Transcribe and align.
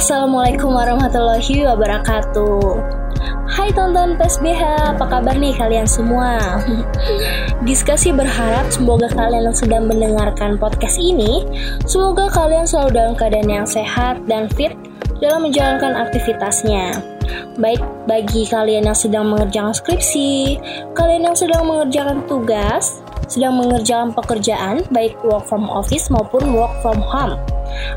Assalamualaikum 0.00 0.72
warahmatullahi 0.72 1.60
wabarakatuh. 1.60 2.72
Hai 3.52 3.68
tonton 3.68 4.16
PSBH, 4.16 4.96
apa 4.96 5.04
kabar 5.04 5.36
nih 5.36 5.52
kalian 5.52 5.84
semua? 5.84 6.40
Diskusi 7.68 8.08
berharap 8.08 8.72
semoga 8.72 9.12
kalian 9.12 9.52
yang 9.52 9.58
sedang 9.60 9.84
mendengarkan 9.84 10.56
podcast 10.56 10.96
ini 10.96 11.44
Semoga 11.84 12.32
kalian 12.32 12.64
selalu 12.64 12.96
dalam 12.96 13.12
keadaan 13.12 13.52
yang 13.52 13.68
sehat 13.68 14.24
dan 14.24 14.48
fit 14.56 14.72
dalam 15.20 15.44
menjalankan 15.44 15.92
aktivitasnya. 15.92 16.96
Baik 17.60 17.84
bagi 18.08 18.48
kalian 18.48 18.88
yang 18.88 18.96
sedang 18.96 19.28
mengerjakan 19.28 19.76
skripsi, 19.76 20.56
kalian 20.96 21.28
yang 21.28 21.36
sedang 21.36 21.68
mengerjakan 21.68 22.24
tugas, 22.24 23.04
sedang 23.28 23.60
mengerjakan 23.60 24.16
pekerjaan 24.16 24.80
baik 24.96 25.12
work 25.20 25.44
from 25.44 25.68
office 25.68 26.08
maupun 26.08 26.56
work 26.56 26.72
from 26.80 26.96
home 27.04 27.36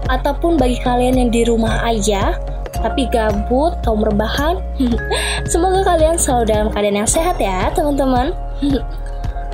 ataupun 0.09 0.55
bagi 0.57 0.79
kalian 0.81 1.19
yang 1.19 1.29
di 1.31 1.43
rumah 1.47 1.83
aja 1.85 2.37
tapi 2.81 3.07
gabut 3.07 3.77
kaum 3.85 4.01
rebahan 4.01 4.59
semoga 5.51 5.85
kalian 5.85 6.17
selalu 6.17 6.43
dalam 6.49 6.67
keadaan 6.73 6.99
yang 7.05 7.09
sehat 7.09 7.37
ya 7.39 7.69
teman-teman 7.71 8.33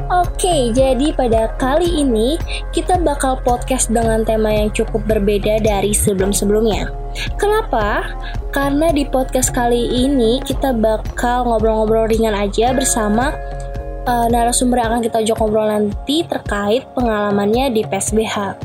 Oke, 0.10 0.74
jadi 0.74 1.14
pada 1.14 1.54
kali 1.62 2.02
ini 2.02 2.34
kita 2.74 2.98
bakal 2.98 3.38
podcast 3.46 3.94
dengan 3.94 4.26
tema 4.26 4.50
yang 4.50 4.74
cukup 4.74 5.06
berbeda 5.06 5.62
dari 5.62 5.94
sebelum-sebelumnya. 5.94 6.90
Kenapa? 7.38 8.10
Karena 8.50 8.90
di 8.90 9.06
podcast 9.06 9.54
kali 9.54 10.10
ini 10.10 10.42
kita 10.42 10.74
bakal 10.74 11.46
ngobrol-ngobrol 11.46 12.10
ringan 12.10 12.34
aja 12.34 12.74
bersama 12.74 13.38
uh, 14.10 14.26
narasumber 14.34 14.82
yang 14.82 14.98
akan 14.98 15.02
kita 15.06 15.18
ajak 15.22 15.38
ngobrol 15.38 15.70
nanti 15.70 16.26
terkait 16.26 16.90
pengalamannya 16.98 17.70
di 17.70 17.86
PSBH. 17.86 18.58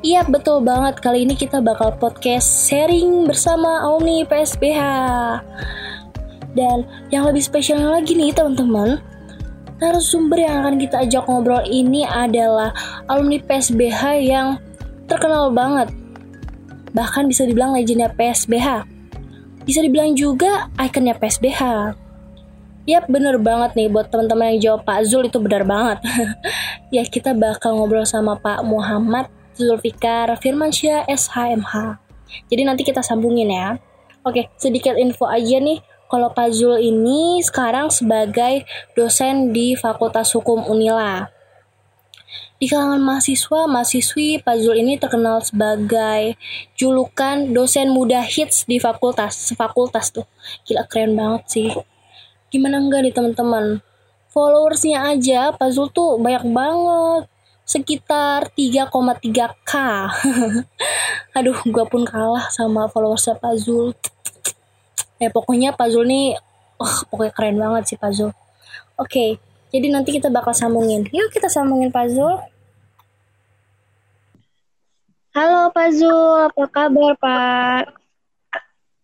Iya 0.00 0.24
betul 0.24 0.64
banget. 0.64 1.00
Kali 1.00 1.28
ini 1.28 1.36
kita 1.36 1.60
bakal 1.60 1.92
podcast 2.00 2.68
sharing 2.68 3.28
bersama 3.28 3.84
Omni 3.84 4.24
PSBH 4.24 4.80
Dan 6.56 6.88
yang 7.12 7.28
lebih 7.28 7.44
spesial 7.44 7.84
lagi 7.84 8.16
nih 8.16 8.32
teman-teman 8.32 8.98
Narasumber 9.80 10.40
yang 10.40 10.64
akan 10.64 10.76
kita 10.76 11.04
ajak 11.04 11.24
ngobrol 11.24 11.64
ini 11.64 12.04
adalah 12.04 12.72
alumni 13.08 13.40
PSBH 13.40 14.02
yang 14.20 14.60
terkenal 15.08 15.48
banget. 15.52 15.88
Bahkan 16.92 17.28
bisa 17.28 17.48
dibilang 17.48 17.72
legenda 17.72 18.12
PSBH 18.12 18.84
Bisa 19.64 19.80
dibilang 19.80 20.12
juga 20.16 20.68
ikonnya 20.76 21.16
PSBH 21.16 21.62
Yap, 22.88 23.06
bener 23.12 23.36
banget 23.38 23.76
nih. 23.76 23.88
Buat 23.92 24.08
teman-teman 24.08 24.56
yang 24.56 24.60
jawab 24.60 24.88
Pak 24.88 25.04
Zul 25.06 25.28
itu 25.28 25.38
benar 25.38 25.62
banget. 25.68 26.00
ya, 26.96 27.04
kita 27.06 27.36
bakal 27.36 27.76
ngobrol 27.76 28.08
sama 28.08 28.34
Pak 28.40 28.64
Muhammad 28.66 29.28
Zulfikar 29.56 30.30
Firmansyah 30.38 31.06
SHMH. 31.10 31.98
Jadi 32.50 32.62
nanti 32.62 32.82
kita 32.86 33.02
sambungin 33.02 33.50
ya. 33.50 33.78
Oke, 34.22 34.52
sedikit 34.60 34.94
info 35.00 35.26
aja 35.26 35.58
nih. 35.58 35.80
Kalau 36.10 36.34
Pak 36.34 36.50
Zul 36.50 36.82
ini 36.82 37.38
sekarang 37.38 37.86
sebagai 37.94 38.66
dosen 38.98 39.54
di 39.54 39.78
Fakultas 39.78 40.34
Hukum 40.34 40.66
Unila. 40.66 41.30
Di 42.60 42.68
kalangan 42.68 43.00
mahasiswa, 43.00 43.64
mahasiswi, 43.64 44.44
Pak 44.44 44.60
Zul 44.60 44.84
ini 44.84 45.00
terkenal 45.00 45.40
sebagai 45.40 46.36
julukan 46.76 47.56
dosen 47.56 47.88
muda 47.88 48.20
hits 48.20 48.68
di 48.68 48.76
fakultas, 48.76 49.32
sefakultas 49.48 50.12
tuh. 50.12 50.28
Gila 50.68 50.84
keren 50.84 51.16
banget 51.16 51.42
sih. 51.48 51.72
Gimana 52.52 52.82
enggak 52.82 53.06
nih 53.06 53.14
teman-teman? 53.16 53.80
Followersnya 54.28 55.08
aja 55.08 55.56
Pak 55.56 55.72
Zul 55.72 55.88
tuh 55.88 56.20
banyak 56.20 56.44
banget 56.52 57.29
sekitar 57.70 58.50
3,3k 58.58 59.72
aduh 61.38 61.58
gue 61.62 61.84
pun 61.86 62.02
kalah 62.02 62.50
sama 62.50 62.90
followers 62.90 63.30
Pak 63.38 63.54
Zul. 63.62 63.94
Ya 65.22 65.30
pokoknya 65.30 65.70
Pak 65.78 65.94
Zul 65.94 66.10
nih 66.10 66.34
oh, 66.82 66.94
pokoknya 67.06 67.30
keren 67.30 67.62
banget 67.62 67.94
sih 67.94 67.98
Pak 68.02 68.10
Zul. 68.10 68.34
Oke 68.98 69.06
okay, 69.06 69.30
jadi 69.70 69.86
nanti 69.94 70.10
kita 70.18 70.34
bakal 70.34 70.50
sambungin. 70.50 71.06
Yuk 71.14 71.30
kita 71.30 71.46
sambungin 71.46 71.94
Pak 71.94 72.10
Zul. 72.10 72.42
Halo 75.30 75.70
Pak 75.70 75.88
Zul 75.94 76.50
apa 76.50 76.64
kabar 76.74 77.14
Pak? 77.22 77.84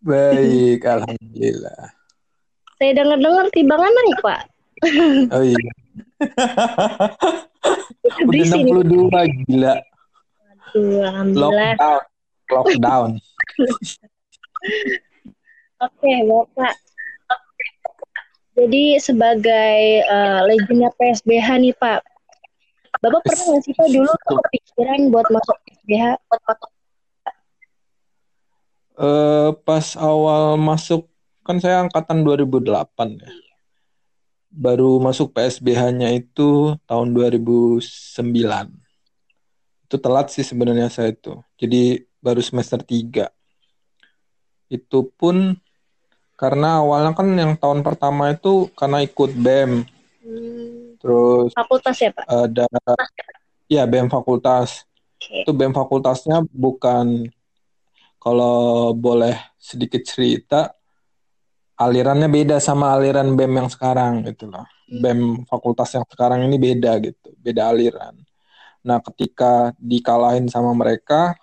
Baik 0.03 0.83
alhamdulillah. 0.83 1.95
Saya 2.83 2.91
dengar-dengar 2.99 3.47
timbangan 3.55 3.95
naik 3.95 4.19
Pak. 4.27 4.43
Oh 5.31 5.41
iya 5.47 5.71
Udah 8.27 8.45
62 8.47 9.47
gila. 9.47 9.75
Aduh, 10.77 11.33
Lockdown. 11.35 12.01
Lockdown. 12.51 13.11
Oke, 15.77 16.13
Bapak. 16.27 16.75
Jadi 18.57 18.97
sebagai 18.97 20.01
uh, 20.09 20.41
legenda 20.49 20.89
PSBH 20.97 21.49
nih 21.61 21.77
Pak, 21.77 22.01
Bapak 23.05 23.21
pernah 23.21 23.45
nggak 23.53 23.63
sih 23.69 23.75
Pak 23.77 23.89
dulu 23.93 24.09
kepikiran 24.09 25.13
buat 25.13 25.29
masuk 25.29 25.57
PSBH? 25.69 26.05
Buat 26.25 26.43
masuk? 26.49 26.71
Uh, 28.97 29.53
pas 29.69 29.93
awal 30.01 30.57
masuk 30.57 31.05
kan 31.45 31.61
saya 31.61 31.85
angkatan 31.85 32.25
2008 32.25 32.73
ya 33.21 33.29
baru 34.57 34.97
masuk 34.97 35.37
PSBH-nya 35.37 36.17
itu 36.17 36.73
tahun 36.89 37.13
2009. 37.13 37.77
Itu 39.85 39.97
telat 40.01 40.33
sih 40.33 40.43
sebenarnya 40.43 40.89
saya 40.89 41.13
itu. 41.13 41.37
Jadi 41.61 42.09
baru 42.25 42.41
semester 42.41 42.81
3. 42.81 43.29
Itu 44.73 45.13
pun 45.15 45.61
karena 46.37 46.85
awalnya 46.85 47.13
kan 47.17 47.29
yang 47.33 47.57
tahun 47.57 47.85
pertama 47.85 48.33
itu 48.33 48.73
karena 48.77 49.05
ikut 49.05 49.31
BEM. 49.37 49.85
Hmm. 50.25 50.97
Terus 51.01 51.53
fakultas 51.53 51.97
ya, 52.01 52.11
Pak? 52.13 52.25
Ada 52.25 52.67
ya 53.69 53.85
BEM 53.85 54.09
fakultas. 54.09 54.89
Okay. 55.21 55.45
Itu 55.45 55.53
BEM 55.53 55.73
fakultasnya 55.77 56.45
bukan 56.49 57.29
kalau 58.21 58.93
boleh 58.93 59.37
sedikit 59.55 60.03
cerita 60.03 60.76
alirannya 61.77 62.29
beda 62.33 62.57
sama 62.57 62.97
aliran 62.97 63.37
BEM 63.37 63.53
yang 63.65 63.71
sekarang 63.71 64.25
gitu 64.25 64.49
loh. 64.49 64.65
Hmm. 64.89 65.01
BEM 65.01 65.21
fakultas 65.49 65.93
yang 65.93 66.05
sekarang 66.09 66.45
ini 66.49 66.57
beda 66.57 66.97
gitu, 67.05 67.37
beda 67.41 67.73
aliran. 67.73 68.17
Nah, 68.87 68.99
ketika 69.03 69.75
dikalahin 69.77 70.49
sama 70.49 70.73
mereka, 70.73 71.37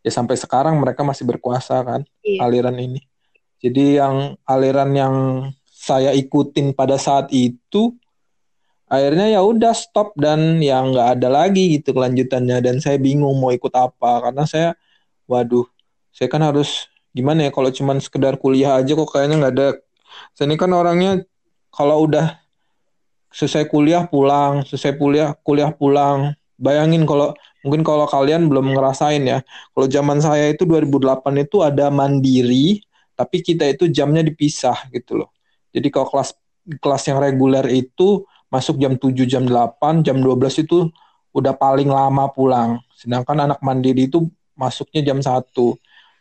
ya 0.00 0.10
sampai 0.14 0.38
sekarang 0.40 0.78
mereka 0.80 1.04
masih 1.04 1.28
berkuasa 1.28 1.84
kan 1.84 2.00
iya. 2.24 2.46
aliran 2.46 2.76
ini. 2.80 3.02
Jadi 3.58 3.98
yang 3.98 4.38
aliran 4.46 4.90
yang 4.94 5.14
saya 5.68 6.14
ikutin 6.14 6.72
pada 6.74 6.98
saat 6.98 7.28
itu 7.34 7.94
akhirnya 8.88 9.28
ya 9.28 9.44
udah 9.44 9.76
stop 9.76 10.16
dan 10.16 10.58
ya 10.64 10.80
nggak 10.80 11.20
ada 11.20 11.28
lagi 11.28 11.76
gitu 11.78 11.92
kelanjutannya 11.92 12.58
dan 12.64 12.76
saya 12.80 12.96
bingung 12.96 13.36
mau 13.36 13.52
ikut 13.52 13.70
apa 13.76 14.24
karena 14.24 14.48
saya 14.48 14.72
waduh 15.28 15.68
saya 16.08 16.26
kan 16.32 16.40
harus 16.40 16.88
gimana 17.18 17.46
ya 17.46 17.50
kalau 17.50 17.74
cuman 17.74 17.98
sekedar 17.98 18.38
kuliah 18.38 18.78
aja 18.78 18.94
kok 18.94 19.10
kayaknya 19.10 19.36
nggak 19.42 19.54
ada. 19.58 19.68
Saya 20.38 20.46
ini 20.46 20.54
kan 20.54 20.70
orangnya 20.70 21.26
kalau 21.74 22.06
udah 22.06 22.38
selesai 23.34 23.66
kuliah 23.68 24.06
pulang 24.06 24.62
selesai 24.62 24.94
kuliah 24.94 25.34
kuliah 25.42 25.74
pulang. 25.74 26.38
Bayangin 26.58 27.06
kalau 27.06 27.38
mungkin 27.62 27.86
kalau 27.86 28.06
kalian 28.10 28.50
belum 28.50 28.74
ngerasain 28.74 29.22
ya 29.22 29.38
kalau 29.70 29.86
zaman 29.86 30.18
saya 30.18 30.50
itu 30.50 30.66
2008 30.66 31.22
itu 31.46 31.62
ada 31.62 31.86
mandiri 31.86 32.82
tapi 33.14 33.42
kita 33.42 33.62
itu 33.66 33.86
jamnya 33.90 34.26
dipisah 34.26 34.90
gitu 34.90 35.22
loh. 35.22 35.30
Jadi 35.70 35.86
kalau 35.90 36.10
kelas 36.10 36.34
kelas 36.82 37.02
yang 37.10 37.18
reguler 37.22 37.66
itu 37.70 38.26
masuk 38.50 38.78
jam 38.82 38.98
7 38.98 39.26
jam 39.26 39.46
8 39.46 40.02
jam 40.02 40.18
12 40.18 40.66
itu 40.66 40.90
udah 41.30 41.54
paling 41.54 41.90
lama 41.90 42.26
pulang. 42.30 42.82
Sedangkan 42.98 43.38
anak 43.46 43.62
mandiri 43.62 44.10
itu 44.10 44.26
masuknya 44.58 45.14
jam 45.14 45.22
1 45.22 45.46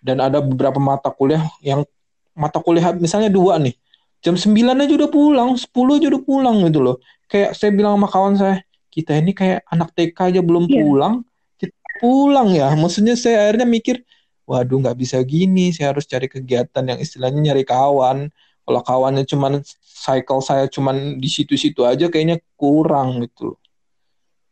dan 0.08 0.24
ada 0.24 0.40
beberapa 0.40 0.80
mata 0.80 1.12
kuliah 1.12 1.44
yang 1.60 1.84
mata 2.32 2.64
kuliah 2.64 2.96
misalnya 2.96 3.28
dua 3.28 3.60
nih. 3.60 3.76
Jam 4.24 4.34
9 4.34 4.56
aja 4.56 4.94
udah 4.96 5.12
pulang 5.12 5.50
10 5.60 5.68
aja 6.00 6.08
udah 6.10 6.24
pulang 6.24 6.56
gitu 6.64 6.80
loh. 6.80 6.98
Kayak 7.28 7.60
saya 7.60 7.76
bilang 7.76 8.00
sama 8.00 8.08
kawan 8.08 8.34
saya 8.40 8.56
kita 8.88 9.20
ini 9.20 9.36
kayak 9.36 9.68
anak 9.68 9.94
TK 9.94 10.18
aja 10.34 10.42
belum 10.42 10.66
yeah. 10.66 10.80
pulang 10.80 11.14
kita 11.60 11.76
pulang 12.00 12.50
ya. 12.56 12.72
Maksudnya 12.74 13.20
saya 13.20 13.46
akhirnya 13.46 13.68
mikir 13.68 14.02
waduh 14.48 14.80
nggak 14.80 14.96
bisa 14.96 15.20
gini 15.28 15.76
saya 15.76 15.92
harus 15.92 16.08
cari 16.08 16.32
kegiatan 16.32 16.88
yang 16.88 16.98
istilahnya 17.04 17.52
nyari 17.52 17.68
kawan. 17.68 18.32
Kalau 18.64 18.82
kawannya 18.84 19.28
cuman 19.28 19.60
cycle 19.84 20.40
saya 20.40 20.72
cuman 20.72 21.20
di 21.20 21.28
situ-situ 21.28 21.84
aja 21.84 22.08
kayaknya 22.08 22.40
kurang 22.56 23.22
gitu 23.28 23.54
loh 23.54 23.60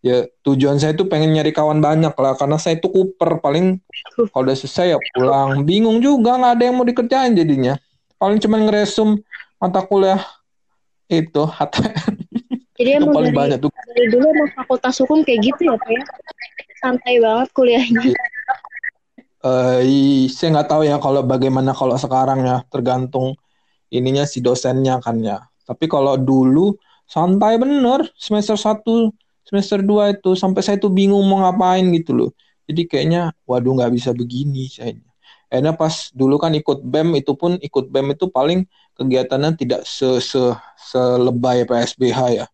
ya 0.06 0.30
tujuan 0.46 0.78
saya 0.78 0.94
itu 0.94 1.10
pengen 1.10 1.34
nyari 1.34 1.50
kawan 1.50 1.82
banyak 1.82 2.14
lah 2.14 2.38
karena 2.38 2.62
saya 2.62 2.78
itu 2.78 2.86
kuper. 2.94 3.42
Paling 3.42 3.82
kalau 4.30 4.46
udah 4.46 4.54
selesai 4.54 4.94
ya 4.94 5.00
pulang. 5.18 5.66
Bingung 5.66 5.98
juga 5.98 6.38
nggak 6.38 6.54
ada 6.62 6.64
yang 6.70 6.76
mau 6.78 6.86
dikerjain 6.86 7.34
jadinya. 7.34 7.74
Paling 8.22 8.38
cuma 8.38 8.62
ngeresum 8.62 9.18
mata 9.58 9.82
kuliah 9.82 10.22
itu 11.10 11.42
HTN 11.42 12.26
jadi 12.76 13.00
emang 13.00 13.16
paling 13.16 13.32
dari, 13.32 13.40
banyak 13.40 13.58
tuh. 13.64 13.72
dari 13.72 14.08
dulu 14.12 14.26
emang 14.36 14.50
fakultas 14.52 15.00
hukum 15.00 15.24
kayak 15.24 15.48
gitu 15.48 15.72
ya 15.72 15.80
pak 15.80 15.92
ya? 15.96 16.04
Santai 16.84 17.16
banget 17.24 17.50
kuliahnya. 17.56 18.04
Uh, 19.40 19.80
saya 20.28 20.60
nggak 20.60 20.70
tahu 20.70 20.82
ya 20.84 21.00
kalau 21.00 21.24
bagaimana 21.24 21.72
kalau 21.72 21.96
sekarang 21.96 22.44
ya 22.44 22.66
tergantung 22.68 23.38
ininya 23.88 24.28
si 24.28 24.44
dosennya 24.44 25.00
kan 25.00 25.24
ya. 25.24 25.48
Tapi 25.64 25.88
kalau 25.88 26.20
dulu 26.20 26.76
santai 27.08 27.56
bener 27.56 28.12
semester 28.20 28.60
1 28.60 28.84
semester 29.46 29.80
2 29.80 30.20
itu 30.20 30.32
sampai 30.34 30.62
saya 30.66 30.78
tuh 30.82 30.92
bingung 30.92 31.22
mau 31.26 31.46
ngapain 31.46 31.86
gitu 31.94 32.12
loh 32.12 32.30
jadi 32.66 32.82
kayaknya 32.90 33.22
waduh 33.46 33.78
nggak 33.78 33.94
bisa 33.94 34.12
begini 34.12 34.68
saya 34.68 34.98
Enak 35.54 35.78
pas 35.78 36.10
dulu 36.12 36.42
kan 36.42 36.52
ikut 36.58 36.82
BEM 36.82 37.22
itu 37.22 37.38
pun 37.38 37.56
ikut 37.62 37.94
BEM 37.94 38.18
itu 38.18 38.26
paling 38.34 38.66
kegiatannya 38.98 39.54
tidak 39.56 39.86
se 39.86 40.18
se 40.18 40.42
selebay 40.90 41.64
PSBH 41.70 42.20
ya. 42.34 42.46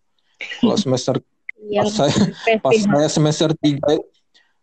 Kalau 0.59 0.75
semester 0.75 1.15
pas 1.81 1.87
saya 1.87 2.13
pas 2.59 2.75
saya 2.75 3.07
semester 3.07 3.49
3 3.55 3.79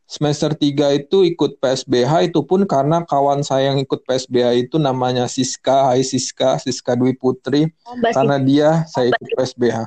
semester 0.08 0.50
3 0.56 1.04
itu 1.04 1.19
ikut 1.25 1.60
PSBH 1.60 2.32
itu 2.32 2.40
pun 2.44 2.64
karena 2.64 3.04
kawan 3.04 3.44
saya 3.44 3.72
yang 3.72 3.78
ikut 3.80 4.04
PSBH 4.08 4.69
itu 4.69 4.76
namanya 4.80 5.28
Siska, 5.28 5.92
Hai 5.92 6.00
Siska, 6.04 6.56
Siska 6.60 6.96
Dwi 6.96 7.12
Putri. 7.16 7.69
Oh, 7.84 7.96
karena 8.12 8.36
dia 8.40 8.84
saya 8.88 9.12
ikut 9.12 9.28
PSBH. 9.36 9.84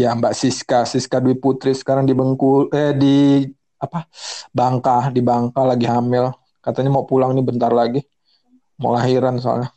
Ya 0.00 0.16
Mbak 0.16 0.32
Siska, 0.32 0.88
Siska 0.88 1.20
Dwi 1.20 1.36
Putri 1.36 1.76
sekarang 1.76 2.08
di 2.08 2.16
Bengkulu 2.16 2.72
eh 2.72 2.96
di 2.96 3.44
apa 3.76 4.08
Bangka 4.48 5.12
di 5.12 5.20
Bangka 5.20 5.60
lagi 5.68 5.84
hamil. 5.84 6.32
Katanya 6.64 6.88
mau 6.88 7.04
pulang 7.04 7.36
nih 7.36 7.44
bentar 7.44 7.68
lagi. 7.68 8.00
Mau 8.80 8.96
lahiran 8.96 9.36
soalnya. 9.36 9.68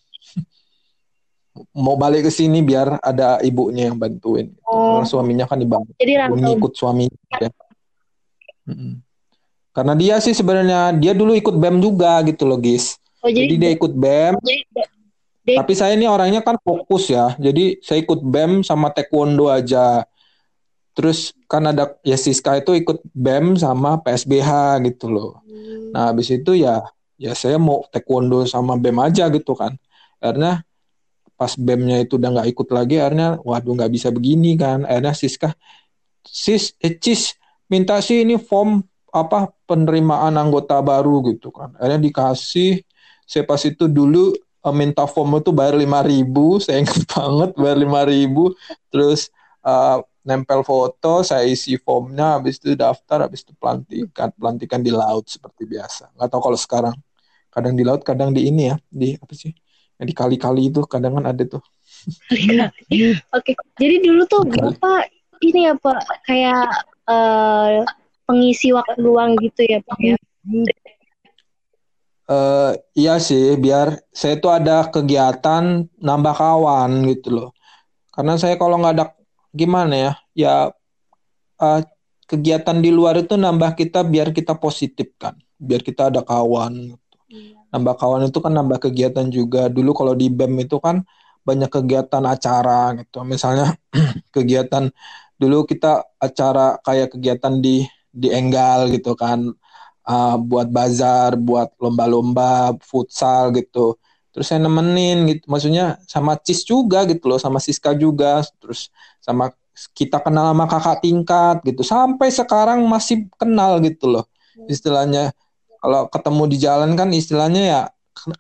Mau 1.75 1.99
balik 1.99 2.23
ke 2.27 2.31
sini 2.31 2.63
biar 2.63 3.03
ada 3.03 3.43
ibunya 3.43 3.91
yang 3.91 3.99
bantuin. 3.99 4.55
Oh. 4.63 4.97
karena 4.97 5.05
suaminya 5.05 5.45
kan 5.45 5.57
di 5.61 5.67
Bangka 5.69 5.91
jadi 6.01 6.13
ikut 6.57 6.73
suaminya 6.73 7.19
ya. 7.37 7.49
karena 9.69 9.93
dia 9.93 10.15
sih 10.17 10.33
sebenarnya 10.33 10.97
dia 10.97 11.13
dulu 11.13 11.37
ikut 11.37 11.53
bem 11.61 11.77
juga 11.77 12.25
gitu 12.25 12.49
loh 12.49 12.57
guys 12.57 12.97
oh, 13.21 13.29
jadi, 13.29 13.53
jadi 13.53 13.55
dia 13.59 13.71
ikut 13.77 13.93
bem. 13.93 14.33
jadi, 14.41 14.63
tapi 15.59 15.73
saya 15.75 15.99
ini 15.99 16.07
orangnya 16.07 16.39
kan 16.39 16.55
fokus 16.63 17.11
ya. 17.11 17.35
Jadi 17.35 17.83
saya 17.83 17.99
ikut 17.99 18.23
bem 18.23 18.63
sama 18.63 18.87
taekwondo 18.95 19.51
aja 19.51 20.07
terus 20.93 21.33
kan 21.49 21.65
ada 21.69 21.97
ya 22.05 22.17
Siska 22.17 22.61
itu 22.61 22.77
ikut 22.77 23.01
BEM 23.13 23.57
sama 23.57 23.99
PSBH 24.01 24.81
gitu 24.89 25.09
loh. 25.09 25.41
Hmm. 25.45 25.91
Nah 25.93 26.13
habis 26.13 26.29
itu 26.29 26.53
ya 26.57 26.85
ya 27.17 27.33
saya 27.33 27.57
mau 27.57 27.85
taekwondo 27.89 28.45
sama 28.45 28.77
BEM 28.77 28.97
aja 29.01 29.29
gitu 29.33 29.57
kan. 29.57 29.73
Karena 30.21 30.61
pas 31.33 31.57
BEM-nya 31.57 32.05
itu 32.05 32.15
udah 32.15 32.29
nggak 32.39 32.49
ikut 32.53 32.67
lagi 32.69 32.95
akhirnya 33.01 33.41
waduh 33.41 33.73
nggak 33.73 33.91
bisa 33.91 34.13
begini 34.13 34.53
kan. 34.55 34.85
Akhirnya 34.85 35.13
Siska 35.17 35.49
sis 36.23 36.77
eh, 36.79 36.95
cis 36.95 37.35
minta 37.67 37.99
sih 37.99 38.21
ini 38.23 38.37
form 38.37 38.85
apa 39.13 39.49
penerimaan 39.65 40.37
anggota 40.37 40.77
baru 40.81 41.25
gitu 41.33 41.49
kan. 41.49 41.73
Akhirnya 41.81 42.01
dikasih 42.05 42.81
saya 43.25 43.43
pas 43.49 43.61
itu 43.65 43.89
dulu 43.89 44.33
uh, 44.63 44.75
minta 44.75 45.03
form 45.05 45.37
itu 45.39 45.51
bayar 45.51 45.75
lima 45.75 46.01
ribu, 46.01 46.57
saya 46.63 46.81
ingat 46.81 47.03
banget 47.13 47.49
bayar 47.59 47.77
lima 47.77 48.01
ribu, 48.07 48.55
terus 48.89 49.29
uh, 49.61 50.01
nempel 50.23 50.63
foto, 50.63 51.21
saya 51.21 51.43
isi 51.43 51.75
formnya, 51.75 52.39
habis 52.39 52.57
itu 52.57 52.73
daftar, 52.79 53.27
habis 53.27 53.43
itu 53.43 53.51
pelantikan, 53.59 54.31
pelantikan 54.33 54.79
di 54.79 54.89
laut 54.89 55.27
seperti 55.27 55.67
biasa. 55.67 56.15
Nggak 56.15 56.27
tahu 56.31 56.41
kalau 56.49 56.59
sekarang, 56.59 56.95
kadang 57.51 57.75
di 57.75 57.83
laut, 57.83 58.01
kadang 58.07 58.31
di 58.31 58.47
ini 58.47 58.71
ya, 58.71 58.75
di 58.87 59.19
apa 59.19 59.33
sih? 59.35 59.51
Yang 59.99 60.07
di 60.09 60.15
kali-kali 60.15 60.61
itu 60.71 60.79
kadang 60.87 61.19
kan 61.19 61.35
ada 61.35 61.43
tuh. 61.43 61.63
Oke, 62.31 63.19
okay. 63.29 63.53
jadi 63.77 63.99
dulu 64.03 64.23
tuh 64.25 64.43
bapak 64.47 65.11
ini 65.43 65.67
ya 65.67 65.75
pak 65.75 65.99
kayak 66.23 66.67
uh, 67.07 67.83
pengisi 68.23 68.71
waktu 68.71 68.99
luang 69.03 69.35
gitu 69.43 69.67
ya 69.67 69.83
pak 69.83 69.99
ya. 69.99 70.15
Uh, 72.23 72.71
iya 72.95 73.19
sih, 73.19 73.59
biar 73.59 73.99
saya 74.15 74.39
tuh 74.39 74.55
ada 74.55 74.87
kegiatan 74.87 75.83
nambah 75.99 76.35
kawan 76.35 77.03
gitu 77.11 77.29
loh. 77.35 77.49
Karena 78.15 78.39
saya 78.39 78.55
kalau 78.55 78.79
nggak 78.79 78.95
ada 78.95 79.05
gimana 79.53 79.93
ya? 79.93 80.11
Ya 80.33 80.55
uh, 81.61 81.81
kegiatan 82.25 82.77
di 82.81 82.89
luar 82.89 83.21
itu 83.21 83.37
nambah 83.37 83.77
kita 83.77 84.01
biar 84.03 84.33
kita 84.33 84.57
positif 84.57 85.13
kan. 85.21 85.37
Biar 85.61 85.85
kita 85.85 86.09
ada 86.09 86.25
kawan 86.25 86.97
gitu. 86.97 87.01
Iya. 87.33 87.57
nambah 87.73 87.97
kawan 87.97 88.29
itu 88.29 88.37
kan 88.41 88.53
nambah 88.53 88.79
kegiatan 88.89 89.25
juga. 89.29 89.69
Dulu 89.69 89.93
kalau 89.97 90.13
di 90.13 90.29
bem 90.29 90.53
itu 90.61 90.77
kan 90.77 91.05
banyak 91.45 91.69
kegiatan 91.69 92.23
acara 92.25 92.93
gitu. 92.99 93.21
Misalnya 93.25 93.77
kegiatan 94.35 94.89
dulu 95.37 95.65
kita 95.65 96.05
acara 96.21 96.77
kayak 96.85 97.17
kegiatan 97.17 97.57
di 97.61 97.85
di 98.13 98.29
Enggal 98.33 98.89
gitu 98.93 99.13
kan. 99.17 99.53
Uh, 100.03 100.35
buat 100.35 100.67
bazar 100.67 101.39
buat 101.39 101.71
lomba-lomba 101.79 102.75
futsal 102.83 103.55
gitu 103.55 103.95
terus 104.33 104.49
saya 104.49 104.59
nemenin 104.65 105.29
gitu. 105.29 105.45
Maksudnya 105.47 106.01
sama 106.09 106.35
Cis 106.41 106.65
juga 106.65 107.05
gitu 107.05 107.29
loh 107.29 107.37
sama 107.37 107.61
Siska 107.61 107.93
juga. 107.93 108.41
Terus 108.57 108.89
sama 109.21 109.53
kita 109.93 110.19
kenal 110.19 110.51
sama 110.51 110.65
kakak 110.65 110.97
tingkat 111.05 111.55
gitu. 111.63 111.85
Sampai 111.85 112.33
sekarang 112.33 112.81
masih 112.89 113.29
kenal 113.37 113.77
gitu 113.85 114.09
loh. 114.09 114.25
Istilahnya 114.65 115.31
kalau 115.79 116.09
ketemu 116.09 116.43
di 116.49 116.57
jalan 116.57 116.91
kan 116.97 117.13
istilahnya 117.13 117.61
ya 117.61 117.81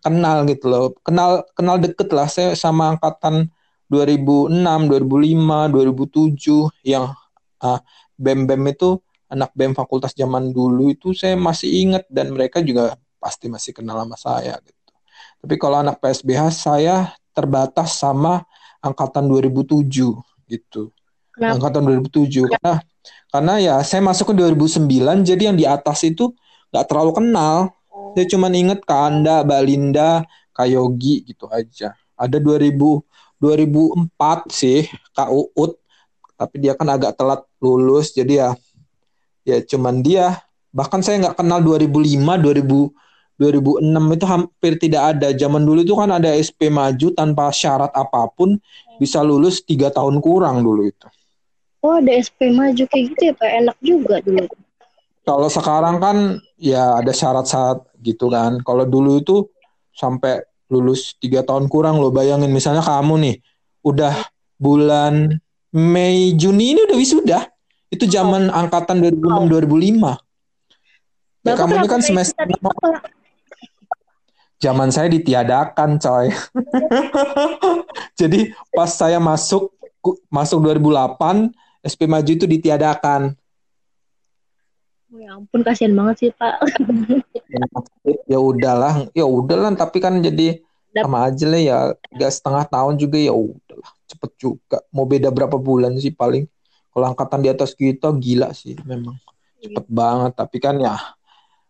kenal 0.01 0.49
gitu 0.49 0.65
loh. 0.67 0.97
Kenal 1.05 1.45
kenal 1.53 1.77
deket 1.77 2.09
lah. 2.09 2.25
Saya 2.25 2.57
sama 2.57 2.97
angkatan 2.97 3.53
2006 3.93 4.49
2005 4.89 5.69
2007 5.69 6.89
yang 6.89 7.13
ah, 7.61 7.79
bem 8.17 8.49
bem 8.49 8.63
itu 8.65 8.97
anak 9.29 9.53
bem 9.53 9.73
fakultas 9.77 10.13
zaman 10.17 10.49
dulu 10.49 10.93
itu 10.93 11.13
saya 11.13 11.37
masih 11.37 11.69
ingat 11.69 12.03
dan 12.09 12.33
mereka 12.33 12.61
juga 12.61 12.97
pasti 13.17 13.49
masih 13.49 13.73
kenal 13.73 14.01
sama 14.01 14.17
saya 14.17 14.57
gitu 14.61 14.82
tapi 15.43 15.59
kalau 15.59 15.83
anak 15.83 15.99
PSBH 15.99 16.55
saya 16.55 17.11
terbatas 17.35 17.99
sama 17.99 18.47
angkatan 18.79 19.27
2007 19.27 19.83
gitu. 20.47 20.87
Kenapa? 21.35 21.59
Angkatan 21.59 21.81
2007 22.07 22.47
karena 22.47 22.73
karena 23.27 23.53
ya 23.59 23.75
saya 23.83 23.99
masuk 23.99 24.31
ke 24.31 24.33
2009 24.39 25.27
jadi 25.27 25.51
yang 25.51 25.57
di 25.59 25.67
atas 25.67 26.07
itu 26.07 26.31
nggak 26.71 26.87
terlalu 26.87 27.11
kenal. 27.19 27.75
Oh. 27.91 28.15
Saya 28.15 28.23
cuma 28.31 28.47
inget 28.55 28.87
Kanda, 28.87 29.43
Balinda, 29.43 30.23
Kayogi 30.55 31.27
gitu 31.27 31.51
aja. 31.51 31.91
Ada 32.15 32.39
2000 32.39 33.03
2004 33.43 34.47
sih 34.47 34.87
Kak 35.11 35.27
Uut 35.27 35.75
tapi 36.39 36.63
dia 36.63 36.79
kan 36.79 36.87
agak 36.87 37.19
telat 37.19 37.43
lulus 37.59 38.15
jadi 38.15 38.33
ya 38.39 38.49
ya 39.43 39.57
cuman 39.59 39.99
dia 39.99 40.39
bahkan 40.71 41.03
saya 41.03 41.19
nggak 41.19 41.43
kenal 41.43 41.59
2005 41.59 42.23
2000 42.23 43.03
2006 43.41 44.17
itu 44.17 44.25
hampir 44.29 44.71
tidak 44.77 45.03
ada. 45.17 45.33
Zaman 45.33 45.65
dulu 45.65 45.81
itu 45.81 45.95
kan 45.97 46.09
ada 46.13 46.29
SP 46.37 46.69
maju 46.69 47.07
tanpa 47.17 47.49
syarat 47.49 47.89
apa 47.93 48.29
pun 48.33 48.57
bisa 49.01 49.25
lulus 49.25 49.65
tiga 49.65 49.89
tahun 49.89 50.21
kurang 50.21 50.61
dulu 50.61 50.85
itu. 50.85 51.07
Oh 51.83 51.99
ada 51.99 52.13
SP 52.15 52.53
maju 52.53 52.83
kayak 52.87 53.03
gitu 53.11 53.21
ya 53.29 53.33
Pak, 53.35 53.49
enak 53.49 53.77
juga 53.83 54.15
dulu. 54.23 54.47
Kalau 55.23 55.49
sekarang 55.51 56.03
kan 56.03 56.17
ya 56.59 56.99
ada 56.99 57.11
syarat-syarat 57.11 57.83
gitu 58.03 58.31
kan. 58.31 58.59
Kalau 58.63 58.83
dulu 58.87 59.19
itu 59.19 59.47
sampai 59.95 60.43
lulus 60.71 61.15
tiga 61.19 61.43
tahun 61.43 61.69
kurang 61.69 62.01
lo 62.01 62.09
bayangin 62.09 62.49
misalnya 62.49 62.81
kamu 62.81 63.13
nih 63.21 63.35
udah 63.85 64.15
bulan 64.57 65.37
Mei 65.73 66.37
Juni 66.37 66.77
ini 66.77 66.85
udah 66.85 66.97
wisuda. 66.97 67.39
Itu 67.89 68.05
zaman 68.09 68.49
oh. 68.49 68.57
angkatan 68.57 69.01
2006 69.01 69.51
2005. 69.51 70.23
Ya, 71.43 71.59
kamu 71.59 71.83
ini 71.83 71.87
kan 71.91 71.99
semester 71.99 72.47
zaman 74.63 74.87
saya 74.95 75.11
ditiadakan 75.11 75.99
coy. 75.99 76.31
Jadi 78.19 78.55
pas 78.71 78.87
saya 78.87 79.19
masuk 79.19 79.75
masuk 80.31 80.63
2008 80.63 81.51
SP 81.83 82.07
Maju 82.07 82.31
itu 82.31 82.47
ditiadakan. 82.47 83.35
Oh, 85.11 85.19
ya 85.19 85.35
ampun 85.35 85.61
kasihan 85.67 85.91
banget 85.91 86.15
sih 86.17 86.29
pak. 86.31 86.63
Ya 88.23 88.39
udahlah. 88.39 89.11
Ya 89.11 89.27
udahlah 89.27 89.75
tapi 89.75 89.99
kan 89.99 90.23
jadi 90.23 90.63
sama 90.95 91.27
aja 91.27 91.45
lah 91.45 91.61
ya. 91.61 91.77
Gak 92.17 92.33
setengah 92.33 92.65
tahun 92.65 92.97
juga 92.97 93.19
ya 93.19 93.35
udahlah. 93.35 93.91
Cepet 94.09 94.31
juga. 94.39 94.81
Mau 94.89 95.05
beda 95.05 95.29
berapa 95.29 95.59
bulan 95.59 95.93
sih 95.99 96.15
paling? 96.15 96.47
Kalau 96.89 97.05
angkatan 97.13 97.45
di 97.45 97.49
atas 97.51 97.77
kita 97.77 98.09
gila 98.15 98.55
sih 98.57 98.73
memang. 98.87 99.13
Cepet 99.61 99.85
iya. 99.85 99.93
banget. 99.93 100.31
Tapi 100.33 100.57
kan 100.57 100.75
ya 100.81 100.95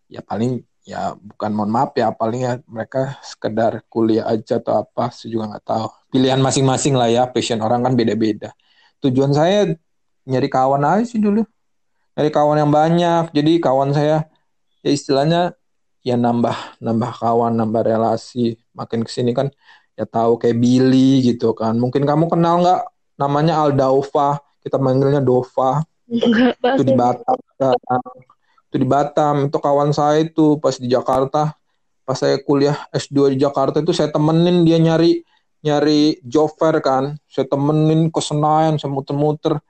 ya 0.07 0.21
paling 0.23 0.63
ya 0.83 1.15
bukan 1.15 1.51
mohon 1.55 1.71
maaf 1.71 1.95
ya 1.95 2.11
paling 2.11 2.43
ya 2.43 2.53
mereka 2.67 3.15
sekedar 3.23 3.79
kuliah 3.87 4.27
aja 4.27 4.59
atau 4.59 4.83
apa 4.83 5.09
saya 5.15 5.31
juga 5.31 5.55
nggak 5.55 5.65
tahu. 5.65 5.87
Pilihan 6.11 6.39
masing-masing 6.43 6.93
lah 6.99 7.09
ya 7.09 7.23
passion 7.31 7.63
orang 7.63 7.81
kan 7.87 7.95
beda-beda. 7.95 8.51
Tujuan 8.99 9.31
saya 9.31 9.71
nyari 10.27 10.51
kawan 10.51 10.83
aja 10.83 11.03
sih 11.07 11.19
dulu. 11.23 11.47
Nyari 12.19 12.29
kawan 12.29 12.57
yang 12.59 12.71
banyak 12.71 13.23
jadi 13.31 13.51
kawan 13.63 13.95
saya 13.95 14.27
ya 14.83 14.91
istilahnya 14.91 15.41
ya 16.03 16.19
nambah 16.19 16.83
nambah 16.83 17.11
kawan 17.15 17.55
nambah 17.55 17.81
relasi. 17.87 18.59
Makin 18.75 19.07
ke 19.07 19.11
sini 19.11 19.31
kan 19.31 19.47
ya 19.95 20.03
tahu 20.03 20.35
kayak 20.35 20.59
Billy 20.59 21.23
gitu 21.23 21.55
kan. 21.55 21.79
Mungkin 21.79 22.03
kamu 22.03 22.27
kenal 22.27 22.59
nggak? 22.59 22.81
Namanya 23.15 23.63
Aldaufa 23.63 24.43
kita 24.59 24.75
manggilnya 24.75 25.23
Dova. 25.23 25.79
Itu 26.11 26.83
di 26.83 26.93
Batam 26.93 27.39
itu 28.74 28.82
di 28.82 28.89
Batam 28.89 29.53
itu 29.53 29.58
kawan 29.62 29.94
saya 29.94 30.25
itu 30.25 30.58
pas 30.58 30.74
di 30.82 30.89
Jakarta. 30.89 31.53
Pas 32.01 32.18
saya 32.18 32.42
kuliah 32.42 32.74
S2 32.89 33.38
di 33.38 33.46
Jakarta 33.46 33.77
itu 33.86 33.94
saya 33.94 34.10
temenin 34.10 34.65
dia 34.65 34.82
nyari 34.82 35.22
nyari 35.62 36.18
job 36.25 36.50
fair 36.58 36.82
kan. 36.82 37.13
Saya 37.30 37.46
temenin 37.46 38.10
ke 38.10 38.18
Senayan 38.18 38.82
saya 38.82 38.89
muter-muter. 38.89 39.62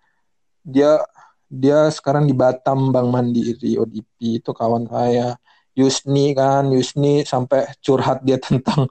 Dia 0.63 1.03
dia 1.51 1.91
sekarang 1.91 2.31
di 2.31 2.31
Batam 2.31 2.95
Bang 2.95 3.11
Mandiri 3.11 3.75
ODP 3.75 4.39
itu 4.39 4.55
kawan 4.55 4.87
saya. 4.87 5.35
Yusni 5.75 6.31
kan 6.31 6.71
Yusni 6.71 7.27
sampai 7.27 7.75
curhat 7.83 8.23
dia 8.23 8.39
tentang 8.39 8.87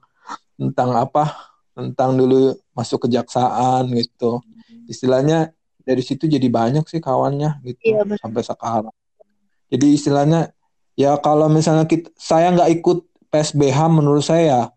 tentang 0.61 0.93
apa? 0.93 1.57
Tentang 1.73 2.21
dulu 2.21 2.53
masuk 2.77 3.09
kejaksaan 3.09 3.89
gitu. 3.97 4.45
Istilahnya 4.93 5.57
dari 5.89 6.05
situ 6.05 6.29
jadi 6.29 6.53
banyak 6.53 6.85
sih 6.85 7.01
kawannya 7.01 7.65
gitu 7.65 7.97
iya, 7.97 8.05
sampai 8.21 8.45
sekarang 8.45 8.93
jadi 9.73 9.87
istilahnya 9.97 10.53
ya 11.01 11.17
kalau 11.17 11.49
misalnya 11.49 11.89
kita, 11.89 12.13
saya 12.21 12.53
nggak 12.53 12.71
ikut 12.77 13.09
PSBH 13.33 13.79
menurut 13.89 14.21
saya 14.21 14.69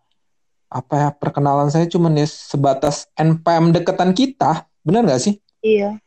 apa 0.72 0.94
ya 0.96 1.10
perkenalan 1.12 1.68
saya 1.68 1.84
cuma 1.92 2.08
ya 2.16 2.24
sebatas 2.24 3.12
NPM 3.20 3.76
dekatan 3.76 4.16
kita, 4.16 4.64
benar 4.88 5.04
nggak 5.04 5.20
sih? 5.20 5.36
Iya. 5.60 6.00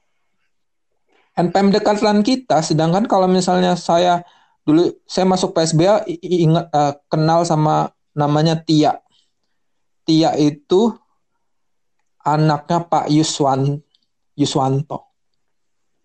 NPM 1.36 1.68
dekatan 1.70 2.24
kita, 2.24 2.64
sedangkan 2.64 3.04
kalau 3.04 3.28
misalnya 3.28 3.76
saya 3.76 4.24
dulu 4.64 4.92
saya 5.04 5.28
masuk 5.28 5.52
PSBA 5.52 6.08
ingat 6.20 6.66
uh, 6.72 6.92
kenal 7.12 7.44
sama 7.44 7.92
namanya 8.16 8.58
Tia. 8.58 9.00
Tia 10.08 10.32
itu 10.40 10.96
anaknya 12.24 12.84
Pak 12.84 13.12
Yuswan 13.12 13.80
Yuswanto. 14.36 15.07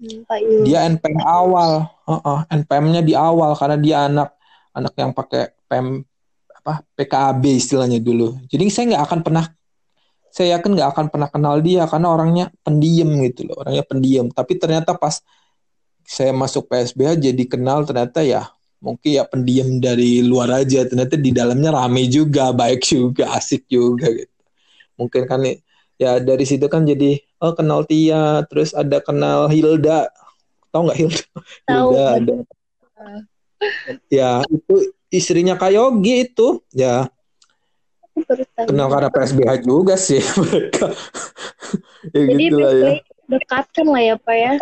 Hmm. 0.03 0.67
Dia 0.67 0.83
NPM 0.91 1.23
awal, 1.23 1.87
uh 1.87 2.19
-uh, 2.19 2.39
NPM-nya 2.51 2.99
di 2.99 3.15
awal 3.15 3.55
karena 3.55 3.77
dia 3.79 3.97
anak 4.11 4.35
anak 4.75 4.93
yang 4.99 5.15
pakai 5.15 5.55
PM 5.71 6.03
apa 6.59 6.83
PKB 6.99 7.43
istilahnya 7.55 8.03
dulu. 8.03 8.35
Jadi 8.51 8.67
saya 8.67 8.83
nggak 8.91 9.03
akan 9.07 9.19
pernah 9.23 9.45
saya 10.33 10.59
yakin 10.59 10.75
nggak 10.75 10.89
akan 10.91 11.05
pernah 11.07 11.29
kenal 11.31 11.55
dia 11.63 11.87
karena 11.87 12.07
orangnya 12.11 12.45
pendiam 12.65 13.07
gitu 13.23 13.47
loh, 13.47 13.63
orangnya 13.63 13.85
pendiam. 13.87 14.27
Tapi 14.27 14.59
ternyata 14.59 14.91
pas 14.99 15.23
saya 16.03 16.35
masuk 16.35 16.67
PSBH 16.67 17.31
jadi 17.31 17.43
kenal 17.47 17.87
ternyata 17.87 18.19
ya 18.27 18.51
mungkin 18.83 19.15
ya 19.15 19.23
pendiam 19.23 19.79
dari 19.79 20.19
luar 20.19 20.67
aja 20.67 20.83
ternyata 20.83 21.15
di 21.15 21.31
dalamnya 21.31 21.71
rame 21.71 22.11
juga 22.11 22.51
baik 22.51 22.83
juga 22.83 23.31
asik 23.39 23.71
juga 23.71 24.11
gitu 24.11 24.35
mungkin 24.99 25.23
kan 25.23 25.39
ya 25.95 26.19
dari 26.19 26.43
situ 26.43 26.67
kan 26.67 26.83
jadi 26.83 27.23
oh 27.43 27.51
kenal 27.51 27.83
Tia 27.83 28.47
terus 28.47 28.71
ada 28.71 29.03
kenal 29.03 29.51
Hilda. 29.51 30.07
Tahu 30.71 30.81
nggak 30.87 30.99
Hilda? 31.03 31.23
Tahu 31.69 31.87
Hilda 31.91 32.05
ada. 32.17 32.35
Ya 34.11 34.43
itu 34.51 34.91
istrinya 35.07 35.55
Kayogi 35.55 36.27
itu. 36.27 36.59
Ya. 36.75 37.07
Kenal 38.59 38.91
karena 38.91 39.07
PSBH 39.07 39.63
juga 39.63 39.95
sih 39.95 40.19
mereka. 40.43 40.91
Ya 42.11 42.21
jadi 42.27 42.43
gitu 42.43 42.59
lah 42.59 42.73
ya 42.75 42.91
dekatkan 43.31 43.87
lah 43.87 44.01
ya 44.03 44.15
pak 44.19 44.35
ya. 44.35 44.53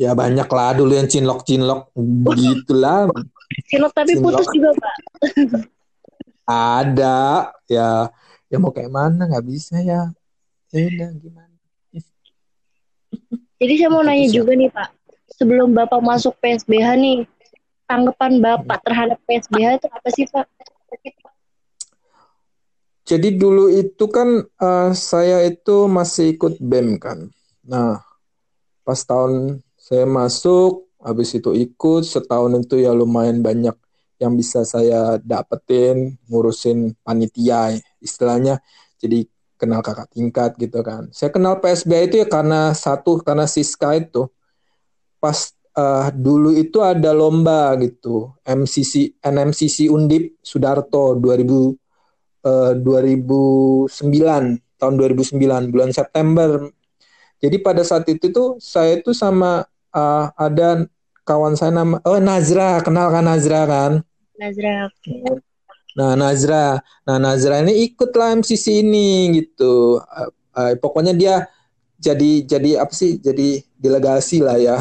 Ya 0.00 0.10
banyak 0.16 0.48
lah 0.48 0.72
dulu 0.72 0.92
yang 0.96 1.04
cinlok 1.06 1.44
cinlok 1.44 1.92
begitulah. 1.94 3.12
Cinlok 3.68 3.92
tapi 3.92 4.16
cinlok. 4.16 4.40
putus 4.40 4.48
juga 4.56 4.70
pak. 4.72 4.94
Ada. 6.48 7.52
Ya. 7.68 8.08
Ya 8.48 8.56
mau 8.56 8.72
kayak 8.72 8.88
mana? 8.88 9.28
Nggak 9.28 9.46
bisa 9.46 9.76
ya. 9.84 10.08
Ya 10.72 10.88
udah 10.88 11.10
gimana 11.20 11.51
jadi 13.62 13.74
saya 13.78 13.90
mau 13.90 14.02
nanya 14.02 14.28
juga 14.28 14.52
nih 14.56 14.70
pak 14.72 14.90
sebelum 15.34 15.72
bapak 15.72 16.00
masuk 16.00 16.34
PSBH 16.40 16.88
nih 16.98 17.18
tanggapan 17.92 18.32
Bapak 18.40 18.80
terhadap 18.88 19.18
PSBH 19.28 19.68
itu 19.76 19.86
apa 19.92 20.08
sih 20.08 20.24
Pak? 20.24 20.46
Jadi 23.02 23.28
dulu 23.36 23.68
itu 23.68 24.04
kan 24.08 24.40
uh, 24.40 24.90
saya 24.96 25.44
itu 25.44 25.90
masih 25.90 26.38
ikut 26.38 26.56
BEM 26.62 26.96
kan. 26.96 27.28
Nah, 27.66 28.00
pas 28.86 29.00
tahun 29.04 29.60
saya 29.76 30.08
masuk, 30.08 30.88
habis 31.02 31.36
itu 31.36 31.52
ikut 31.52 32.08
setahun 32.08 32.56
itu 32.62 32.80
ya 32.80 32.96
lumayan 32.96 33.44
banyak 33.44 33.76
yang 34.22 34.38
bisa 34.38 34.62
saya 34.62 35.18
dapetin 35.18 36.14
ngurusin 36.30 36.94
panitia 37.02 37.74
istilahnya 37.98 38.62
jadi 39.02 39.26
kenal 39.62 39.78
kakak 39.78 40.10
tingkat 40.10 40.58
gitu 40.58 40.82
kan. 40.82 41.06
Saya 41.14 41.30
kenal 41.30 41.62
PSBH 41.62 42.02
itu 42.10 42.16
ya 42.18 42.26
karena 42.26 42.74
satu 42.74 43.22
karena 43.22 43.46
Siska 43.46 43.94
itu. 43.94 44.26
Pas 45.22 45.54
uh, 45.78 46.10
dulu 46.10 46.50
itu 46.58 46.82
ada 46.82 47.14
lomba 47.14 47.78
gitu. 47.78 48.34
MCC 48.42 49.22
NMCC 49.22 49.86
Undip 49.86 50.42
Sudarto 50.42 51.14
2000 51.14 51.78
uh, 52.42 52.74
2009 52.74 53.86
tahun 54.82 54.94
2009 54.98 55.70
bulan 55.70 55.90
September. 55.94 56.66
Jadi 57.38 57.56
pada 57.62 57.86
saat 57.86 58.02
itu 58.10 58.34
tuh 58.34 58.58
saya 58.58 58.98
itu 58.98 59.14
sama 59.14 59.62
uh, 59.94 60.26
ada 60.34 60.90
kawan 61.22 61.54
saya 61.54 61.70
nama 61.70 62.02
oh 62.02 62.18
Nazra. 62.18 62.82
Kenal 62.82 63.14
kan 63.14 63.30
Nazra 63.30 63.62
kan? 63.70 63.92
Nazra 64.34 64.90
Nah 65.92 66.16
Nazra, 66.16 66.80
nah 67.04 67.16
Nazra 67.20 67.60
ini 67.60 67.84
ikutlah 67.92 68.32
MCC 68.40 68.80
ini 68.80 69.42
gitu. 69.44 70.00
Uh, 70.00 70.30
uh, 70.56 70.72
pokoknya 70.80 71.12
dia 71.12 71.34
jadi 72.00 72.44
jadi 72.48 72.70
apa 72.80 72.92
sih? 72.96 73.20
Jadi 73.20 73.60
delegasi 73.76 74.40
lah 74.40 74.56
ya. 74.56 74.76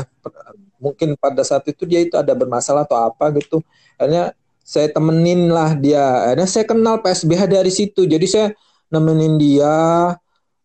Mungkin 0.82 1.14
pada 1.20 1.44
saat 1.46 1.68
itu 1.70 1.84
dia 1.86 2.02
itu 2.02 2.16
ada 2.18 2.32
bermasalah 2.34 2.88
atau 2.88 2.98
apa 3.12 3.30
gitu. 3.38 3.60
Akhirnya 4.00 4.34
saya 4.64 4.88
temenin 4.90 5.52
lah 5.52 5.76
dia. 5.76 6.32
Akhirnya 6.32 6.50
saya 6.50 6.66
kenal 6.66 7.04
PSBH 7.04 7.44
dari 7.52 7.72
situ. 7.74 8.08
Jadi 8.08 8.26
saya 8.26 8.48
nemenin 8.90 9.36
dia 9.36 9.74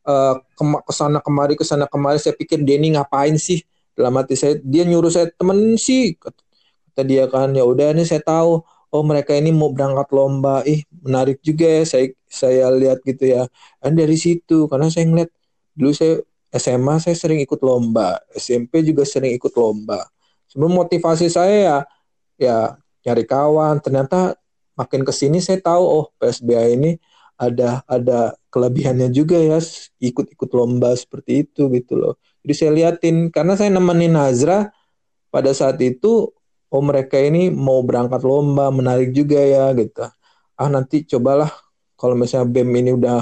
uh, 0.06 0.34
ke 0.86 0.92
sana 0.94 1.18
kemari 1.20 1.58
ke 1.58 1.66
sana 1.66 1.84
kemari. 1.90 2.22
Saya 2.22 2.38
pikir 2.38 2.62
Denny 2.62 2.94
ngapain 2.94 3.34
sih? 3.36 3.60
Dalam 3.98 4.14
hati 4.20 4.38
saya 4.38 4.60
dia 4.62 4.84
nyuruh 4.86 5.10
saya 5.10 5.26
temen 5.34 5.74
sih 5.76 6.14
kata 6.16 7.02
dia 7.02 7.26
kan. 7.26 7.52
Ya 7.52 7.66
udah 7.66 7.92
ini 7.92 8.06
saya 8.06 8.22
tahu 8.22 8.62
oh 8.94 9.02
mereka 9.06 9.34
ini 9.34 9.50
mau 9.54 9.70
berangkat 9.72 10.08
lomba 10.14 10.62
ih 10.66 10.82
menarik 11.04 11.38
juga 11.42 11.66
ya 11.66 11.82
saya 11.86 12.06
saya 12.26 12.66
lihat 12.74 13.02
gitu 13.06 13.24
ya 13.26 13.42
dan 13.82 13.92
dari 13.94 14.16
situ 14.18 14.66
karena 14.70 14.90
saya 14.90 15.04
ngeliat 15.08 15.30
dulu 15.76 15.92
saya 15.92 16.22
SMA 16.56 17.02
saya 17.02 17.16
sering 17.18 17.42
ikut 17.44 17.60
lomba, 17.60 18.16
SMP 18.32 18.80
juga 18.86 19.04
sering 19.04 19.36
ikut 19.36 19.52
lomba. 19.58 20.08
Sebelum 20.48 20.72
motivasi 20.72 21.28
saya 21.28 21.56
ya 21.58 21.76
ya 22.40 22.56
nyari 23.04 23.24
kawan. 23.28 23.82
Ternyata 23.84 24.34
makin 24.78 25.04
ke 25.04 25.12
sini 25.12 25.38
saya 25.44 25.60
tahu 25.60 25.82
oh 25.84 26.06
PSBA 26.16 26.76
ini 26.78 26.96
ada 27.36 27.84
ada 27.84 28.32
kelebihannya 28.48 29.12
juga 29.12 29.36
ya 29.36 29.60
ikut-ikut 30.00 30.50
lomba 30.56 30.96
seperti 30.96 31.44
itu 31.46 31.68
gitu 31.74 31.98
loh. 31.98 32.14
Jadi 32.46 32.52
saya 32.56 32.70
liatin 32.72 33.28
karena 33.28 33.58
saya 33.58 33.68
nemenin 33.74 34.16
Nazra 34.16 34.70
pada 35.28 35.50
saat 35.52 35.76
itu 35.82 36.32
oh 36.76 36.82
mereka 36.90 37.16
ini 37.28 37.48
mau 37.66 37.80
berangkat 37.88 38.20
lomba 38.30 38.68
menarik 38.78 39.10
juga 39.18 39.40
ya 39.40 39.72
gitu. 39.80 40.04
Ah 40.60 40.68
nanti 40.74 40.96
cobalah 41.10 41.50
kalau 42.00 42.14
misalnya 42.22 42.48
BEM 42.54 42.70
ini 42.80 42.90
udah 42.98 43.18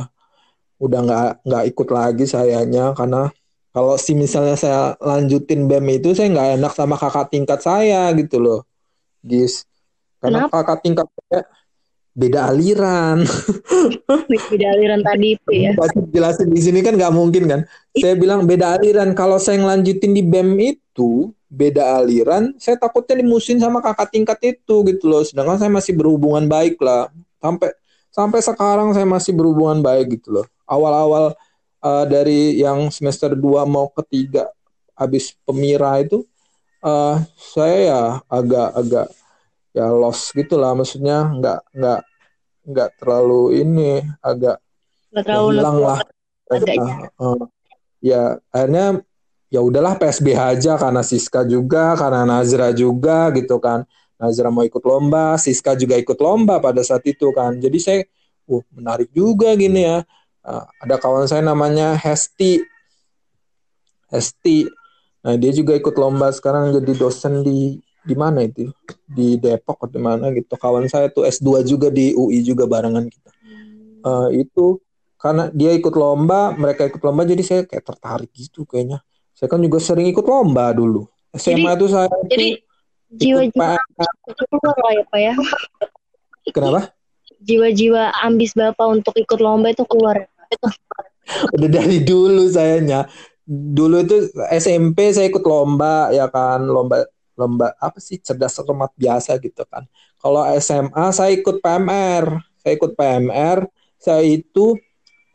udah 0.85 0.99
nggak 1.07 1.25
nggak 1.47 1.65
ikut 1.71 1.89
lagi 1.99 2.25
sayanya 2.35 2.93
karena 2.99 3.31
kalau 3.75 3.95
si 3.99 4.13
misalnya 4.15 4.57
saya 4.59 4.81
lanjutin 5.03 5.61
BEM 5.71 5.87
itu 6.03 6.09
saya 6.17 6.29
nggak 6.35 6.51
enak 6.61 6.73
sama 6.79 6.97
kakak 7.03 7.27
tingkat 7.33 7.61
saya 7.63 8.11
gitu 8.19 8.37
loh 8.43 8.61
Gis 9.31 9.65
karena 10.23 10.45
Kenapa? 10.45 10.57
kakak 10.63 10.79
tingkat 10.85 11.09
saya 11.19 11.41
beda 12.15 12.55
aliran. 12.55 13.27
Beda 14.51 14.67
aliran 14.71 15.03
tadi 15.03 15.35
itu 15.35 15.51
ya. 15.51 15.75
Pasti 15.75 16.01
jelasin 16.15 16.49
di 16.55 16.63
sini 16.63 16.81
kan 16.81 16.95
nggak 16.95 17.13
mungkin 17.13 17.45
kan? 17.51 17.61
Saya 17.99 18.15
bilang 18.15 18.47
beda 18.47 18.79
aliran. 18.79 19.13
Kalau 19.13 19.37
saya 19.43 19.59
ngelanjutin 19.61 20.15
di 20.15 20.23
BEM 20.23 20.55
itu 20.63 21.35
beda 21.55 22.03
aliran 22.03 22.51
saya 22.59 22.75
takutnya 22.75 23.23
dimusin 23.23 23.63
sama 23.63 23.79
kakak 23.79 24.15
tingkat 24.15 24.39
itu 24.47 24.87
gitu 24.87 25.05
loh. 25.11 25.27
Sedangkan 25.27 25.59
saya 25.59 25.71
masih 25.75 25.93
berhubungan 25.99 26.47
baik 26.47 26.79
lah. 26.79 27.11
Sampai 27.43 27.75
sampai 28.15 28.41
sekarang 28.41 28.95
saya 28.95 29.05
masih 29.05 29.35
berhubungan 29.35 29.83
baik 29.83 30.23
gitu 30.23 30.41
loh. 30.41 30.47
Awal-awal 30.65 31.35
uh, 31.83 32.05
dari 32.07 32.63
yang 32.63 32.89
semester 32.95 33.35
2 33.35 33.67
mau 33.67 33.91
ketiga 33.91 34.49
habis 34.95 35.35
pemira 35.43 35.99
itu 35.99 36.23
uh, 36.81 37.19
saya 37.35 37.79
ya 37.91 38.03
agak-agak 38.31 39.11
ya 39.75 39.91
lost 39.91 40.31
gitulah. 40.33 40.73
Maksudnya 40.73 41.35
nggak 41.35 41.61
nggak 41.75 42.01
nggak 42.65 42.91
terlalu 42.97 43.61
ini 43.61 44.01
agak 44.23 44.63
hilang 45.11 45.79
lah. 45.83 46.01
Uh, 46.45 46.61
uh, 47.19 47.43
ya 47.99 48.39
akhirnya 48.55 49.03
ya 49.51 49.61
udahlah 49.61 49.99
PSBH 49.99 50.41
aja 50.59 50.73
karena 50.79 51.03
Siska 51.03 51.43
juga 51.45 51.99
karena 51.99 52.23
Nazra 52.25 52.71
juga 52.71 53.35
gitu 53.35 53.59
kan. 53.59 53.83
Nazra 54.15 54.49
mau 54.49 54.63
ikut 54.63 54.81
lomba 54.87 55.35
Siska 55.37 55.75
juga 55.75 55.99
ikut 55.99 56.17
lomba 56.23 56.63
pada 56.63 56.81
saat 56.87 57.03
itu 57.05 57.35
kan. 57.35 57.59
Jadi 57.59 57.79
saya 57.83 58.01
uh 58.49 58.63
menarik 58.73 59.11
juga 59.11 59.53
gini 59.59 59.85
ya. 59.85 60.07
Uh, 60.45 60.65
ada 60.81 61.01
kawan 61.01 61.27
saya 61.27 61.43
namanya 61.43 61.97
Hesti. 61.99 62.63
Hesti. 64.13 64.69
Nah, 65.25 65.41
dia 65.41 65.57
juga 65.57 65.73
ikut 65.73 65.97
lomba 65.97 66.29
sekarang 66.29 66.77
jadi 66.77 66.93
dosen 67.01 67.41
di 67.41 67.81
di 68.05 68.15
mana 68.15 68.45
itu? 68.45 68.69
Di 69.09 69.41
Depok 69.41 69.89
atau 69.89 69.97
di 69.97 70.01
mana 70.01 70.29
gitu. 70.31 70.55
Kawan 70.55 70.87
saya 70.87 71.09
tuh 71.09 71.25
S2 71.25 71.65
juga 71.65 71.89
di 71.89 72.13
UI 72.13 72.45
juga 72.45 72.69
barengan 72.69 73.09
kita. 73.09 73.31
Uh, 74.05 74.29
itu 74.37 74.79
karena 75.17 75.49
dia 75.57 75.73
ikut 75.73 75.97
lomba 75.97 76.53
mereka 76.53 76.85
ikut 76.85 77.01
lomba 77.01 77.25
jadi 77.25 77.41
saya 77.41 77.61
kayak 77.65 77.85
tertarik 77.89 78.31
gitu 78.37 78.69
kayaknya. 78.69 79.01
Saya 79.33 79.49
kan 79.49 79.59
juga 79.65 79.81
sering 79.81 80.13
ikut 80.13 80.23
lomba 80.23 80.71
dulu. 80.77 81.09
SMA 81.35 81.75
jadi, 81.75 81.77
itu 81.81 81.87
saya 81.91 82.07
jadi 82.31 82.49
jiwa-jiwa 83.11 83.75
keluar 84.47 84.77
lah 84.79 84.93
ya 84.95 85.05
pak 85.09 85.21
ya? 85.21 85.35
Kenapa? 86.55 86.81
Jiwa-jiwa 87.43 88.13
ambis 88.23 88.53
bapak 88.55 88.87
untuk 88.87 89.15
ikut 89.17 89.41
lomba 89.41 89.73
itu 89.73 89.83
keluar. 89.89 90.29
Itu 90.53 90.69
udah 91.57 91.69
dari 91.73 92.05
dulu 92.05 92.45
sayanya. 92.53 93.09
Dulu 93.49 93.97
itu 94.05 94.17
SMP 94.53 95.13
saya 95.13 95.29
ikut 95.29 95.45
lomba 95.45 96.13
ya 96.13 96.29
kan 96.33 96.65
lomba 96.65 97.05
lomba 97.35 97.75
apa 97.83 97.99
sih 97.99 98.23
cerdas 98.23 98.55
cermat 98.55 98.95
biasa 98.95 99.37
gitu 99.43 99.63
kan. 99.67 99.87
Kalau 100.19 100.47
SMA 100.59 101.07
saya 101.13 101.31
ikut 101.35 101.61
PMR 101.61 102.55
saya 102.65 102.73
ikut 102.81 102.93
PMR 102.97 103.59
saya 104.01 104.25
itu 104.25 104.77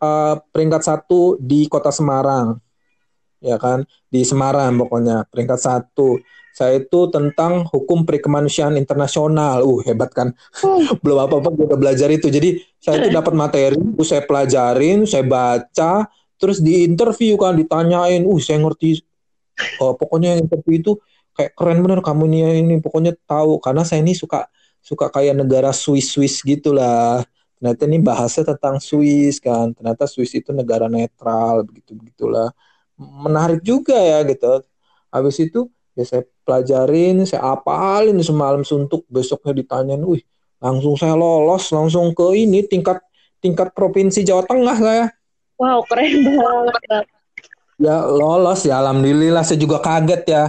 uh, 0.01 0.35
peringkat 0.49 0.81
satu 0.81 1.37
di 1.37 1.69
kota 1.69 1.93
Semarang. 1.93 2.57
Ya 3.39 3.55
kan? 3.61 3.85
Di 4.09 4.25
Semarang 4.25 4.75
pokoknya 4.81 5.29
peringkat 5.29 5.59
satu. 5.61 6.17
Saya 6.49 6.81
itu 6.81 7.07
tentang 7.13 7.63
hukum 7.69 8.03
perikemanusiaan 8.03 8.75
internasional. 8.75 9.63
Uh 9.63 9.79
hebat 9.85 10.11
kan? 10.11 10.33
Hmm. 10.59 10.85
belum 11.05 11.29
apa 11.29 11.39
apa 11.39 11.49
udah 11.53 11.77
belajar 11.79 12.09
itu. 12.11 12.27
Jadi 12.27 12.59
saya 12.81 13.05
itu 13.05 13.09
dapat 13.13 13.33
materi 13.37 13.79
saya 14.03 14.25
pelajarin 14.25 15.05
saya 15.05 15.23
baca 15.23 16.09
terus 16.39 16.59
di 16.59 16.83
interview 16.83 17.37
kan 17.39 17.55
ditanyain. 17.55 18.25
Uh 18.25 18.41
saya 18.41 18.59
ngerti 18.59 18.99
oh, 19.79 19.95
pokoknya 19.95 20.35
interview 20.39 20.81
itu 20.81 20.93
kayak 21.39 21.55
keren 21.55 21.79
bener 21.79 22.03
kamu 22.03 22.27
ini 22.27 22.39
ini 22.59 22.75
pokoknya 22.83 23.15
tahu. 23.23 23.63
Karena 23.63 23.87
saya 23.87 24.03
ini 24.03 24.11
suka 24.11 24.51
suka 24.83 25.07
kayak 25.07 25.39
negara 25.39 25.71
Swiss 25.71 26.11
Swiss 26.11 26.43
gitulah 26.43 27.23
ternyata 27.59 27.83
ini 27.87 27.99
bahasa 28.03 28.43
tentang 28.43 28.83
Swiss 28.83 29.39
kan. 29.39 29.71
Ternyata 29.71 30.03
Swiss 30.11 30.35
itu 30.35 30.51
negara 30.51 30.91
netral 30.91 31.63
begitu 31.63 31.95
begitulah. 31.95 32.51
Menarik 32.99 33.63
juga 33.63 33.95
ya 33.95 34.19
gitu. 34.27 34.67
Habis 35.07 35.39
itu 35.39 35.71
ya 35.95 36.03
saya 36.03 36.27
pelajarin 36.43 37.23
saya 37.23 37.55
apalin 37.55 38.19
semalam 38.19 38.67
suntuk. 38.67 39.07
Besoknya 39.07 39.55
ditanyain 39.55 40.03
wih 40.03 40.27
langsung 40.59 40.99
saya 40.99 41.15
lolos 41.15 41.71
langsung 41.71 42.11
ke 42.11 42.35
ini 42.35 42.67
tingkat 42.67 42.99
tingkat 43.39 43.71
provinsi 43.71 44.27
Jawa 44.27 44.43
Tengah 44.43 44.75
saya. 44.75 45.05
Wow, 45.59 45.83
keren 45.87 46.23
banget. 46.23 47.07
Ya 47.79 48.03
lolos 48.03 48.67
ya, 48.67 48.79
alhamdulillah. 48.83 49.43
Saya 49.43 49.59
juga 49.59 49.79
kaget 49.79 50.23
ya. 50.27 50.43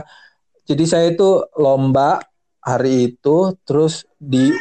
Jadi 0.70 0.84
saya 0.86 1.10
itu 1.10 1.42
lomba 1.58 2.22
hari 2.62 3.10
itu, 3.10 3.58
terus 3.66 4.06
di 4.22 4.54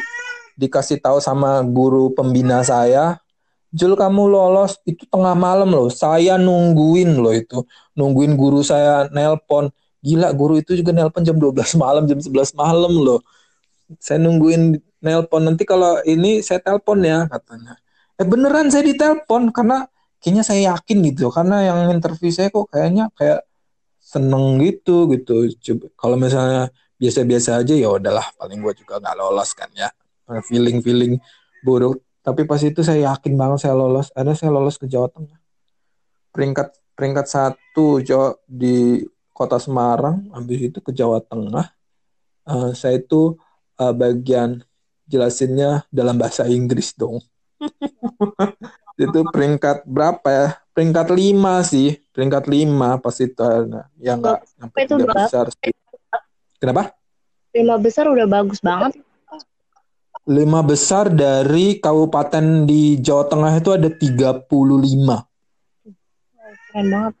dikasih 0.58 0.98
tahu 0.98 1.22
sama 1.22 1.62
guru 1.62 2.10
pembina 2.10 2.66
saya, 2.66 3.22
Jul 3.70 3.94
kamu 3.94 4.26
lolos 4.26 4.82
itu 4.82 5.06
tengah 5.06 5.38
malam 5.38 5.70
loh. 5.70 5.86
Saya 5.86 6.34
nungguin 6.34 7.22
loh 7.22 7.30
itu, 7.30 7.62
nungguin 7.94 8.34
guru 8.34 8.66
saya 8.66 9.06
nelpon. 9.14 9.70
Gila 10.02 10.34
guru 10.34 10.58
itu 10.58 10.74
juga 10.74 10.90
nelpon 10.90 11.22
jam 11.22 11.38
12 11.38 11.78
malam, 11.78 12.02
jam 12.10 12.18
11 12.18 12.50
malam 12.58 12.90
loh. 12.98 13.22
Saya 14.02 14.18
nungguin 14.18 14.74
nelpon 14.98 15.46
nanti 15.46 15.62
kalau 15.62 16.02
ini 16.02 16.42
saya 16.42 16.58
telepon 16.58 17.06
ya 17.06 17.30
katanya. 17.30 17.78
Eh 18.18 18.26
beneran 18.26 18.74
saya 18.74 18.82
ditelepon 18.90 19.54
karena 19.54 19.86
kayaknya 20.18 20.44
saya 20.44 20.60
yakin 20.74 20.98
gitu 21.06 21.30
karena 21.30 21.64
yang 21.64 21.78
interview 21.94 22.28
saya 22.28 22.52
kok 22.52 22.68
kayaknya 22.68 23.08
kayak 23.16 23.46
seneng 24.10 24.58
gitu 24.58 25.06
gitu. 25.14 25.46
Kalau 25.94 26.18
misalnya 26.18 26.74
biasa-biasa 26.98 27.62
aja 27.62 27.74
ya 27.78 27.88
udahlah 27.94 28.26
paling 28.34 28.58
gue 28.58 28.74
juga 28.82 28.98
nggak 28.98 29.16
lolos 29.16 29.54
kan 29.54 29.70
ya. 29.78 29.86
Feeling 30.50 30.82
feeling 30.82 31.22
buruk. 31.62 32.02
Tapi 32.20 32.42
pas 32.44 32.60
itu 32.60 32.82
saya 32.82 33.14
yakin 33.14 33.38
banget 33.38 33.70
saya 33.70 33.78
lolos. 33.78 34.10
Ada 34.18 34.34
saya 34.34 34.50
lolos 34.50 34.74
ke 34.76 34.90
Jawa 34.90 35.06
Tengah. 35.14 35.38
Peringkat 36.34 36.74
peringkat 36.98 37.26
satu 37.30 38.02
Jawa 38.02 38.34
di 38.50 39.06
kota 39.30 39.62
Semarang. 39.62 40.26
Habis 40.34 40.74
itu 40.74 40.78
ke 40.82 40.90
Jawa 40.90 41.22
Tengah. 41.22 41.70
Uh, 42.44 42.74
saya 42.74 42.98
itu 42.98 43.38
uh, 43.78 43.94
bagian 43.94 44.66
jelasinnya 45.06 45.86
dalam 45.90 46.18
bahasa 46.18 46.46
Inggris 46.50 46.94
dong. 46.98 47.22
Itu 49.00 49.24
peringkat 49.32 49.88
berapa 49.88 50.28
ya? 50.28 50.48
Peringkat 50.80 51.12
lima 51.12 51.60
sih, 51.60 52.00
peringkat 52.08 52.48
lima 52.48 52.96
pas 52.96 53.12
itu 53.20 53.36
nah, 53.68 53.84
sampai 54.56 54.80
itu 54.88 54.96
besar 55.04 55.52
sih. 55.52 55.76
Kenapa? 56.56 56.96
Lima 57.52 57.76
besar 57.76 58.08
udah 58.08 58.24
bagus 58.24 58.64
banget. 58.64 58.96
Lima 60.24 60.64
besar 60.64 61.12
dari 61.12 61.76
kabupaten 61.76 62.64
di 62.64 62.96
Jawa 62.96 63.28
Tengah 63.28 63.52
itu 63.60 63.76
ada 63.76 63.92
35. 63.92 64.48
Keren 66.72 66.86
banget. 66.88 67.12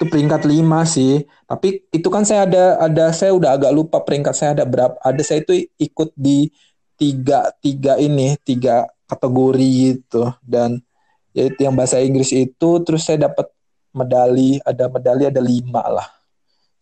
Itu 0.00 0.08
peringkat 0.08 0.48
lima 0.48 0.88
sih. 0.88 1.28
Tapi 1.44 1.84
itu 1.92 2.08
kan 2.08 2.24
saya 2.24 2.48
ada 2.48 2.80
ada 2.80 3.12
saya 3.12 3.36
udah 3.36 3.60
agak 3.60 3.76
lupa 3.76 4.00
peringkat 4.00 4.32
saya 4.32 4.56
ada 4.56 4.64
berapa. 4.64 4.96
Ada 5.04 5.20
saya 5.20 5.44
itu 5.44 5.68
ikut 5.76 6.16
di 6.16 6.48
tiga 6.96 7.52
tiga 7.60 8.00
ini 8.00 8.40
tiga 8.40 8.88
kategori 9.04 9.68
gitu 9.84 10.32
dan 10.40 10.80
yaitu 11.38 11.62
yang 11.62 11.78
bahasa 11.78 12.02
Inggris 12.02 12.34
itu 12.34 12.70
terus 12.82 13.06
saya 13.06 13.30
dapat 13.30 13.46
medali 13.94 14.58
ada 14.66 14.90
medali 14.90 15.30
ada 15.30 15.38
lima 15.38 15.86
lah. 15.86 16.08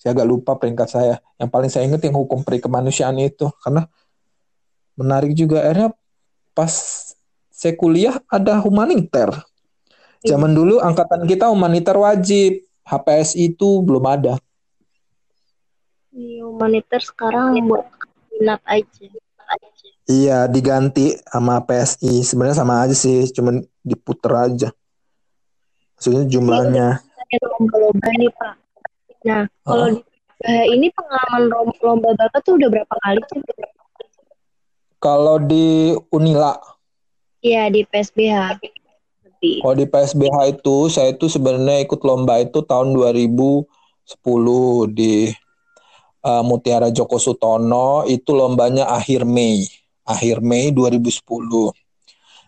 Saya 0.01 0.17
agak 0.17 0.29
lupa 0.29 0.57
peringkat 0.57 0.89
saya. 0.89 1.21
Yang 1.37 1.51
paling 1.53 1.71
saya 1.73 1.85
ingat 1.85 2.01
yang 2.09 2.17
hukum 2.17 2.41
peri 2.41 2.65
kemanusiaan 2.65 3.21
itu. 3.21 3.53
Karena 3.61 3.85
menarik 4.97 5.37
juga 5.37 5.61
akhirnya 5.61 5.93
pas 6.57 6.73
saya 7.53 7.77
kuliah 7.77 8.17
ada 8.33 8.57
humaniter. 8.65 9.29
Zaman 10.25 10.57
dulu 10.57 10.81
angkatan 10.81 11.29
kita 11.29 11.53
humaniter 11.53 11.97
wajib. 12.01 12.65
HPS 12.87 13.35
itu 13.35 13.83
belum 13.83 14.05
ada. 14.07 14.39
Iya, 16.15 16.47
humaniter 16.47 17.03
sekarang 17.03 17.59
buat 17.67 17.83
minat 18.31 18.63
aja 18.63 19.11
Iya, 20.07 20.47
diganti 20.47 21.19
sama 21.27 21.59
PSI. 21.67 22.23
Sebenarnya 22.23 22.63
sama 22.63 22.87
aja 22.87 22.95
sih, 22.95 23.27
cuman 23.35 23.59
diputer 23.83 24.33
aja. 24.39 24.69
Maksudnya 25.99 26.23
jumlahnya. 26.31 26.89
Lomba-lomba 27.43 28.11
nih, 28.15 28.31
Pak. 28.39 28.55
Nah, 29.27 29.43
kalau 29.67 29.99
di 29.99 30.03
ini 30.47 30.87
pengalaman 30.95 31.51
lomba 31.83 32.15
Bapak 32.15 32.39
tuh 32.47 32.55
udah 32.55 32.71
berapa 32.71 32.95
kali 33.03 33.19
sih? 33.35 33.43
Kalau 35.03 35.43
di 35.43 35.99
Unila? 36.15 36.55
Iya, 37.43 37.67
di 37.75 37.83
PSBH. 37.83 38.63
Kalau 39.43 39.75
di 39.75 39.87
PSBH 39.91 40.37
itu, 40.55 40.77
saya 40.87 41.19
itu 41.19 41.27
sebenarnya 41.27 41.83
ikut 41.83 41.99
lomba 42.07 42.39
itu 42.39 42.63
tahun 42.63 42.95
2010 42.95 43.67
di 44.95 45.35
uh, 46.23 46.43
Mutiara 46.47 46.95
Joko 46.95 47.19
Sutono, 47.19 48.07
itu 48.07 48.31
lombanya 48.39 48.87
akhir 48.95 49.27
Mei 49.27 49.67
akhir 50.07 50.41
Mei 50.41 50.71
2010 50.71 51.75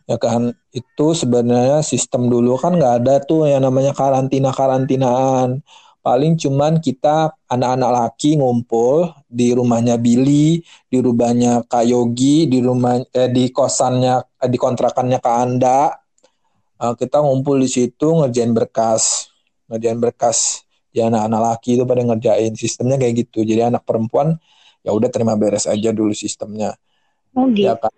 ya 0.08 0.16
kan? 0.16 0.54
Itu 0.72 1.12
sebenarnya 1.12 1.84
sistem 1.84 2.32
dulu 2.32 2.56
kan 2.56 2.78
nggak 2.78 2.94
ada 3.04 3.14
tuh 3.20 3.44
yang 3.50 3.66
namanya 3.66 3.92
karantina 3.92 4.50
karantinaan 4.54 5.60
paling 6.08 6.40
cuman 6.40 6.80
kita 6.80 7.36
anak-anak 7.52 7.90
laki 7.92 8.40
ngumpul 8.40 9.12
di 9.28 9.52
rumahnya 9.52 10.00
Billy 10.00 10.62
di 10.88 10.98
rumahnya 11.04 11.68
Kak 11.68 11.84
Yogi 11.84 12.48
di 12.48 12.64
rumah 12.64 12.96
eh, 13.12 13.28
di 13.28 13.52
kosannya 13.52 14.40
eh, 14.40 14.48
di 14.48 14.56
kontrakannya 14.56 15.18
Kak 15.20 15.36
Anda. 15.36 15.92
Uh, 16.78 16.94
kita 16.94 17.18
ngumpul 17.18 17.58
di 17.58 17.66
situ 17.66 18.06
ngerjain 18.22 18.54
berkas. 18.54 19.34
Ngerjain 19.66 19.98
berkas. 19.98 20.62
Ya 20.94 21.10
anak-anak 21.10 21.40
laki 21.50 21.74
itu 21.74 21.82
pada 21.82 22.06
ngerjain. 22.06 22.54
Sistemnya 22.54 22.94
kayak 23.02 23.26
gitu. 23.26 23.42
Jadi 23.42 23.66
anak 23.66 23.82
perempuan 23.82 24.38
ya 24.86 24.94
udah 24.94 25.10
terima 25.10 25.34
beres 25.34 25.66
aja 25.66 25.90
dulu 25.90 26.14
sistemnya 26.14 26.78
Oh 27.38 27.46
ya 27.46 27.54
gitu. 27.54 27.66
Ya 27.70 27.74
kan? 27.78 27.94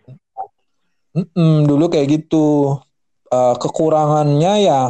Mm-mm, 1.17 1.65
dulu 1.65 1.89
kayak 1.89 2.09
gitu. 2.21 2.77
Uh, 3.31 3.55
kekurangannya 3.63 4.67
ya 4.67 4.81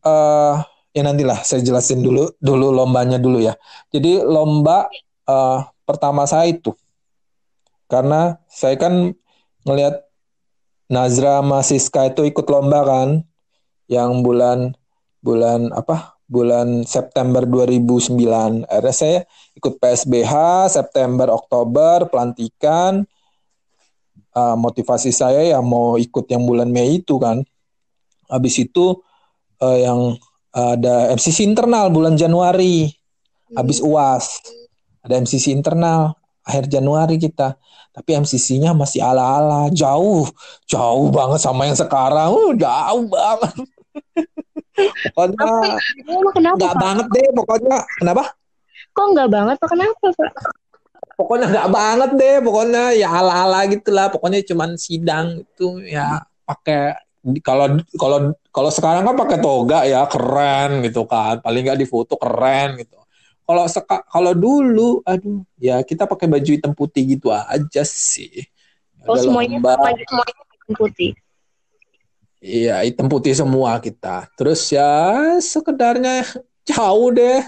uh, 0.00 0.64
ya 0.96 1.02
nantilah 1.04 1.44
saya 1.44 1.60
jelasin 1.60 2.00
dulu 2.00 2.32
dulu 2.40 2.72
lombanya 2.72 3.20
dulu 3.20 3.38
ya. 3.38 3.54
Jadi 3.92 4.24
lomba 4.24 4.88
uh, 5.28 5.68
pertama 5.84 6.24
saya 6.24 6.48
itu 6.48 6.72
karena 7.86 8.40
saya 8.48 8.80
kan 8.80 9.12
ngelihat 9.68 10.08
Nazra 10.88 11.44
Masiska 11.44 12.08
itu 12.08 12.24
ikut 12.24 12.48
lomba 12.48 12.80
kan 12.84 13.08
yang 13.92 14.24
bulan 14.24 14.72
bulan 15.20 15.68
apa 15.76 16.11
bulan 16.32 16.88
September 16.88 17.44
2009 17.44 18.16
akhirnya 18.64 18.94
saya 18.96 19.18
ikut 19.52 19.76
PSBH 19.76 20.32
September 20.72 21.28
Oktober 21.28 22.08
pelantikan 22.08 23.04
uh, 24.32 24.56
motivasi 24.56 25.12
saya 25.12 25.44
ya 25.44 25.60
mau 25.60 26.00
ikut 26.00 26.24
yang 26.32 26.48
bulan 26.48 26.72
Mei 26.72 27.04
itu 27.04 27.20
kan. 27.20 27.44
Habis 28.32 28.64
itu 28.64 28.96
uh, 29.60 29.78
yang 29.78 30.16
ada 30.52 31.12
MCC 31.12 31.44
internal 31.44 31.92
bulan 31.92 32.16
Januari. 32.16 32.88
Habis 33.52 33.84
UAS. 33.84 34.40
ada 35.02 35.18
MCC 35.18 35.50
internal 35.50 36.14
akhir 36.46 36.70
Januari 36.70 37.18
kita 37.18 37.58
tapi 37.92 38.16
MCC-nya 38.16 38.72
masih 38.72 39.04
ala-ala 39.04 39.68
jauh 39.74 40.24
jauh 40.64 41.10
banget 41.12 41.42
sama 41.44 41.68
yang 41.68 41.76
sekarang 41.76 42.32
uh, 42.32 42.54
jauh 42.56 43.04
banget 43.10 43.66
pokoknya 45.12 46.50
nggak 46.56 46.76
banget 46.80 47.06
deh 47.12 47.26
pokoknya. 47.36 47.78
Kenapa? 48.00 48.32
Kok 48.92 49.06
nggak 49.16 49.28
banget? 49.30 49.56
Kok 49.60 49.70
kenapa 49.72 50.06
pak? 50.12 50.32
Pokoknya 51.12 51.46
nggak 51.52 51.68
banget 51.68 52.10
deh 52.16 52.36
pokoknya 52.40 52.84
ya 52.96 53.08
ala-ala 53.12 53.68
gitulah. 53.68 54.08
Pokoknya 54.08 54.40
cuman 54.48 54.80
sidang 54.80 55.44
itu 55.44 55.80
ya 55.84 56.24
pakai 56.48 56.96
kalau 57.44 57.78
kalau 57.94 58.18
kalau 58.50 58.70
sekarang 58.72 59.06
kan 59.06 59.14
pakai 59.14 59.38
toga 59.38 59.84
ya 59.86 60.08
keren 60.08 60.82
gitu 60.82 61.04
kan. 61.04 61.38
Paling 61.44 61.62
nggak 61.68 61.78
di 61.80 61.86
foto 61.86 62.16
keren 62.16 62.80
gitu. 62.80 62.96
Kalau 63.42 63.64
seka 63.68 64.06
kalau 64.08 64.32
dulu 64.32 65.04
aduh 65.04 65.44
ya 65.60 65.84
kita 65.84 66.08
pakai 66.08 66.26
baju 66.30 66.50
hitam 66.50 66.72
putih 66.72 67.04
gitu 67.04 67.28
aja 67.28 67.84
sih. 67.84 68.48
Oh 69.04 69.18
semuanya 69.18 69.60
semuanya 69.60 70.02
hitam 70.02 70.74
putih 70.78 71.12
iya 72.42 72.82
hitam 72.82 73.06
putih 73.06 73.32
semua 73.38 73.78
kita 73.78 74.26
terus 74.34 74.66
ya 74.74 75.38
sekedarnya 75.38 76.26
jauh 76.66 77.14
deh 77.14 77.40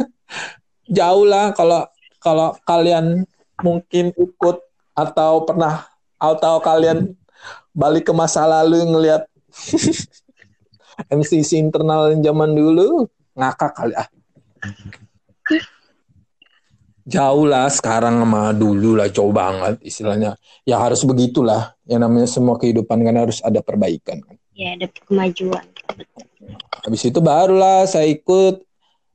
jauh 0.87 1.27
lah 1.27 1.51
kalau 1.51 1.83
kalau 2.23 2.55
kalian 2.63 3.27
mungkin 3.61 4.15
ikut 4.15 4.63
atau 4.95 5.43
pernah 5.43 5.91
atau 6.17 6.63
kalian 6.63 7.13
balik 7.75 8.07
ke 8.07 8.15
masa 8.15 8.47
lalu 8.47 8.87
ngelihat 8.87 9.27
MCC 11.11 11.59
internal 11.59 12.15
zaman 12.23 12.55
dulu 12.55 13.11
ngakak 13.35 13.75
kali 13.75 13.95
ah. 13.99 14.09
Jauh 17.05 17.45
lah 17.45 17.69
sekarang 17.69 18.17
sama 18.25 18.57
dulu 18.57 18.97
lah 18.97 19.13
jauh 19.13 19.29
banget 19.29 19.77
istilahnya. 19.85 20.41
Ya 20.65 20.81
harus 20.81 21.05
begitulah. 21.05 21.77
Yang 21.85 22.01
namanya 22.01 22.29
semua 22.33 22.57
kehidupan 22.57 23.05
kan 23.05 23.29
harus 23.29 23.45
ada 23.45 23.61
perbaikan 23.61 24.25
kan. 24.25 24.41
Ya 24.55 24.79
ada 24.79 24.87
kemajuan. 24.87 25.67
Habis 26.87 27.03
itu 27.11 27.19
barulah 27.19 27.91
saya 27.91 28.07
ikut 28.07 28.63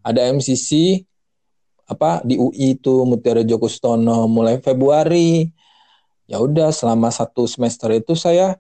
ada 0.04 0.28
MCC 0.36 1.02
apa 1.90 2.22
di 2.28 2.36
UI 2.36 2.76
itu 2.78 3.08
Mutiara 3.08 3.42
Joko 3.48 3.72
Stono 3.72 4.28
mulai 4.28 4.60
Februari. 4.60 5.48
Ya 6.30 6.38
udah 6.38 6.70
selama 6.70 7.10
satu 7.10 7.50
semester 7.50 7.90
itu 7.96 8.14
saya 8.14 8.60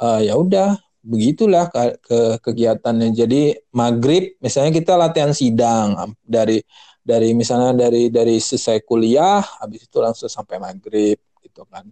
uh, 0.00 0.20
ya 0.22 0.38
udah 0.38 0.80
begitulah 1.02 1.68
ke, 1.74 1.98
ke 2.00 2.18
kegiatannya. 2.40 3.10
Jadi 3.12 3.54
maghrib 3.74 4.38
misalnya 4.38 4.72
kita 4.72 4.94
latihan 4.94 5.34
sidang 5.34 6.14
dari 6.22 6.62
dari 7.06 7.34
misalnya 7.38 7.86
dari 7.86 8.10
dari 8.10 8.42
selesai 8.42 8.82
kuliah, 8.82 9.38
habis 9.62 9.86
itu 9.86 9.98
langsung 10.02 10.26
sampai 10.26 10.58
maghrib 10.58 11.18
gitu 11.42 11.62
kan. 11.70 11.86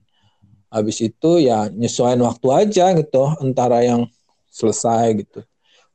Habis 0.75 0.99
itu 1.07 1.39
ya 1.39 1.71
nyesuaiin 1.71 2.19
waktu 2.19 2.49
aja 2.51 2.91
gitu 2.99 3.31
antara 3.39 3.87
yang 3.87 4.11
selesai 4.51 5.23
gitu. 5.23 5.47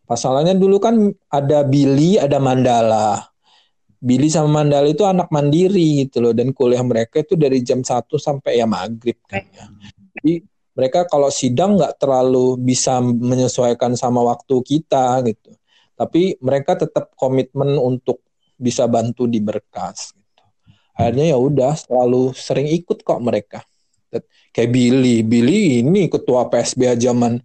Pasalnya 0.08 0.56
dulu 0.56 0.80
kan 0.80 1.12
ada 1.28 1.68
Billy, 1.68 2.16
ada 2.16 2.40
Mandala. 2.40 3.28
Billy 4.00 4.32
sama 4.32 4.64
Mandala 4.64 4.88
itu 4.88 5.04
anak 5.04 5.28
mandiri 5.28 6.08
gitu 6.08 6.24
loh 6.24 6.32
dan 6.32 6.56
kuliah 6.56 6.80
mereka 6.80 7.20
itu 7.20 7.36
dari 7.36 7.60
jam 7.60 7.84
1 7.84 8.16
sampai 8.16 8.64
ya 8.64 8.66
maghrib 8.66 9.20
kan 9.28 9.44
ya. 9.52 9.68
Jadi 10.16 10.48
mereka 10.72 11.04
kalau 11.06 11.28
sidang 11.28 11.76
nggak 11.76 12.00
terlalu 12.00 12.56
bisa 12.56 13.04
menyesuaikan 13.04 14.00
sama 14.00 14.24
waktu 14.24 14.56
kita 14.64 15.20
gitu. 15.28 15.52
Tapi 16.00 16.40
mereka 16.40 16.80
tetap 16.80 17.12
komitmen 17.20 17.76
untuk 17.76 18.24
bisa 18.56 18.88
bantu 18.88 19.28
di 19.28 19.44
berkas 19.44 20.16
gitu. 20.16 20.44
Akhirnya 20.96 21.36
ya 21.36 21.38
udah 21.38 21.76
selalu 21.76 22.32
sering 22.32 22.72
ikut 22.72 23.04
kok 23.04 23.20
mereka. 23.20 23.62
Kayak 24.50 24.70
Billy, 24.74 25.22
Billy 25.22 25.86
ini 25.86 26.10
ketua 26.10 26.50
PSBA 26.50 26.98
zaman 26.98 27.38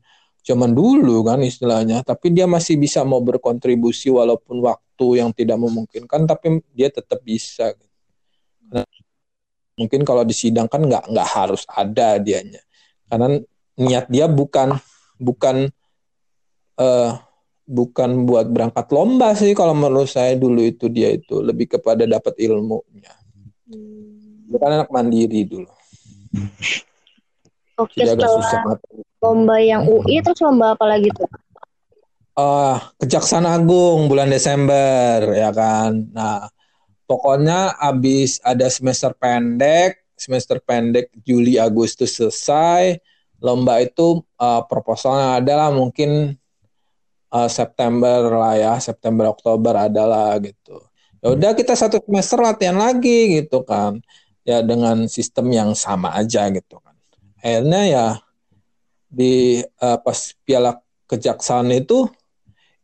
zaman 0.45 0.77
dulu 0.77 1.25
kan 1.25 1.41
istilahnya, 1.41 2.05
tapi 2.05 2.33
dia 2.33 2.45
masih 2.45 2.77
bisa 2.77 3.01
mau 3.05 3.21
berkontribusi 3.25 4.13
walaupun 4.13 4.61
waktu 4.61 5.25
yang 5.25 5.33
tidak 5.33 5.57
memungkinkan, 5.57 6.29
tapi 6.29 6.61
dia 6.77 6.93
tetap 6.93 7.25
bisa. 7.25 7.73
Nah, 8.69 8.85
mungkin 9.77 10.05
kalau 10.05 10.25
di 10.25 10.37
sidang 10.37 10.69
kan 10.69 10.85
nggak 10.85 11.09
nggak 11.09 11.29
harus 11.33 11.65
ada 11.69 12.21
dianya. 12.21 12.61
Karena 13.09 13.41
niat 13.81 14.09
dia 14.13 14.29
bukan 14.29 14.77
bukan 15.17 15.73
uh, 16.77 17.11
bukan 17.65 18.11
buat 18.29 18.45
berangkat 18.53 18.87
lomba 18.93 19.33
sih 19.33 19.57
kalau 19.57 19.73
menurut 19.73 20.13
saya 20.13 20.37
dulu 20.37 20.61
itu 20.61 20.93
dia 20.93 21.13
itu. 21.13 21.41
Lebih 21.41 21.81
kepada 21.81 22.05
dapat 22.05 22.37
ilmunya. 22.37 23.13
Bukan 24.45 24.69
anak 24.71 24.93
mandiri 24.93 25.49
dulu 25.49 25.74
oke 27.81 27.95
Jadi 27.97 28.11
agak 28.15 28.31
susah 28.31 28.61
lomba 29.25 29.57
yang 29.63 29.89
UI 29.89 30.21
terus 30.21 30.41
lomba 30.45 30.77
apa 30.77 30.85
lagi 30.85 31.09
tuh? 31.15 31.29
Uh, 32.35 32.77
Kejaksaan 32.99 33.47
Agung 33.47 34.11
bulan 34.11 34.29
Desember 34.29 35.23
ya 35.33 35.55
kan? 35.55 36.11
Nah 36.11 36.51
pokoknya 37.07 37.79
abis 37.79 38.43
ada 38.43 38.67
semester 38.69 39.15
pendek 39.15 40.03
semester 40.19 40.59
pendek 40.63 41.11
Juli 41.23 41.59
Agustus 41.59 42.19
selesai 42.19 42.99
lomba 43.43 43.83
itu 43.83 44.23
uh, 44.41 44.63
proposalnya 44.67 45.43
adalah 45.43 45.69
mungkin 45.69 46.35
uh, 47.35 47.51
September 47.51 48.25
lah 48.31 48.55
ya 48.57 48.75
September 48.81 49.31
Oktober 49.31 49.75
adalah 49.91 50.39
gitu. 50.41 50.81
Ya 51.25 51.33
udah 51.33 51.53
kita 51.57 51.73
satu 51.73 52.05
semester 52.05 52.37
latihan 52.41 52.77
lagi 52.77 53.41
gitu 53.41 53.65
kan 53.65 54.01
ya 54.45 54.61
dengan 54.61 55.09
sistem 55.09 55.49
yang 55.51 55.71
sama 55.73 56.13
aja 56.15 56.47
gitu 56.53 56.79
kan 56.81 56.95
akhirnya 57.41 57.83
ya 57.89 58.07
di 59.09 59.63
uh, 59.81 59.99
pas 60.01 60.35
piala 60.45 60.81
kejaksaan 61.09 61.71
itu 61.73 62.09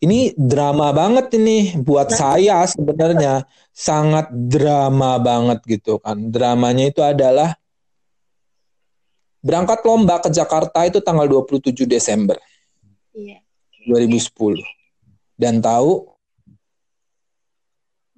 ini 0.01 0.33
drama 0.33 0.89
banget 0.97 1.29
ini 1.37 1.77
buat 1.77 2.09
nah. 2.09 2.17
saya 2.17 2.57
sebenarnya 2.65 3.45
sangat 3.69 4.33
drama 4.33 5.21
banget 5.21 5.61
gitu 5.69 6.01
kan. 6.01 6.17
Dramanya 6.33 6.89
itu 6.89 7.05
adalah 7.05 7.53
berangkat 9.45 9.85
lomba 9.85 10.25
ke 10.25 10.33
Jakarta 10.33 10.89
itu 10.89 11.05
tanggal 11.05 11.29
27 11.29 11.85
Desember. 11.85 12.41
Iya. 13.13 13.45
2010. 13.93 14.57
Dan 15.37 15.61
tahu 15.61 16.09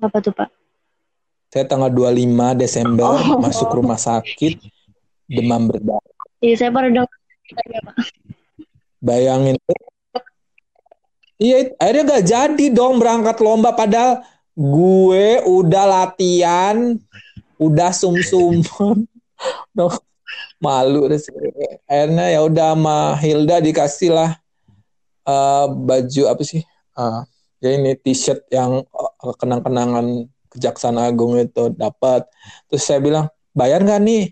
apa 0.02 0.18
tuh, 0.18 0.34
Pak? 0.34 0.50
Saya 1.52 1.68
tanggal 1.68 1.92
25 1.92 2.56
Desember 2.56 3.12
oh. 3.12 3.36
masuk 3.44 3.68
rumah 3.76 4.00
sakit 4.00 4.56
demam 5.28 5.68
berdarah. 5.68 6.00
Iya, 6.40 6.54
saya 6.64 6.70
baru 6.72 6.88
dengar 6.88 7.12
Bayangin 9.04 9.60
Iya, 11.36 11.76
akhirnya 11.76 12.02
gak 12.08 12.24
jadi 12.24 12.66
dong 12.72 12.96
berangkat 12.96 13.36
lomba 13.44 13.76
padahal 13.76 14.24
gue 14.56 15.42
udah 15.44 15.84
latihan, 15.84 16.96
udah 17.60 17.90
sum-sum. 17.92 18.64
malu 20.62 21.10
deh. 21.10 21.20
Akhirnya 21.84 22.26
ya 22.32 22.40
udah 22.46 22.78
sama 22.78 22.98
Hilda 23.18 23.58
dikasih 23.58 24.14
lah 24.14 24.30
uh, 25.26 25.66
baju 25.68 26.22
apa 26.30 26.42
sih? 26.46 26.62
Uh, 26.94 27.26
ya 27.58 27.74
ini 27.74 27.98
t-shirt 27.98 28.46
yang 28.54 28.86
uh, 28.94 29.34
kenang-kenangan 29.36 30.30
Kejaksaan 30.52 31.00
Agung 31.00 31.40
itu 31.40 31.72
dapat. 31.72 32.28
Terus 32.68 32.84
saya 32.84 33.00
bilang, 33.00 33.26
bayar 33.56 33.80
nggak 33.80 34.00
nih? 34.04 34.24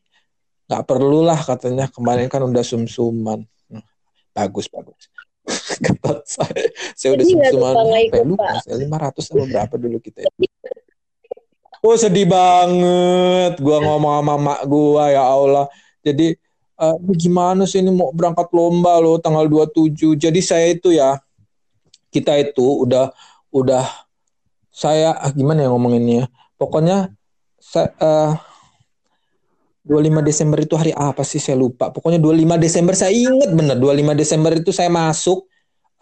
Nggak 0.69 0.85
perlu 0.85 1.25
lah 1.25 1.41
katanya. 1.41 1.89
Kemarin 1.89 2.29
kan 2.29 2.45
udah 2.45 2.65
sum-suman. 2.65 3.43
Hmm, 3.73 3.85
bagus, 4.37 4.69
bagus 4.69 5.09
ketat 5.85 6.19
saya 6.27 6.65
saya 6.95 7.11
udah 7.17 7.25
cuma 7.27 7.69
lupa 8.25 8.61
saya 8.63 8.77
lima 8.79 8.97
ratus 9.01 9.31
sama 9.31 9.47
berapa 9.49 9.75
dulu 9.77 9.99
kita 10.03 10.27
ya. 10.27 10.31
oh 11.81 11.97
sedih 11.97 12.29
banget 12.29 13.59
gua 13.59 13.79
ngomong 13.83 14.13
sama 14.21 14.35
mak 14.37 14.61
gua 14.69 15.05
ya 15.11 15.25
Allah 15.25 15.67
jadi 16.05 16.37
uh, 16.81 16.97
gimana 17.17 17.65
sih 17.65 17.81
ini 17.83 17.93
mau 17.93 18.13
berangkat 18.13 18.49
lomba 18.53 19.01
loh 19.01 19.17
tanggal 19.19 19.47
27 19.49 20.17
jadi 20.17 20.41
saya 20.41 20.67
itu 20.73 20.95
ya 20.95 21.19
kita 22.11 22.37
itu 22.41 22.85
udah 22.87 23.11
udah 23.51 23.87
saya 24.81 25.13
ah, 25.13 25.29
gimana 25.37 25.69
ya 25.69 25.69
ngomonginnya 25.69 26.33
pokoknya 26.57 27.13
saya 27.61 27.93
uh, 28.01 28.33
25 29.85 30.25
Desember 30.25 30.59
itu 30.61 30.75
hari 30.77 30.93
apa 30.93 31.25
sih 31.25 31.41
saya 31.41 31.57
lupa. 31.57 31.89
Pokoknya 31.89 32.21
25 32.21 32.61
Desember 32.61 32.95
saya 32.95 33.11
ingat 33.17 33.51
bener 33.57 33.77
25 33.81 34.13
Desember 34.13 34.53
itu 34.53 34.71
saya 34.77 34.93
masuk 34.93 35.49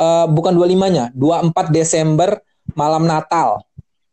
uh, 0.03 0.27
bukan 0.27 0.53
25-nya, 0.59 1.14
24 1.14 1.71
Desember 1.71 2.43
malam 2.75 3.07
Natal. 3.07 3.62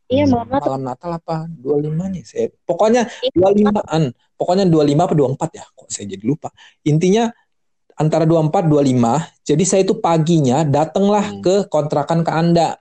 Iya, 0.05 0.29
malam 0.29 0.47
Natal. 0.53 0.69
Malam 0.69 0.83
Natal 0.85 1.11
apa? 1.17 1.35
25-nya 1.49 2.21
saya. 2.23 2.47
Pokoknya 2.61 3.09
25-an. 3.33 4.03
Pokoknya 4.37 4.65
25 4.69 5.01
apa 5.01 5.13
24 5.17 5.57
ya? 5.59 5.65
Kok 5.73 5.87
saya 5.89 6.05
jadi 6.13 6.23
lupa. 6.23 6.49
Intinya 6.85 7.25
antara 7.97 8.29
24 8.29 8.69
25. 8.69 9.49
Jadi 9.49 9.63
saya 9.65 9.81
itu 9.81 9.97
paginya 9.97 10.61
datanglah 10.61 11.25
hmm. 11.25 11.41
ke 11.41 11.55
kontrakan 11.73 12.21
ke 12.21 12.31
Anda. 12.31 12.77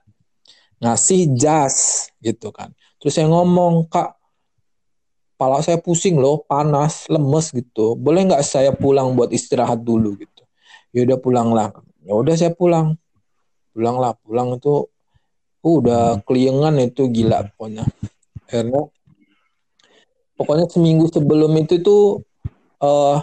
Ngasih 0.83 1.35
jas 1.39 2.09
gitu 2.19 2.51
kan. 2.51 2.71
Terus 2.99 3.15
saya 3.15 3.27
ngomong, 3.31 3.87
"Kak, 3.87 4.15
pala 5.35 5.59
saya 5.59 5.79
pusing 5.79 6.15
loh, 6.15 6.43
panas, 6.47 7.07
lemes 7.11 7.51
gitu. 7.51 7.95
Boleh 7.99 8.27
nggak 8.27 8.43
saya 8.43 8.71
pulang 8.71 9.15
buat 9.15 9.31
istirahat 9.31 9.83
dulu 9.83 10.15
gitu? 10.19 10.43
Ya 10.95 11.03
udah 11.03 11.19
pulang 11.19 11.51
lah. 11.51 11.75
Ya 12.07 12.15
udah 12.15 12.35
saya 12.35 12.55
pulang. 12.55 12.95
Pulang 13.75 13.99
lah, 13.99 14.15
pulang 14.23 14.55
itu 14.55 14.87
uh, 15.65 15.75
udah 15.83 16.23
keliengan 16.23 16.79
itu 16.79 17.11
gila 17.11 17.43
pokoknya. 17.51 17.83
Karena 18.47 18.79
pokoknya 20.39 20.65
seminggu 20.71 21.11
sebelum 21.11 21.51
itu 21.59 21.83
tuh 21.83 22.23
uh, 22.79 23.19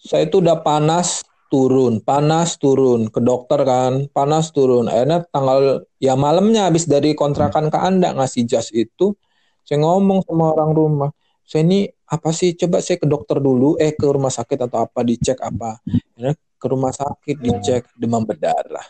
saya 0.00 0.26
tuh 0.26 0.42
udah 0.42 0.58
panas 0.64 1.22
turun, 1.48 2.04
panas 2.04 2.60
turun 2.60 3.08
ke 3.08 3.20
dokter 3.24 3.64
kan, 3.64 4.06
panas 4.12 4.52
turun. 4.52 4.86
Akhirnya 4.86 5.24
tanggal 5.28 5.88
ya 5.98 6.14
malamnya 6.14 6.68
habis 6.68 6.84
dari 6.84 7.16
kontrakan 7.16 7.72
ke 7.72 7.78
Anda 7.80 8.12
ngasih 8.14 8.44
jas 8.44 8.68
itu, 8.72 9.16
saya 9.64 9.80
ngomong 9.82 10.24
sama 10.28 10.54
orang 10.54 10.70
rumah, 10.76 11.10
saya 11.48 11.64
ini 11.64 11.88
apa 12.08 12.32
sih? 12.32 12.56
Coba 12.56 12.80
saya 12.84 13.00
ke 13.00 13.08
dokter 13.08 13.40
dulu, 13.40 13.76
eh 13.80 13.92
ke 13.92 14.04
rumah 14.04 14.32
sakit 14.32 14.68
atau 14.68 14.84
apa 14.84 15.00
dicek 15.04 15.40
apa. 15.40 15.80
Ya, 16.16 16.32
ke 16.36 16.66
rumah 16.68 16.92
sakit 16.92 17.36
dicek 17.40 17.82
demam 17.96 18.24
berdarah. 18.24 18.84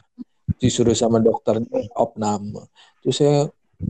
Disuruh 0.59 0.94
sama 0.94 1.23
dokter 1.23 1.62
opname. 1.94 2.66
Terus 3.03 3.16
saya 3.18 3.47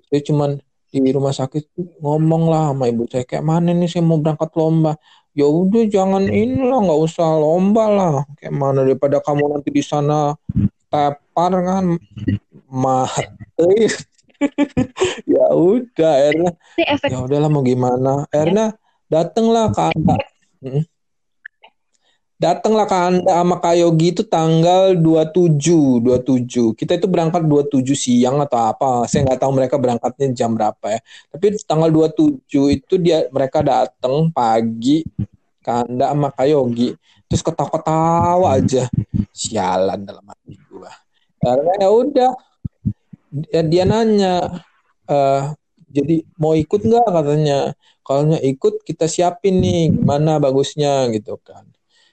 saya 0.08 0.20
cuman 0.20 0.60
di 0.88 1.12
rumah 1.12 1.36
sakit 1.36 1.68
ngomong 2.00 2.48
lah 2.48 2.72
sama 2.72 2.88
ibu 2.88 3.04
saya 3.04 3.24
kayak 3.28 3.44
mana 3.44 3.76
nih 3.76 3.88
saya 3.92 4.00
mau 4.00 4.16
berangkat 4.16 4.48
lomba 4.56 4.96
ya 5.38 5.46
udah 5.46 5.86
jangan 5.86 6.26
inilah 6.26 6.82
nggak 6.82 7.00
usah 7.06 7.38
lomba 7.38 7.84
lah. 7.86 8.14
Kayak 8.42 8.54
mana 8.58 8.82
daripada 8.82 9.22
kamu 9.22 9.54
nanti 9.54 9.70
di 9.70 9.82
sana 9.86 10.34
tepar 10.90 11.52
kan? 11.62 11.94
Mati 12.68 13.86
ya 15.34 15.46
udah 15.54 16.14
Erna. 16.26 16.50
Ya 17.06 17.18
udahlah 17.22 17.46
mau 17.46 17.62
gimana? 17.62 18.26
Erna 18.34 18.74
datanglah 19.06 19.70
ke 19.70 19.80
anda. 19.94 20.16
Hmm. 20.58 20.82
Datanglah 22.38 22.86
ke 22.86 22.94
anda 22.94 23.34
sama 23.34 23.58
Kak 23.58 23.74
Yogi 23.74 24.14
itu 24.14 24.22
tanggal 24.22 24.94
27 24.94 25.58
27 26.06 26.78
kita 26.78 26.94
itu 26.94 27.10
berangkat 27.10 27.42
27 27.42 27.82
siang 27.98 28.38
atau 28.38 28.70
apa 28.70 29.10
saya 29.10 29.26
nggak 29.26 29.42
tahu 29.42 29.52
mereka 29.58 29.74
berangkatnya 29.74 30.30
jam 30.30 30.54
berapa 30.54 30.86
ya. 30.86 31.00
Tapi 31.34 31.58
tanggal 31.66 31.90
27 31.90 32.46
itu 32.78 32.94
dia 33.02 33.26
mereka 33.34 33.66
datang 33.66 34.30
pagi 34.30 35.02
ke 35.58 35.70
anda 35.70 36.14
sama 36.14 36.30
Kak 36.30 36.46
Yogi. 36.46 36.94
Terus 37.26 37.42
ketawa-ketawa 37.42 38.56
aja. 38.56 38.86
Sialan 39.34 40.06
dalam 40.06 40.24
hati 40.24 40.54
gua. 40.70 40.94
Karena 41.42 41.72
ya 41.82 41.90
udah 41.90 42.30
dia, 43.28 43.60
dia 43.66 43.84
nanya 43.84 44.62
uh, 45.10 45.52
jadi 45.90 46.22
mau 46.38 46.54
ikut 46.54 46.86
nggak? 46.86 47.06
Katanya. 47.10 47.60
Kalau 48.06 48.40
ikut 48.40 48.88
kita 48.88 49.04
siapin 49.04 49.60
nih 49.60 49.92
gimana 49.92 50.40
bagusnya? 50.40 51.10
Gitu 51.12 51.36
kan 51.44 51.68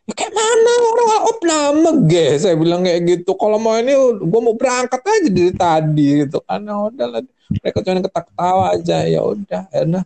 ya 0.06 0.14
kayak 0.14 0.34
mana 0.34 0.72
orang 0.86 1.24
opname 1.30 1.90
ge? 2.10 2.28
Saya 2.38 2.56
bilang 2.58 2.86
kayak 2.86 3.02
gitu. 3.06 3.32
Kalau 3.34 3.58
mau 3.58 3.74
ini 3.78 3.94
gue 4.22 4.42
mau 4.42 4.54
berangkat 4.54 5.02
aja 5.02 5.30
dari 5.30 5.54
tadi 5.54 6.08
gitu 6.26 6.38
kan. 6.46 6.62
Ya 6.62 6.76
udah 6.78 7.08
lah. 7.10 7.22
Mereka 7.62 7.78
cuma 7.82 8.02
ketawa 8.02 8.66
aja. 8.74 8.98
Ya 9.06 9.22
udah 9.26 9.62
karena 9.74 10.02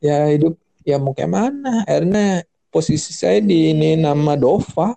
ya 0.00 0.16
hidup 0.32 0.56
ya 0.88 0.96
mau 0.96 1.12
kayak 1.12 1.32
mana? 1.32 1.84
Akhirnya 1.84 2.48
posisi 2.72 3.12
saya 3.12 3.38
di 3.44 3.76
ini 3.76 4.00
nama 4.00 4.34
Dova. 4.38 4.96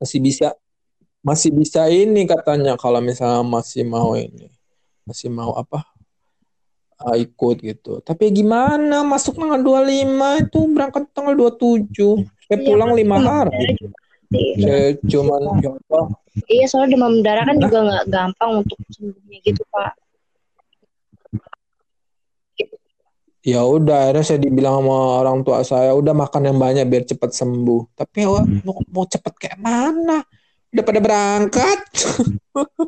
Masih 0.00 0.22
bisa 0.22 0.56
masih 1.20 1.50
bisa 1.52 1.84
ini 1.90 2.24
katanya 2.24 2.78
kalau 2.80 3.04
misalnya 3.04 3.44
masih 3.44 3.84
mau 3.84 4.16
ini. 4.16 4.48
Masih 5.04 5.28
mau 5.28 5.52
apa 5.56 5.84
uh, 7.04 7.16
ikut 7.16 7.56
gitu. 7.62 8.02
Tapi 8.02 8.30
gimana? 8.34 9.06
Masuk 9.06 9.38
tanggal 9.38 9.62
25 9.62 10.44
itu 10.46 10.60
berangkat 10.70 11.02
tanggal 11.14 11.34
27 11.34 12.26
saya 12.48 12.56
iya, 12.56 12.64
pulang 12.64 12.92
lima 12.96 13.16
hari. 13.20 13.76
Saya 14.56 14.96
cuman 15.04 15.40
ya 15.60 15.72
iya 16.48 16.64
soalnya 16.68 16.96
demam 16.96 17.20
berdarah 17.20 17.44
kan 17.44 17.56
juga 17.60 17.78
nggak 17.84 18.04
gampang 18.08 18.50
untuk 18.64 18.78
sembuhnya 18.88 19.38
gitu 19.44 19.62
pak. 19.68 19.92
Ya 23.44 23.64
udah 23.64 24.08
akhirnya 24.08 24.24
saya 24.24 24.40
dibilang 24.40 24.80
sama 24.80 24.96
orang 25.24 25.38
tua 25.44 25.60
saya 25.64 25.92
udah 25.96 26.12
makan 26.12 26.52
yang 26.52 26.58
banyak 26.60 26.84
biar 26.88 27.04
cepat 27.04 27.36
sembuh. 27.36 27.96
Tapi 27.96 28.24
ya, 28.24 28.44
mau, 28.64 28.80
mau 28.92 29.04
cepet 29.04 29.34
kayak 29.36 29.58
mana? 29.60 30.24
Udah 30.72 30.84
pada 30.84 31.00
berangkat. 31.00 31.80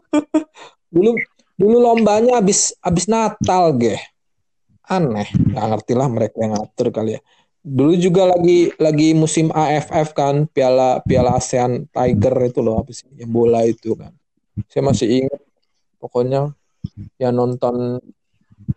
Dulu 0.93 1.17
dulu 1.61 1.77
lombanya 1.77 2.41
habis 2.41 2.73
habis 2.81 3.05
Natal 3.05 3.77
ge 3.77 4.01
aneh 4.89 5.29
nggak 5.29 5.67
ngerti 5.71 5.93
lah 5.93 6.09
mereka 6.09 6.37
yang 6.41 6.57
ngatur 6.57 6.89
kali 6.91 7.21
ya. 7.21 7.23
Dulu 7.61 7.93
juga 8.01 8.25
lagi 8.25 8.73
lagi 8.81 9.13
musim 9.13 9.53
AFF 9.53 10.17
kan 10.17 10.49
piala 10.49 11.05
piala 11.05 11.37
ASEAN 11.37 11.87
Tiger 11.93 12.35
itu 12.49 12.65
loh 12.65 12.81
sih 12.89 13.07
yang 13.21 13.29
bola 13.31 13.63
itu 13.69 13.93
kan. 13.93 14.11
Saya 14.67 14.83
masih 14.89 15.23
ingat 15.23 15.41
pokoknya 16.01 16.57
ya 17.21 17.29
nonton 17.29 18.01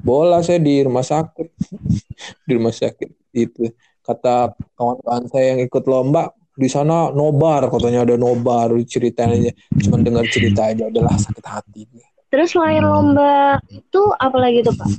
bola 0.04 0.44
saya 0.44 0.60
di 0.60 0.84
rumah 0.84 1.08
sakit. 1.08 1.48
Di 2.48 2.52
rumah 2.56 2.76
sakit 2.76 3.10
itu 3.36 3.72
kata 4.04 4.52
kawan-kawan 4.76 5.32
saya 5.32 5.56
yang 5.56 5.62
ikut 5.64 5.84
lomba 5.88 6.32
di 6.54 6.68
sana 6.68 7.10
nobar 7.10 7.72
katanya 7.72 8.04
ada 8.04 8.16
nobar 8.20 8.76
ceritain 8.84 9.32
aja. 9.32 9.52
Cuma 9.80 9.98
dengar 10.04 10.28
cerita 10.28 10.70
aja 10.70 10.92
adalah 10.92 11.16
sakit 11.16 11.46
hati 11.48 11.88
terus 12.34 12.58
selain 12.58 12.82
lomba 12.82 13.62
itu 13.70 14.02
apa 14.18 14.38
lagi 14.42 14.66
tuh 14.66 14.74
pak 14.74 14.90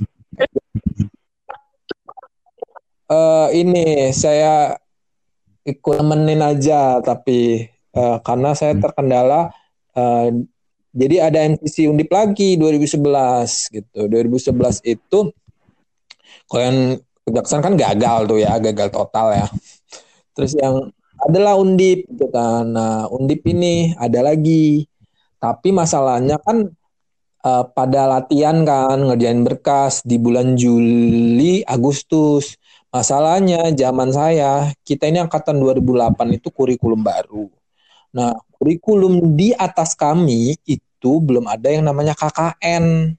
uh, 3.11 3.51
ini 3.51 4.15
saya 4.15 4.79
ikut 5.67 5.99
nemenin 5.99 6.39
aja 6.39 7.03
tapi 7.03 7.67
uh, 7.91 8.23
karena 8.23 8.55
saya 8.55 8.79
terkendala 8.79 9.51
uh, 9.99 10.31
jadi 10.95 11.27
ada 11.27 11.43
MCC 11.43 11.91
Undip 11.91 12.07
lagi 12.07 12.55
2011 12.55 13.03
gitu 13.75 13.99
2011 14.07 14.95
itu 14.95 15.19
kalian 16.47 17.03
kejaksaan 17.27 17.59
kan 17.59 17.75
gagal 17.75 18.31
tuh 18.31 18.39
ya 18.39 18.55
gagal 18.63 18.95
total 18.95 19.35
ya 19.35 19.47
terus 20.31 20.55
yang 20.55 20.87
adalah 21.25 21.57
undip 21.57 22.05
gitu 22.05 22.27
kan. 22.29 22.69
Nah, 22.69 23.07
undip 23.09 23.41
ini 23.47 23.95
ada 23.97 24.21
lagi. 24.21 24.85
Tapi 25.41 25.69
masalahnya 25.73 26.41
kan 26.41 26.69
uh, 27.45 27.63
pada 27.69 28.09
latihan 28.09 28.65
kan 28.65 28.97
ngerjain 29.05 29.45
berkas 29.45 30.01
di 30.01 30.17
bulan 30.17 30.57
Juli, 30.57 31.61
Agustus. 31.61 32.57
Masalahnya 32.89 33.75
zaman 33.75 34.09
saya, 34.09 34.71
kita 34.81 35.05
ini 35.11 35.21
angkatan 35.21 35.59
2008 35.61 36.39
itu 36.41 36.47
kurikulum 36.49 37.03
baru. 37.03 37.51
Nah, 38.15 38.33
kurikulum 38.55 39.35
di 39.35 39.51
atas 39.51 39.93
kami 39.93 40.55
itu 40.63 41.11
belum 41.19 41.45
ada 41.45 41.67
yang 41.67 41.83
namanya 41.83 42.15
KKN. 42.15 43.11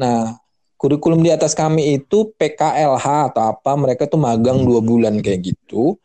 Nah, 0.00 0.40
kurikulum 0.80 1.20
di 1.20 1.28
atas 1.28 1.52
kami 1.52 2.00
itu 2.00 2.32
PKLH 2.40 3.36
atau 3.36 3.52
apa, 3.52 3.72
mereka 3.76 4.08
tuh 4.08 4.16
magang 4.16 4.64
dua 4.64 4.80
bulan 4.80 5.20
kayak 5.20 5.52
gitu 5.52 6.00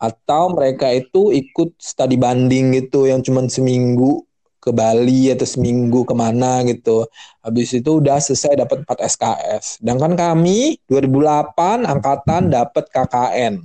atau 0.00 0.56
mereka 0.56 0.88
itu 0.96 1.28
ikut 1.28 1.76
studi 1.76 2.16
banding 2.16 2.72
gitu 2.72 3.04
yang 3.04 3.20
cuma 3.20 3.44
seminggu 3.52 4.24
ke 4.60 4.70
Bali 4.76 5.32
atau 5.32 5.48
seminggu 5.48 6.04
ke 6.04 6.12
mana 6.12 6.60
gitu. 6.68 7.08
Habis 7.40 7.80
itu 7.80 7.98
udah 7.98 8.20
selesai 8.20 8.60
dapat 8.60 8.84
4 8.84 9.08
SKS. 9.08 9.64
Sedangkan 9.80 10.12
kami 10.12 10.76
2008 10.84 11.88
angkatan 11.88 12.52
dapat 12.52 12.84
KKN. 12.92 13.64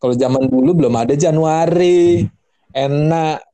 Kalau 0.00 0.14
zaman 0.16 0.48
dulu 0.48 0.82
belum 0.82 0.96
ada 0.96 1.12
Januari. 1.12 2.24
Enak. 2.72 3.44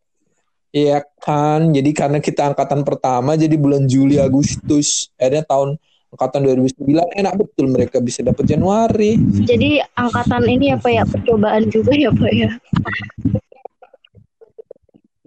Iya 0.70 1.02
kan. 1.18 1.74
Jadi 1.74 1.90
karena 1.90 2.22
kita 2.22 2.54
angkatan 2.54 2.86
pertama 2.86 3.34
jadi 3.34 3.58
bulan 3.58 3.90
Juli 3.90 4.22
Agustus. 4.22 5.10
Akhirnya 5.18 5.42
tahun 5.42 5.74
angkatan 6.14 6.40
2009 6.46 7.18
enak 7.20 7.34
betul 7.36 7.66
mereka 7.68 7.98
bisa 7.98 8.22
dapat 8.22 8.46
Januari. 8.46 9.18
Jadi 9.44 9.82
angkatan 9.98 10.46
ini 10.48 10.72
apa 10.72 10.88
ya 10.88 11.02
percobaan 11.02 11.66
juga 11.68 11.92
ya 11.98 12.14
Pak 12.14 12.32
ya. 12.32 12.50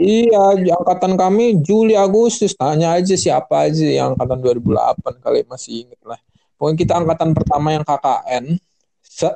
Iya, 0.02 0.58
angkatan 0.82 1.14
kami 1.14 1.62
Juli 1.62 1.94
Agustus 1.94 2.58
tanya 2.58 2.98
aja 2.98 3.14
siapa 3.14 3.70
aja 3.70 3.86
yang 3.86 4.18
angkatan 4.18 4.42
2008 4.42 5.22
kali 5.22 5.46
masih 5.46 5.86
inget 5.86 6.02
lah. 6.02 6.18
Pokoknya 6.58 6.78
kita 6.82 6.94
angkatan 6.98 7.30
pertama 7.38 7.68
yang 7.70 7.86
KKN 7.86 8.58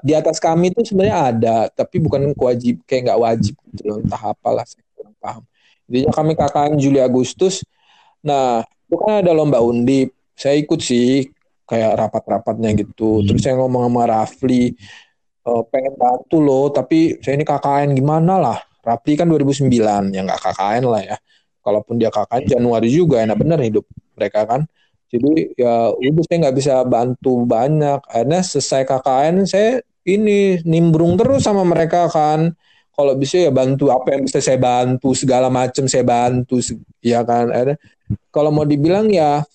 di 0.01 0.13
atas 0.17 0.41
kami 0.41 0.73
itu 0.73 0.81
sebenarnya 0.81 1.17
ada, 1.29 1.57
tapi 1.69 2.01
bukan 2.01 2.33
wajib 2.33 2.81
kayak 2.89 3.13
nggak 3.13 3.21
wajib 3.21 3.53
gitu 3.69 3.81
loh, 3.85 3.97
entah 4.01 4.33
apalah 4.33 4.65
saya 4.65 4.81
kurang 4.97 5.13
paham. 5.21 5.43
Jadi 5.85 6.09
kami 6.09 6.31
KKN 6.33 6.73
Juli 6.81 6.99
Agustus. 7.01 7.61
Nah, 8.25 8.65
itu 8.65 8.95
kan 8.97 9.21
ada 9.21 9.31
lomba 9.37 9.61
undip. 9.61 10.17
Saya 10.33 10.57
ikut 10.57 10.81
sih 10.81 11.29
kayak 11.69 11.93
rapat-rapatnya 11.93 12.73
gitu. 12.73 13.21
Hmm. 13.21 13.25
Terus 13.29 13.41
saya 13.45 13.61
ngomong 13.61 13.85
sama 13.85 14.03
Rafli, 14.09 14.73
e, 15.45 15.51
pengen 15.69 15.93
bantu 15.93 16.37
loh, 16.41 16.73
tapi 16.73 17.21
saya 17.21 17.37
ini 17.37 17.45
KKN 17.45 17.93
gimana 17.93 18.33
lah. 18.41 18.59
Rafli 18.85 19.13
kan 19.17 19.27
2009, 19.27 20.13
ya 20.13 20.21
nggak 20.21 20.41
KKN 20.45 20.83
lah 20.85 21.01
ya. 21.01 21.17
Kalaupun 21.65 21.97
dia 21.97 22.13
KKN 22.13 22.45
Januari 22.45 22.89
juga 22.93 23.25
enak 23.25 23.37
bener 23.41 23.59
hidup 23.65 23.85
mereka 24.15 24.45
kan. 24.45 24.63
jadi 25.05 25.53
ya 25.55 25.93
udah 25.93 26.23
saya 26.25 26.37
nggak 26.43 26.57
bisa 26.57 26.73
bantu 26.83 27.45
banyak 27.45 28.01
akhirnya 28.09 28.41
selesai 28.41 28.83
KKN 28.89 29.35
saya 29.45 29.79
ini 30.03 30.59
nimbrung 30.65 31.15
terus 31.15 31.45
sama 31.45 31.61
mereka 31.61 32.09
kan 32.09 32.51
kalau 32.95 33.13
bisa 33.15 33.37
ya 33.37 33.51
bantu 33.53 33.93
apa 33.93 34.15
yang 34.15 34.25
bisa 34.25 34.39
saya 34.39 34.57
bantu 34.57 35.11
segala 35.13 35.47
macam 35.51 35.85
saya 35.85 36.01
bantu 36.03 36.57
ya 37.05 37.21
kan 37.21 37.53
akhirnya 37.53 37.77
kalau 38.33 38.49
mau 38.49 38.63
dibilang 38.63 39.07
ya 39.11 39.45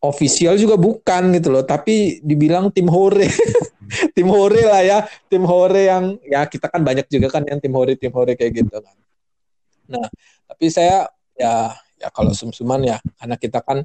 official 0.00 0.56
juga 0.56 0.80
bukan 0.80 1.36
gitu 1.36 1.52
loh. 1.52 1.64
Tapi 1.64 2.24
dibilang 2.24 2.72
tim 2.72 2.88
hore. 2.88 3.28
Tim 4.14 4.30
hore 4.30 4.62
lah 4.70 4.82
ya. 4.86 4.98
Tim 5.26 5.42
hore 5.42 5.90
yang 5.90 6.14
ya 6.22 6.46
kita 6.46 6.70
kan 6.70 6.86
banyak 6.86 7.10
juga 7.10 7.26
kan 7.26 7.42
yang 7.42 7.58
tim 7.58 7.74
hore 7.74 7.98
tim 7.98 8.14
hore 8.14 8.38
kayak 8.38 8.62
gitu 8.62 8.78
kan. 8.78 8.96
Nah 9.90 10.06
tapi 10.46 10.70
saya 10.70 11.10
ya 11.34 11.74
ya 11.98 12.08
kalau 12.14 12.30
sumsuman 12.30 12.86
ya 12.86 13.02
karena 13.18 13.34
kita 13.34 13.58
kan 13.66 13.82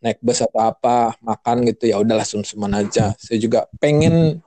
naik 0.00 0.24
bus 0.24 0.40
atau 0.40 0.72
apa 0.72 1.20
makan 1.20 1.68
gitu 1.68 1.84
ya 1.84 2.00
udahlah 2.00 2.24
sumsuman 2.24 2.80
aja. 2.80 3.12
Saya 3.20 3.36
juga 3.36 3.68
pengen 3.76 4.40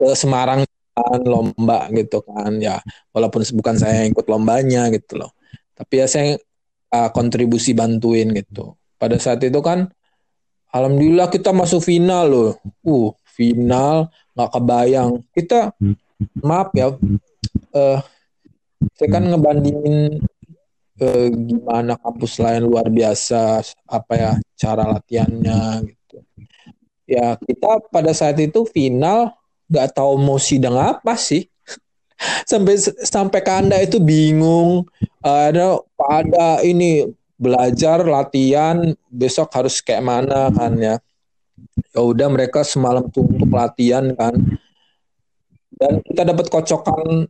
ke 0.00 0.08
Semarang 0.16 0.64
kan 0.96 1.20
lomba 1.20 1.92
gitu 1.92 2.24
kan 2.24 2.56
ya. 2.56 2.80
Walaupun 3.12 3.44
bukan 3.52 3.76
saya 3.76 4.00
yang 4.00 4.16
ikut 4.16 4.32
lombanya 4.32 4.88
gitu 4.88 5.20
loh. 5.20 5.36
Tapi 5.76 6.00
ya 6.00 6.08
saya 6.08 6.40
uh, 6.88 7.12
kontribusi 7.12 7.76
bantuin 7.76 8.32
gitu 8.32 8.80
pada 9.02 9.18
saat 9.18 9.42
itu 9.42 9.58
kan 9.58 9.90
alhamdulillah 10.70 11.26
kita 11.26 11.50
masuk 11.50 11.82
final 11.82 12.30
loh. 12.30 12.50
Uh 12.86 13.10
final 13.32 14.06
nggak 14.36 14.50
kebayang. 14.54 15.10
Kita 15.34 15.74
maaf 16.38 16.70
ya 16.76 16.94
uh, 17.74 17.98
saya 18.94 19.08
kan 19.10 19.24
ngebandingin 19.26 20.22
uh, 21.02 21.28
gimana 21.34 21.98
kampus 21.98 22.38
lain 22.38 22.62
luar 22.68 22.86
biasa 22.86 23.64
apa 23.90 24.12
ya 24.14 24.32
cara 24.54 24.86
latihannya 24.86 25.88
gitu. 25.88 26.16
Ya 27.08 27.34
kita 27.40 27.82
pada 27.90 28.14
saat 28.14 28.38
itu 28.38 28.62
final 28.70 29.34
nggak 29.66 29.96
tahu 29.96 30.14
mau 30.20 30.38
sidang 30.38 30.78
apa 30.78 31.18
sih. 31.18 31.48
Sampai 32.50 32.78
sampai 33.02 33.42
kanda 33.42 33.74
itu 33.82 33.98
bingung. 33.98 34.86
Ada 35.26 35.82
pada 35.98 36.62
ini 36.62 37.10
belajar 37.42 38.06
latihan 38.06 38.94
besok 39.10 39.50
harus 39.50 39.82
kayak 39.82 40.06
mana 40.06 40.54
kan 40.54 40.78
ya 40.78 40.94
ya 41.90 42.00
udah 42.00 42.28
mereka 42.30 42.62
semalam 42.62 43.10
tuh 43.10 43.26
untuk 43.26 43.50
latihan 43.50 44.14
kan 44.14 44.38
dan 45.74 45.98
kita 46.06 46.22
dapat 46.22 46.46
kocokan 46.46 47.26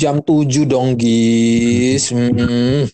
jam 0.00 0.24
7 0.24 0.64
dong 0.64 0.96
gis 0.96 2.08
hmm. 2.08 2.88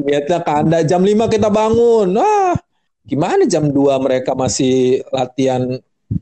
Niatnya 0.00 0.80
jam 0.88 1.04
5 1.04 1.28
kita 1.28 1.52
bangun. 1.52 2.16
Ah, 2.16 2.56
gimana 3.04 3.44
jam 3.44 3.68
2 3.68 4.00
mereka 4.00 4.32
masih 4.32 5.04
latihan 5.12 5.64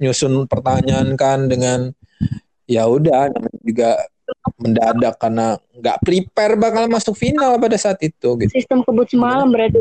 nyusun 0.02 0.50
pertanyaan 0.50 1.14
kan 1.14 1.46
dengan 1.46 1.94
ya 2.66 2.90
udah 2.90 3.30
juga 3.62 3.94
mendadak 4.58 5.14
karena 5.20 5.58
nggak 5.76 5.96
prepare 6.02 6.54
bakal 6.56 6.84
masuk 6.88 7.14
final 7.14 7.58
pada 7.58 7.76
saat 7.78 7.98
itu 8.02 8.28
gitu. 8.40 8.50
Sistem 8.50 8.82
kebut 8.82 9.06
semalam 9.10 9.48
berarti 9.50 9.78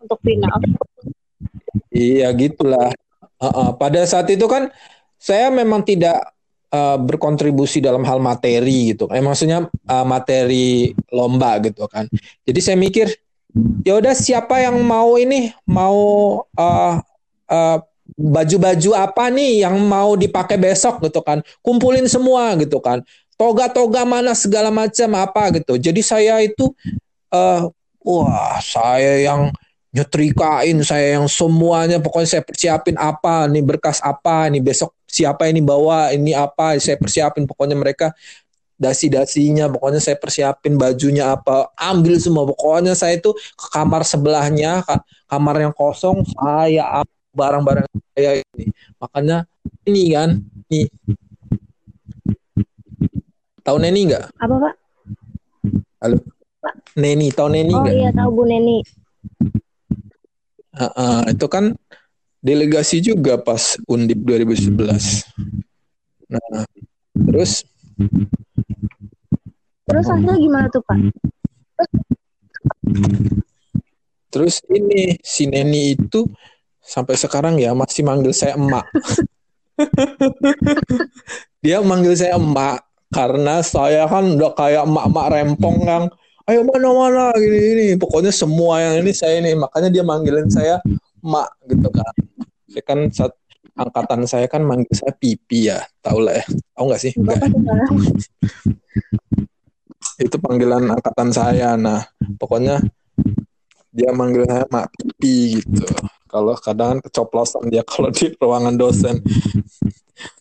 untuk 0.00 0.20
final. 0.24 0.58
Iya 1.90 2.30
gitulah. 2.34 2.90
Uh, 3.40 3.48
uh, 3.48 3.70
pada 3.76 4.04
saat 4.04 4.28
itu 4.28 4.44
kan 4.44 4.68
saya 5.16 5.48
memang 5.48 5.80
tidak 5.84 6.16
uh, 6.72 6.96
berkontribusi 7.00 7.80
dalam 7.80 8.04
hal 8.04 8.20
materi 8.20 8.94
gitu. 8.94 9.08
Eh 9.12 9.22
maksudnya 9.22 9.68
uh, 9.68 10.06
materi 10.06 10.92
lomba 11.12 11.60
gitu 11.64 11.86
kan. 11.88 12.08
Jadi 12.44 12.60
saya 12.60 12.76
mikir 12.76 13.06
ya 13.82 13.98
udah 13.98 14.14
siapa 14.14 14.62
yang 14.62 14.78
mau 14.84 15.18
ini 15.18 15.50
mau 15.66 15.98
uh, 16.44 16.94
uh, 17.48 17.78
baju-baju 18.20 18.90
apa 18.98 19.30
nih 19.30 19.64
yang 19.64 19.76
mau 19.86 20.14
dipakai 20.14 20.60
besok 20.60 21.00
gitu 21.04 21.20
kan. 21.24 21.40
Kumpulin 21.64 22.06
semua 22.06 22.54
gitu 22.60 22.78
kan 22.80 23.02
toga-toga 23.40 24.04
mana 24.04 24.36
segala 24.36 24.68
macam 24.68 25.16
apa 25.16 25.48
gitu. 25.56 25.80
Jadi 25.80 26.04
saya 26.04 26.44
itu 26.44 26.68
uh, 27.32 27.72
wah 28.04 28.60
saya 28.60 29.24
yang 29.24 29.48
nyetrikain 29.90 30.84
saya 30.86 31.18
yang 31.18 31.26
semuanya 31.26 31.98
pokoknya 31.98 32.38
saya 32.38 32.44
persiapin 32.46 32.94
apa 32.94 33.50
nih 33.50 33.64
berkas 33.64 33.98
apa 34.04 34.46
nih 34.46 34.62
besok 34.62 34.94
siapa 35.10 35.50
ini 35.50 35.58
bawa 35.58 36.14
ini 36.14 36.30
apa 36.30 36.78
saya 36.78 36.94
persiapin 36.94 37.42
pokoknya 37.42 37.74
mereka 37.74 38.14
dasi-dasinya 38.78 39.66
pokoknya 39.66 39.98
saya 39.98 40.14
persiapin 40.14 40.78
bajunya 40.78 41.34
apa 41.34 41.74
ambil 41.74 42.22
semua 42.22 42.46
pokoknya 42.46 42.94
saya 42.94 43.18
itu 43.18 43.34
ke 43.34 43.66
kamar 43.74 44.06
sebelahnya 44.06 44.86
kamar 45.26 45.56
yang 45.58 45.74
kosong 45.74 46.22
saya 46.38 47.02
barang-barang 47.34 47.90
saya 48.14 48.46
ini 48.54 48.70
makanya 49.02 49.38
ini 49.90 50.02
kan 50.14 50.30
nih 50.70 50.86
Tahu 53.60 53.76
Neni 53.76 54.08
nggak? 54.08 54.24
Apa 54.40 54.54
Pak? 54.56 54.74
Halo. 56.00 56.16
Pak. 56.60 56.74
Neni, 56.96 57.28
tahu 57.32 57.48
Neni 57.52 57.72
nggak? 57.76 57.94
Oh 57.94 58.00
iya 58.00 58.10
tahu 58.12 58.28
Bu 58.32 58.42
Neni. 58.48 58.78
Uh, 60.70 60.84
uh, 60.96 61.20
itu 61.28 61.46
kan 61.50 61.76
delegasi 62.40 63.04
juga 63.04 63.36
pas 63.36 63.76
Undip 63.84 64.24
2011. 64.24 64.72
Nah, 66.30 66.64
terus 67.28 67.66
Terus 69.84 70.06
akhirnya 70.06 70.38
gimana 70.38 70.66
tuh 70.70 70.80
Pak? 70.86 70.96
Terus 74.30 74.62
ini 74.70 75.18
si 75.20 75.50
Neni 75.50 75.98
itu 75.98 76.24
sampai 76.80 77.18
sekarang 77.18 77.58
ya 77.60 77.76
masih 77.76 78.06
manggil 78.06 78.32
saya 78.32 78.56
emak. 78.56 78.86
Dia 81.64 81.84
manggil 81.84 82.16
saya 82.16 82.38
emak 82.40 82.89
karena 83.10 83.58
saya 83.66 84.06
kan 84.06 84.38
udah 84.38 84.54
kayak 84.54 84.86
emak-emak 84.86 85.26
rempong 85.34 85.78
hmm. 85.82 85.90
yang 85.90 86.04
ayo 86.46 86.66
mana-mana 86.66 87.30
gini-gini 87.34 87.94
pokoknya 87.98 88.34
semua 88.34 88.82
yang 88.82 89.02
ini 89.02 89.14
saya 89.14 89.38
ini 89.38 89.54
makanya 89.54 89.90
dia 89.90 90.02
manggilin 90.06 90.50
saya 90.50 90.78
mak 91.20 91.52
gitu 91.68 91.88
kan. 91.92 92.14
Saya 92.70 92.82
kan 92.86 92.98
saat 93.10 93.32
angkatan 93.76 94.20
saya 94.26 94.46
kan 94.46 94.62
manggil 94.64 94.92
saya 94.92 95.12
pipi 95.14 95.70
ya 95.70 95.82
tau 96.00 96.22
lah 96.22 96.38
ya. 96.38 96.44
Tau 96.74 96.84
nggak 96.88 97.00
sih? 97.02 97.12
Enggak 97.18 97.38
itu 100.24 100.36
panggilan 100.36 100.84
angkatan 100.90 101.28
saya. 101.32 101.76
Nah 101.76 102.02
pokoknya 102.38 102.80
dia 103.90 104.10
manggil 104.14 104.46
saya 104.46 104.64
mak 104.70 104.90
pipi 104.96 105.60
gitu. 105.60 105.86
Kalau 106.30 106.54
kadang 106.58 107.02
kecoplosan 107.02 107.68
dia 107.68 107.82
kalau 107.90 108.10
di 108.14 108.32
ruangan 108.38 108.74
dosen 108.78 109.18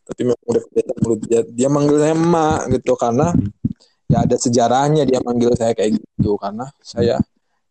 tapi 0.10 0.22
memang 0.26 0.45
udah 0.50 0.63
kelihatan 0.65 0.98
mulut 1.06 1.19
dia. 1.30 1.41
Dia 1.45 1.69
manggil 1.69 1.98
saya 2.02 2.13
emak 2.17 2.60
gitu 2.74 2.93
karena 2.98 3.28
ya 4.10 4.17
ada 4.26 4.36
sejarahnya 4.41 5.04
dia 5.06 5.22
manggil 5.22 5.54
saya 5.54 5.78
kayak 5.78 6.02
gitu. 6.02 6.34
Karena 6.41 6.65
saya 6.82 7.22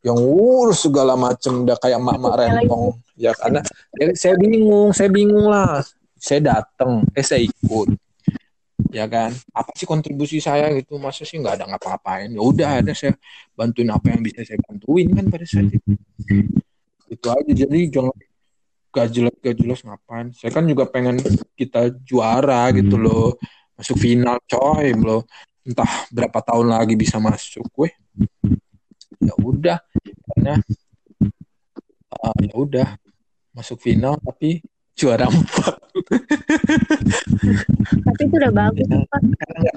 yang 0.06 0.18
urus 0.22 0.86
segala 0.86 1.18
macem 1.18 1.66
udah 1.66 1.74
kayak 1.82 1.98
emak-emak 1.98 2.34
rempong. 2.38 2.94
Ya 3.18 3.34
karena 3.34 3.60
ya, 3.98 4.14
saya 4.14 4.38
bingung 4.38 4.94
saya 4.94 5.10
bingung 5.10 5.50
lah. 5.50 5.82
Saya 6.14 6.38
datang 6.46 7.02
eh 7.18 7.26
saya 7.26 7.42
ikut. 7.42 7.98
Ya 8.94 9.10
kan? 9.10 9.34
Apa 9.50 9.74
sih 9.74 9.84
kontribusi 9.84 10.38
saya 10.38 10.70
gitu? 10.78 10.96
Masa 11.02 11.26
sih 11.26 11.42
nggak 11.42 11.58
ada 11.58 11.64
ngapa-ngapain? 11.74 12.30
Ya 12.30 12.38
udah 12.38 12.68
ada 12.78 12.94
saya 12.94 13.18
bantuin 13.58 13.90
apa 13.90 14.14
yang 14.14 14.22
bisa 14.22 14.46
saya 14.46 14.62
bantuin 14.62 15.10
kan 15.10 15.26
pada 15.26 15.42
saat 15.42 15.74
itu. 15.74 15.98
Itu 17.10 17.26
aja. 17.26 17.52
Jadi 17.66 17.90
jangan 17.90 18.14
gak 18.92 19.08
jelas 19.12 19.34
gak 19.40 19.56
jelas 19.56 19.80
ngapain. 19.84 20.32
Saya 20.34 20.50
kan 20.52 20.64
juga 20.64 20.88
pengen 20.88 21.20
kita 21.54 21.92
juara 22.04 22.68
gitu 22.74 22.96
loh. 22.96 23.36
Masuk 23.78 23.96
final 24.00 24.38
coy 24.48 24.90
loh 24.96 25.22
entah 25.68 26.08
berapa 26.08 26.40
tahun 26.40 26.72
lagi 26.72 26.96
bisa 26.96 27.20
masuk 27.20 27.68
gue 27.76 27.92
ya 29.20 29.36
udah 29.36 29.78
karena 30.32 30.56
uh, 32.14 32.38
ya 32.40 32.54
udah. 32.56 32.88
Masuk 33.54 33.82
final 33.82 34.14
tapi 34.22 34.62
juara 34.94 35.26
empat. 35.26 35.74
Tapi 38.06 38.22
itu 38.22 38.34
udah 38.38 38.52
bagus 38.54 38.86
ya, 38.86 39.02
Pak. 39.02 39.20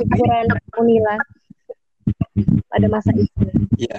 Ukuran 0.05 0.47
Unila 0.77 1.17
pada 2.69 2.87
masa 2.89 3.09
itu. 3.17 3.41
Ya, 3.81 3.97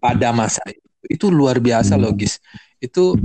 pada 0.00 0.28
masa 0.32 0.64
itu. 0.72 0.88
Itu 1.04 1.28
luar 1.28 1.60
biasa 1.60 2.00
logis. 2.00 2.40
Itu 2.84 3.16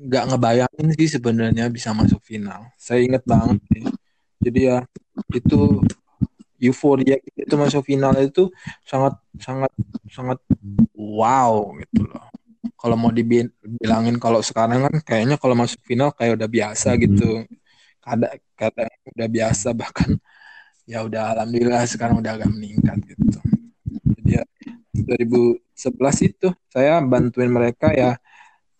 nggak 0.00 0.24
ngebayangin 0.32 0.88
sih 0.96 1.08
sebenarnya 1.16 1.68
bisa 1.72 1.96
masuk 1.96 2.20
final. 2.20 2.68
Saya 2.76 3.00
inget 3.04 3.24
banget 3.24 3.60
sih. 3.72 3.84
Jadi 4.40 4.60
ya 4.68 4.78
itu 5.36 5.84
euforia 6.60 7.16
itu 7.36 7.54
masuk 7.56 7.88
final 7.88 8.12
itu 8.20 8.52
sangat 8.84 9.16
sangat 9.40 9.72
sangat 10.12 10.38
wow 10.92 11.72
gitu 11.80 12.04
loh 12.04 12.28
kalau 12.76 12.96
mau 12.96 13.08
dibilangin 13.08 14.20
kalau 14.20 14.44
sekarang 14.44 14.84
kan 14.84 14.94
kayaknya 15.00 15.40
kalau 15.40 15.56
masuk 15.56 15.80
final 15.80 16.12
kayak 16.12 16.36
udah 16.36 16.48
biasa 16.48 16.92
hmm. 16.92 17.00
gitu 17.08 17.30
kada 18.04 18.36
kata 18.56 18.88
udah 19.16 19.28
biasa 19.28 19.68
bahkan 19.80 20.20
ya 20.84 21.00
udah 21.00 21.36
alhamdulillah 21.36 21.84
sekarang 21.88 22.20
udah 22.20 22.36
agak 22.36 22.52
meningkat 22.52 23.00
gitu 23.08 23.40
jadi 24.20 24.44
ya 24.44 24.44
2019 25.16 25.64
11 25.80 26.28
itu 26.28 26.48
saya 26.68 27.00
bantuin 27.00 27.48
mereka 27.48 27.88
ya 27.96 28.20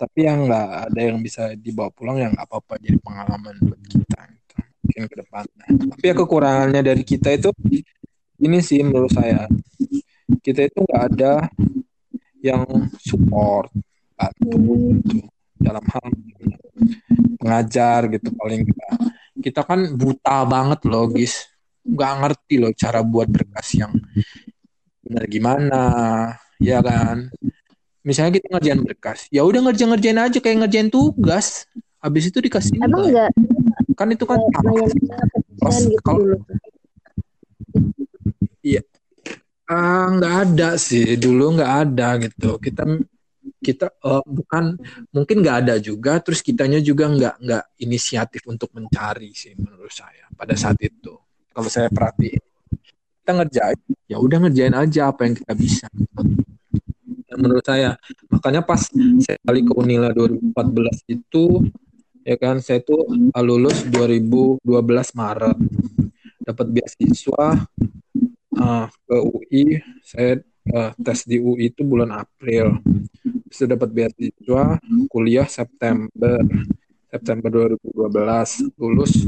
tapi 0.01 0.24
yang 0.24 0.48
nggak 0.48 0.68
ada 0.88 1.01
yang 1.12 1.20
bisa 1.20 1.53
dibawa 1.53 1.92
pulang 1.92 2.16
yang 2.16 2.32
apa-apa 2.32 2.80
jadi 2.80 2.96
pengalaman 3.05 3.53
buat 3.61 3.82
kita 3.84 4.20
gitu. 4.32 4.57
mungkin 4.80 5.05
ke 5.12 5.16
depan. 5.20 5.44
Tapi 5.68 6.05
ya 6.09 6.14
kekurangannya 6.16 6.80
dari 6.80 7.05
kita 7.05 7.28
itu 7.36 7.53
ini 8.40 8.64
sih 8.64 8.80
menurut 8.80 9.12
saya. 9.12 9.44
Kita 10.40 10.64
itu 10.64 10.80
nggak 10.80 11.03
ada 11.12 11.53
yang 12.40 12.64
support 12.96 13.68
bantu 14.16 14.57
gitu 15.05 15.28
dalam 15.61 15.84
hal 15.84 16.05
mengajar 17.40 18.09
gitu 18.09 18.32
paling 18.32 18.64
kita 18.64 18.88
kita 19.40 19.61
kan 19.64 19.80
buta 19.96 20.48
banget 20.48 20.80
logis 20.88 21.48
nggak 21.84 22.12
ngerti 22.24 22.55
loh 22.61 22.72
cara 22.72 23.01
buat 23.05 23.28
berkas 23.28 23.76
yang 23.76 23.92
benar 25.05 25.24
gimana 25.28 25.84
ya 26.61 26.80
kan 26.84 27.28
misalnya 28.01 28.40
kita 28.40 28.46
ngerjain 28.57 28.80
berkas 28.80 29.28
ya 29.28 29.44
udah 29.44 29.61
ngerjain 29.68 29.90
ngerjain 29.92 30.18
aja 30.18 30.38
kayak 30.40 30.66
ngerjain 30.66 30.88
tugas. 30.88 31.68
Habis 32.01 32.32
itu 32.32 32.40
dikasih 32.40 32.80
emang 32.80 33.12
enggak 33.12 33.28
kan 34.01 34.09
itu 34.09 34.24
kan 34.24 34.40
pas 35.61 35.76
gitu 35.76 36.01
kalau 36.01 36.40
iya. 38.64 38.80
Ah 39.68 40.09
nggak 40.09 40.34
ada 40.48 40.80
sih. 40.80 41.20
Dulu 41.20 41.61
nggak 41.61 41.72
ada 41.84 42.09
gitu. 42.24 42.57
Kita 42.57 42.88
kita 43.61 43.92
uh, 44.01 44.24
bukan 44.24 44.80
mungkin 45.12 45.44
nggak 45.44 45.57
ada 45.68 45.74
juga. 45.76 46.16
Terus 46.24 46.40
kitanya 46.40 46.80
juga 46.80 47.12
nggak 47.12 47.34
nggak 47.44 47.64
inisiatif 47.84 48.40
untuk 48.48 48.72
mencari 48.72 49.36
sih 49.36 49.53
menurut 49.61 49.92
saya 49.92 50.26
pada 50.32 50.57
saat 50.57 50.80
itu. 50.80 51.12
Kalau 51.53 51.68
saya 51.68 51.92
perhatiin. 51.92 52.40
Kita 53.20 53.36
ngerjain 53.36 53.78
ya 54.09 54.16
udah 54.16 54.48
ngerjain 54.48 54.74
aja 54.74 55.12
apa 55.12 55.28
yang 55.28 55.36
kita 55.36 55.53
bisa. 55.53 55.86
dan 55.92 56.49
menurut 57.41 57.64
saya. 57.64 57.97
Makanya 58.28 58.61
pas 58.61 58.84
saya 59.24 59.38
kali 59.43 59.64
ke 59.64 59.72
Unila 59.72 60.12
2014 60.12 61.16
itu 61.16 61.64
ya 62.22 62.36
kan 62.36 62.61
saya 62.61 62.84
tuh 62.84 63.09
lulus 63.41 63.82
2012 63.88 64.61
Maret. 65.16 65.59
Dapat 66.41 66.66
beasiswa 66.68 67.45
uh, 68.61 68.86
ke 68.88 69.16
UI 69.16 69.64
saya 70.05 70.41
uh, 70.76 70.93
tes 71.01 71.24
di 71.24 71.41
UI 71.41 71.72
itu 71.72 71.80
bulan 71.82 72.12
April. 72.12 72.78
Bisa 73.49 73.64
dapat 73.64 73.88
beasiswa 73.91 74.78
kuliah 75.09 75.49
September 75.49 76.38
September 77.11 77.51
2012 77.51 78.78
lulus 78.78 79.26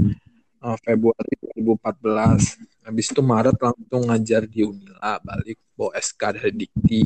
uh, 0.63 0.79
Februari 0.87 1.35
2014 1.59 2.87
habis 2.87 3.07
itu 3.11 3.23
Maret 3.23 3.59
langsung 3.59 4.03
ngajar 4.11 4.43
di 4.47 4.67
Unila 4.67 5.19
balik 5.23 5.59
bawa 5.75 5.95
SK 5.99 6.23
dari 6.39 6.53
Dikti 6.55 7.03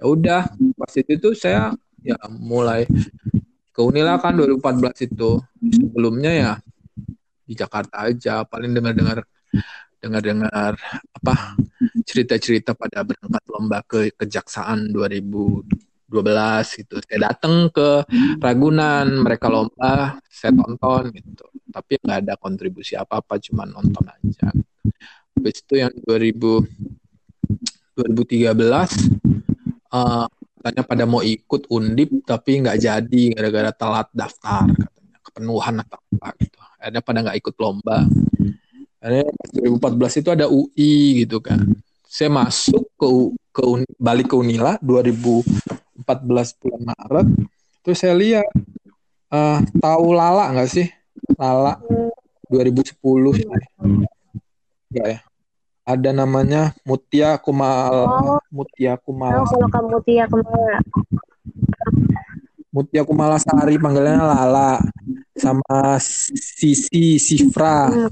ya 0.00 0.04
udah 0.08 0.42
pas 0.80 0.92
itu 0.96 1.20
tuh 1.20 1.36
saya 1.36 1.76
ya 2.00 2.16
mulai 2.32 2.88
ke 3.68 3.80
Unila 3.84 4.16
kan 4.16 4.32
2014 4.32 5.12
itu 5.12 5.36
sebelumnya 5.60 6.32
ya 6.32 6.52
di 7.44 7.52
Jakarta 7.52 8.08
aja 8.08 8.48
paling 8.48 8.72
dengar-dengar 8.72 9.20
dengar-dengar 10.00 10.80
apa 11.12 11.34
cerita-cerita 12.08 12.72
pada 12.72 13.04
berangkat 13.04 13.44
lomba 13.52 13.84
ke 13.84 14.08
kejaksaan 14.16 14.88
2012 14.88 15.68
gitu. 16.80 16.96
Saya 17.04 17.18
datang 17.28 17.68
ke 17.68 18.08
Ragunan, 18.40 19.20
mereka 19.20 19.52
lomba, 19.52 20.16
saya 20.24 20.56
tonton 20.56 21.12
gitu. 21.12 21.44
Tapi 21.68 22.00
nggak 22.00 22.18
ada 22.24 22.34
kontribusi 22.40 22.96
apa-apa, 22.96 23.36
cuma 23.44 23.68
nonton 23.68 24.08
aja. 24.08 24.48
Habis 25.36 25.60
itu 25.60 25.74
yang 25.76 25.92
2000 25.92 26.64
2013 28.00 29.29
uh, 29.90 30.26
pada 30.60 31.04
mau 31.08 31.24
ikut 31.24 31.68
undip 31.72 32.12
tapi 32.28 32.60
nggak 32.60 32.78
jadi 32.78 33.22
gara-gara 33.32 33.70
telat 33.72 34.08
daftar 34.12 34.68
katanya 34.68 35.18
kepenuhan 35.24 35.74
atau 35.84 35.98
apa 36.20 36.28
gitu. 36.40 36.58
Ada 36.80 36.98
pada 37.00 37.18
nggak 37.24 37.38
ikut 37.40 37.54
lomba. 37.56 38.04
Karena 39.00 39.24
2014 39.56 40.20
itu 40.20 40.28
ada 40.28 40.46
UI 40.48 41.24
gitu 41.24 41.40
kan. 41.40 41.64
Saya 42.04 42.28
masuk 42.28 42.84
ke 43.00 43.08
ke 43.50 43.62
balik 43.96 44.30
ke 44.32 44.36
Unila 44.36 44.76
2014 44.84 46.60
bulan 46.60 46.82
Maret. 46.84 47.28
Terus 47.80 47.96
saya 47.96 48.14
lihat 48.14 48.48
uh, 49.32 49.64
tahu 49.80 50.12
Lala 50.12 50.52
nggak 50.52 50.68
sih? 50.68 50.86
Lala 51.40 51.80
2010 52.52 52.98
ya 54.90 55.04
ya 55.06 55.20
ada 55.96 56.10
namanya 56.14 56.70
Mutia 56.86 57.38
Kumala 57.40 57.90
oh. 57.90 58.40
Mutia 58.52 58.94
Kumala 59.00 59.42
oh, 59.42 59.48
kalau 59.48 59.68
kamu 59.70 59.88
Mutia 59.98 60.24
Kumala 60.30 60.78
Mutia 62.70 63.02
Kumala 63.02 63.36
Sari 63.42 63.82
panggilannya 63.82 64.22
Lala 64.22 64.78
sama 65.34 65.98
Sisi 65.98 67.18
Sifra. 67.18 67.90
Hmm, 67.90 68.06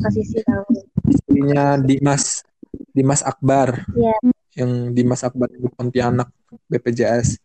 istrinya 1.06 1.78
Dimas 1.78 2.42
Dimas 2.90 3.22
Akbar. 3.22 3.86
Yeah. 3.94 4.18
yang 4.58 4.90
Dimas 4.90 5.22
Akbar 5.22 5.46
di 5.54 5.62
Pontianak 5.70 6.34
BPJS 6.66 7.38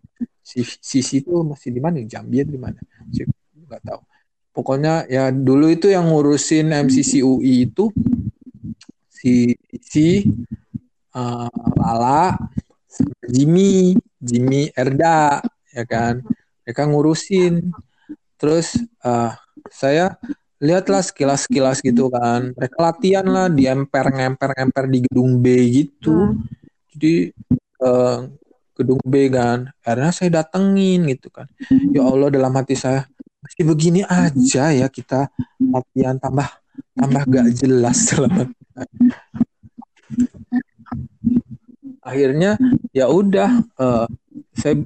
Sisi 0.81 1.21
itu 1.21 1.45
masih 1.45 1.69
di 1.69 1.77
mana? 1.77 2.01
Jambi 2.01 2.41
di 2.41 2.57
mana? 2.57 2.81
Nggak 3.69 3.81
tahu. 3.85 4.01
Pokoknya 4.53 5.05
ya 5.05 5.29
dulu 5.29 5.69
itu 5.69 5.93
yang 5.93 6.09
ngurusin 6.09 6.73
MCC 6.73 7.21
UI 7.21 7.69
itu 7.69 7.93
si 9.23 9.55
si 9.79 10.27
uh, 11.15 11.47
Lala 11.79 12.35
Jimmy 13.23 13.95
Jimmy 14.19 14.67
Erda 14.75 15.39
ya 15.71 15.87
kan? 15.87 16.19
Mereka 16.67 16.91
ngurusin. 16.91 17.71
Terus 18.35 18.75
uh, 19.07 19.31
saya 19.71 20.19
lihatlah 20.59 20.99
sekilas-sekilas 20.99 21.79
gitu 21.79 22.11
kan. 22.11 22.51
Mereka 22.51 22.75
latihan 22.83 23.23
lah 23.23 23.47
di 23.47 23.71
emper 23.71 24.11
ngemper 24.11 24.51
ngemper 24.59 24.85
di 24.91 24.99
gedung 25.07 25.39
B 25.39 25.47
gitu. 25.71 26.35
Hmm. 26.35 26.43
jadi 26.91 27.31
uh, 27.79 28.27
gedung 28.75 28.99
B 29.07 29.31
kan. 29.31 29.71
Karena 29.79 30.11
saya 30.11 30.43
datengin 30.43 31.07
gitu 31.07 31.31
kan. 31.31 31.47
Ya 31.95 32.03
Allah 32.03 32.27
dalam 32.27 32.51
hati 32.51 32.75
saya 32.75 33.07
masih 33.43 33.63
begini 33.67 34.01
aja 34.07 34.71
ya 34.71 34.87
kita 34.87 35.27
latihan 35.59 36.15
tambah 36.15 36.47
tambah 36.95 37.23
gak 37.27 37.47
jelas 37.59 38.07
selama 38.07 38.47
akhirnya 42.03 42.59
ya 42.91 43.07
udah 43.07 43.63
uh, 43.79 44.05
saya 44.53 44.83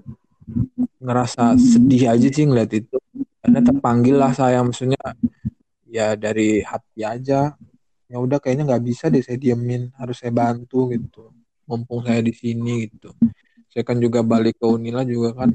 ngerasa 1.02 1.58
sedih 1.60 2.14
aja 2.14 2.28
sih 2.30 2.46
ngeliat 2.46 2.72
itu. 2.72 2.98
Karena 3.42 3.60
terpanggil 3.64 4.16
lah 4.20 4.32
saya 4.36 4.60
maksudnya 4.64 5.00
ya 5.88 6.14
dari 6.16 6.62
hati 6.64 7.02
aja. 7.04 7.56
Ya 8.08 8.18
udah 8.24 8.40
kayaknya 8.40 8.64
nggak 8.72 8.84
bisa 8.86 9.12
deh 9.12 9.20
saya 9.20 9.36
diemin. 9.36 9.92
Harus 9.98 10.24
saya 10.24 10.32
bantu 10.32 10.92
gitu. 10.94 11.34
Mumpung 11.68 12.04
saya 12.06 12.24
di 12.24 12.32
sini 12.32 12.88
gitu. 12.88 13.12
Saya 13.68 13.84
kan 13.84 14.00
juga 14.00 14.24
balik 14.24 14.60
ke 14.60 14.66
Unila 14.68 15.04
juga 15.04 15.36
kan. 15.36 15.52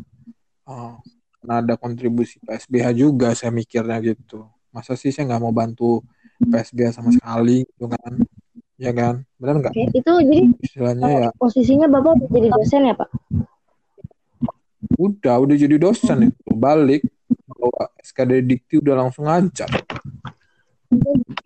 Uh, 0.68 0.94
ada 1.42 1.74
kontribusi 1.74 2.38
PSBH 2.44 2.86
juga 2.94 3.34
saya 3.34 3.50
mikirnya 3.50 3.98
gitu. 4.04 4.46
Masa 4.70 4.94
sih 4.94 5.10
saya 5.10 5.28
nggak 5.32 5.42
mau 5.42 5.52
bantu 5.52 6.00
PSBH 6.49 6.99
sama 6.99 7.11
sekali 7.14 7.64
gitu 7.66 7.86
kan. 7.90 8.12
Ya 8.80 8.90
kan? 8.90 9.22
Benar 9.38 9.55
nggak? 9.62 9.72
Itu 9.95 10.12
jadi 10.26 10.43
istilahnya 10.59 11.09
ya. 11.09 11.28
posisinya 11.38 11.86
bapak 11.86 12.26
jadi 12.30 12.49
dosen 12.51 12.82
ya 12.90 12.95
pak? 12.99 13.09
Udah 14.99 15.36
udah 15.38 15.57
jadi 15.57 15.76
dosen 15.78 16.32
itu. 16.32 16.51
Balik 16.51 17.07
bawa 17.47 17.95
SKD 18.03 18.43
dikti 18.43 18.82
udah 18.82 19.07
langsung 19.07 19.30
ngajar. 19.30 19.70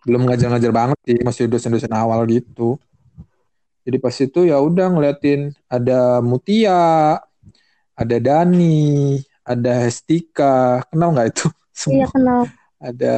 Belum 0.03 0.25
ngajar-ngajar 0.27 0.71
banget 0.73 0.97
sih 1.05 1.17
masih 1.21 1.45
dosen-dosen 1.45 1.93
awal 1.93 2.25
gitu. 2.25 2.81
Jadi 3.87 3.97
pas 4.03 4.15
itu 4.19 4.39
ya 4.43 4.59
udah 4.59 4.91
ngeliatin 4.91 5.55
ada 5.71 6.19
Mutia 6.19 7.15
ada 7.95 8.17
Dani 8.19 9.15
ada 9.47 9.87
Hestika. 9.87 10.83
Kenal 10.91 11.15
nggak 11.15 11.27
itu? 11.31 11.47
Semua. 11.71 11.95
iya 11.95 12.07
kenal. 12.11 12.41
Ada 12.81 13.15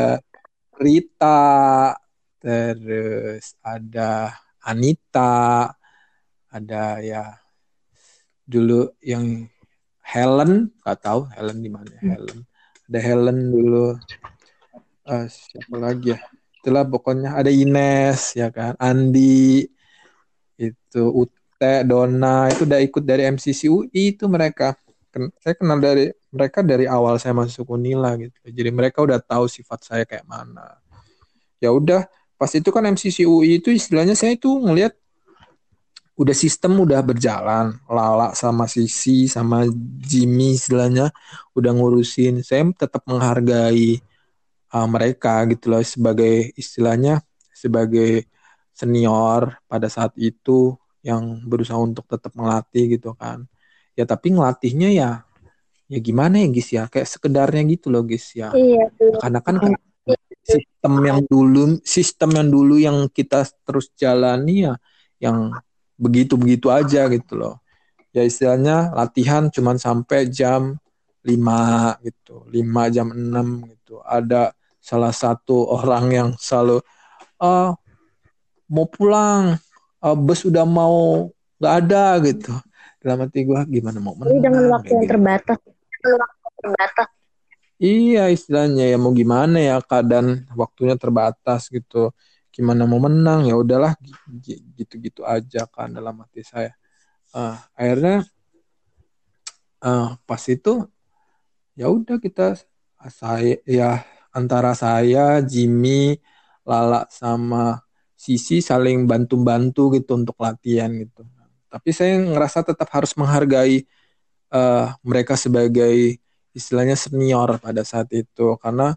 Rita 0.80 1.94
terus 2.40 3.60
ada 3.60 4.32
Anita 4.64 5.68
ada 6.50 7.04
ya 7.04 7.36
dulu 8.50 8.90
yang 9.06 9.46
Helen 10.10 10.74
nggak 10.82 11.00
tahu 11.06 11.30
Helen 11.38 11.62
di 11.62 11.70
mana 11.70 11.94
hmm. 12.02 12.10
Helen. 12.10 12.40
Ada 12.90 13.00
Helen 13.06 13.40
dulu. 13.54 13.94
Uh, 15.06 15.26
siapa 15.30 15.76
lagi 15.78 16.18
ya? 16.18 16.20
Itulah 16.60 16.84
pokoknya. 16.90 17.38
Ada 17.38 17.54
Ines 17.54 18.34
ya 18.34 18.50
kan? 18.50 18.74
Andi 18.82 19.70
itu 20.58 21.04
Ute 21.14 21.86
Dona 21.86 22.50
itu 22.50 22.66
udah 22.66 22.82
ikut 22.82 23.06
dari 23.06 23.30
MCC 23.30 23.70
UI 23.70 24.18
itu 24.18 24.26
mereka. 24.26 24.74
Saya 25.46 25.54
kenal 25.54 25.78
dari 25.78 26.10
mereka 26.30 26.62
dari 26.62 26.86
awal 26.86 27.18
saya 27.18 27.34
masuk 27.34 27.66
Unila 27.74 28.14
gitu. 28.18 28.38
Jadi 28.46 28.70
mereka 28.70 29.02
udah 29.02 29.18
tahu 29.18 29.50
sifat 29.50 29.80
saya 29.82 30.04
kayak 30.06 30.26
mana. 30.30 30.78
Ya 31.58 31.74
udah 31.74 32.06
pas 32.40 32.52
itu 32.56 32.70
kan 32.72 32.86
MCC 32.86 33.28
UI 33.28 33.60
itu 33.60 33.74
istilahnya 33.74 34.16
saya 34.16 34.38
itu 34.38 34.48
ngelihat 34.48 34.96
udah 36.20 36.36
sistem 36.36 36.78
udah 36.84 37.02
berjalan. 37.02 37.80
Lala 37.90 38.38
sama 38.38 38.70
Sisi 38.70 39.26
sama 39.26 39.66
Jimmy 40.04 40.60
istilahnya 40.60 41.10
udah 41.58 41.72
ngurusin. 41.74 42.46
Saya 42.46 42.68
tetap 42.78 43.08
menghargai 43.10 43.98
uh, 44.76 44.88
mereka 44.88 45.48
gitu 45.50 45.72
loh 45.74 45.82
sebagai 45.82 46.54
istilahnya 46.54 47.26
sebagai 47.56 48.30
senior 48.76 49.60
pada 49.68 49.92
saat 49.92 50.16
itu 50.16 50.78
yang 51.04 51.44
berusaha 51.48 51.80
untuk 51.80 52.06
tetap 52.06 52.36
melatih 52.38 53.00
gitu 53.00 53.16
kan. 53.18 53.48
Ya 53.98 54.04
tapi 54.04 54.32
ngelatihnya 54.32 54.90
ya 54.92 55.12
ya 55.90 56.00
gimana 56.00 56.40
ya 56.40 56.48
guys 56.48 56.70
ya? 56.70 56.84
Kayak 56.86 57.08
sekedarnya 57.10 57.62
gitu 57.66 57.90
loh 57.90 58.06
guys 58.06 58.30
ya. 58.38 58.54
Iya, 58.54 58.94
karena 59.20 59.40
kan 59.42 59.58
sistem 60.46 60.94
yang 61.06 61.20
dulu 61.26 61.78
sistem 61.86 62.30
yang 62.34 62.48
dulu 62.50 62.76
yang 62.82 62.98
kita 63.12 63.46
terus 63.66 63.94
jalani 63.94 64.70
ya 64.70 64.74
yang 65.22 65.54
begitu 66.00 66.40
begitu 66.40 66.72
aja 66.72 67.10
gitu 67.12 67.36
loh. 67.36 67.60
Ya 68.10 68.26
istilahnya 68.26 68.94
latihan 68.96 69.52
cuman 69.54 69.78
sampai 69.78 70.30
jam 70.32 70.78
5 71.22 72.06
gitu 72.06 72.48
5 72.50 72.96
jam 72.96 73.08
6 73.12 73.70
gitu. 73.70 74.02
Ada 74.02 74.56
salah 74.80 75.14
satu 75.14 75.70
orang 75.70 76.06
yang 76.10 76.30
selalu 76.40 76.82
oh, 77.44 77.70
mau 78.70 78.86
pulang 78.90 79.60
uh, 80.02 80.18
bus 80.18 80.48
udah 80.48 80.66
mau 80.66 81.30
nggak 81.60 81.74
ada 81.86 82.06
gitu. 82.26 82.54
Dalam 83.00 83.24
hati 83.24 83.48
gue 83.48 83.60
gimana 83.80 84.00
mau 84.04 84.16
menang 84.18 84.44
dengan 84.44 84.64
waktu 84.76 84.92
yang 84.92 85.04
gitu. 85.08 85.12
terbatas 85.16 85.60
terbatas. 86.00 87.08
Iya 87.80 88.28
istilahnya 88.28 88.92
ya 88.92 88.98
mau 89.00 89.16
gimana 89.16 89.56
ya 89.56 89.80
keadaan 89.80 90.44
waktunya 90.52 91.00
terbatas 91.00 91.72
gitu. 91.72 92.12
Gimana 92.52 92.84
mau 92.84 93.00
menang 93.00 93.48
ya 93.48 93.56
udahlah 93.56 93.96
gitu-gitu 94.76 95.24
aja 95.24 95.64
kan 95.72 95.96
dalam 95.96 96.20
hati 96.20 96.44
saya. 96.44 96.76
Uh, 97.32 97.56
akhirnya 97.78 98.28
uh, 99.80 100.20
pas 100.28 100.44
itu 100.52 100.84
ya 101.80 101.88
udah 101.88 102.20
kita 102.20 102.60
saya 103.08 103.64
ya 103.64 104.04
antara 104.36 104.76
saya 104.76 105.40
Jimmy 105.40 106.20
Lala 106.68 107.08
sama 107.08 107.80
Sisi 108.20 108.60
saling 108.60 109.08
bantu-bantu 109.08 109.96
gitu 109.96 110.20
untuk 110.20 110.36
latihan 110.44 110.92
gitu. 110.92 111.24
Tapi 111.72 111.90
saya 111.96 112.20
ngerasa 112.20 112.68
tetap 112.68 112.92
harus 112.92 113.16
menghargai 113.16 113.88
uh, 114.54 114.94
mereka 115.02 115.34
sebagai 115.38 116.18
istilahnya 116.54 116.98
senior 116.98 117.58
pada 117.62 117.82
saat 117.86 118.10
itu. 118.14 118.58
Karena 118.62 118.94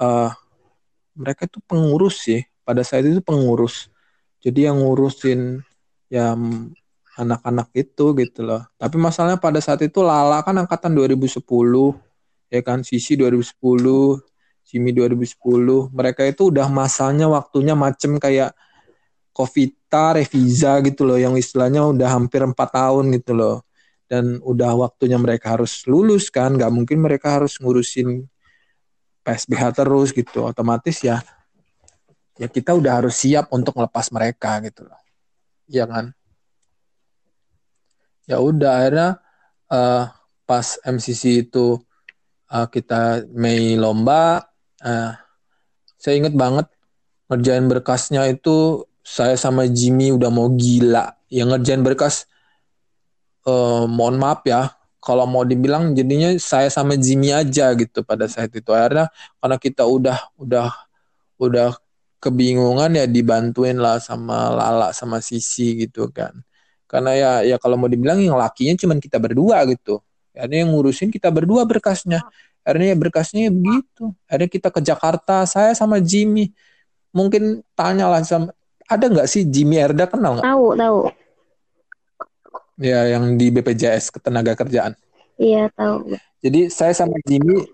uh, 0.00 0.30
mereka 1.16 1.48
itu 1.48 1.60
pengurus 1.64 2.24
sih. 2.24 2.42
Pada 2.66 2.82
saat 2.82 3.06
itu 3.06 3.22
pengurus. 3.22 3.88
Jadi 4.42 4.66
yang 4.66 4.82
ngurusin 4.82 5.62
ya 6.10 6.34
anak-anak 7.16 7.72
itu 7.72 8.12
gitu 8.18 8.40
loh. 8.44 8.62
Tapi 8.76 8.96
masalahnya 9.00 9.40
pada 9.40 9.58
saat 9.62 9.80
itu 9.82 10.04
Lala 10.04 10.44
kan 10.44 10.54
angkatan 10.60 10.92
2010 10.92 11.40
ya 12.52 12.60
kan? 12.60 12.84
Sisi 12.84 13.16
2010 13.16 13.56
Jimmy 14.66 14.90
2010 14.90 15.94
mereka 15.94 16.26
itu 16.26 16.50
udah 16.50 16.66
masanya 16.66 17.30
waktunya 17.30 17.78
macem 17.78 18.18
kayak 18.18 18.52
Covita, 19.36 20.16
Revisa 20.16 20.80
gitu 20.80 21.04
loh, 21.04 21.20
yang 21.20 21.36
istilahnya 21.36 21.84
udah 21.84 22.08
hampir 22.08 22.40
empat 22.40 22.72
tahun 22.72 23.12
gitu 23.20 23.36
loh. 23.36 23.60
Dan 24.06 24.38
udah 24.38 24.78
waktunya 24.86 25.18
mereka 25.18 25.58
harus 25.58 25.82
lulus 25.90 26.30
kan, 26.30 26.54
nggak 26.54 26.70
mungkin 26.70 27.02
mereka 27.02 27.42
harus 27.42 27.58
ngurusin 27.58 28.22
PSBH 29.26 29.82
terus 29.82 30.14
gitu. 30.14 30.46
Otomatis 30.46 31.02
ya, 31.02 31.18
ya 32.38 32.46
kita 32.46 32.78
udah 32.78 33.02
harus 33.02 33.18
siap 33.18 33.50
untuk 33.50 33.74
melepas 33.74 34.06
mereka 34.14 34.62
gitu 34.62 34.86
loh. 34.86 35.00
Iya 35.66 35.90
kan? 35.90 36.14
Ya 38.30 38.38
udah 38.38 38.72
akhirnya 38.82 39.08
uh, 39.70 40.10
pas 40.46 40.66
MCC 40.86 41.46
itu 41.50 41.78
uh, 42.50 42.66
kita 42.70 43.26
Mei 43.34 43.74
lomba, 43.74 44.46
uh, 44.82 45.12
saya 45.98 46.14
inget 46.14 46.34
banget 46.38 46.70
ngerjain 47.26 47.66
berkasnya 47.66 48.30
itu 48.30 48.86
saya 49.02 49.34
sama 49.34 49.66
Jimmy 49.66 50.14
udah 50.14 50.30
mau 50.30 50.50
gila 50.54 51.14
yang 51.30 51.50
ngerjain 51.50 51.82
berkas 51.82 52.30
uh, 53.46 53.86
mohon 53.88 54.18
maaf 54.18 54.42
ya 54.44 54.74
kalau 55.06 55.22
mau 55.22 55.46
dibilang 55.46 55.94
jadinya 55.94 56.34
saya 56.42 56.66
sama 56.66 56.98
Jimmy 56.98 57.30
aja 57.30 57.70
gitu 57.78 58.02
pada 58.02 58.26
saat 58.26 58.50
itu. 58.50 58.66
Akhirnya 58.74 59.06
karena 59.38 59.56
kita 59.62 59.86
udah 59.86 60.18
udah 60.34 60.68
udah 61.38 61.70
kebingungan 62.18 62.90
ya 62.98 63.06
dibantuin 63.06 63.78
lah 63.78 64.02
sama 64.02 64.50
Lala 64.50 64.90
sama 64.90 65.22
Sisi 65.22 65.78
gitu 65.86 66.10
kan. 66.10 66.34
Karena 66.90 67.14
ya 67.14 67.30
ya 67.46 67.56
kalau 67.62 67.78
mau 67.78 67.86
dibilang 67.86 68.18
yang 68.18 68.34
lakinya 68.34 68.74
cuma 68.74 68.98
kita 68.98 69.22
berdua 69.22 69.62
gitu. 69.70 70.02
Akhirnya 70.34 70.66
yang 70.66 70.74
ngurusin 70.74 71.14
kita 71.14 71.30
berdua 71.30 71.62
berkasnya. 71.62 72.26
Akhirnya 72.66 72.92
ya 72.94 72.98
berkasnya 72.98 73.40
ya 73.46 73.52
begitu. 73.54 74.10
Akhirnya 74.26 74.50
kita 74.50 74.68
ke 74.74 74.80
Jakarta 74.82 75.46
saya 75.46 75.70
sama 75.78 76.02
Jimmy. 76.02 76.50
Mungkin 77.14 77.62
tanya 77.78 78.10
lah 78.10 78.26
sama 78.26 78.50
ada 78.90 79.06
nggak 79.06 79.30
sih 79.30 79.46
Jimmy 79.46 79.78
Erda 79.78 80.10
kenal 80.10 80.38
nggak? 80.38 80.46
Tahu, 80.46 80.66
tahu. 80.74 80.98
Ya, 82.76 83.08
yang 83.08 83.40
di 83.40 83.48
BPJS 83.48 84.12
ketenaga 84.12 84.52
kerjaan. 84.52 84.92
Iya, 85.40 85.72
tahu. 85.72 86.16
Jadi 86.44 86.68
saya 86.68 86.92
sama 86.92 87.16
Jimmy 87.24 87.64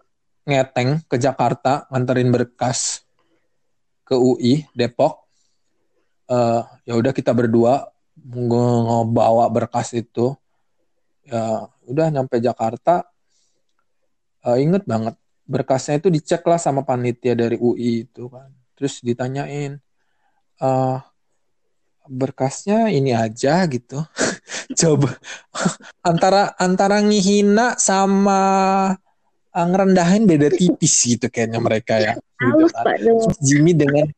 ngeteng 0.46 1.02
ke 1.10 1.18
Jakarta 1.18 1.86
nganterin 1.90 2.30
berkas 2.30 3.02
ke 4.06 4.14
UI 4.14 4.66
Depok. 4.74 5.26
Uh, 6.30 6.62
ya 6.86 6.94
udah 6.94 7.10
kita 7.10 7.34
berdua 7.34 7.90
ngebawa 8.14 9.50
berkas 9.50 9.90
itu. 9.94 10.34
Ya 11.26 11.66
udah 11.86 12.06
nyampe 12.10 12.38
Jakarta. 12.38 13.06
Uh, 14.42 14.58
inget 14.58 14.82
banget 14.86 15.14
berkasnya 15.46 15.98
itu 15.98 16.08
dicek 16.10 16.42
lah 16.46 16.58
sama 16.58 16.86
panitia 16.86 17.34
dari 17.34 17.58
UI 17.58 18.06
itu 18.06 18.30
kan. 18.30 18.50
Terus 18.78 19.02
ditanyain, 19.02 19.78
uh, 20.62 20.98
berkasnya 22.06 22.90
ini 22.90 23.14
aja 23.14 23.62
gitu. 23.66 24.02
Coba 24.76 25.10
antara 26.10 26.56
antara 26.56 26.98
ngihina 27.02 27.76
sama 27.76 28.40
uh, 29.52 29.66
ngerendahin 29.68 30.24
beda 30.24 30.48
tipis 30.52 30.94
gitu 31.04 31.28
kayaknya 31.28 31.60
mereka 31.60 32.00
ya. 32.00 32.14
Gitu 32.16 32.64
kan. 32.72 32.84
Jimmy 33.40 33.72
dengan 33.76 34.08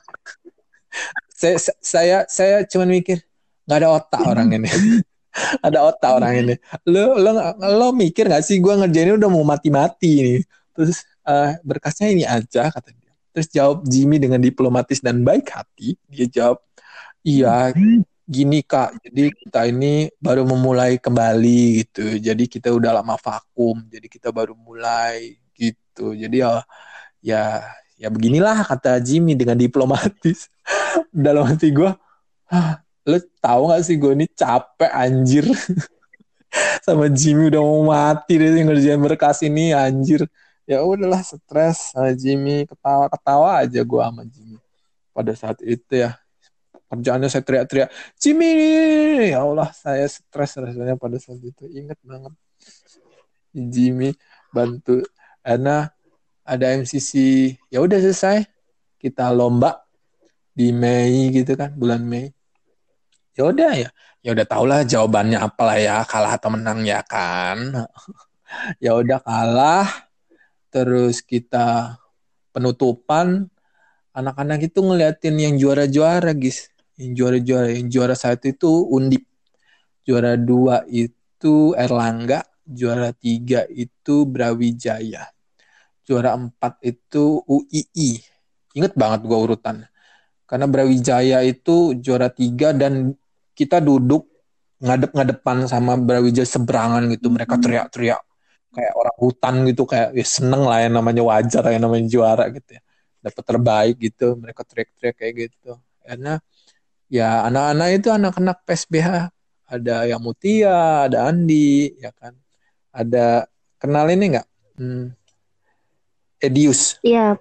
saya 1.34 1.58
saya 1.82 2.18
saya 2.30 2.56
cuma 2.70 2.86
mikir 2.86 3.20
nggak 3.66 3.78
ada 3.78 3.88
otak 3.90 4.22
orang 4.22 4.48
ini. 4.54 4.70
ada 5.66 5.78
otak 5.90 6.10
orang 6.22 6.32
ini. 6.46 6.54
Lo 6.86 7.18
lo 7.18 7.30
lo 7.58 7.88
mikir 7.90 8.30
nggak 8.30 8.44
sih 8.46 8.62
gue 8.62 8.74
ngerjain 8.74 9.18
udah 9.18 9.30
mau 9.30 9.42
mati-mati 9.42 10.12
nih. 10.22 10.40
Terus 10.74 11.02
uh, 11.26 11.54
berkasnya 11.62 12.10
ini 12.10 12.24
aja 12.26 12.70
kata 12.70 12.90
dia. 12.94 13.12
Terus 13.34 13.48
jawab 13.50 13.82
Jimmy 13.90 14.22
dengan 14.22 14.38
diplomatis 14.38 15.02
dan 15.02 15.26
baik 15.26 15.50
hati. 15.50 15.98
Dia 16.06 16.30
jawab, 16.30 16.62
iya 17.26 17.74
gini 18.24 18.64
kak, 18.64 18.96
jadi 19.04 19.30
kita 19.32 19.60
ini 19.68 20.08
baru 20.18 20.48
memulai 20.48 20.96
kembali 20.96 21.84
gitu. 21.84 22.16
Jadi 22.18 22.44
kita 22.48 22.72
udah 22.72 23.00
lama 23.00 23.16
vakum, 23.20 23.84
jadi 23.88 24.06
kita 24.08 24.32
baru 24.32 24.56
mulai 24.56 25.36
gitu. 25.56 26.16
Jadi 26.16 26.40
ya 26.40 26.64
ya 27.20 27.42
ya 28.00 28.08
beginilah 28.08 28.64
kata 28.64 29.00
Jimmy 29.00 29.36
dengan 29.36 29.60
diplomatis. 29.60 30.48
Dalam 31.14 31.44
hati 31.46 31.70
gue, 31.70 31.90
lo 33.04 33.18
tahu 33.40 33.62
gak 33.70 33.82
sih 33.84 33.96
gue 34.00 34.12
ini 34.16 34.26
capek 34.32 34.90
anjir. 34.90 35.44
sama 36.86 37.10
Jimmy 37.10 37.50
udah 37.50 37.62
mau 37.62 37.82
mati 37.90 38.38
deh 38.38 38.50
ngerjain 38.62 39.00
berkas 39.02 39.42
ini 39.42 39.74
anjir 39.74 40.22
ya 40.64 40.80
udahlah 40.80 41.20
stres 41.20 41.92
sama 41.92 42.14
Jimmy 42.16 42.64
ketawa 42.64 43.06
ketawa 43.10 43.48
aja 43.60 43.80
gue 43.82 44.02
sama 44.02 44.22
Jimmy 44.24 44.58
pada 45.12 45.32
saat 45.36 45.58
itu 45.60 45.92
ya 45.92 46.16
kerjaannya 46.88 47.28
saya 47.32 47.42
teriak-teriak 47.42 47.88
Jimmy! 48.20 48.52
Ya 49.32 49.42
Allah 49.42 49.70
saya 49.72 50.06
stres 50.06 50.56
rasanya 50.58 50.94
pada 51.00 51.16
saat 51.18 51.40
itu. 51.40 51.64
Inget 51.72 51.98
banget. 52.04 52.32
Jimmy 53.54 54.10
bantu 54.50 55.02
karena 55.42 55.90
ada 56.44 56.66
MCC 56.76 57.12
ya 57.72 57.80
udah 57.80 57.98
selesai. 57.98 58.46
Kita 59.00 59.28
lomba 59.32 59.84
di 60.54 60.70
Mei 60.72 61.32
gitu 61.34 61.56
kan 61.58 61.74
bulan 61.74 62.04
Mei. 62.04 62.30
Ya 63.34 63.50
udah 63.50 63.72
ya. 63.74 63.90
Ya 64.24 64.32
udah 64.32 64.46
tau 64.48 64.64
lah 64.64 64.80
jawabannya 64.86 65.36
apalah 65.36 65.76
ya 65.76 66.00
kalah 66.08 66.38
atau 66.38 66.54
menang 66.54 66.84
ya 66.84 67.02
kan. 67.04 67.58
Ya 68.78 68.94
udah 68.94 69.18
kalah. 69.18 69.88
Terus 70.70 71.18
kita 71.26 71.98
penutupan. 72.54 73.50
Anak-anak 74.14 74.70
itu 74.70 74.78
ngeliatin 74.78 75.34
yang 75.42 75.58
juara-juara 75.58 76.30
guys 76.38 76.70
yang 77.00 77.12
juara-juara 77.18 77.68
yang 77.74 77.88
juara 77.90 78.14
satu 78.14 78.50
itu 78.50 78.70
Undip. 78.90 79.24
Juara 80.04 80.38
dua 80.38 80.84
itu 80.90 81.74
Erlangga. 81.74 82.44
Juara 82.64 83.12
tiga 83.12 83.68
itu 83.68 84.24
Brawijaya. 84.24 85.28
Juara 86.04 86.32
empat 86.36 86.80
itu 86.84 87.44
UII 87.44 88.20
inget 88.74 88.92
banget 88.98 89.24
gua 89.24 89.38
urutan. 89.44 89.86
Karena 90.44 90.66
Brawijaya 90.68 91.40
itu 91.46 91.96
juara 91.98 92.28
tiga 92.28 92.76
dan 92.76 93.16
kita 93.56 93.80
duduk 93.80 94.28
ngadep-ngadepan 94.82 95.64
sama 95.70 95.96
Brawijaya 95.96 96.44
seberangan 96.44 97.08
gitu. 97.12 97.32
Mereka 97.32 97.56
teriak-teriak. 97.56 98.22
Kayak 98.74 98.92
orang 98.98 99.16
hutan 99.16 99.54
gitu. 99.70 99.82
Kayak 99.88 100.12
ya 100.12 100.26
seneng 100.26 100.68
lah 100.68 100.84
yang 100.84 101.00
namanya 101.00 101.22
wajar 101.24 101.64
yang 101.72 101.82
namanya 101.88 102.06
juara 102.10 102.44
gitu 102.52 102.76
ya. 102.76 102.82
Dapat 103.24 103.44
terbaik 103.44 103.96
gitu. 103.96 104.36
Mereka 104.36 104.60
teriak-teriak 104.68 105.14
kayak 105.16 105.34
gitu. 105.48 105.80
Karena 106.04 106.36
ya 107.14 107.46
anak-anak 107.46 107.88
itu 107.94 108.08
anak-anak 108.10 108.56
PSBH 108.66 109.30
ada 109.64 109.96
yang 110.04 110.20
Mutia, 110.20 111.08
ada 111.08 111.30
Andi, 111.30 111.96
ya 111.98 112.12
kan. 112.12 112.36
Ada 112.94 113.48
kenal 113.80 114.06
ini 114.12 114.36
nggak? 114.36 114.48
Hmm, 114.78 115.10
Edius. 116.38 117.00
Iya. 117.00 117.40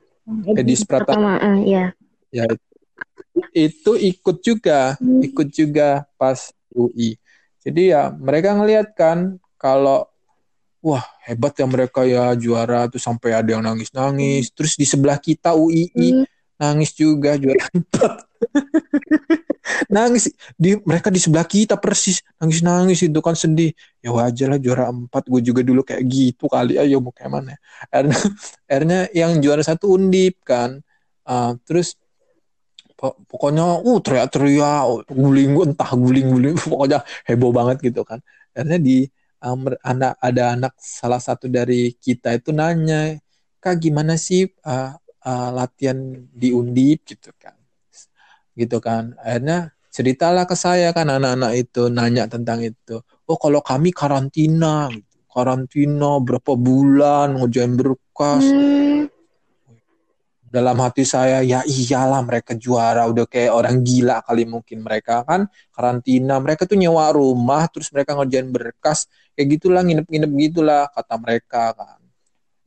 Edius 0.55 0.87
Pratama. 0.87 1.37
Uh, 1.37 1.61
ya. 1.67 1.85
Ya 2.33 2.47
itu 3.53 3.97
ikut 3.97 4.41
juga, 4.41 4.97
hmm. 4.97 5.21
ikut 5.33 5.47
juga 5.53 6.05
pas 6.17 6.53
UI. 6.73 7.17
Jadi 7.61 7.93
ya 7.93 8.13
mereka 8.13 8.53
ngelihat 8.57 8.93
kan 8.97 9.37
kalau 9.57 10.05
wah 10.83 11.05
hebat 11.23 11.55
ya 11.55 11.65
mereka 11.69 12.03
ya 12.03 12.33
juara 12.35 12.89
tuh 12.89 13.01
sampai 13.01 13.37
ada 13.37 13.49
yang 13.53 13.63
nangis-nangis. 13.65 14.49
Hmm. 14.49 14.53
Terus 14.57 14.73
di 14.77 14.85
sebelah 14.85 15.17
kita 15.21 15.53
UII 15.53 16.23
hmm. 16.23 16.25
nangis 16.57 16.93
juga 16.93 17.37
juara 17.37 17.61
empat. 17.77 18.32
nangis. 19.95 20.31
Di 20.55 20.77
mereka 20.83 21.09
di 21.09 21.19
sebelah 21.21 21.47
kita 21.47 21.75
persis. 21.79 22.21
Nangis 22.39 22.59
nangis 22.61 22.99
itu 23.03 23.19
kan 23.23 23.35
sedih. 23.37 23.71
Ya 24.03 24.13
wajar 24.13 24.55
lah 24.55 24.59
juara 24.59 24.89
empat. 24.91 25.27
Gue 25.29 25.41
juga 25.43 25.61
dulu 25.65 25.81
kayak 25.85 26.03
gitu 26.07 26.45
kali. 26.51 26.77
Ayo 26.79 26.99
mau 26.99 27.13
kayak 27.15 27.31
mana? 27.31 27.53
Akhirnya, 27.89 28.17
akhirnya 28.69 28.99
yang 29.15 29.31
juara 29.39 29.63
satu 29.63 29.95
undip 29.95 30.41
kan. 30.45 30.79
Uh, 31.23 31.55
terus 31.63 31.95
pokoknya 33.03 33.83
uh 33.83 33.99
teriak-teriak 33.99 35.11
guling 35.11 35.59
entah 35.59 35.91
guling-guling 35.91 36.55
pokoknya 36.71 37.03
heboh 37.27 37.51
banget 37.51 37.77
gitu 37.83 38.03
kan. 38.07 38.19
Akhirnya 38.51 38.79
di 38.79 39.07
um, 39.43 39.71
anak 39.83 40.19
ada 40.19 40.55
anak 40.55 40.73
salah 40.79 41.19
satu 41.19 41.47
dari 41.51 41.95
kita 41.95 42.35
itu 42.35 42.51
nanya 42.55 43.19
kak 43.63 43.79
gimana 43.79 44.19
sih 44.19 44.47
uh, 44.67 44.95
uh, 45.23 45.49
latihan 45.55 45.97
di 46.31 46.51
undip? 46.51 47.07
Gitu 47.07 47.31
kan 47.39 47.62
gitu 48.53 48.77
kan. 48.79 49.17
Akhirnya 49.21 49.73
ceritalah 49.93 50.49
ke 50.49 50.57
saya 50.57 50.89
kan 50.89 51.05
anak-anak 51.05 51.53
itu 51.53 51.89
nanya 51.93 52.25
tentang 52.25 52.65
itu. 52.65 53.01
Oh 53.29 53.37
kalau 53.37 53.61
kami 53.61 53.93
karantina 53.93 54.89
gitu. 54.89 55.21
karantina 55.29 56.17
berapa 56.21 56.53
bulan 56.57 57.37
ngerjain 57.37 57.73
berkas. 57.77 58.45
Hmm. 58.45 59.09
Dalam 60.53 60.77
hati 60.85 61.01
saya 61.01 61.41
ya 61.41 61.65
iyalah 61.65 62.21
mereka 62.21 62.53
juara. 62.53 63.09
Udah 63.09 63.25
kayak 63.25 63.53
orang 63.57 63.81
gila 63.81 64.21
kali 64.21 64.45
mungkin 64.45 64.85
mereka 64.85 65.25
kan. 65.25 65.49
Karantina 65.73 66.37
mereka 66.37 66.69
tuh 66.69 66.77
nyewa 66.77 67.09
rumah 67.09 67.65
terus 67.73 67.89
mereka 67.89 68.13
ngerjain 68.13 68.53
berkas. 68.53 69.09
Kayak 69.33 69.57
gitulah 69.57 69.81
nginep-nginep 69.81 70.31
gitulah 70.49 70.85
kata 70.93 71.15
mereka 71.17 71.73
kan. 71.73 72.01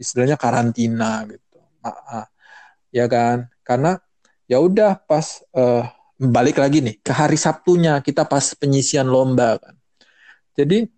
Istilahnya 0.02 0.34
karantina 0.34 1.22
gitu. 1.30 1.62
Maaf. 1.78 2.26
ya 2.90 3.06
kan? 3.06 3.46
Karena 3.62 4.02
ya 4.46 4.62
udah 4.62 4.98
pas 5.06 5.42
uh, 5.54 5.84
balik 6.16 6.58
lagi 6.62 6.80
nih 6.80 6.96
ke 7.02 7.12
hari 7.12 7.36
Sabtunya 7.36 8.00
kita 8.00 8.24
pas 8.24 8.54
penyisian 8.54 9.06
lomba 9.06 9.58
kan. 9.60 9.74
Jadi 10.56 10.88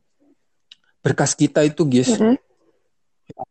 berkas 1.03 1.35
kita 1.35 1.65
itu 1.67 1.83
guys 1.89 2.15
mm 2.15 2.37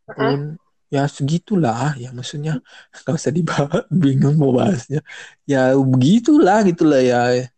-hmm 0.07 0.55
ya 0.87 1.03
segitulah 1.03 1.99
ya 1.99 2.15
maksudnya 2.15 2.63
nggak 3.03 3.19
usah 3.19 3.33
dibahas 3.35 3.83
bingung 3.91 4.39
mau 4.39 4.55
bahasnya. 4.55 5.03
Ya 5.43 5.75
begitulah 5.75 6.63
gitulah 6.63 7.03
ya. 7.03 7.51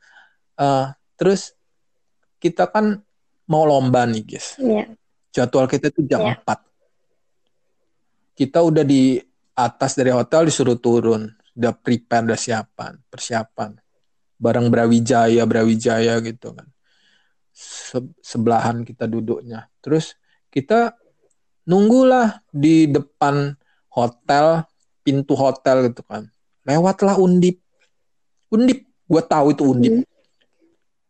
Uh, 0.58 0.90
terus 1.20 1.54
kita 2.40 2.72
kan 2.72 3.04
mau 3.50 3.68
lomba 3.68 4.08
nih 4.08 4.24
guys 4.24 4.56
yeah. 4.62 4.88
jadwal 5.36 5.68
kita 5.68 5.92
itu 5.92 6.08
jam 6.08 6.22
yeah. 6.24 6.40
4 6.46 8.40
kita 8.40 8.64
udah 8.64 8.88
di 8.88 9.20
atas 9.58 10.00
dari 10.00 10.16
hotel 10.16 10.48
disuruh 10.48 10.80
turun 10.80 11.28
udah 11.58 11.74
prepare 11.74 12.26
udah 12.30 12.40
siapan 12.40 12.94
persiapan. 13.10 13.78
Bareng 14.40 14.72
Brawijaya 14.72 15.44
Brawijaya 15.44 16.20
gitu 16.24 16.56
kan. 16.56 16.68
Se 17.52 18.00
sebelahan 18.24 18.88
kita 18.88 19.10
duduknya. 19.10 19.68
Terus 19.84 20.16
kita 20.48 20.96
nunggulah 21.68 22.42
di 22.50 22.90
depan 22.90 23.54
hotel 23.94 24.64
pintu 25.04 25.34
hotel 25.36 25.92
gitu 25.92 26.02
kan. 26.06 26.30
Lewatlah 26.64 27.20
undip. 27.20 27.60
Undip 28.50 28.86
gue 28.86 29.24
tahu 29.26 29.54
itu 29.54 29.64
undip. 29.66 29.94
Hmm. 30.00 30.08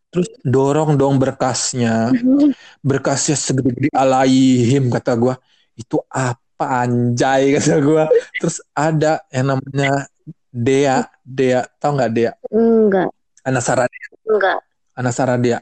terus 0.10 0.26
dorong 0.42 0.98
dong 0.98 1.22
berkasnya. 1.22 2.10
Hmm. 2.10 2.50
berkasnya 2.82 3.38
segede 3.38 3.94
alaihim 3.94 4.90
kata 4.90 5.14
gue 5.14 5.36
itu 5.78 6.02
apa 6.10 6.84
anjay 6.84 7.56
kata 7.56 7.78
gue 7.80 8.04
terus 8.42 8.58
ada 8.76 9.24
yang 9.30 9.56
namanya 9.56 10.10
Dea 10.50 11.06
Dea 11.22 11.62
tau 11.78 11.94
nggak 11.94 12.12
Dea? 12.12 12.32
Enggak. 12.50 13.10
Anak 13.46 13.64
Saradia 13.64 14.06
enggak. 14.26 14.60
Anak 14.98 15.14
Saradia 15.14 15.58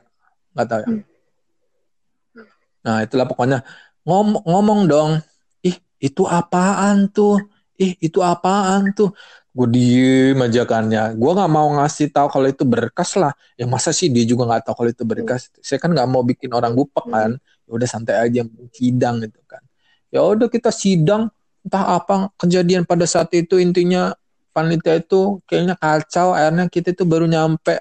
nggak 0.55 0.67
tahu 0.67 0.79
ya? 0.81 0.87
Hmm. 0.87 1.03
nah 2.81 2.97
itulah 3.03 3.27
pokoknya. 3.27 3.59
Ngomong 4.07 4.43
ngomong 4.47 4.79
dong. 4.87 5.11
Ih 5.61 5.75
itu 5.99 6.23
apaan 6.23 7.11
tuh? 7.11 7.43
Ih 7.75 7.99
itu 7.99 8.23
apaan 8.23 8.95
tuh? 8.95 9.11
Gue 9.51 9.67
diem 9.73 10.37
aja 10.39 10.63
kan 10.63 10.87
ya. 10.87 11.11
Gue 11.11 11.31
nggak 11.35 11.51
mau 11.51 11.67
ngasih 11.81 12.13
tahu 12.13 12.31
kalau 12.31 12.47
itu 12.47 12.63
berkas 12.63 13.19
lah. 13.19 13.35
Ya 13.59 13.67
masa 13.67 13.91
sih 13.91 14.07
dia 14.07 14.23
juga 14.23 14.47
nggak 14.47 14.71
tahu 14.71 14.75
kalau 14.85 14.89
itu 14.93 15.03
berkas? 15.03 15.51
Saya 15.59 15.77
kan 15.83 15.91
nggak 15.91 16.07
mau 16.07 16.23
bikin 16.23 16.53
orang 16.55 16.71
lupa 16.71 17.03
kan. 17.03 17.35
Ya 17.67 17.71
udah 17.75 17.87
santai 17.89 18.15
aja 18.23 18.47
sidang 18.71 19.19
gitu 19.19 19.41
kan. 19.43 19.59
Ya 20.13 20.23
udah 20.23 20.47
kita 20.47 20.71
sidang. 20.71 21.27
Entah 21.67 21.99
apa 21.99 22.31
kejadian 22.39 22.87
pada 22.87 23.03
saat 23.03 23.27
itu 23.35 23.59
intinya 23.59 24.15
panitia 24.57 24.97
itu 24.97 25.37
kayaknya 25.45 25.77
kacau 25.77 26.33
akhirnya 26.33 26.65
kita 26.65 26.97
itu 26.97 27.05
baru 27.05 27.29
nyampe 27.29 27.77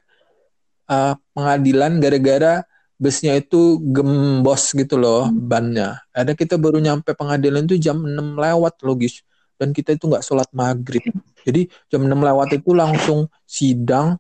uh, 0.93 1.17
pengadilan 1.33 1.97
gara-gara 1.97 2.61
busnya 2.97 3.37
itu 3.37 3.81
gembos 3.93 4.73
gitu 4.73 4.97
loh 4.97 5.29
hmm. 5.29 5.49
bannya. 5.49 6.01
Ada 6.13 6.33
kita 6.33 6.57
baru 6.57 6.81
nyampe 6.81 7.13
pengadilan 7.13 7.65
itu 7.65 7.81
jam 7.81 8.01
6 8.01 8.13
lewat 8.37 8.81
logis 8.85 9.21
dan 9.57 9.73
kita 9.73 9.97
itu 9.97 10.09
nggak 10.09 10.25
sholat 10.25 10.49
maghrib. 10.53 11.05
Jadi 11.45 11.69
jam 11.93 12.05
6 12.05 12.13
lewat 12.13 12.49
itu 12.57 12.73
langsung 12.73 13.29
sidang 13.45 14.17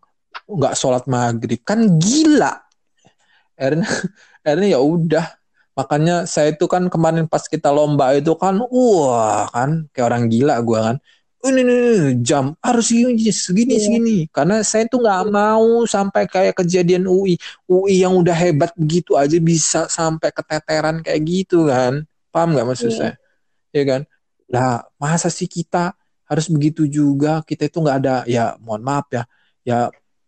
nggak 0.48 0.76
sholat 0.76 1.04
maghrib 1.08 1.60
kan 1.64 2.00
gila. 2.00 2.52
Akhirnya, 3.56 3.88
akhirnya 4.44 4.68
ya 4.76 4.80
udah 4.80 5.26
makanya 5.76 6.24
saya 6.24 6.56
itu 6.56 6.64
kan 6.68 6.88
kemarin 6.88 7.28
pas 7.28 7.44
kita 7.44 7.68
lomba 7.68 8.16
itu 8.16 8.32
kan 8.40 8.64
wah 8.72 9.44
kan 9.52 9.84
kayak 9.92 10.08
orang 10.08 10.24
gila 10.32 10.56
gua 10.64 10.80
kan 10.92 10.96
ini, 11.44 11.60
ini, 11.62 11.74
ini 11.74 12.12
jam 12.24 12.56
harus 12.64 12.88
segini 12.88 13.28
segini 13.28 13.74
yeah. 13.76 13.82
segini 13.84 14.16
karena 14.32 14.56
saya 14.64 14.88
tuh 14.88 15.04
nggak 15.04 15.24
mau 15.28 15.84
sampai 15.84 16.24
kayak 16.24 16.56
kejadian 16.56 17.04
UI 17.04 17.36
UI 17.68 18.00
yang 18.00 18.16
udah 18.16 18.32
hebat 18.32 18.72
begitu 18.74 19.14
aja 19.14 19.36
bisa 19.36 19.84
sampai 19.86 20.32
keteteran 20.32 21.04
kayak 21.04 21.20
gitu 21.22 21.68
kan? 21.68 22.08
Paham 22.32 22.56
nggak 22.56 22.66
maksud 22.66 22.90
yeah. 22.92 22.98
saya? 22.98 23.14
Ya 23.76 23.82
kan? 23.84 24.00
Lah 24.48 24.86
masa 24.96 25.28
sih 25.28 25.46
kita 25.46 25.92
harus 26.26 26.46
begitu 26.48 26.88
juga? 26.88 27.44
Kita 27.44 27.68
itu 27.68 27.78
nggak 27.84 27.96
ada 28.00 28.16
ya 28.24 28.56
mohon 28.58 28.82
maaf 28.82 29.06
ya 29.12 29.22
ya 29.66 29.78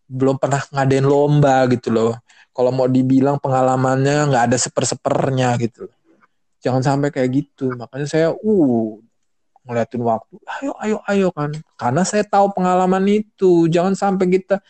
belum 0.08 0.36
pernah 0.36 0.60
ngadain 0.72 1.06
lomba 1.08 1.64
gitu 1.72 1.88
loh. 1.88 2.12
Kalau 2.52 2.70
mau 2.74 2.90
dibilang 2.90 3.40
pengalamannya 3.40 4.28
nggak 4.28 4.44
ada 4.52 4.56
seper 4.58 4.84
sepernya 4.84 5.56
gitu 5.56 5.88
jangan 6.62 6.82
sampai 6.82 7.08
kayak 7.14 7.30
gitu. 7.32 7.74
Makanya 7.74 8.06
saya 8.06 8.28
uh 8.34 8.88
ngeliatin 9.68 10.00
waktu 10.00 10.40
ayo 10.58 10.72
ayo 10.80 10.96
ayo 11.04 11.28
kan. 11.36 11.52
Karena 11.76 12.02
saya 12.08 12.24
tahu 12.24 12.56
pengalaman 12.56 13.04
itu. 13.04 13.68
Jangan 13.68 13.92
sampai 13.92 14.40
kita 14.40 14.64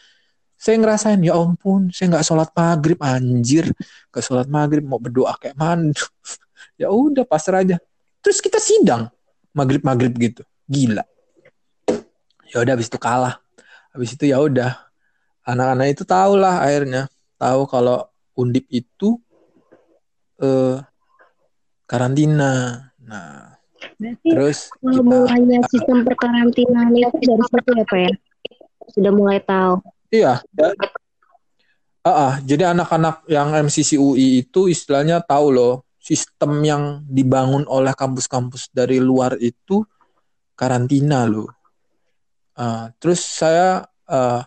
saya 0.59 0.75
ngerasain 0.83 1.23
ya 1.23 1.39
ampun 1.39 1.95
saya 1.95 2.19
nggak 2.19 2.27
sholat 2.27 2.51
maghrib 2.51 2.99
anjir. 2.99 3.71
Ke 4.11 4.19
sholat 4.19 4.51
maghrib 4.51 4.83
mau 4.83 4.99
berdoa 4.99 5.39
kayak 5.39 5.55
mana 5.55 5.95
ya 6.83 6.91
udah 6.91 7.23
pasrah 7.23 7.63
aja. 7.63 7.79
Terus 8.19 8.43
kita 8.43 8.59
sidang 8.59 9.07
maghrib 9.55 9.87
maghrib 9.87 10.11
gitu. 10.19 10.43
Gila. 10.67 11.07
Ya 12.51 12.59
udah 12.59 12.75
habis 12.75 12.91
itu 12.91 12.99
kalah. 12.99 13.39
Habis 13.95 14.19
itu 14.19 14.35
ya 14.35 14.43
udah. 14.43 14.75
Anak-anak 15.47 15.87
itu 15.95 16.03
tahu 16.03 16.35
lah 16.37 16.67
akhirnya. 16.67 17.07
Tahu 17.39 17.71
kalau 17.71 18.03
undip 18.35 18.67
itu 18.67 19.23
eh, 20.43 20.83
karantina. 21.87 22.83
Nah 22.99 23.48
Berarti 23.99 24.29
Terus 24.31 24.59
kita, 24.71 25.03
mulainya 25.03 25.59
sistem 25.67 26.07
perkarantinaan 26.07 26.95
itu 26.95 27.19
dari 27.19 27.45
situ 27.51 27.71
ya 27.75 27.85
Pak 27.85 27.99
ya? 27.99 28.13
Sudah 28.95 29.13
mulai 29.13 29.39
tahu. 29.43 29.83
Iya. 30.15 30.41
Ya. 30.55 30.69
Uh, 32.07 32.11
uh, 32.11 32.33
jadi 32.47 32.73
anak-anak 32.73 33.27
yang 33.27 33.53
MCC 33.69 33.99
UI 33.99 34.47
itu 34.47 34.71
istilahnya 34.71 35.21
tahu 35.21 35.51
loh 35.51 35.75
sistem 35.99 36.63
yang 36.65 36.83
dibangun 37.05 37.69
oleh 37.69 37.93
kampus-kampus 37.93 38.73
dari 38.73 38.97
luar 39.03 39.37
itu 39.43 39.85
karantina 40.55 41.29
loh. 41.29 41.51
Uh, 42.55 42.89
terus 43.03 43.21
saya 43.21 43.85
uh, 44.09 44.41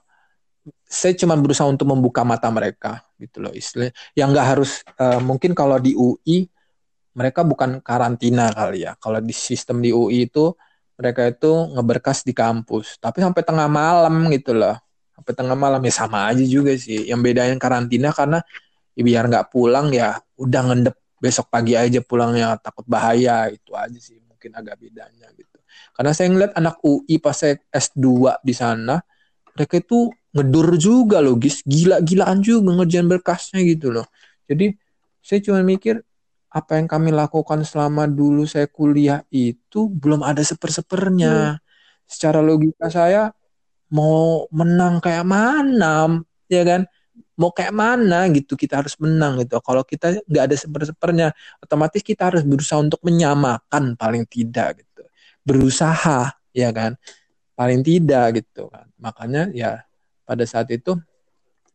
saya 0.87 1.13
cuma 1.15 1.37
berusaha 1.39 1.67
untuk 1.69 1.87
membuka 1.87 2.25
mata 2.27 2.51
mereka 2.51 3.03
gitu 3.15 3.39
loh 3.39 3.53
istilah 3.55 3.93
yang 4.17 4.33
nggak 4.35 4.47
harus 4.57 4.83
uh, 4.99 5.21
mungkin 5.23 5.55
kalau 5.55 5.79
di 5.79 5.95
UI 5.95 6.49
mereka 7.11 7.43
bukan 7.43 7.83
karantina 7.83 8.51
kali 8.51 8.87
ya. 8.87 8.95
Kalau 8.99 9.19
di 9.19 9.35
sistem 9.35 9.83
di 9.83 9.91
UI 9.91 10.31
itu 10.31 10.55
mereka 10.95 11.27
itu 11.27 11.51
ngeberkas 11.75 12.23
di 12.23 12.31
kampus. 12.31 13.01
Tapi 13.01 13.19
sampai 13.19 13.41
tengah 13.43 13.67
malam 13.67 14.29
gitu 14.31 14.55
loh. 14.55 14.77
Sampai 15.15 15.33
tengah 15.35 15.57
malam 15.57 15.81
ya 15.83 15.93
sama 15.93 16.31
aja 16.31 16.43
juga 16.45 16.71
sih. 16.77 17.09
Yang 17.09 17.19
bedain 17.21 17.59
karantina 17.59 18.15
karena 18.15 18.39
ya 18.95 19.01
biar 19.03 19.23
nggak 19.27 19.47
pulang 19.51 19.91
ya 19.91 20.19
udah 20.39 20.61
ngendep 20.71 20.95
besok 21.19 21.51
pagi 21.51 21.75
aja 21.75 21.99
pulangnya. 21.99 22.55
Takut 22.61 22.87
bahaya 22.87 23.51
itu 23.51 23.75
aja 23.75 23.99
sih 23.99 24.21
mungkin 24.23 24.55
agak 24.55 24.79
bedanya 24.79 25.27
gitu. 25.35 25.57
Karena 25.91 26.11
saya 26.15 26.31
ngeliat 26.31 26.53
anak 26.55 26.79
UI 26.79 27.19
pas 27.19 27.35
saya 27.35 27.59
S2 27.69 28.39
di 28.41 28.55
sana 28.55 29.03
mereka 29.51 29.83
itu 29.83 30.07
ngedur 30.31 30.79
juga 30.79 31.19
loh 31.19 31.35
gila-gilaan 31.67 32.39
juga 32.39 32.71
ngerjain 32.81 33.07
berkasnya 33.07 33.59
gitu 33.67 33.91
loh. 33.91 34.07
Jadi 34.47 34.71
saya 35.19 35.39
cuma 35.43 35.59
mikir 35.61 36.01
apa 36.51 36.75
yang 36.75 36.87
kami 36.91 37.15
lakukan 37.15 37.63
selama 37.63 38.11
dulu 38.11 38.43
saya 38.43 38.67
kuliah 38.67 39.23
itu 39.31 39.87
belum 39.87 40.21
ada 40.21 40.43
seper-sepernya. 40.43 41.57
Hmm. 41.57 41.69
secara 42.11 42.43
logika 42.43 42.91
saya 42.91 43.31
mau 43.87 44.43
menang 44.51 44.99
kayak 44.99 45.23
mana 45.23 46.19
ya 46.51 46.63
kan? 46.67 46.83
Mau 47.39 47.55
kayak 47.55 47.71
mana 47.71 48.27
gitu 48.35 48.59
kita 48.59 48.83
harus 48.83 48.99
menang 48.99 49.39
gitu. 49.39 49.55
Kalau 49.63 49.87
kita 49.87 50.19
nggak 50.27 50.43
ada 50.51 50.55
seper-sepernya 50.59 51.27
otomatis 51.63 52.03
kita 52.03 52.27
harus 52.27 52.43
berusaha 52.43 52.83
untuk 52.83 52.99
menyamakan 53.07 53.95
paling 53.95 54.27
tidak 54.27 54.83
gitu. 54.83 55.07
Berusaha 55.47 56.35
ya 56.51 56.69
kan? 56.75 56.99
Paling 57.55 57.79
tidak 57.79 58.43
gitu 58.43 58.67
kan. 58.67 58.91
Makanya 58.99 59.47
ya 59.55 59.87
pada 60.27 60.43
saat 60.43 60.67
itu 60.67 60.99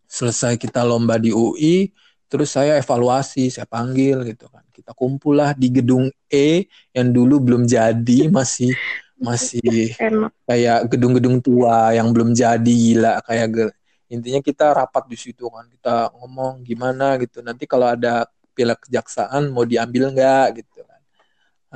selesai 0.04 0.60
kita 0.60 0.84
lomba 0.84 1.16
di 1.16 1.32
UI 1.32 1.90
terus 2.26 2.54
saya 2.54 2.78
evaluasi 2.78 3.50
saya 3.50 3.66
panggil 3.66 4.26
gitu 4.26 4.50
kan 4.50 4.65
kita 4.86 4.94
kumpul 4.94 5.42
lah 5.42 5.50
di 5.50 5.66
gedung 5.74 6.06
E 6.30 6.70
yang 6.94 7.10
dulu 7.10 7.42
belum 7.42 7.66
jadi 7.66 8.30
masih 8.30 8.70
masih 9.18 9.98
kayak 10.46 10.86
gedung-gedung 10.94 11.42
tua 11.42 11.90
yang 11.90 12.14
belum 12.14 12.30
jadi 12.30 12.62
gila. 12.62 13.18
Kayak 13.26 13.74
intinya 14.06 14.38
kita 14.38 14.70
rapat 14.70 15.10
di 15.10 15.18
situ 15.18 15.50
kan. 15.50 15.66
Kita 15.66 16.14
ngomong 16.14 16.62
gimana 16.62 17.18
gitu. 17.18 17.42
Nanti 17.42 17.66
kalau 17.66 17.90
ada 17.90 18.30
pila 18.54 18.78
kejaksaan 18.78 19.50
mau 19.50 19.66
diambil 19.66 20.14
nggak 20.14 20.62
gitu 20.62 20.86
kan. 20.86 21.00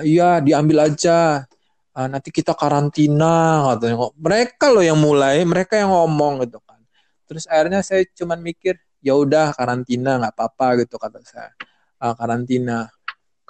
Iya 0.06 0.38
diambil 0.38 0.86
aja. 0.94 1.50
Ah, 1.90 2.06
nanti 2.06 2.30
kita 2.30 2.54
karantina 2.54 3.66
katanya. 3.74 4.06
Mereka 4.14 4.70
loh 4.70 4.86
yang 4.86 5.02
mulai 5.02 5.42
mereka 5.42 5.74
yang 5.74 5.90
ngomong 5.90 6.46
gitu 6.46 6.62
terus 7.30 7.46
akhirnya 7.46 7.78
saya 7.86 8.02
cuman 8.10 8.42
mikir 8.42 8.74
ya 8.98 9.14
udah 9.14 9.54
karantina 9.54 10.18
nggak 10.18 10.34
apa-apa 10.34 10.82
gitu 10.82 10.98
kata 10.98 11.22
saya. 11.22 11.54
Uh, 12.02 12.10
karantina 12.18 12.90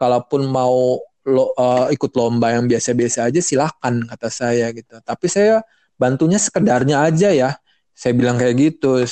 kalaupun 0.00 0.48
mau 0.48 0.96
lo, 1.28 1.52
uh, 1.52 1.92
ikut 1.92 2.12
lomba 2.16 2.56
yang 2.56 2.64
biasa-biasa 2.64 3.28
aja 3.28 3.40
silahkan 3.44 4.00
kata 4.08 4.28
saya 4.32 4.72
gitu. 4.72 4.96
Tapi 5.04 5.26
saya 5.28 5.60
bantunya 6.00 6.40
sekedarnya 6.40 7.04
aja 7.04 7.28
ya. 7.28 7.50
Saya 7.92 8.16
bilang 8.16 8.40
kayak 8.40 8.56
gitu. 8.56 9.04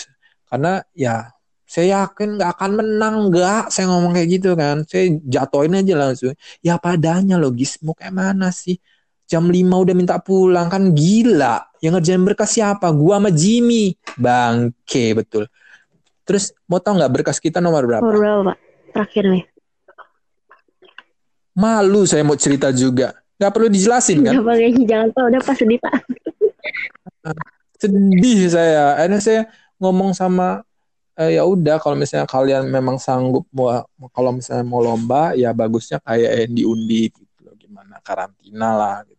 Karena 0.49 0.81
ya 0.97 1.29
saya 1.69 2.09
yakin 2.09 2.41
nggak 2.41 2.51
akan 2.57 2.71
menang 2.81 3.17
nggak. 3.29 3.69
Saya 3.69 3.93
ngomong 3.93 4.17
kayak 4.17 4.29
gitu 4.41 4.57
kan. 4.57 4.89
Saya 4.89 5.13
jatuhin 5.29 5.77
aja 5.77 5.95
langsung. 6.01 6.33
Ya 6.65 6.81
padanya 6.81 7.37
logis 7.37 7.77
mau 7.85 7.93
kayak 7.93 8.17
mana 8.17 8.49
sih? 8.49 8.81
Jam 9.29 9.45
5 9.45 9.61
udah 9.61 9.93
minta 9.93 10.17
pulang 10.25 10.73
kan 10.73 10.97
gila. 10.97 11.69
Yang 11.85 12.01
ngerjain 12.01 12.25
berkas 12.25 12.57
siapa? 12.57 12.89
Gua 12.97 13.21
sama 13.21 13.29
Jimmy. 13.29 13.93
Bangke 14.17 15.13
betul. 15.13 15.45
Terus 16.25 16.57
mau 16.65 16.81
tau 16.81 16.97
nggak 16.97 17.13
berkas 17.21 17.37
kita 17.37 17.61
nomor 17.61 17.85
berapa? 17.85 18.01
Nomor 18.01 18.17
berapa 18.17 18.53
terakhir 18.97 19.25
nih 19.29 19.58
malu 21.59 22.07
saya 22.07 22.23
mau 22.23 22.39
cerita 22.39 22.71
juga. 22.71 23.19
Nggak 23.39 23.53
perlu 23.55 23.69
dijelasin 23.71 24.23
kan? 24.23 24.35
Gak 24.39 24.87
jangan 24.87 25.09
tau 25.11 25.27
udah 25.27 25.43
pas 25.43 25.57
sedih 25.59 25.79
pak. 25.83 25.95
Sedih 27.83 28.51
saya. 28.51 28.99
Akhirnya 28.99 29.21
saya 29.23 29.43
ngomong 29.79 30.11
sama 30.15 30.67
eh, 31.19 31.39
ya 31.39 31.47
udah 31.47 31.79
kalau 31.83 31.95
misalnya 31.95 32.27
kalian 32.27 32.67
memang 32.67 32.99
sanggup 32.99 33.47
mau 33.55 33.87
kalau 34.11 34.35
misalnya 34.35 34.67
mau 34.67 34.83
lomba 34.83 35.35
ya 35.39 35.55
bagusnya 35.55 36.03
kayak 36.03 36.47
yang 36.47 36.53
diundi 36.55 37.11
gitu 37.15 37.47
loh. 37.47 37.55
Gimana 37.55 38.03
karantina 38.03 38.75
lah 38.75 38.97
gitu 39.07 39.19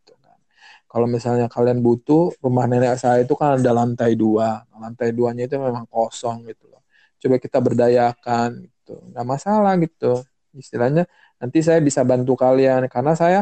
kalau 0.89 1.05
misalnya 1.05 1.45
kalian 1.45 1.85
butuh 1.85 2.33
rumah 2.41 2.65
nenek 2.65 2.97
saya 2.97 3.21
itu 3.21 3.37
kan 3.37 3.61
ada 3.61 3.71
lantai 3.77 4.17
dua. 4.17 4.65
Lantai 4.73 5.13
duanya 5.13 5.45
itu 5.45 5.53
memang 5.61 5.85
kosong 5.85 6.49
gitu 6.49 6.65
loh. 6.65 6.81
Coba 7.21 7.37
kita 7.37 7.61
berdayakan 7.61 8.65
gitu. 8.65 8.97
Nggak 9.13 9.25
masalah 9.29 9.77
gitu. 9.77 10.25
Istilahnya 10.57 11.05
nanti 11.39 11.59
saya 11.63 11.79
bisa 11.79 12.03
bantu 12.03 12.35
kalian 12.35 12.85
karena 12.91 13.15
saya 13.15 13.41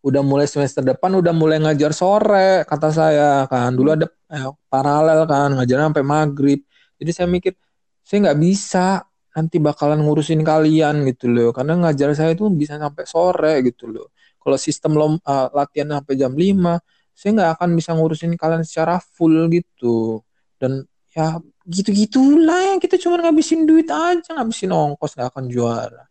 udah 0.00 0.22
mulai 0.24 0.48
semester 0.48 0.80
depan 0.80 1.12
udah 1.20 1.34
mulai 1.36 1.60
ngajar 1.60 1.92
sore 1.92 2.64
kata 2.64 2.88
saya 2.88 3.44
kan 3.50 3.74
dulu 3.76 3.92
ada 3.92 4.08
eh, 4.32 4.48
paralel 4.72 5.28
kan 5.28 5.52
ngajar 5.60 5.90
sampai 5.90 6.04
maghrib 6.06 6.60
jadi 6.96 7.10
saya 7.12 7.26
mikir 7.28 7.52
saya 8.00 8.30
nggak 8.30 8.38
bisa 8.40 9.04
nanti 9.36 9.60
bakalan 9.60 10.00
ngurusin 10.00 10.40
kalian 10.40 11.04
gitu 11.04 11.28
loh 11.28 11.52
karena 11.52 11.76
ngajar 11.76 12.16
saya 12.16 12.32
itu 12.32 12.48
bisa 12.48 12.80
sampai 12.80 13.04
sore 13.04 13.60
gitu 13.66 13.92
loh 13.92 14.08
kalau 14.40 14.56
sistem 14.56 14.96
lom, 14.96 15.14
uh, 15.22 15.48
latihan 15.52 16.00
sampai 16.00 16.14
jam 16.16 16.32
5, 16.32 16.80
saya 17.12 17.30
nggak 17.36 17.50
akan 17.60 17.68
bisa 17.76 17.90
ngurusin 17.92 18.32
kalian 18.40 18.64
secara 18.64 18.96
full 18.98 19.52
gitu. 19.52 20.24
Dan 20.56 20.88
ya 21.12 21.36
gitu-gitulah 21.68 22.80
kita 22.80 22.96
cuma 22.96 23.20
ngabisin 23.20 23.68
duit 23.68 23.86
aja, 23.92 24.32
ngabisin 24.40 24.72
ongkos 24.72 25.14
nggak 25.14 25.28
akan 25.28 25.44
juara. 25.52 26.09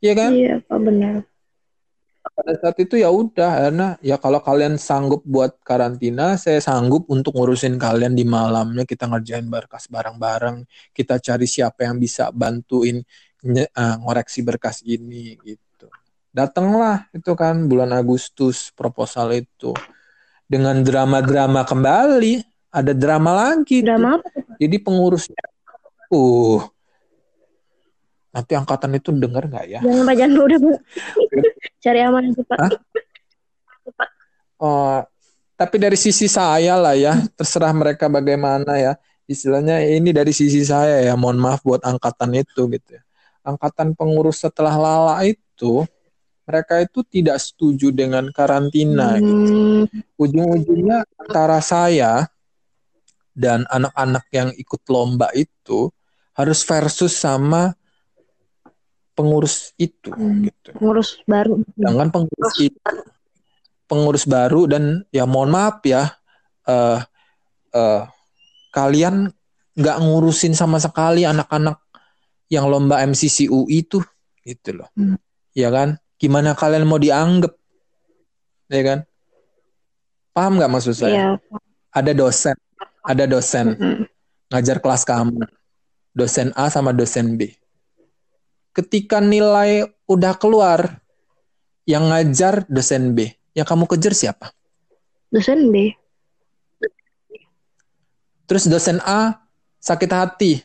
Iya 0.00 0.12
kan? 0.16 0.30
Iya, 0.32 0.54
Pak 0.64 0.78
benar. 0.80 1.14
Pada 2.20 2.52
saat 2.56 2.76
itu 2.80 3.00
ya 3.00 3.08
udah 3.12 3.52
karena 3.68 3.86
ya 4.00 4.16
kalau 4.16 4.40
kalian 4.40 4.80
sanggup 4.80 5.24
buat 5.24 5.60
karantina, 5.60 6.36
saya 6.40 6.60
sanggup 6.60 7.08
untuk 7.12 7.36
ngurusin 7.36 7.76
kalian 7.76 8.16
di 8.16 8.24
malamnya. 8.24 8.88
Kita 8.88 9.08
ngerjain 9.08 9.48
berkas 9.48 9.88
bareng-bareng, 9.92 10.64
kita 10.96 11.20
cari 11.20 11.44
siapa 11.44 11.84
yang 11.84 12.00
bisa 12.00 12.32
bantuin 12.32 13.00
uh, 13.44 13.96
ngoreksi 14.00 14.40
berkas 14.40 14.80
ini 14.84 15.36
gitu. 15.44 15.88
Datanglah 16.32 17.08
itu 17.12 17.32
kan 17.36 17.68
bulan 17.68 17.92
Agustus 17.92 18.72
proposal 18.72 19.36
itu. 19.36 19.76
Dengan 20.50 20.82
drama-drama 20.82 21.62
kembali 21.62 22.50
ada 22.70 22.92
drama 22.94 23.30
lagi 23.34 23.82
drama 23.82 24.18
apa 24.18 24.28
jadi 24.56 24.76
pengurusnya 24.78 25.42
uh 26.14 26.62
nanti 28.30 28.52
angkatan 28.54 28.94
itu 28.94 29.10
dengar 29.14 29.46
nggak 29.46 29.66
ya? 29.66 29.80
Jangan 29.82 30.02
pak 30.06 30.14
jangan 30.18 30.38
udah 30.46 30.58
cari 31.84 32.00
aman 32.02 32.24
itu 32.30 32.42
pak. 32.46 32.58
Oh 34.60 35.02
tapi 35.60 35.76
dari 35.76 36.00
sisi 36.00 36.24
saya 36.24 36.80
lah 36.80 36.96
ya. 36.96 37.20
Terserah 37.36 37.76
mereka 37.76 38.08
bagaimana 38.08 38.80
ya. 38.80 38.96
Istilahnya 39.28 39.84
ini 39.84 40.08
dari 40.08 40.32
sisi 40.32 40.64
saya 40.64 41.04
ya. 41.04 41.12
Mohon 41.20 41.38
maaf 41.44 41.60
buat 41.60 41.84
angkatan 41.84 42.32
itu 42.32 42.64
gitu 42.72 42.96
ya. 42.96 43.04
Angkatan 43.44 43.92
pengurus 43.92 44.40
setelah 44.40 44.72
lala 44.72 45.20
itu 45.28 45.84
mereka 46.48 46.80
itu 46.80 47.04
tidak 47.04 47.38
setuju 47.44 47.92
dengan 47.92 48.32
karantina 48.32 49.20
hmm. 49.20 49.20
gitu. 49.20 49.54
Ujung-ujungnya 50.16 51.04
antara 51.20 51.60
saya 51.60 52.24
dan 53.36 53.68
anak-anak 53.68 54.24
yang 54.32 54.48
ikut 54.56 54.80
lomba 54.88 55.28
itu 55.36 55.92
harus 56.32 56.64
versus 56.64 57.12
sama 57.12 57.76
pengurus 59.20 59.76
itu 59.76 60.08
hmm. 60.08 60.48
gitu. 60.48 60.68
Pengurus 60.80 61.20
baru. 61.28 61.60
Jangan 61.76 62.08
pengurus 62.08 62.56
itu. 62.56 62.80
Pengurus 63.84 64.24
baru 64.24 64.64
dan 64.64 65.04
ya 65.12 65.28
mohon 65.28 65.52
maaf 65.52 65.84
ya 65.84 66.08
uh, 66.64 67.04
uh, 67.76 68.02
kalian 68.72 69.28
nggak 69.76 69.96
ngurusin 70.00 70.56
sama 70.56 70.80
sekali 70.80 71.28
anak-anak 71.28 71.76
yang 72.48 72.64
lomba 72.72 73.04
MCCU 73.04 73.68
itu 73.68 74.00
gitu 74.48 74.70
loh. 74.72 74.88
Hmm. 74.96 75.20
Ya 75.52 75.68
kan? 75.68 76.00
gimana 76.20 76.52
kalian 76.52 76.84
mau 76.84 77.00
dianggap 77.00 77.56
ya 78.68 78.82
kan 78.84 78.98
paham 80.36 80.60
nggak 80.60 80.68
maksud 80.68 80.92
saya 80.92 81.16
yeah. 81.16 81.34
ada 81.96 82.12
dosen 82.12 82.54
ada 83.00 83.24
dosen 83.24 83.66
mm-hmm. 83.72 84.04
ngajar 84.52 84.84
kelas 84.84 85.08
kamu 85.08 85.48
dosen 86.12 86.52
A 86.60 86.68
sama 86.68 86.92
dosen 86.92 87.40
B 87.40 87.56
ketika 88.76 89.18
nilai 89.18 89.86
udah 90.06 90.34
keluar 90.38 91.02
yang 91.86 92.10
ngajar 92.10 92.66
dosen 92.70 93.14
B. 93.14 93.30
Yang 93.54 93.66
kamu 93.66 93.84
kejar 93.90 94.14
siapa? 94.14 94.54
Dosen 95.30 95.70
B. 95.74 95.94
Terus 98.46 98.66
dosen 98.66 98.98
A 99.02 99.42
sakit 99.82 100.10
hati. 100.10 100.62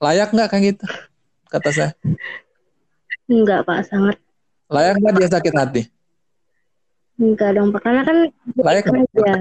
Layak 0.00 0.32
nggak 0.32 0.48
kayak 0.48 0.64
gitu? 0.76 0.84
Kata 1.48 1.68
saya. 1.72 1.90
Enggak 3.28 3.64
pak 3.64 3.84
sangat. 3.88 4.16
Layak 4.72 5.00
nggak 5.00 5.14
dia 5.20 5.28
sakit 5.28 5.54
hati? 5.56 5.82
Enggak 7.20 7.50
dong, 7.54 7.68
Pak. 7.70 7.80
Karena 7.84 8.02
kan 8.02 8.16
layak 8.56 8.84
aja. 8.88 9.34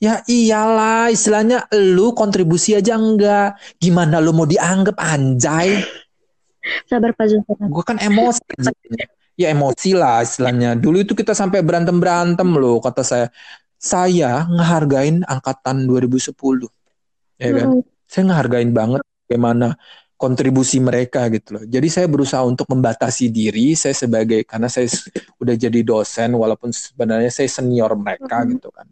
Ya 0.00 0.24
iyalah, 0.24 1.12
istilahnya 1.12 1.68
lu 1.76 2.16
kontribusi 2.16 2.72
aja 2.72 2.96
enggak. 2.96 3.60
Gimana 3.76 4.16
lu 4.16 4.32
mau 4.32 4.48
dianggap 4.48 4.96
anjay? 4.96 5.84
Sabar 6.88 7.12
Pak 7.12 7.26
Zulfan. 7.28 7.68
Gue 7.68 7.84
kan 7.84 8.00
emosi. 8.00 8.40
ya 9.36 9.52
emosi 9.52 9.92
lah 9.92 10.24
istilahnya. 10.24 10.72
Dulu 10.80 11.04
itu 11.04 11.12
kita 11.12 11.36
sampai 11.36 11.60
berantem-berantem 11.60 12.48
loh 12.48 12.80
kata 12.80 13.04
saya. 13.04 13.26
Saya 13.76 14.48
ngehargain 14.48 15.20
angkatan 15.28 15.84
2010. 15.84 16.32
Ya 17.36 17.48
kan? 17.52 17.68
Hmm. 17.68 17.84
Saya 18.08 18.22
ngehargain 18.32 18.72
banget 18.72 19.04
bagaimana 19.28 19.76
kontribusi 20.16 20.80
mereka 20.80 21.28
gitu 21.28 21.60
loh. 21.60 21.64
Jadi 21.68 21.88
saya 21.92 22.08
berusaha 22.08 22.40
untuk 22.44 22.68
membatasi 22.72 23.28
diri 23.28 23.76
saya 23.76 23.92
sebagai 23.92 24.48
karena 24.48 24.68
saya 24.72 24.88
udah 25.40 25.56
jadi 25.60 25.80
dosen 25.84 26.32
walaupun 26.36 26.72
sebenarnya 26.72 27.28
saya 27.28 27.52
senior 27.52 27.92
mereka 27.96 28.44
hmm. 28.44 28.48
gitu 28.56 28.72
kan 28.72 28.88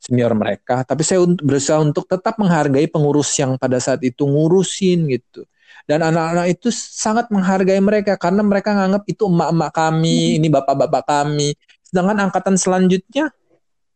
senior 0.00 0.32
mereka, 0.32 0.80
tapi 0.82 1.04
saya 1.04 1.20
berusaha 1.28 1.76
untuk 1.76 2.08
tetap 2.08 2.40
menghargai 2.40 2.88
pengurus 2.88 3.36
yang 3.36 3.60
pada 3.60 3.76
saat 3.76 4.00
itu 4.00 4.24
ngurusin 4.24 5.12
gitu. 5.12 5.44
Dan 5.84 6.00
anak-anak 6.00 6.56
itu 6.56 6.72
sangat 6.72 7.28
menghargai 7.28 7.78
mereka 7.84 8.16
karena 8.16 8.40
mereka 8.40 8.72
nganggap 8.72 9.04
itu 9.04 9.28
emak-emak 9.28 9.70
kami, 9.76 10.18
hmm. 10.18 10.36
ini 10.40 10.48
bapak-bapak 10.48 11.04
kami. 11.04 11.52
Sedangkan 11.84 12.30
angkatan 12.30 12.56
selanjutnya 12.56 13.28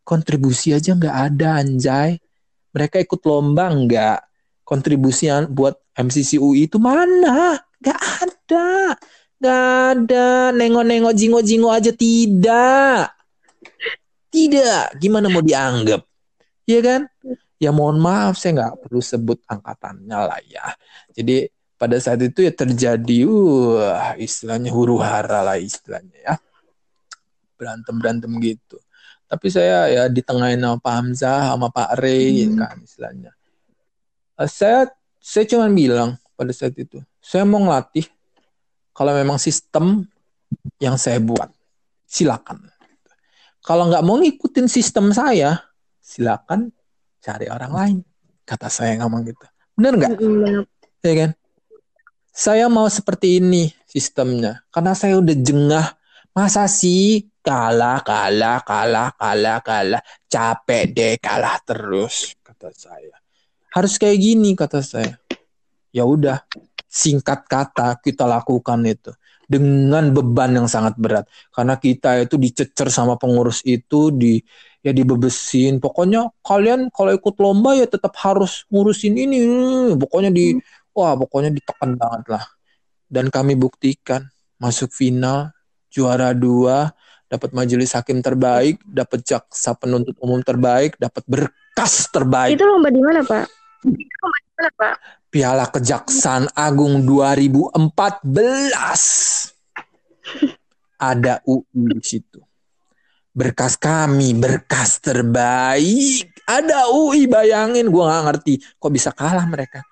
kontribusi 0.05 0.77
aja 0.77 0.93
nggak 0.93 1.17
ada 1.33 1.49
anjay. 1.65 2.21
Mereka 2.77 3.01
ikut 3.01 3.21
lomba 3.25 3.73
nggak. 3.73 4.21
Kontribusi 4.65 5.29
buat 5.53 5.77
MCC 5.97 6.41
UI 6.41 6.69
itu 6.69 6.77
mana? 6.81 7.57
Nggak 7.81 8.01
ada. 8.21 8.69
Nggak 9.41 9.65
ada. 9.93 10.29
Nengok-nengok 10.53 11.15
jingo-jingo 11.17 11.69
aja 11.73 11.93
tidak. 11.95 13.15
Tidak, 14.35 14.99
gimana 14.99 15.31
mau 15.31 15.39
dianggap? 15.39 16.03
Iya 16.67 16.81
kan? 16.83 17.03
Ya 17.63 17.71
mohon 17.71 18.03
maaf, 18.03 18.35
saya 18.35 18.59
nggak 18.59 18.75
perlu 18.83 18.99
sebut 18.99 19.39
angkatannya 19.47 20.19
lah 20.19 20.43
ya. 20.43 20.75
Jadi 21.15 21.47
pada 21.79 21.95
saat 22.03 22.19
itu 22.19 22.43
ya 22.43 22.51
terjadi, 22.51 23.31
uh, 23.31 24.19
istilahnya 24.19 24.75
huru 24.75 24.99
hara 24.99 25.47
lah 25.47 25.55
istilahnya 25.55 26.19
ya. 26.19 26.35
Berantem-berantem 27.55 28.35
gitu. 28.43 28.83
Tapi 29.31 29.47
saya 29.55 29.87
ya 29.87 30.03
di 30.11 30.19
tengah 30.19 30.51
sama 30.51 30.83
Pak 30.83 30.95
Hamzah, 30.99 31.41
sama 31.55 31.69
Pak 31.71 31.91
Ray 32.03 32.51
hmm. 32.51 32.59
kan 32.59 32.77
istilahnya. 32.83 33.31
Uh, 34.35 34.51
saya 34.51 34.91
saya 35.23 35.47
cuma 35.47 35.71
bilang 35.71 36.19
pada 36.35 36.51
saat 36.51 36.75
itu, 36.75 36.99
saya 37.23 37.47
mau 37.47 37.63
ngelatih 37.63 38.11
kalau 38.91 39.15
memang 39.15 39.39
sistem 39.39 40.03
yang 40.83 40.99
saya 40.99 41.23
buat, 41.23 41.55
silakan 42.11 42.74
kalau 43.65 43.89
nggak 43.89 44.05
mau 44.05 44.21
ngikutin 44.21 44.69
sistem 44.69 45.09
saya, 45.09 45.57
silakan 45.97 46.69
cari 47.25 47.49
orang 47.49 47.73
lain. 47.73 47.99
Kata 48.45 48.69
saya 48.69 49.01
ngomong 49.01 49.25
gitu. 49.25 49.41
Bener 49.73 49.97
nggak? 49.97 50.11
Ya 51.01 51.13
kan? 51.17 51.31
Saya 52.29 52.69
mau 52.69 52.85
seperti 52.93 53.41
ini 53.41 53.73
sistemnya. 53.89 54.61
Karena 54.69 54.93
saya 54.93 55.17
udah 55.17 55.33
jengah. 55.33 55.97
Masa 56.37 56.69
sih 56.69 57.33
kalah, 57.41 58.05
kalah, 58.05 58.61
kalah, 58.69 59.17
kalah, 59.17 59.59
kalah. 59.65 60.03
Capek 60.29 60.85
deh 60.93 61.15
kalah 61.17 61.57
terus. 61.65 62.37
Kata 62.45 62.69
saya. 62.77 63.17
Harus 63.73 63.97
kayak 63.97 64.21
gini 64.21 64.53
kata 64.53 64.85
saya. 64.85 65.17
Ya 65.89 66.05
udah. 66.05 66.45
Singkat 66.85 67.49
kata 67.49 67.97
kita 68.05 68.29
lakukan 68.29 68.85
itu 68.85 69.17
dengan 69.47 70.11
beban 70.11 70.57
yang 70.57 70.69
sangat 70.69 70.97
berat. 70.97 71.25
Karena 71.53 71.77
kita 71.77 72.25
itu 72.25 72.37
dicecer 72.41 72.89
sama 72.89 73.17
pengurus 73.21 73.61
itu 73.65 74.11
di 74.15 74.41
ya 74.85 74.93
dibebesin. 74.93 75.81
Pokoknya 75.81 76.29
kalian 76.45 76.93
kalau 76.93 77.13
ikut 77.15 77.35
lomba 77.41 77.77
ya 77.77 77.87
tetap 77.89 78.13
harus 78.21 78.69
ngurusin 78.69 79.15
ini. 79.17 79.39
Pokoknya 79.97 80.31
di 80.33 80.57
wah 80.93 81.17
pokoknya 81.17 81.51
ditekan 81.53 81.97
banget 81.97 82.25
lah. 82.39 82.45
Dan 83.09 83.29
kami 83.29 83.55
buktikan 83.55 84.27
masuk 84.59 84.91
final 84.91 85.53
juara 85.93 86.35
dua 86.35 86.91
dapat 87.31 87.51
majelis 87.51 87.95
hakim 87.95 88.23
terbaik 88.23 88.79
dapat 88.87 89.27
jaksa 89.27 89.75
penuntut 89.75 90.15
umum 90.23 90.39
terbaik 90.45 90.95
dapat 90.99 91.23
berkas 91.27 92.11
terbaik. 92.11 92.57
Itu 92.57 92.67
lomba 92.67 92.91
di 92.91 93.03
mana 93.03 93.21
pak? 93.23 93.47
Itu 93.85 94.15
lomba 94.23 94.39
di 94.39 94.51
mana 94.55 94.71
pak 94.79 94.95
Piala 95.35 95.67
Kejaksaan 95.67 96.47
Agung 96.55 97.03
2014. 97.03 97.75
Ada 100.95 101.43
UI 101.43 101.91
di 101.91 102.07
situ. 102.07 102.39
Berkas 103.35 103.75
kami, 103.75 104.31
berkas 104.39 105.03
terbaik. 105.03 106.39
Ada 106.47 106.87
UI, 106.87 107.27
bayangin. 107.27 107.91
Gue 107.91 108.07
gak 108.07 108.31
ngerti. 108.31 108.63
Kok 108.79 108.93
bisa 108.95 109.11
kalah 109.11 109.43
mereka? 109.51 109.83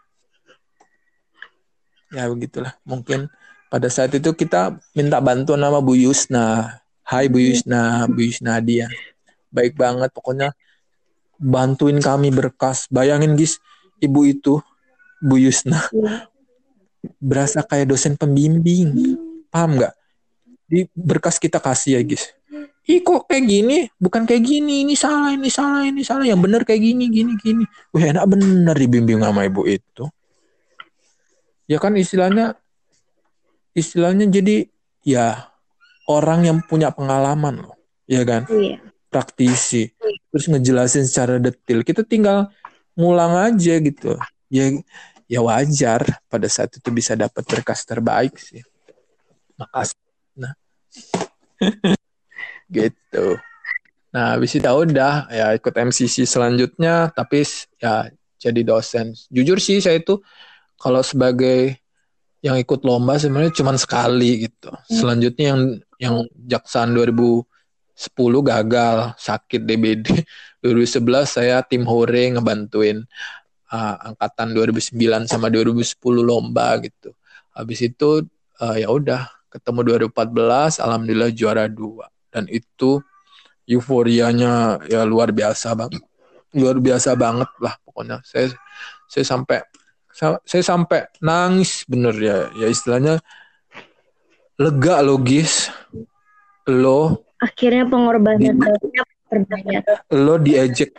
Ya 2.14 2.30
begitulah. 2.30 2.78
Mungkin 2.86 3.26
pada 3.66 3.90
saat 3.90 4.14
itu 4.14 4.30
kita 4.38 4.78
minta 4.94 5.18
bantuan 5.18 5.58
nama 5.58 5.82
Bu 5.82 5.98
Yusna. 5.98 6.78
Hai 7.02 7.26
Bu 7.26 7.42
Yusna, 7.42 8.06
Bu 8.06 8.30
Yusna 8.30 8.62
dia. 8.62 8.86
Baik 9.50 9.74
banget. 9.74 10.14
Pokoknya 10.14 10.54
bantuin 11.34 11.98
kami 11.98 12.30
berkas. 12.30 12.86
Bayangin 12.94 13.34
guys, 13.34 13.58
ibu 13.98 14.22
itu 14.22 14.62
Bu 15.22 15.38
Yusna. 15.38 15.86
Iya. 15.94 16.26
berasa 17.18 17.62
kayak 17.66 17.94
dosen 17.94 18.14
pembimbing. 18.14 19.18
Paham 19.50 19.78
nggak? 19.78 19.94
Di 20.66 20.86
berkas 20.94 21.38
kita 21.42 21.58
kasih 21.58 21.98
ya 21.98 22.02
guys 22.06 22.30
Ih 22.82 22.98
kok 22.98 23.30
kayak 23.30 23.46
gini? 23.46 23.86
Bukan 23.94 24.26
kayak 24.26 24.42
gini. 24.42 24.82
Ini 24.82 24.98
salah 24.98 25.30
ini 25.30 25.46
salah 25.46 25.86
ini 25.86 26.02
salah. 26.02 26.26
Yang 26.26 26.40
benar 26.50 26.60
kayak 26.66 26.82
gini 26.82 27.06
gini 27.06 27.38
gini. 27.38 27.62
Wah 27.94 28.02
enak 28.02 28.26
bener 28.26 28.74
dibimbing 28.74 29.22
sama 29.22 29.46
ibu 29.46 29.62
itu. 29.70 30.10
Ya 31.70 31.78
kan 31.78 31.94
istilahnya 31.94 32.58
istilahnya 33.70 34.26
jadi 34.26 34.66
ya 35.06 35.46
orang 36.10 36.42
yang 36.42 36.58
punya 36.66 36.90
pengalaman 36.90 37.62
loh. 37.62 37.78
Ya 38.10 38.26
kan? 38.26 38.50
Iya. 38.50 38.82
praktisi. 39.12 39.92
Terus 40.32 40.48
ngejelasin 40.50 41.06
secara 41.06 41.38
detail. 41.38 41.86
Kita 41.86 42.02
tinggal 42.02 42.50
ngulang 42.98 43.36
aja 43.52 43.78
gitu. 43.78 44.18
Ya 44.50 44.74
ya 45.32 45.40
wajar 45.40 46.04
pada 46.28 46.44
saat 46.44 46.76
itu 46.76 46.92
bisa 46.92 47.16
dapat 47.16 47.40
berkas 47.48 47.88
terbaik 47.88 48.36
sih. 48.36 48.60
Makasih. 49.56 49.96
Nah. 50.36 50.52
gitu. 52.76 53.40
Nah, 54.12 54.36
habis 54.36 54.52
itu 54.52 54.68
udah 54.68 55.32
ya 55.32 55.56
ikut 55.56 55.72
MCC 55.72 56.28
selanjutnya 56.28 57.08
tapi 57.16 57.48
ya 57.80 58.12
jadi 58.36 58.60
dosen. 58.60 59.16
Jujur 59.32 59.56
sih 59.56 59.80
saya 59.80 59.96
itu 59.96 60.20
kalau 60.76 61.00
sebagai 61.00 61.80
yang 62.44 62.60
ikut 62.60 62.84
lomba 62.84 63.16
sebenarnya 63.16 63.56
cuma 63.56 63.72
sekali 63.80 64.52
gitu. 64.52 64.68
Hmm. 64.68 64.84
Selanjutnya 64.92 65.56
yang 65.56 65.60
yang 65.96 66.16
jaksaan 66.44 66.92
2010 66.92 67.48
gagal 68.44 68.96
sakit 69.16 69.64
DBD. 69.64 70.06
2011 70.60 71.24
saya 71.40 71.64
tim 71.64 71.88
hore 71.88 72.36
ngebantuin 72.36 73.08
uh, 73.72 73.96
angkatan 74.12 74.52
2009 74.52 75.26
sama 75.26 75.48
2010 75.48 75.96
lomba 76.20 76.76
gitu. 76.84 77.16
Habis 77.56 77.88
itu 77.88 78.28
uh, 78.60 78.76
ya 78.76 78.92
udah 78.92 79.26
ketemu 79.48 79.96
2014 80.12 80.84
alhamdulillah 80.84 81.32
juara 81.32 81.64
dua. 81.66 82.12
Dan 82.28 82.48
itu 82.52 83.00
euforianya 83.64 84.84
ya 84.86 85.08
luar 85.08 85.32
biasa 85.32 85.72
bang. 85.72 85.92
Luar 86.52 86.76
biasa 86.76 87.16
banget 87.16 87.48
lah 87.58 87.74
pokoknya. 87.80 88.20
Saya 88.22 88.52
saya 89.08 89.24
sampai 89.24 89.64
saya, 90.12 90.36
saya 90.44 90.62
sampai 90.64 91.08
nangis 91.24 91.88
bener 91.88 92.12
ya. 92.20 92.38
Ya 92.56 92.68
istilahnya 92.68 93.20
lega 94.60 95.00
logis 95.00 95.72
lo 96.68 97.26
akhirnya 97.42 97.88
pengorbanan 97.90 98.54
lo 100.12 100.34
diejek 100.36 100.90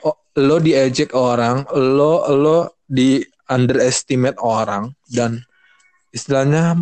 lo 0.41 0.55
diejek 0.57 1.13
orang 1.13 1.65
lo 1.73 2.25
lo 2.33 2.57
di 2.83 3.21
underestimate 3.49 4.39
orang 4.41 4.93
dan 5.09 5.41
istilahnya 6.13 6.81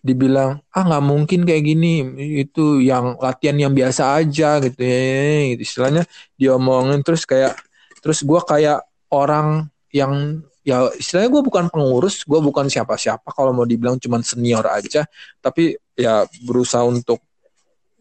dibilang 0.00 0.64
ah 0.72 0.82
nggak 0.82 1.04
mungkin 1.04 1.44
kayak 1.44 1.64
gini 1.64 2.00
itu 2.40 2.80
yang 2.80 3.20
latihan 3.20 3.68
yang 3.68 3.72
biasa 3.76 4.16
aja 4.16 4.56
gitu 4.64 4.80
ya 4.80 5.54
gitu. 5.54 5.62
istilahnya 5.62 6.02
diomongin 6.40 7.04
terus 7.04 7.28
kayak 7.28 7.52
terus 8.00 8.24
gue 8.24 8.40
kayak 8.48 8.80
orang 9.12 9.68
yang 9.92 10.40
ya 10.64 10.88
istilahnya 10.96 11.28
gue 11.28 11.42
bukan 11.44 11.64
pengurus 11.68 12.24
gue 12.24 12.40
bukan 12.40 12.68
siapa-siapa 12.72 13.28
kalau 13.36 13.52
mau 13.52 13.68
dibilang 13.68 14.00
cuman 14.00 14.24
senior 14.24 14.64
aja 14.72 15.04
tapi 15.44 15.76
ya 15.96 16.24
berusaha 16.48 16.80
untuk 16.84 17.20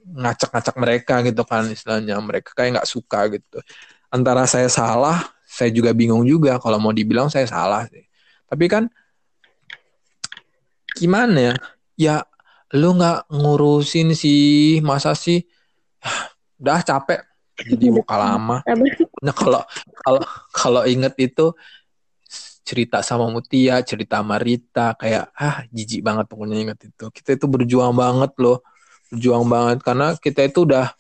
ngacak-ngacak 0.06 0.76
mereka 0.80 1.16
gitu 1.22 1.42
kan 1.44 1.68
istilahnya 1.70 2.18
mereka 2.24 2.56
kayak 2.56 2.82
nggak 2.82 2.90
suka 2.90 3.30
gitu 3.34 3.60
antara 4.10 4.44
saya 4.50 4.68
salah, 4.68 5.22
saya 5.46 5.70
juga 5.70 5.94
bingung 5.94 6.26
juga 6.26 6.58
kalau 6.58 6.82
mau 6.82 6.94
dibilang 6.94 7.30
saya 7.30 7.46
salah 7.46 7.86
sih. 7.90 8.04
Tapi 8.50 8.66
kan 8.66 8.84
gimana 10.98 11.54
ya? 11.54 11.56
Ya 11.96 12.16
lu 12.74 12.98
nggak 12.98 13.30
ngurusin 13.30 14.18
sih, 14.18 14.82
masa 14.82 15.14
sih? 15.14 15.46
Udah 16.62 16.84
capek 16.84 17.24
jadi 17.60 17.92
buka 17.92 18.16
lama. 18.18 18.64
pokoknya 18.64 19.34
kalau 19.36 19.62
kalau 20.00 20.24
kalau 20.52 20.82
inget 20.88 21.16
itu 21.20 21.52
cerita 22.64 23.02
sama 23.02 23.26
Mutia, 23.34 23.82
cerita 23.82 24.22
sama 24.22 24.38
Rita, 24.38 24.94
kayak 24.94 25.34
ah 25.34 25.66
jijik 25.74 26.06
banget 26.06 26.30
pokoknya 26.30 26.56
inget 26.70 26.80
itu. 26.88 27.06
Kita 27.10 27.36
itu 27.36 27.46
berjuang 27.50 27.92
banget 27.98 28.32
loh, 28.38 28.62
berjuang 29.10 29.46
banget 29.50 29.78
karena 29.82 30.14
kita 30.18 30.46
itu 30.46 30.66
udah 30.70 30.94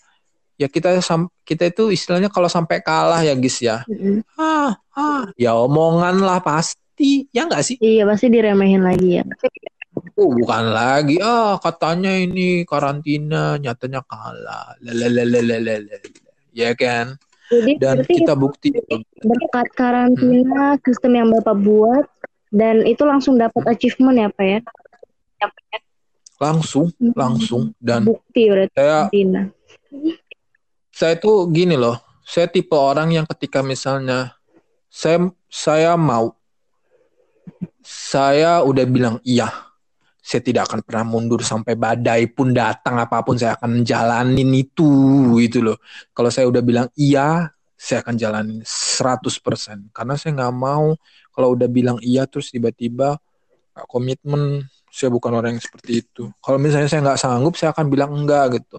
ya 0.59 0.67
kita 0.67 0.99
kita 1.47 1.63
itu 1.71 1.93
istilahnya 1.93 2.27
kalau 2.27 2.51
sampai 2.51 2.83
kalah 2.83 3.23
ya 3.23 3.31
guys 3.31 3.57
ya, 3.63 3.87
mm-hmm. 3.87 4.25
ah 4.35 4.75
ah 4.97 5.23
ya 5.39 5.55
omongan 5.55 6.19
lah 6.19 6.43
pasti, 6.43 7.31
ya 7.31 7.47
enggak 7.47 7.63
sih? 7.63 7.79
Iya 7.79 8.03
pasti 8.03 8.27
diremehin 8.27 8.83
lagi 8.83 9.21
ya. 9.21 9.25
Oh, 10.19 10.35
bukan 10.35 10.75
lagi. 10.75 11.15
Ah, 11.23 11.55
katanya 11.63 12.11
ini 12.11 12.67
karantina, 12.67 13.55
nyatanya 13.55 14.03
kalah. 14.03 14.75
Lalalalalalala. 14.83 15.95
Ya 16.51 16.75
kan? 16.75 17.15
Jadi 17.49 17.81
dan 17.81 18.03
kita 18.05 18.37
bukti 18.37 18.69
berkat 19.25 19.67
karantina 19.73 20.77
hmm. 20.77 20.81
sistem 20.85 21.11
yang 21.17 21.27
Bapak 21.33 21.57
buat 21.65 22.05
dan 22.53 22.85
itu 22.85 23.01
langsung 23.07 23.41
dapat 23.41 23.73
achievement 23.73 24.19
ya 24.21 24.29
Pak 24.29 24.45
ya? 24.45 24.59
Langsung, 25.41 25.65
hmm. 25.65 25.88
Langsung 26.39 27.75
dan 27.77 28.07
bukti 28.07 28.47
berarti 28.47 28.73
saya, 28.73 29.11
karantina. 29.11 29.41
Saya 30.89 31.13
itu 31.19 31.31
gini 31.51 31.75
loh, 31.75 31.99
saya 32.23 32.47
tipe 32.47 32.75
orang 32.75 33.11
yang 33.11 33.25
ketika 33.27 33.59
misalnya 33.59 34.39
saya 34.87 35.27
saya 35.51 35.99
mau 35.99 36.31
saya 37.83 38.63
udah 38.63 38.85
bilang 38.87 39.15
iya 39.27 39.69
saya 40.29 40.45
tidak 40.45 40.69
akan 40.69 40.85
pernah 40.85 41.05
mundur 41.09 41.41
sampai 41.41 41.73
badai 41.73 42.29
pun 42.29 42.53
datang 42.53 43.01
apa 43.01 43.25
pun 43.25 43.33
saya 43.33 43.57
akan 43.57 43.81
jalanin 43.81 44.51
itu 44.53 44.85
gitu 45.41 45.65
loh. 45.65 45.77
Kalau 46.13 46.29
saya 46.29 46.45
udah 46.45 46.61
bilang 46.61 46.85
iya, 46.93 47.49
saya 47.73 48.05
akan 48.05 48.13
jalanin 48.13 48.59
100% 48.61 49.89
karena 49.89 50.13
saya 50.19 50.31
nggak 50.37 50.53
mau 50.53 50.93
kalau 51.33 51.55
udah 51.57 51.65
bilang 51.65 51.97
iya 52.03 52.27
terus 52.27 52.51
tiba-tiba 52.53 53.17
komitmen 53.87 54.67
saya 54.89 55.09
bukan 55.13 55.31
orang 55.33 55.57
yang 55.57 55.63
seperti 55.63 56.03
itu. 56.05 56.29
Kalau 56.41 56.57
misalnya 56.57 56.89
saya 56.89 57.01
nggak 57.05 57.19
sanggup, 57.21 57.53
saya 57.55 57.71
akan 57.71 57.85
bilang 57.87 58.11
enggak 58.13 58.59
gitu. 58.61 58.77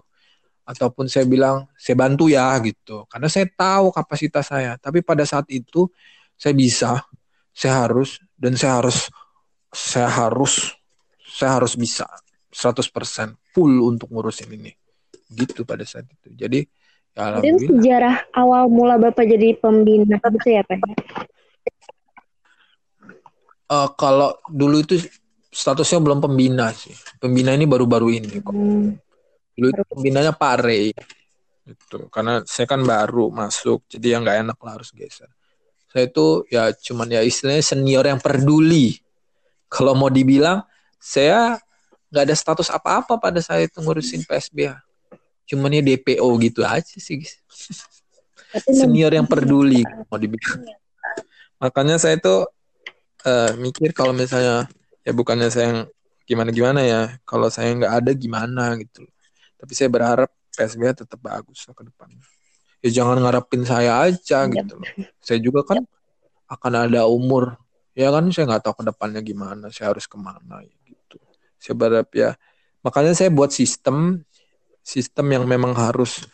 Ataupun 0.67 1.09
saya 1.09 1.25
bilang 1.25 1.67
saya 1.75 1.95
bantu 1.97 2.29
ya 2.29 2.53
gitu. 2.61 3.07
Karena 3.07 3.27
saya 3.27 3.47
tahu 3.49 3.89
kapasitas 3.95 4.51
saya. 4.51 4.77
Tapi 4.77 5.01
pada 5.01 5.25
saat 5.25 5.47
itu 5.49 5.89
saya 6.35 6.53
bisa, 6.53 7.01
saya 7.51 7.87
harus 7.87 8.19
dan 8.39 8.55
saya 8.55 8.79
harus 8.79 9.11
saya 9.71 10.09
harus 10.11 10.75
saya 11.23 11.59
harus 11.59 11.79
bisa 11.79 12.03
100% 12.51 13.55
full 13.55 13.71
untuk 13.87 14.11
ngurusin 14.11 14.51
ini 14.51 14.75
gitu 15.31 15.63
pada 15.63 15.87
saat 15.87 16.03
itu 16.11 16.27
jadi 16.35 16.59
ya 17.15 17.39
Jadi 17.39 17.67
sejarah 17.71 18.35
awal 18.35 18.67
mula 18.67 18.99
bapak 18.99 19.23
jadi 19.27 19.55
pembina 19.59 20.19
apa 20.19 20.47
ya 20.47 20.63
pak 20.67 20.79
uh, 23.71 23.89
kalau 23.95 24.35
dulu 24.51 24.83
itu 24.83 24.99
statusnya 25.51 25.99
belum 25.99 26.23
pembina 26.23 26.71
sih 26.71 26.95
pembina 27.19 27.51
ini 27.51 27.67
baru-baru 27.67 28.07
ini 28.15 28.39
kok 28.39 28.55
hmm. 28.55 28.89
dulu 29.59 29.67
itu 29.67 29.83
pembinanya 29.91 30.31
Pak 30.31 30.55
Rey 30.63 30.95
itu 31.61 31.97
karena 32.09 32.41
saya 32.47 32.65
kan 32.65 32.81
baru 32.81 33.29
masuk 33.29 33.85
jadi 33.91 34.17
yang 34.17 34.25
nggak 34.25 34.47
enak 34.47 34.57
lah 34.63 34.79
harus 34.79 34.89
geser 34.95 35.29
saya 35.91 36.07
itu 36.07 36.47
ya 36.47 36.71
cuman 36.71 37.07
ya 37.11 37.21
istilahnya 37.21 37.61
senior 37.61 38.07
yang 38.07 38.17
peduli 38.17 38.95
kalau 39.73 39.93
mau 39.93 40.09
dibilang 40.09 40.63
saya 41.01 41.59
nggak 42.11 42.23
ada 42.27 42.35
status 42.35 42.67
apa-apa 42.67 43.15
pada 43.15 43.39
saat 43.39 43.71
itu 43.71 43.79
ngurusin 43.79 44.27
PSBH. 44.27 44.75
Cuman 45.47 45.71
ya 45.71 45.81
DPO 45.81 46.27
gitu 46.43 46.61
aja 46.67 46.95
sih. 46.99 47.23
Senior 48.79 49.15
yang 49.15 49.23
peduli 49.23 49.79
mau 50.11 50.19
dibilang. 50.19 50.59
Makanya 51.63 51.95
saya 51.95 52.19
itu 52.19 52.43
uh, 53.23 53.51
mikir 53.55 53.95
kalau 53.95 54.11
misalnya 54.11 54.67
ya 55.01 55.11
bukannya 55.11 55.49
saya 55.49 55.65
yang 55.71 55.81
gimana-gimana 56.25 56.81
ya, 56.85 57.01
kalau 57.27 57.47
saya 57.51 57.73
nggak 57.75 57.93
ada 58.03 58.11
gimana 58.15 58.77
gitu. 58.79 59.03
Tapi 59.57 59.71
saya 59.77 59.89
berharap 59.91 60.29
PSBH 60.53 61.05
tetap 61.05 61.19
bagus 61.21 61.67
ke 61.67 61.83
depannya. 61.83 62.23
Ya 62.81 63.03
jangan 63.03 63.21
ngarepin 63.21 63.61
saya 63.65 64.09
aja 64.09 64.45
iya. 64.45 64.53
gitu 64.53 64.73
loh. 64.79 64.89
Saya 65.21 65.37
juga 65.37 65.61
kan 65.61 65.85
akan 66.51 66.73
ada 66.89 67.07
umur 67.07 67.55
ya 67.95 68.07
kan 68.11 68.31
saya 68.31 68.47
nggak 68.47 68.63
tahu 68.63 68.75
ke 68.81 68.83
depannya 68.87 69.21
gimana 69.23 69.67
saya 69.67 69.91
harus 69.91 70.07
ke 70.07 70.15
mana 70.15 70.63
ya 70.63 70.75
saya 71.61 71.75
berharap 71.75 72.09
ya 72.15 72.29
makanya 72.81 73.13
saya 73.13 73.29
buat 73.29 73.51
sistem 73.51 74.23
sistem 74.81 75.27
yang 75.29 75.43
memang 75.45 75.75
harus 75.75 76.25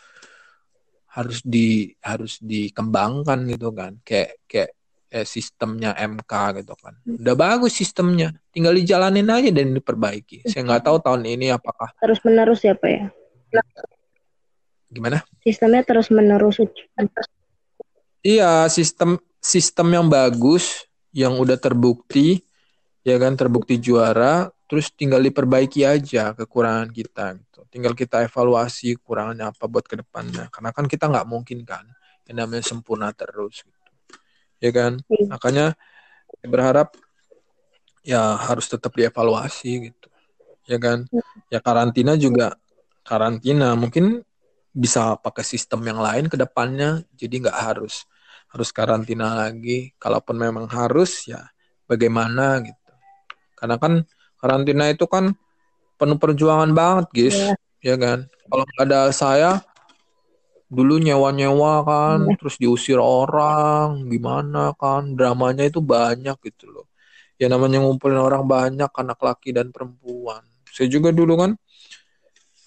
harus 1.11 1.41
di 1.41 1.97
harus 1.99 2.37
dikembangkan 2.39 3.49
gitu 3.49 3.73
kan 3.73 3.97
kayak 4.05 4.37
kayak 4.45 4.76
eh, 5.11 5.27
sistemnya 5.27 5.95
MK 5.95 6.33
gitu 6.63 6.73
kan 6.79 6.95
udah 7.05 7.35
bagus 7.35 7.77
sistemnya 7.77 8.35
tinggal 8.51 8.73
dijalanin 8.75 9.27
aja 9.27 9.49
dan 9.51 9.75
diperbaiki 9.75 10.47
saya 10.47 10.63
nggak 10.67 10.83
tahu 10.87 10.97
tahun 11.03 11.23
ini 11.25 11.53
apakah 11.53 11.91
terus 11.99 12.19
menerus 12.23 12.63
ya 12.63 12.73
pak 12.75 12.89
ya 12.91 13.05
gimana 14.87 15.23
sistemnya 15.43 15.83
terus 15.83 16.07
menerus 16.11 16.57
iya 18.23 18.67
sistem 18.71 19.19
sistem 19.39 19.87
yang 19.91 20.07
bagus 20.07 20.87
yang 21.11 21.35
udah 21.39 21.55
terbukti 21.55 22.43
ya 23.07 23.15
kan 23.15 23.39
terbukti 23.39 23.79
juara 23.79 24.51
terus 24.67 24.91
tinggal 24.91 25.23
diperbaiki 25.23 25.87
aja 25.87 26.35
kekurangan 26.35 26.91
kita 26.91 27.39
gitu. 27.39 27.59
Tinggal 27.71 27.95
kita 27.95 28.27
evaluasi 28.27 28.99
kekurangannya 28.99 29.47
apa 29.47 29.63
buat 29.65 29.87
ke 29.87 30.03
depannya. 30.03 30.51
Karena 30.51 30.75
kan 30.75 30.85
kita 30.85 31.07
nggak 31.07 31.27
mungkin 31.27 31.63
kan 31.63 31.87
yang 32.27 32.43
namanya 32.43 32.67
sempurna 32.67 33.15
terus 33.15 33.63
gitu. 33.63 33.76
Ya 34.63 34.71
kan? 34.73 35.01
Hmm. 35.05 35.27
Makanya 35.31 35.65
berharap 36.45 36.95
ya 38.01 38.35
harus 38.39 38.65
tetap 38.69 38.93
dievaluasi 38.95 39.91
gitu. 39.91 40.07
Ya 40.65 40.77
kan? 40.77 41.05
Hmm. 41.07 41.37
Ya 41.53 41.59
karantina 41.63 42.17
juga 42.19 42.57
karantina 43.07 43.71
mungkin 43.79 44.25
bisa 44.77 45.17
pakai 45.17 45.41
sistem 45.41 45.81
yang 45.89 45.97
lain 45.97 46.29
ke 46.29 46.37
depannya 46.37 47.01
jadi 47.17 47.49
nggak 47.49 47.57
harus 47.57 48.05
harus 48.53 48.69
karantina 48.69 49.33
lagi 49.33 49.95
kalaupun 49.97 50.37
memang 50.37 50.69
harus 50.69 51.25
ya 51.25 51.49
bagaimana 51.89 52.61
gitu 52.61 52.93
karena 53.57 53.75
kan 53.81 53.93
karantina 54.37 54.93
itu 54.93 55.09
kan 55.09 55.33
penuh 55.97 56.21
perjuangan 56.21 56.71
banget 56.77 57.05
guys 57.09 57.37
yeah. 57.41 57.55
ya 57.81 57.95
kan 57.97 58.29
kalau 58.45 58.65
ada 58.77 59.09
saya 59.09 59.65
dulu 60.67 60.99
nyewa-nyewa 60.99 61.87
kan 61.87 62.27
yeah. 62.27 62.35
terus 62.35 62.59
diusir 62.59 62.99
orang 62.99 64.03
gimana 64.11 64.75
kan 64.75 65.15
dramanya 65.15 65.63
itu 65.63 65.79
banyak 65.79 66.35
gitu 66.43 66.67
loh 66.67 66.85
ya 67.39 67.47
namanya 67.47 67.79
ngumpulin 67.79 68.19
orang 68.19 68.43
banyak 68.43 68.91
anak 68.91 69.19
laki 69.23 69.55
dan 69.55 69.71
perempuan 69.71 70.43
saya 70.67 70.91
juga 70.91 71.15
dulu 71.15 71.39
kan 71.39 71.51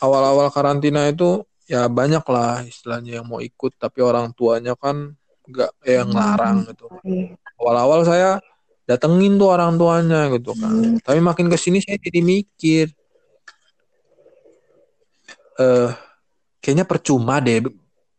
awal-awal 0.01 0.49
karantina 0.49 1.13
itu 1.13 1.45
ya 1.69 1.87
banyak 1.87 2.25
lah 2.25 2.65
istilahnya 2.65 3.21
yang 3.21 3.27
mau 3.29 3.39
ikut 3.45 3.77
tapi 3.77 4.01
orang 4.01 4.33
tuanya 4.33 4.73
kan 4.75 5.13
nggak 5.45 5.71
eh, 5.85 6.01
yang 6.01 6.11
larang 6.11 6.65
gitu 6.67 6.89
iya. 7.05 7.37
awal-awal 7.61 8.01
saya 8.09 8.41
datengin 8.89 9.37
tuh 9.37 9.53
orang 9.53 9.77
tuanya 9.77 10.33
gitu 10.35 10.57
kan 10.57 10.73
hmm. 10.73 11.05
tapi 11.05 11.21
makin 11.21 11.47
ke 11.53 11.57
sini 11.61 11.79
saya 11.85 12.01
jadi 12.01 12.25
mikir 12.25 12.87
eh 15.61 15.63
uh, 15.63 15.91
kayaknya 16.65 16.89
percuma 16.89 17.39
deh 17.39 17.61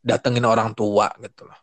datengin 0.01 0.45
orang 0.45 0.73
tua 0.73 1.09
gitu 1.21 1.45
loh. 1.45 1.57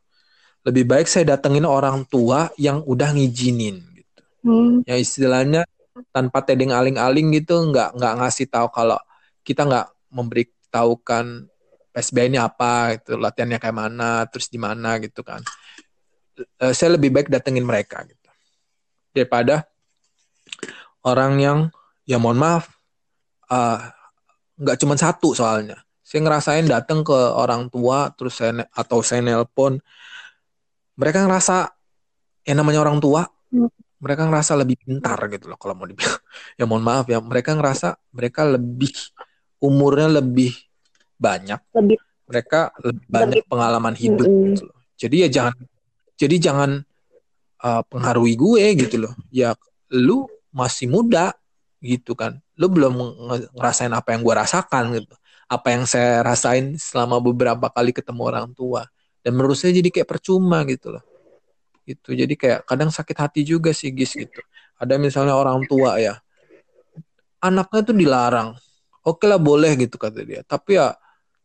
Lebih 0.67 0.85
baik 0.87 1.07
saya 1.11 1.37
datengin 1.37 1.67
orang 1.67 2.07
tua 2.07 2.51
yang 2.59 2.83
udah 2.87 3.15
ngizinin 3.15 3.83
gitu. 3.95 4.23
Hmm. 4.39 4.87
ya 4.87 4.95
istilahnya 4.95 5.67
tanpa 6.15 6.47
tedeng 6.47 6.71
aling-aling 6.71 7.35
gitu 7.35 7.59
nggak 7.75 7.99
nggak 7.99 8.15
ngasih 8.23 8.47
tahu 8.47 8.71
kalau 8.71 8.95
kita 9.43 9.67
nggak 9.67 9.87
memberitahukan 10.15 11.51
PSBB 11.91 12.31
ini 12.31 12.39
apa 12.39 12.95
gitu 12.95 13.19
latihannya 13.19 13.59
kayak 13.59 13.75
mana 13.75 14.23
terus 14.31 14.47
di 14.47 14.59
mana 14.63 15.03
gitu 15.03 15.27
kan. 15.27 15.43
Uh, 16.63 16.71
saya 16.71 16.95
lebih 16.95 17.11
baik 17.11 17.27
datengin 17.27 17.67
mereka 17.67 18.07
gitu. 18.07 18.31
Daripada 19.11 19.67
orang 21.03 21.33
yang 21.43 21.59
ya 22.07 22.23
mohon 22.23 22.39
maaf 22.39 22.71
uh, 23.51 23.91
nggak 24.55 24.77
uh, 24.77 24.81
cuma 24.81 24.95
satu 24.95 25.35
soalnya 25.35 25.83
saya 26.09 26.25
ngerasain 26.25 26.65
datang 26.65 27.05
ke 27.05 27.13
orang 27.13 27.69
tua 27.69 28.09
terus 28.17 28.41
saya 28.41 28.65
atau 28.73 29.05
saya 29.05 29.21
nelpon. 29.21 29.77
Mereka 30.97 31.29
ngerasa 31.29 31.69
yang 32.49 32.65
namanya 32.65 32.81
orang 32.81 32.97
tua 32.97 33.29
hmm. 33.53 34.01
mereka 34.01 34.25
ngerasa 34.25 34.57
lebih 34.57 34.81
pintar 34.81 35.21
gitu 35.29 35.53
loh 35.53 35.61
kalau 35.61 35.77
mau 35.77 35.85
dibilang. 35.85 36.17
Ya 36.59 36.65
mohon 36.65 36.81
maaf 36.81 37.05
ya 37.13 37.21
mereka 37.21 37.53
ngerasa 37.53 38.01
mereka 38.17 38.49
lebih 38.49 38.89
umurnya 39.61 40.09
lebih 40.25 40.57
banyak. 41.21 41.61
Lebih, 41.77 42.01
mereka 42.25 42.73
lebih 42.81 43.05
banyak 43.05 43.45
lebih, 43.45 43.51
pengalaman 43.53 43.93
hidup 43.93 44.25
mm, 44.25 44.41
gitu 44.57 44.63
loh. 44.65 44.79
Jadi 44.97 45.17
ya 45.21 45.29
jangan 45.29 45.55
jadi 46.17 46.37
jangan 46.41 46.71
uh, 47.61 47.83
pengaruhi 47.85 48.33
gue 48.33 48.65
gitu 48.81 48.97
loh. 48.97 49.13
Ya 49.29 49.53
lu 49.93 50.25
masih 50.57 50.89
muda 50.89 51.37
gitu 51.85 52.17
kan. 52.17 52.41
Lu 52.57 52.73
belum 52.73 52.97
ngerasain 53.53 53.93
apa 53.93 54.17
yang 54.17 54.25
gue 54.25 54.35
rasakan 54.35 54.97
gitu 54.97 55.13
apa 55.49 55.69
yang 55.73 55.85
saya 55.89 56.21
rasain 56.21 56.77
selama 56.77 57.19
beberapa 57.19 57.73
kali 57.73 57.91
ketemu 57.97 58.23
orang 58.23 58.53
tua. 58.53 58.85
Dan 59.25 59.35
menurut 59.35 59.57
saya 59.57 59.75
jadi 59.75 59.89
kayak 59.89 60.09
percuma 60.09 60.63
gitu 60.69 60.95
loh. 60.95 61.05
Itu 61.89 62.13
jadi 62.13 62.33
kayak 62.37 62.69
kadang 62.69 62.93
sakit 62.93 63.17
hati 63.17 63.41
juga 63.43 63.73
sih 63.73 63.89
gis 63.91 64.13
gitu. 64.13 64.41
Ada 64.79 65.01
misalnya 65.01 65.35
orang 65.35 65.65
tua 65.67 65.97
ya 65.99 66.21
anaknya 67.43 67.81
tuh 67.87 67.97
dilarang. 67.97 68.49
Oke 69.07 69.25
lah 69.25 69.41
boleh 69.41 69.79
gitu 69.79 69.97
kata 69.97 70.21
dia. 70.27 70.43
Tapi 70.45 70.77
ya 70.77 70.95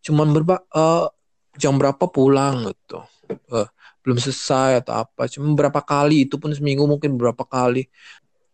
cuman 0.04 0.36
berapa 0.36 0.58
uh, 0.74 1.08
jam 1.56 1.78
berapa 1.80 2.06
pulang 2.10 2.74
gitu. 2.74 3.06
Uh, 3.50 3.68
belum 4.04 4.20
selesai 4.20 4.84
atau 4.84 5.06
apa. 5.06 5.30
Cuma 5.32 5.56
berapa 5.56 5.80
kali 5.80 6.28
itu 6.28 6.36
pun 6.36 6.52
seminggu 6.52 6.84
mungkin 6.84 7.16
berapa 7.16 7.46
kali. 7.46 7.88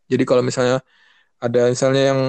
Jadi 0.09 0.23
kalau 0.27 0.45
misalnya 0.45 0.83
ada 1.39 1.71
misalnya 1.71 2.03
yang 2.13 2.21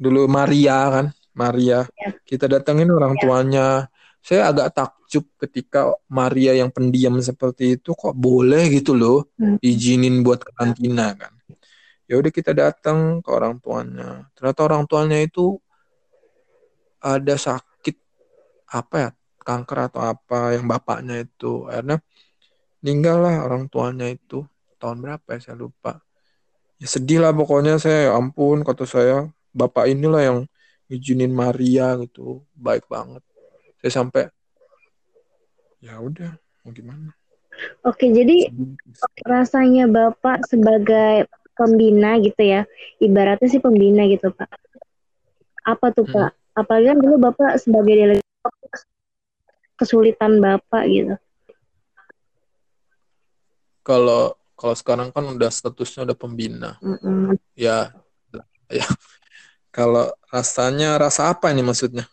dulu 0.00 0.26
Maria 0.26 0.88
kan 0.90 1.06
Maria. 1.34 1.86
Ya. 1.86 2.10
kita 2.26 2.46
datengin 2.50 2.90
orang 2.90 3.14
ya. 3.16 3.20
tuanya. 3.22 3.66
Saya 4.20 4.52
agak 4.52 4.76
takjub 4.76 5.24
ketika 5.40 5.96
Maria 6.12 6.52
yang 6.52 6.68
pendiam 6.68 7.16
seperti 7.24 7.80
itu 7.80 7.96
kok 7.96 8.12
boleh 8.12 8.68
gitu 8.68 8.92
loh 8.92 9.32
hmm. 9.40 9.64
izinin 9.64 10.20
buat 10.20 10.44
karantina 10.44 11.16
kan. 11.16 11.32
Ya 12.04 12.18
udah 12.18 12.32
kita 12.34 12.52
datang 12.52 13.24
ke 13.24 13.30
orang 13.32 13.62
tuanya. 13.62 14.28
Ternyata 14.36 14.60
orang 14.66 14.84
tuanya 14.84 15.18
itu 15.22 15.56
ada 17.00 17.34
sakit 17.38 17.96
apa 18.68 18.96
ya 18.98 19.10
kanker 19.40 19.78
atau 19.88 20.00
apa 20.04 20.58
yang 20.58 20.68
bapaknya 20.68 21.24
itu. 21.24 21.64
Akhirnya 21.70 22.04
meninggal 22.84 23.16
lah 23.24 23.34
orang 23.46 23.72
tuanya 23.72 24.10
itu. 24.10 24.44
Tahun 24.76 25.00
berapa 25.00 25.24
ya 25.32 25.40
saya 25.40 25.56
lupa. 25.56 26.02
Ya 26.76 26.86
sedih 26.90 27.24
lah 27.24 27.32
pokoknya. 27.32 27.80
Saya 27.80 28.10
ya 28.10 28.20
ampun 28.20 28.66
kata 28.68 28.84
saya 28.84 29.30
bapak 29.56 29.88
inilah 29.88 30.20
yang 30.20 30.38
izinin 30.90 31.30
Maria 31.30 31.94
gitu. 32.02 32.42
Baik 32.58 32.90
banget. 32.90 33.22
Saya 33.78 34.02
sampai 34.02 34.28
ya 35.80 35.96
udah 36.02 36.36
mau 36.66 36.74
gimana? 36.74 37.14
Oke 37.86 38.10
jadi 38.12 38.52
rasanya 39.24 39.88
bapak 39.88 40.44
sebagai 40.48 41.28
pembina 41.56 42.16
gitu 42.20 42.40
ya 42.40 42.64
ibaratnya 43.00 43.48
sih 43.48 43.62
pembina 43.62 44.04
gitu 44.10 44.34
pak. 44.34 44.50
Apa 45.64 45.94
tuh 45.94 46.04
hmm. 46.08 46.14
pak? 46.14 46.30
Apalagi 46.58 46.92
kan 46.92 46.98
dulu 46.98 47.16
bapak 47.30 47.56
sebagai 47.62 47.94
delegasi 47.94 48.28
kesulitan 49.80 50.42
bapak 50.42 50.84
gitu. 50.90 51.14
Kalau 53.80 54.36
kalau 54.60 54.76
sekarang 54.76 55.08
kan 55.08 55.24
udah 55.24 55.48
statusnya 55.48 56.04
udah 56.04 56.16
pembina. 56.16 56.76
Mm 56.84 56.96
-mm. 57.00 57.24
ya 57.56 57.96
ya 58.68 58.84
kalau 59.70 60.10
rasanya 60.30 60.98
rasa 60.98 61.30
apa 61.30 61.50
ini 61.54 61.62
maksudnya 61.62 62.06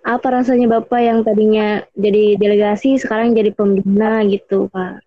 apa 0.00 0.26
rasanya 0.32 0.80
Bapak 0.80 1.00
yang 1.00 1.20
tadinya 1.20 1.84
jadi 1.92 2.40
delegasi 2.40 2.96
sekarang 2.96 3.36
jadi 3.36 3.52
pembina 3.52 4.24
gitu 4.24 4.72
Pak? 4.72 5.04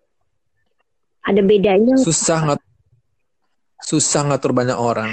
Ada 1.24 1.40
bedanya? 1.42 1.98
Susah 1.98 2.38
nggak 2.46 2.60
susah 3.84 4.22
ngatur 4.30 4.54
banyak 4.54 4.78
orang. 4.78 5.12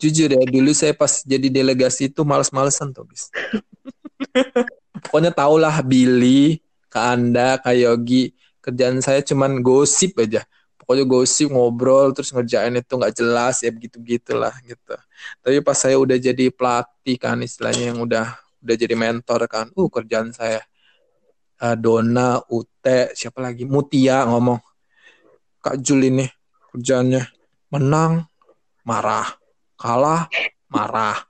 Jujur 0.00 0.32
ya, 0.32 0.40
dulu 0.48 0.72
saya 0.72 0.96
pas 0.96 1.20
jadi 1.22 1.52
delegasi 1.52 2.08
itu 2.08 2.24
males-malesan 2.24 2.88
tuh, 2.96 3.04
bis. 3.04 3.28
Pokoknya 5.04 5.28
tahulah 5.28 5.84
Billy, 5.84 6.56
Kak 6.88 7.04
Anda, 7.04 7.60
Kak 7.60 7.76
Yogi, 7.76 8.32
kerjaan 8.64 9.04
saya 9.04 9.20
cuman 9.20 9.60
gosip 9.60 10.16
aja. 10.16 10.40
Pokoknya 10.90 11.06
gosip, 11.06 11.54
ngobrol, 11.54 12.10
terus 12.10 12.34
ngerjain 12.34 12.74
itu 12.74 12.98
nggak 12.98 13.14
jelas, 13.14 13.62
ya 13.62 13.70
begitu-gitulah 13.70 14.50
gitu. 14.66 14.98
Tapi 15.38 15.62
pas 15.62 15.78
saya 15.78 15.94
udah 15.94 16.18
jadi 16.18 16.50
pelatih 16.50 17.14
kan, 17.14 17.38
istilahnya 17.46 17.94
yang 17.94 18.02
udah 18.02 18.34
udah 18.58 18.74
jadi 18.74 18.98
mentor 18.98 19.46
kan 19.46 19.70
uh 19.70 19.86
kerjaan 19.86 20.34
saya 20.34 20.58
uh, 21.62 21.78
Dona 21.78 22.42
Ute 22.50 23.14
siapa 23.14 23.38
lagi? 23.38 23.62
Mutia 23.62 24.26
ngomong 24.26 24.58
Kak 25.62 25.78
Jul 25.78 26.10
ini 26.10 26.26
kerjanya 26.74 27.22
menang 27.70 28.26
marah. 28.82 29.30
Kalah 29.78 30.26
marah. 30.74 31.22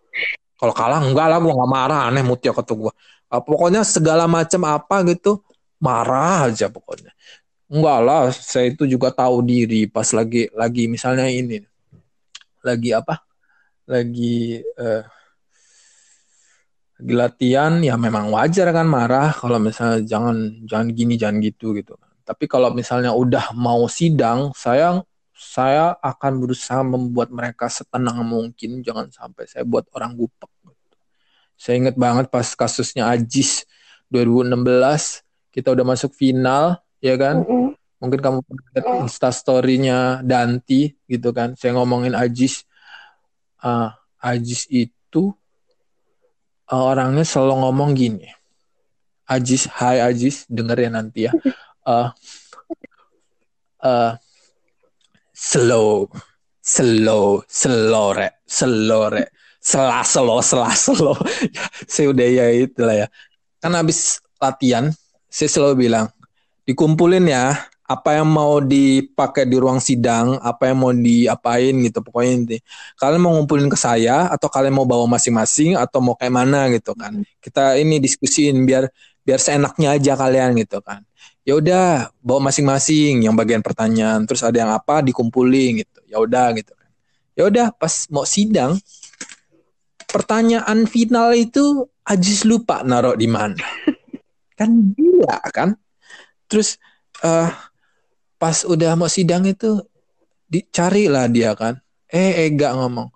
Kalau 0.56 0.72
kalah 0.72 1.04
enggak 1.04 1.28
lah 1.28 1.36
gue 1.36 1.52
nggak 1.52 1.68
marah. 1.68 2.08
Aneh 2.08 2.24
Mutia 2.24 2.56
kata 2.56 2.72
gue 2.72 2.92
uh, 3.28 3.42
pokoknya 3.44 3.84
segala 3.84 4.24
macam 4.24 4.64
apa 4.64 5.04
gitu 5.06 5.44
marah 5.80 6.50
aja 6.50 6.68
pokoknya 6.68 7.14
enggak 7.70 7.98
lah 8.02 8.22
saya 8.34 8.74
itu 8.74 8.84
juga 8.84 9.14
tahu 9.14 9.46
diri 9.46 9.86
pas 9.86 10.06
lagi 10.10 10.50
lagi 10.52 10.90
misalnya 10.90 11.30
ini. 11.30 11.62
Lagi 12.66 12.90
apa? 12.92 13.22
Lagi 13.86 14.60
uh, 14.76 15.02
lagi 17.00 17.14
latihan 17.16 17.72
ya 17.80 17.96
memang 17.96 18.28
wajar 18.34 18.68
kan 18.76 18.84
marah 18.84 19.32
kalau 19.32 19.56
misalnya 19.56 20.04
jangan 20.04 20.36
jangan 20.68 20.88
gini 20.92 21.14
jangan 21.16 21.38
gitu 21.40 21.72
gitu. 21.78 21.94
Tapi 22.26 22.44
kalau 22.50 22.74
misalnya 22.74 23.14
udah 23.16 23.54
mau 23.56 23.88
sidang 23.88 24.52
saya 24.52 25.00
saya 25.40 25.96
akan 26.04 26.36
berusaha 26.36 26.84
membuat 26.84 27.32
mereka 27.32 27.64
setenang 27.72 28.20
mungkin 28.28 28.84
jangan 28.84 29.08
sampai 29.08 29.48
saya 29.48 29.64
buat 29.64 29.88
orang 29.96 30.12
gupek 30.12 30.52
gitu. 30.68 30.96
saya 31.56 31.74
ingat 31.80 31.96
banget 31.96 32.28
pas 32.28 32.44
kasusnya 32.44 33.08
Ajis 33.08 33.64
2016 34.12 34.52
kita 35.48 35.72
udah 35.72 35.84
masuk 35.88 36.12
final 36.12 36.76
ya 37.01 37.16
kan 37.16 37.42
mm 37.42 37.48
-hmm. 37.48 37.68
mungkin 38.01 38.20
kamu 38.20 38.38
lihat 38.46 38.86
insta 39.05 39.28
storynya 39.32 40.20
Danti 40.24 40.96
gitu 41.09 41.32
kan 41.32 41.57
saya 41.57 41.76
ngomongin 41.76 42.16
Ajis 42.16 42.64
uh, 43.64 43.92
Ajis 44.20 44.68
itu 44.68 45.32
uh, 46.70 46.84
orangnya 46.86 47.26
selalu 47.26 47.55
ngomong 47.66 47.90
gini. 47.96 48.28
Ajis, 49.30 49.70
hai 49.78 50.03
Ajis, 50.03 50.46
denger 50.51 50.78
ya 50.86 50.90
nanti 50.90 51.20
ya. 51.30 51.32
Uh, 51.86 52.11
uh, 53.86 54.12
slow, 55.32 56.11
slow, 56.59 57.40
slow 57.46 58.09
re, 58.12 58.42
slow 58.44 59.09
re, 59.09 59.30
selah 59.62 60.03
slow, 60.03 60.42
selah 60.42 60.74
slow. 60.74 61.14
saya 61.90 62.11
udah 62.11 62.26
ya 62.26 62.46
itulah 62.51 63.07
ya. 63.07 63.09
Kan 63.62 63.72
habis 63.78 64.18
latihan, 64.42 64.90
saya 65.30 65.46
selalu 65.46 65.86
bilang, 65.86 66.11
dikumpulin 66.66 67.26
ya, 67.28 67.56
apa 67.90 68.22
yang 68.22 68.30
mau 68.30 68.62
dipakai 68.62 69.50
di 69.50 69.58
ruang 69.58 69.82
sidang, 69.82 70.38
apa 70.38 70.70
yang 70.70 70.78
mau 70.78 70.94
diapain 70.94 71.74
gitu 71.82 71.98
pokoknya 72.06 72.30
inti. 72.38 72.56
Kalian 72.94 73.18
mau 73.18 73.34
ngumpulin 73.34 73.66
ke 73.66 73.74
saya 73.74 74.30
atau 74.30 74.46
kalian 74.46 74.78
mau 74.78 74.86
bawa 74.86 75.11
masing-masing 75.11 75.74
atau 75.74 75.98
mau 75.98 76.14
kayak 76.14 76.30
mana 76.30 76.70
gitu 76.70 76.94
kan. 76.94 77.18
Kita 77.42 77.74
ini 77.74 77.98
diskusiin 77.98 78.62
biar 78.62 78.87
biar 79.26 79.42
seenaknya 79.42 79.99
aja 79.99 80.14
kalian 80.14 80.54
gitu 80.62 80.78
kan. 80.87 81.03
Ya 81.42 81.58
udah 81.58 82.14
bawa 82.22 82.53
masing-masing 82.53 83.26
yang 83.26 83.34
bagian 83.34 83.58
pertanyaan, 83.58 84.22
terus 84.22 84.46
ada 84.46 84.54
yang 84.54 84.70
apa 84.70 85.03
dikumpulin 85.03 85.82
gitu. 85.82 85.99
Ya 86.07 86.22
udah 86.22 86.54
gitu 86.54 86.70
kan. 86.78 86.91
Ya 87.34 87.42
udah 87.50 87.66
pas 87.74 88.07
mau 88.07 88.22
sidang 88.22 88.78
pertanyaan 90.07 90.87
final 90.87 91.34
itu 91.34 91.91
Ajis 92.11 92.42
lupa 92.42 92.82
naruh 92.82 93.14
di 93.14 93.30
mana. 93.30 93.54
Kan 94.58 94.91
dia 94.99 95.38
kan. 95.54 95.78
Terus 96.50 96.74
uh, 97.22 97.46
pas 98.34 98.66
udah 98.66 98.98
mau 98.98 99.06
sidang 99.06 99.46
itu 99.46 99.78
dicarilah 100.50 101.30
dia 101.30 101.54
kan. 101.54 101.78
Eh 102.10 102.50
Ega 102.50 102.74
ngomong. 102.74 103.06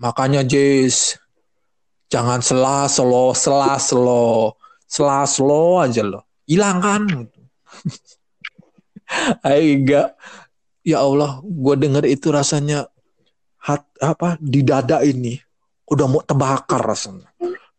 Makanya 0.00 0.40
Jis 0.40 1.20
jangan 2.08 2.40
selah 2.40 2.88
selo 2.88 3.36
selah 3.36 3.76
selo 3.76 4.56
selah 4.88 5.28
selo 5.28 5.84
aja 5.84 6.00
lo 6.00 6.24
hilang 6.48 6.80
kan? 6.80 7.02
Ega 9.44 10.16
ya 10.80 11.04
Allah 11.04 11.44
gue 11.44 11.74
denger 11.76 12.04
itu 12.08 12.32
rasanya 12.32 12.88
hat 13.60 13.84
apa 14.00 14.40
di 14.40 14.64
dada 14.64 15.04
ini. 15.04 15.36
Udah 15.84 16.08
mau 16.08 16.24
terbakar 16.24 16.80
rasanya. 16.80 17.28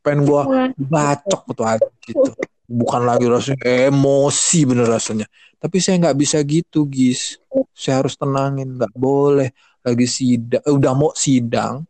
Pengen 0.06 0.30
gue 0.30 0.42
bacok 0.78 1.42
tuh 1.58 1.66
gitu 2.06 2.30
bukan 2.66 3.02
lagi 3.06 3.26
rasanya 3.30 3.90
emosi 3.90 4.60
bener 4.66 4.88
rasanya. 4.90 5.26
Tapi 5.62 5.78
saya 5.82 6.02
nggak 6.02 6.18
bisa 6.18 6.38
gitu 6.46 6.86
gis. 6.90 7.38
Saya 7.74 8.04
harus 8.04 8.18
tenangin 8.18 8.76
nggak 8.76 8.94
boleh 8.94 9.54
lagi 9.86 10.10
sidang 10.10 10.62
eh, 10.66 10.74
udah 10.74 10.94
mau 10.98 11.14
sidang 11.14 11.86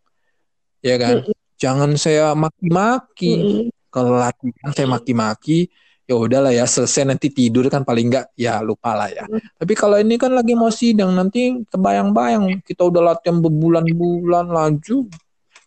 ya 0.84 0.96
kan? 1.00 1.24
Jangan 1.56 1.96
saya 1.96 2.36
maki-maki. 2.36 3.68
Kalau 3.88 4.20
latihan 4.20 4.72
saya 4.76 4.88
maki-maki 4.92 5.72
ya 6.06 6.14
udahlah 6.14 6.54
ya 6.54 6.70
selesai 6.70 7.10
nanti 7.10 7.34
tidur 7.34 7.66
kan 7.66 7.82
paling 7.82 8.14
nggak 8.14 8.38
ya 8.38 8.62
lupa 8.62 8.94
lah 8.94 9.10
ya. 9.10 9.26
Tapi 9.58 9.74
kalau 9.74 9.98
ini 9.98 10.22
kan 10.22 10.36
lagi 10.36 10.54
mau 10.54 10.70
sidang 10.70 11.16
nanti 11.18 11.66
terbayang-bayang 11.66 12.62
kita 12.62 12.86
udah 12.86 13.16
latihan 13.16 13.42
berbulan-bulan 13.42 14.52
laju 14.52 15.10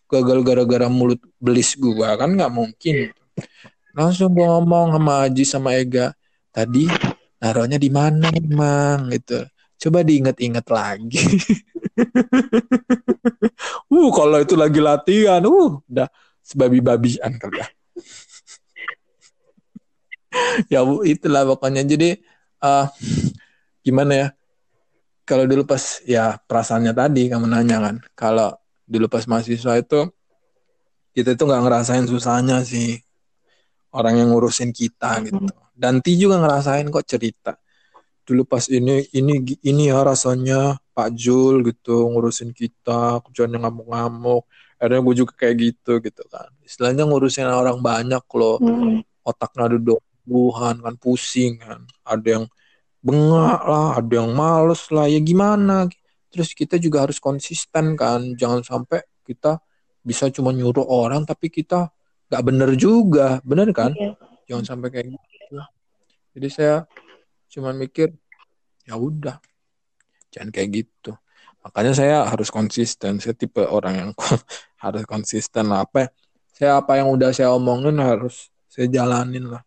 gagal 0.09 0.39
gara-gara 0.41 0.87
mulut 0.89 1.21
belis 1.37 1.77
gua 1.77 2.17
kan 2.17 2.33
nggak 2.33 2.49
mungkin 2.49 3.13
langsung 3.93 4.33
gue 4.33 4.45
ngomong 4.45 4.95
sama 4.97 5.13
Aji 5.25 5.43
sama 5.45 5.69
Ega 5.77 6.13
tadi 6.53 6.89
naruhnya 7.39 7.79
di 7.79 7.89
mana 7.89 8.29
emang 8.33 9.09
gitu. 9.15 9.47
Coba 9.79 10.03
diinget-inget 10.03 10.67
lagi. 10.67 11.19
Uh 13.89 14.13
kalau 14.13 14.39
itu 14.39 14.53
lagi 14.53 14.79
latihan 14.79 15.43
uh 15.43 15.81
udah 15.89 16.07
sebabi-babian 16.45 17.35
kali 17.41 17.59
ya. 17.59 17.67
Ya 20.69 20.79
itulah 21.03 21.43
pokoknya. 21.49 21.81
Jadi 21.83 22.21
uh, 22.61 22.85
gimana 23.81 24.13
ya? 24.13 24.27
Kalau 25.25 25.49
dulu 25.49 25.65
pas 25.65 25.99
ya 26.05 26.37
perasaannya 26.37 26.93
tadi 26.93 27.27
kamu 27.33 27.49
nanya 27.49 27.77
kan. 27.81 27.95
Kalau 28.13 28.53
dulu 28.85 29.09
pas 29.09 29.25
mahasiswa 29.25 29.73
itu 29.81 30.09
kita 31.17 31.33
itu 31.33 31.43
nggak 31.43 31.63
ngerasain 31.65 32.05
susahnya 32.05 32.61
sih 32.63 33.01
orang 33.93 34.21
yang 34.21 34.29
ngurusin 34.33 34.69
kita 34.69 35.21
gitu. 35.25 35.49
Dan 35.73 36.03
Ti 36.03 36.13
juga 36.19 36.37
ngerasain 36.43 36.85
kok 36.91 37.05
cerita. 37.07 37.55
Dulu 38.27 38.45
pas 38.45 38.61
ini 38.69 39.09
ini 39.15 39.41
ini 39.65 39.89
ya 39.89 40.05
rasanya 40.05 40.77
Pak 40.93 41.09
Jul 41.17 41.65
gitu 41.65 42.11
ngurusin 42.13 42.53
kita 42.53 43.23
kerjanya 43.25 43.65
ngamuk-ngamuk. 43.65 44.45
Akhirnya 44.77 45.01
gue 45.01 45.15
juga 45.25 45.33
kayak 45.35 45.55
gitu 45.57 46.03
gitu 46.03 46.23
kan. 46.29 46.51
Istilahnya 46.61 47.07
ngurusin 47.09 47.49
orang 47.49 47.81
banyak 47.81 48.23
loh. 48.35 48.57
Hmm. 48.61 49.01
otaknya 49.19 49.69
ada 49.69 49.77
dobuhan 49.77 50.81
kan 50.81 50.95
pusing 50.97 51.61
kan. 51.61 51.85
Ada 52.01 52.27
yang 52.41 52.45
bengak 52.99 53.61
lah 53.65 53.87
ada 53.97 54.13
yang 54.13 54.31
males 54.35 54.83
lah. 54.93 55.05
Ya 55.07 55.19
gimana? 55.23 55.89
Terus 56.29 56.53
kita 56.53 56.77
juga 56.77 57.07
harus 57.07 57.17
konsisten 57.17 57.97
kan. 57.97 58.37
Jangan 58.37 58.61
sampai 58.61 59.01
kita 59.25 59.61
bisa 60.05 60.31
cuma 60.31 60.55
nyuruh 60.55 60.85
orang 60.87 61.27
tapi 61.27 61.51
kita 61.51 61.91
nggak 62.29 62.43
bener 62.45 62.69
juga. 62.77 63.41
Bener 63.41 63.69
kan? 63.75 63.91
Yeah. 63.97 64.15
jangan 64.49 64.65
sampai 64.65 64.89
kayak 64.89 65.13
gitu 65.13 65.29
jadi 66.33 66.47
saya 66.49 66.75
cuma 67.49 67.73
mikir 67.73 68.13
ya 68.85 68.95
udah. 68.95 69.41
Jangan 70.29 70.53
kayak 70.53 70.69
gitu. 70.71 71.11
Makanya 71.65 71.93
saya 71.97 72.23
harus 72.29 72.53
konsisten. 72.53 73.17
Saya 73.17 73.33
tipe 73.33 73.59
orang 73.65 73.93
yang 73.97 74.09
harus 74.83 75.03
konsisten 75.09 75.73
lah. 75.73 75.83
Apa 75.83 76.13
saya 76.53 76.79
apa 76.79 76.95
yang 76.95 77.09
udah 77.09 77.33
saya 77.33 77.51
omongin 77.51 77.97
harus 77.99 78.53
saya 78.69 78.85
jalanin 78.87 79.49
lah. 79.49 79.65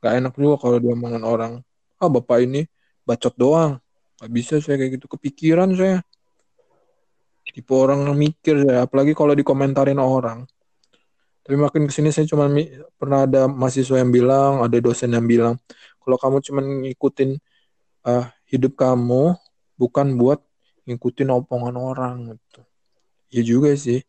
Gak 0.00 0.20
enak 0.20 0.34
juga 0.36 0.56
kalau 0.60 0.76
dia 0.80 0.92
omongin 0.92 1.24
orang 1.24 1.52
ah 2.00 2.10
bapak 2.10 2.42
ini 2.42 2.64
bacot 3.04 3.36
doang. 3.36 3.78
Gak 4.18 4.30
bisa 4.32 4.54
saya 4.58 4.80
kayak 4.80 4.98
gitu. 4.98 5.06
Kepikiran 5.06 5.76
saya. 5.76 6.00
Tipe 7.54 7.70
orang 7.70 8.10
yang 8.10 8.18
mikir 8.18 8.66
ya 8.66 8.82
apalagi 8.82 9.14
kalau 9.14 9.30
dikomentarin 9.30 10.02
orang 10.02 10.42
tapi 11.44 11.60
makin 11.60 11.84
ke 11.84 11.92
sini 11.92 12.08
saya 12.08 12.24
cuma 12.24 12.48
pernah 12.96 13.28
ada 13.28 13.44
mahasiswa 13.44 14.00
yang 14.00 14.08
bilang 14.08 14.64
ada 14.64 14.80
dosen 14.80 15.12
yang 15.12 15.28
bilang 15.28 15.60
kalau 16.00 16.16
kamu 16.16 16.36
cuma 16.40 16.60
ngikutin 16.64 17.36
uh, 18.08 18.24
hidup 18.48 18.76
kamu 18.80 19.36
bukan 19.76 20.16
buat 20.16 20.40
ngikutin 20.84 21.28
omongan 21.32 21.76
orang 21.80 22.14
gitu. 22.36 22.62
Ya 23.32 23.42
juga 23.42 23.72
sih. 23.74 24.04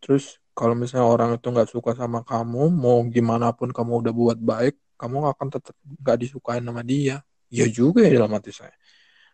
Terus 0.00 0.38
kalau 0.52 0.76
misalnya 0.76 1.08
orang 1.08 1.30
itu 1.36 1.48
nggak 1.48 1.68
suka 1.72 1.96
sama 1.96 2.20
kamu, 2.22 2.72
mau 2.72 3.00
gimana 3.08 3.52
pun 3.56 3.72
kamu 3.72 4.06
udah 4.06 4.12
buat 4.14 4.38
baik, 4.38 4.76
kamu 5.00 5.28
akan 5.32 5.46
tetap 5.52 5.74
nggak 5.84 6.16
disukain 6.20 6.62
sama 6.64 6.84
dia. 6.84 7.24
Ya 7.48 7.66
juga 7.68 8.04
ya 8.04 8.20
dalam 8.20 8.32
hati 8.36 8.52
saya. 8.52 8.74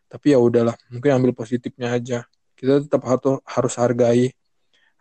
Tapi 0.07 0.37
ya 0.37 0.39
udahlah, 0.39 0.77
mungkin 0.93 1.11
ambil 1.19 1.33
positifnya 1.35 1.95
aja. 1.97 2.19
Kita 2.55 2.85
tetap 2.85 3.03
harus 3.07 3.41
harus 3.43 3.75
hargai, 3.81 4.31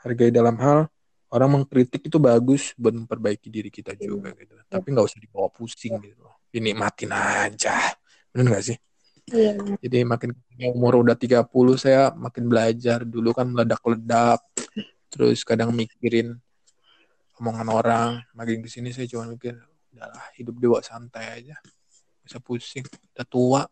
hargai 0.02 0.30
dalam 0.34 0.58
hal 0.58 0.90
orang 1.32 1.50
mengkritik 1.60 2.04
itu 2.04 2.18
bagus 2.20 2.76
buat 2.76 2.92
memperbaiki 2.92 3.48
diri 3.48 3.72
kita 3.72 3.96
juga 3.96 4.36
gitu. 4.36 4.60
Tapi 4.68 4.88
nggak 4.92 5.06
usah 5.08 5.20
dibawa 5.20 5.48
pusing 5.48 5.96
gitu. 6.04 6.28
Ini 6.52 6.76
matiin 6.76 7.16
aja. 7.16 7.96
Benar 8.36 8.46
nggak 8.52 8.66
sih? 8.68 8.78
Iya. 9.32 9.56
Jadi 9.80 9.98
makin 10.04 10.36
umur 10.76 11.00
udah 11.08 11.16
30 11.16 11.48
saya 11.80 12.12
makin 12.12 12.52
belajar. 12.52 13.08
Dulu 13.08 13.32
kan 13.32 13.48
meledak-ledak. 13.48 14.44
Terus 15.08 15.48
kadang 15.48 15.72
mikirin 15.72 16.36
omongan 17.40 17.68
orang. 17.72 18.10
Makin 18.36 18.60
ke 18.60 18.68
sini 18.68 18.92
saya 18.92 19.08
cuma 19.08 19.32
mikir, 19.32 19.56
udahlah 19.96 20.26
hidup 20.36 20.56
dewa 20.60 20.80
santai 20.84 21.40
aja. 21.40 21.56
Bisa 22.28 22.44
pusing. 22.44 22.84
Udah 23.16 23.28
tua. 23.28 23.64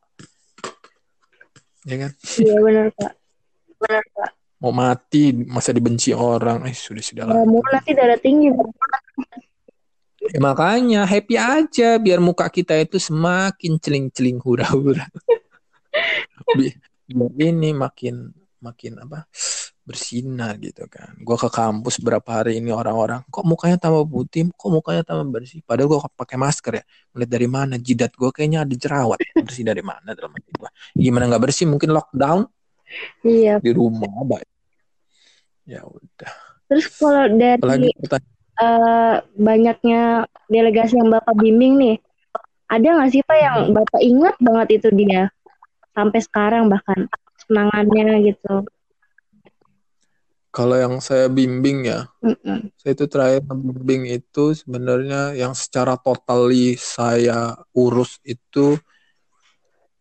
Ya 1.84 2.08
kan? 2.08 2.12
Iya 2.40 2.56
benar 2.64 2.88
Pak. 2.96 3.12
Benar 3.84 4.06
Pak. 4.16 4.39
Mau 4.60 4.76
mati 4.76 5.32
masa 5.32 5.72
dibenci 5.72 6.12
orang. 6.12 6.68
Eh 6.68 6.76
sudah 6.76 7.04
sudah 7.04 7.24
lah. 7.28 7.36
Mau 7.48 7.64
nanti 7.72 7.96
darah 7.96 8.20
tinggi. 8.20 8.52
Ya, 10.20 10.40
makanya 10.44 11.08
happy 11.08 11.40
aja 11.40 11.96
biar 11.96 12.20
muka 12.20 12.52
kita 12.52 12.76
itu 12.76 13.00
semakin 13.00 13.80
celing-celing 13.80 14.38
hura-hura 14.44 15.08
biar 16.60 16.76
ini 17.40 17.72
makin 17.72 18.30
makin 18.60 19.00
apa 19.00 19.26
bersinar 19.90 20.62
gitu 20.62 20.86
kan. 20.86 21.18
Gua 21.26 21.34
ke 21.34 21.50
kampus 21.50 21.98
berapa 21.98 22.30
hari 22.30 22.62
ini 22.62 22.70
orang-orang 22.70 23.26
kok 23.34 23.42
mukanya 23.42 23.82
tambah 23.82 24.06
putih, 24.06 24.54
kok 24.54 24.70
mukanya 24.70 25.02
tambah 25.02 25.26
bersih. 25.34 25.66
Padahal 25.66 25.90
gua 25.90 26.00
pakai 26.14 26.38
masker 26.38 26.74
ya. 26.78 26.84
Melihat 27.18 27.32
dari 27.34 27.48
mana 27.50 27.74
jidat 27.82 28.14
gua 28.14 28.30
kayaknya 28.30 28.62
ada 28.62 28.76
jerawat. 28.78 29.18
Bersih 29.34 29.66
dari 29.66 29.82
mana 29.82 30.14
dalam 30.14 30.30
hati 30.30 30.52
gua. 30.54 30.70
Gimana 30.94 31.26
nggak 31.26 31.42
bersih? 31.42 31.66
Mungkin 31.66 31.90
lockdown. 31.90 32.46
Iya. 33.22 33.62
Di 33.62 33.72
rumah, 33.74 34.10
baik. 34.26 34.50
Ya 35.70 35.86
udah. 35.86 36.32
Terus 36.70 36.86
kalau 36.98 37.26
dari 37.34 37.94
uh, 38.62 39.16
banyaknya 39.38 40.26
delegasi 40.50 40.98
yang 40.98 41.14
Bapak 41.14 41.38
bimbing 41.38 41.78
nih, 41.78 41.98
ada 42.70 42.88
nggak 42.98 43.10
sih 43.14 43.22
Pak 43.26 43.38
yang 43.38 43.58
Bapak 43.74 44.02
ingat 44.02 44.36
banget 44.42 44.82
itu 44.82 44.90
dia? 44.94 45.30
sampai 46.00 46.20
sekarang 46.24 46.72
bahkan 46.72 47.12
senangannya 47.44 48.32
gitu 48.32 48.64
kalau 50.50 50.76
yang 50.80 50.98
saya 51.04 51.28
bimbing 51.30 51.86
ya 51.86 52.08
Mm-mm. 52.24 52.72
saya 52.80 52.92
itu 52.96 53.06
terakhir 53.12 53.44
bimbing 53.52 54.08
itu 54.08 54.56
sebenarnya 54.56 55.36
yang 55.36 55.52
secara 55.52 56.00
totali 56.00 56.80
saya 56.80 57.54
urus 57.76 58.18
itu 58.24 58.80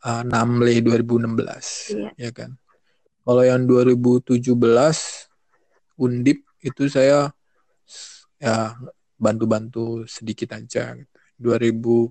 uh, 0.07 0.23
6 0.23 0.31
Mei 0.63 0.79
2016 0.81 1.99
yeah. 1.99 2.13
ya 2.17 2.31
kan 2.31 2.55
kalau 3.29 3.45
yang 3.45 3.69
2017 3.69 4.41
undip 6.01 6.41
itu 6.65 6.89
saya 6.89 7.29
ya 8.41 8.73
bantu-bantu 9.21 10.09
sedikit 10.09 10.57
aja 10.57 10.97
gitu. 10.97 11.13
2018 11.37 12.09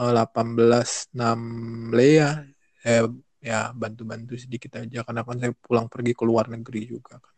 6 0.00 1.92
Mei 1.92 2.24
ya 2.24 2.40
saya 2.80 3.12
ya 3.44 3.68
bantu-bantu 3.76 4.40
sedikit 4.40 4.80
aja 4.80 5.04
karena 5.04 5.28
kan 5.28 5.36
saya 5.36 5.52
pulang 5.60 5.92
pergi 5.92 6.16
ke 6.16 6.24
luar 6.24 6.48
negeri 6.48 6.88
juga 6.88 7.20
kan. 7.20 7.36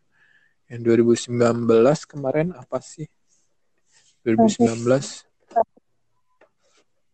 Yang 0.71 1.03
2019 1.03 1.67
kemarin 2.07 2.55
apa 2.55 2.79
sih? 2.79 3.11
2019 4.23 5.27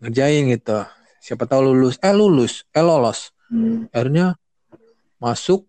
ngerjain 0.02 0.52
gitu. 0.54 0.84
Siapa 1.18 1.44
tahu 1.44 1.72
lulus. 1.72 1.98
Eh 2.00 2.14
lulus. 2.14 2.64
Eh 2.70 2.84
lolos. 2.84 3.34
Hmm. 3.48 3.88
akhirnya 3.90 4.36
masuk. 5.16 5.64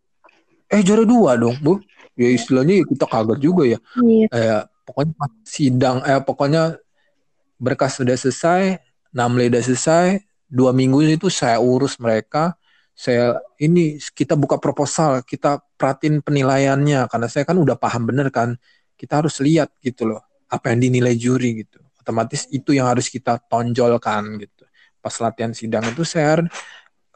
Eh 0.70 0.84
juara 0.86 1.08
dua 1.08 1.40
dong 1.40 1.58
bu. 1.64 1.80
Ya 2.20 2.30
istilahnya 2.30 2.84
ya 2.84 2.86
kita 2.86 3.06
kaget 3.08 3.40
juga 3.40 3.64
ya. 3.64 3.80
Iya. 4.04 4.28
eh, 4.30 4.62
pokoknya 4.84 5.16
sidang 5.48 5.98
eh 6.04 6.20
pokoknya 6.20 6.76
berkas 7.56 7.96
sudah 7.96 8.20
selesai 8.20 8.84
namle 9.16 9.48
udah 9.48 9.64
selesai 9.64 10.20
dua 10.52 10.76
minggu 10.76 11.00
itu 11.08 11.32
saya 11.32 11.64
urus 11.64 11.96
mereka. 11.98 12.60
Saya 12.92 13.40
ini 13.56 13.96
kita 14.12 14.36
buka 14.36 14.60
proposal 14.60 15.24
kita 15.24 15.64
perhatiin 15.80 16.20
penilaiannya. 16.20 17.08
Karena 17.08 17.28
saya 17.32 17.48
kan 17.48 17.56
udah 17.56 17.80
paham 17.80 18.04
bener 18.12 18.28
kan 18.30 18.60
kita 19.00 19.24
harus 19.24 19.40
lihat 19.40 19.72
gitu 19.80 20.12
loh 20.12 20.20
apa 20.52 20.76
yang 20.76 20.84
dinilai 20.84 21.16
juri 21.16 21.64
gitu. 21.64 21.80
Otomatis 22.04 22.50
itu 22.52 22.76
yang 22.76 22.92
harus 22.92 23.08
kita 23.08 23.40
tonjolkan 23.48 24.44
gitu. 24.44 24.68
Pas 25.00 25.16
latihan 25.24 25.56
sidang 25.56 25.88
itu 25.88 26.04
saya 26.04 26.44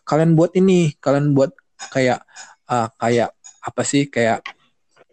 kalian 0.08 0.38
buat 0.38 0.56
ini 0.56 0.96
kalian 1.04 1.36
buat 1.36 1.52
kayak 1.92 2.24
uh, 2.72 2.88
kayak 2.96 3.36
apa 3.64 3.82
sih 3.84 4.08
kayak 4.08 4.40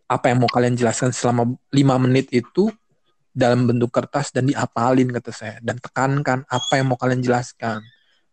apa 0.07 0.25
yang 0.31 0.43
mau 0.43 0.51
kalian 0.51 0.79
jelaskan 0.79 1.11
selama 1.11 1.55
lima 1.75 1.99
menit 1.99 2.31
itu 2.31 2.71
dalam 3.31 3.67
bentuk 3.67 3.91
kertas 3.91 4.31
dan 4.31 4.47
diapalin 4.47 5.11
kata 5.11 5.33
saya. 5.35 5.57
Dan 5.59 5.83
tekankan 5.83 6.47
apa 6.47 6.73
yang 6.79 6.87
mau 6.93 6.99
kalian 7.01 7.25
jelaskan. 7.25 7.83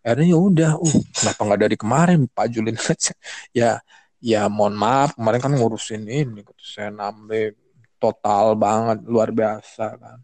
Akhirnya 0.05 0.35
ya 0.35 0.38
udah 0.38 0.72
uh 0.77 0.97
kenapa 1.15 1.41
nggak 1.41 1.61
dari 1.65 1.77
kemarin 1.80 2.19
Pak 2.30 2.45
Julin? 2.53 2.77
Ya 3.55 3.81
ya 4.18 4.49
mohon 4.49 4.73
maaf 4.73 5.14
kemarin 5.14 5.39
kan 5.41 5.53
ngurusin 5.53 6.09
ini 6.09 6.41
gitu 6.41 6.53
saya 6.57 6.89
nambah 6.89 7.53
total 7.98 8.53
banget 8.53 9.03
luar 9.06 9.34
biasa 9.34 9.98
kan. 9.98 10.18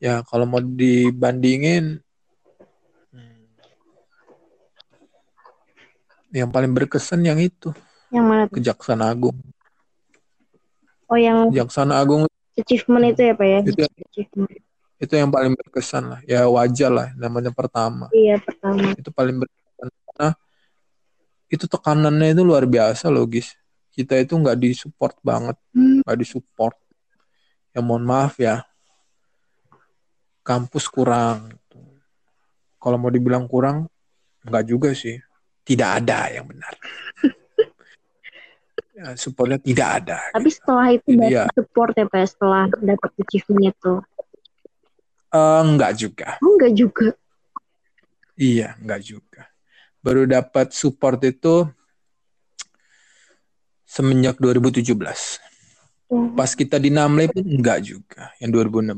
Ya 0.00 0.24
kalau 0.24 0.48
mau 0.48 0.64
dibandingin 0.64 2.00
hmm, 3.12 3.44
yang 6.32 6.48
paling 6.48 6.72
berkesan 6.72 7.20
yang 7.20 7.36
itu. 7.36 7.70
Yang 8.10 8.24
mana 8.26 8.44
kejaksaan 8.48 9.04
agung. 9.04 9.36
Oh 11.06 11.18
yang 11.20 11.52
kejaksaan 11.52 11.92
agung. 11.92 12.26
achievement 12.58 13.16
itu 13.16 13.20
ya 13.24 13.32
pak 13.32 13.46
ya? 13.46 13.60
Itu, 13.64 13.82
itu 15.00 15.12
yang 15.16 15.30
paling 15.32 15.52
berkesan 15.56 16.12
lah. 16.16 16.20
Ya 16.28 16.44
wajar 16.48 16.90
lah 16.92 17.08
namanya 17.16 17.52
pertama. 17.52 18.08
Iya 18.12 18.40
pertama. 18.40 18.92
Itu 18.96 19.12
paling 19.12 19.36
berkesan. 19.36 19.88
Karena 19.88 20.28
itu 21.50 21.64
tekanannya 21.68 22.32
itu 22.32 22.42
luar 22.44 22.64
biasa 22.64 23.12
logis 23.12 23.59
kita 23.90 24.18
itu 24.18 24.34
nggak 24.38 24.58
disupport 24.58 25.14
banget 25.22 25.56
hmm. 25.74 26.06
nggak 26.06 26.18
disupport 26.18 26.76
ya 27.74 27.80
mohon 27.82 28.06
maaf 28.06 28.38
ya 28.38 28.62
kampus 30.42 30.90
kurang 30.90 31.54
kalau 32.80 32.96
mau 32.96 33.12
dibilang 33.12 33.44
kurang 33.46 33.86
nggak 34.46 34.64
juga 34.66 34.90
sih 34.96 35.20
tidak 35.62 36.02
ada 36.02 36.32
yang 36.32 36.48
benar 36.48 36.74
ya, 38.98 39.14
supportnya 39.14 39.60
tidak 39.60 39.88
ada 40.02 40.18
tapi 40.32 40.48
gitu. 40.48 40.56
setelah 40.58 40.86
itu 40.94 41.08
dapat 41.14 41.30
ya, 41.34 41.44
support 41.52 41.92
ya 41.94 42.06
pak 42.08 42.24
setelah 42.26 42.62
dapat 42.80 43.10
achievement 43.20 43.70
itu 43.70 43.94
Uh, 45.30 45.62
enggak 45.62 45.94
juga. 45.94 46.28
Oh, 46.42 46.58
enggak 46.58 46.74
juga. 46.74 47.08
Iya, 48.34 48.74
enggak 48.82 49.00
juga. 49.06 49.42
Baru 50.02 50.26
dapat 50.26 50.74
support 50.74 51.22
itu 51.22 51.70
semenjak 53.90 54.38
2017. 54.38 54.94
Oh. 56.10 56.30
Pas 56.38 56.54
kita 56.54 56.78
di 56.78 56.94
Namle 56.94 57.26
pun 57.26 57.42
enggak 57.42 57.82
juga, 57.82 58.30
yang 58.38 58.54
2016. 58.54 58.94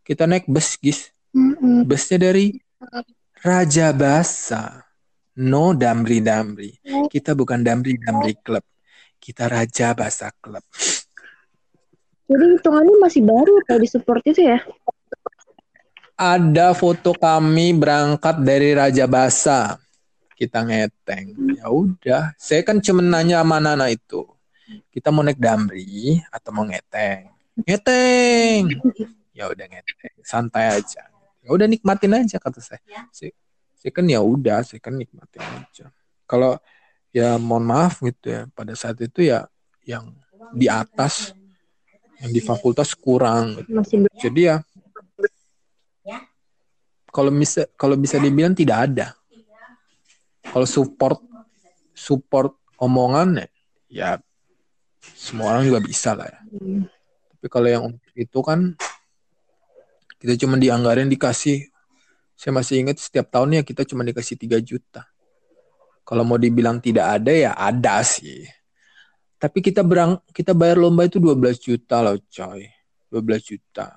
Kita 0.00 0.24
naik 0.24 0.48
bus, 0.48 0.80
guys. 0.80 1.12
Mm-hmm. 1.36 1.84
Busnya 1.84 2.18
dari 2.20 2.56
Raja 3.44 3.92
Basa. 3.92 4.80
No 5.34 5.76
Damri 5.76 6.24
Damri. 6.24 6.72
Oh. 6.88 7.10
Kita 7.10 7.36
bukan 7.36 7.60
Damri 7.60 8.00
Damri 8.00 8.32
Club. 8.40 8.64
Kita 9.20 9.52
Raja 9.52 9.92
Basa 9.92 10.32
Club. 10.40 10.64
Jadi 12.24 12.44
hitungannya 12.56 12.96
masih 13.04 13.20
baru 13.20 13.60
tadi 13.68 13.84
support 13.84 14.24
itu 14.24 14.48
ya? 14.48 14.64
ada 16.14 16.70
foto 16.78 17.10
kami 17.14 17.74
berangkat 17.74 18.38
dari 18.42 18.74
Raja 18.74 19.06
Basa. 19.10 19.78
Kita 20.34 20.66
ngeteng. 20.66 21.56
Ya 21.56 21.66
udah, 21.70 22.34
saya 22.36 22.66
kan 22.66 22.82
cuma 22.82 23.00
nanya 23.00 23.40
sama 23.40 23.62
Nana 23.62 23.86
itu. 23.90 24.26
Kita 24.90 25.14
mau 25.14 25.22
naik 25.22 25.38
damri 25.38 26.18
atau 26.32 26.50
mau 26.50 26.66
ngeteng? 26.66 27.30
Ngeteng. 27.62 28.60
Ya 29.34 29.50
udah 29.50 29.66
ngeteng, 29.66 30.14
santai 30.26 30.74
aja. 30.74 31.06
Ya 31.44 31.48
udah 31.52 31.66
nikmatin 31.68 32.14
aja 32.18 32.40
kata 32.42 32.58
saya. 32.58 32.80
Saya, 33.12 33.30
saya 33.76 33.90
kan 33.92 34.06
ya 34.08 34.24
udah, 34.24 34.64
saya 34.64 34.80
kan 34.80 34.96
nikmatin 34.96 35.42
aja. 35.42 35.92
Kalau 36.24 36.58
ya 37.14 37.38
mohon 37.38 37.68
maaf 37.68 38.02
gitu 38.02 38.32
ya, 38.32 38.42
pada 38.56 38.74
saat 38.74 38.98
itu 38.98 39.28
ya 39.28 39.46
yang 39.84 40.10
di 40.56 40.66
atas 40.66 41.36
yang 42.18 42.32
di 42.32 42.40
fakultas 42.40 42.96
kurang. 42.96 43.60
Gitu. 43.60 44.02
Jadi 44.18 44.40
ya 44.50 44.64
kalau 47.14 47.30
bisa 47.30 47.62
kalau 47.78 47.94
bisa 47.94 48.18
dibilang 48.18 48.56
tidak 48.58 48.90
ada 48.90 49.14
kalau 50.54 50.70
support 50.70 51.18
support 51.98 52.54
omongan 52.78 53.42
ya 53.90 54.22
semua 55.02 55.50
orang 55.50 55.66
juga 55.66 55.82
bisa 55.82 56.14
lah 56.14 56.30
ya. 56.30 56.40
Tapi 57.34 57.46
kalau 57.50 57.66
yang 57.66 57.84
itu 58.14 58.38
kan 58.38 58.78
kita 60.22 60.38
cuma 60.38 60.54
dianggarin 60.54 61.10
dikasih 61.10 61.66
saya 62.38 62.54
masih 62.54 62.86
ingat 62.86 63.02
setiap 63.02 63.34
tahunnya 63.34 63.66
kita 63.66 63.82
cuma 63.82 64.06
dikasih 64.06 64.38
3 64.38 64.62
juta. 64.62 65.02
Kalau 66.06 66.22
mau 66.22 66.38
dibilang 66.38 66.78
tidak 66.78 67.18
ada 67.18 67.34
ya 67.34 67.50
ada 67.58 67.98
sih. 68.06 68.46
Tapi 69.42 69.58
kita 69.58 69.82
berang 69.82 70.22
kita 70.30 70.54
bayar 70.54 70.78
lomba 70.78 71.02
itu 71.10 71.18
12 71.18 71.58
juta 71.58 71.98
loh 71.98 72.14
coy. 72.30 72.70
12 73.10 73.42
juta. 73.42 73.90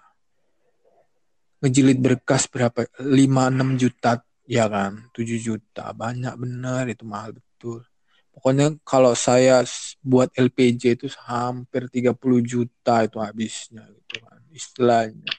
Ngejilid 1.61 2.01
berkas 2.01 2.49
berapa? 2.49 2.89
5 2.97 3.05
6 3.05 3.77
juta 3.77 4.25
ya 4.47 4.65
kan? 4.71 5.11
7 5.11 5.37
juta 5.37 5.91
banyak 5.91 6.33
bener 6.39 6.87
itu 6.89 7.03
mahal 7.03 7.35
betul. 7.35 7.83
Pokoknya 8.31 8.77
kalau 8.85 9.17
saya 9.17 9.65
buat 9.99 10.31
LPJ 10.37 10.97
itu 10.97 11.07
hampir 11.27 11.91
30 11.91 12.15
juta 12.41 13.03
itu 13.03 13.17
habisnya 13.19 13.83
gitu 13.91 14.23
kan 14.23 14.39
istilahnya. 14.55 15.33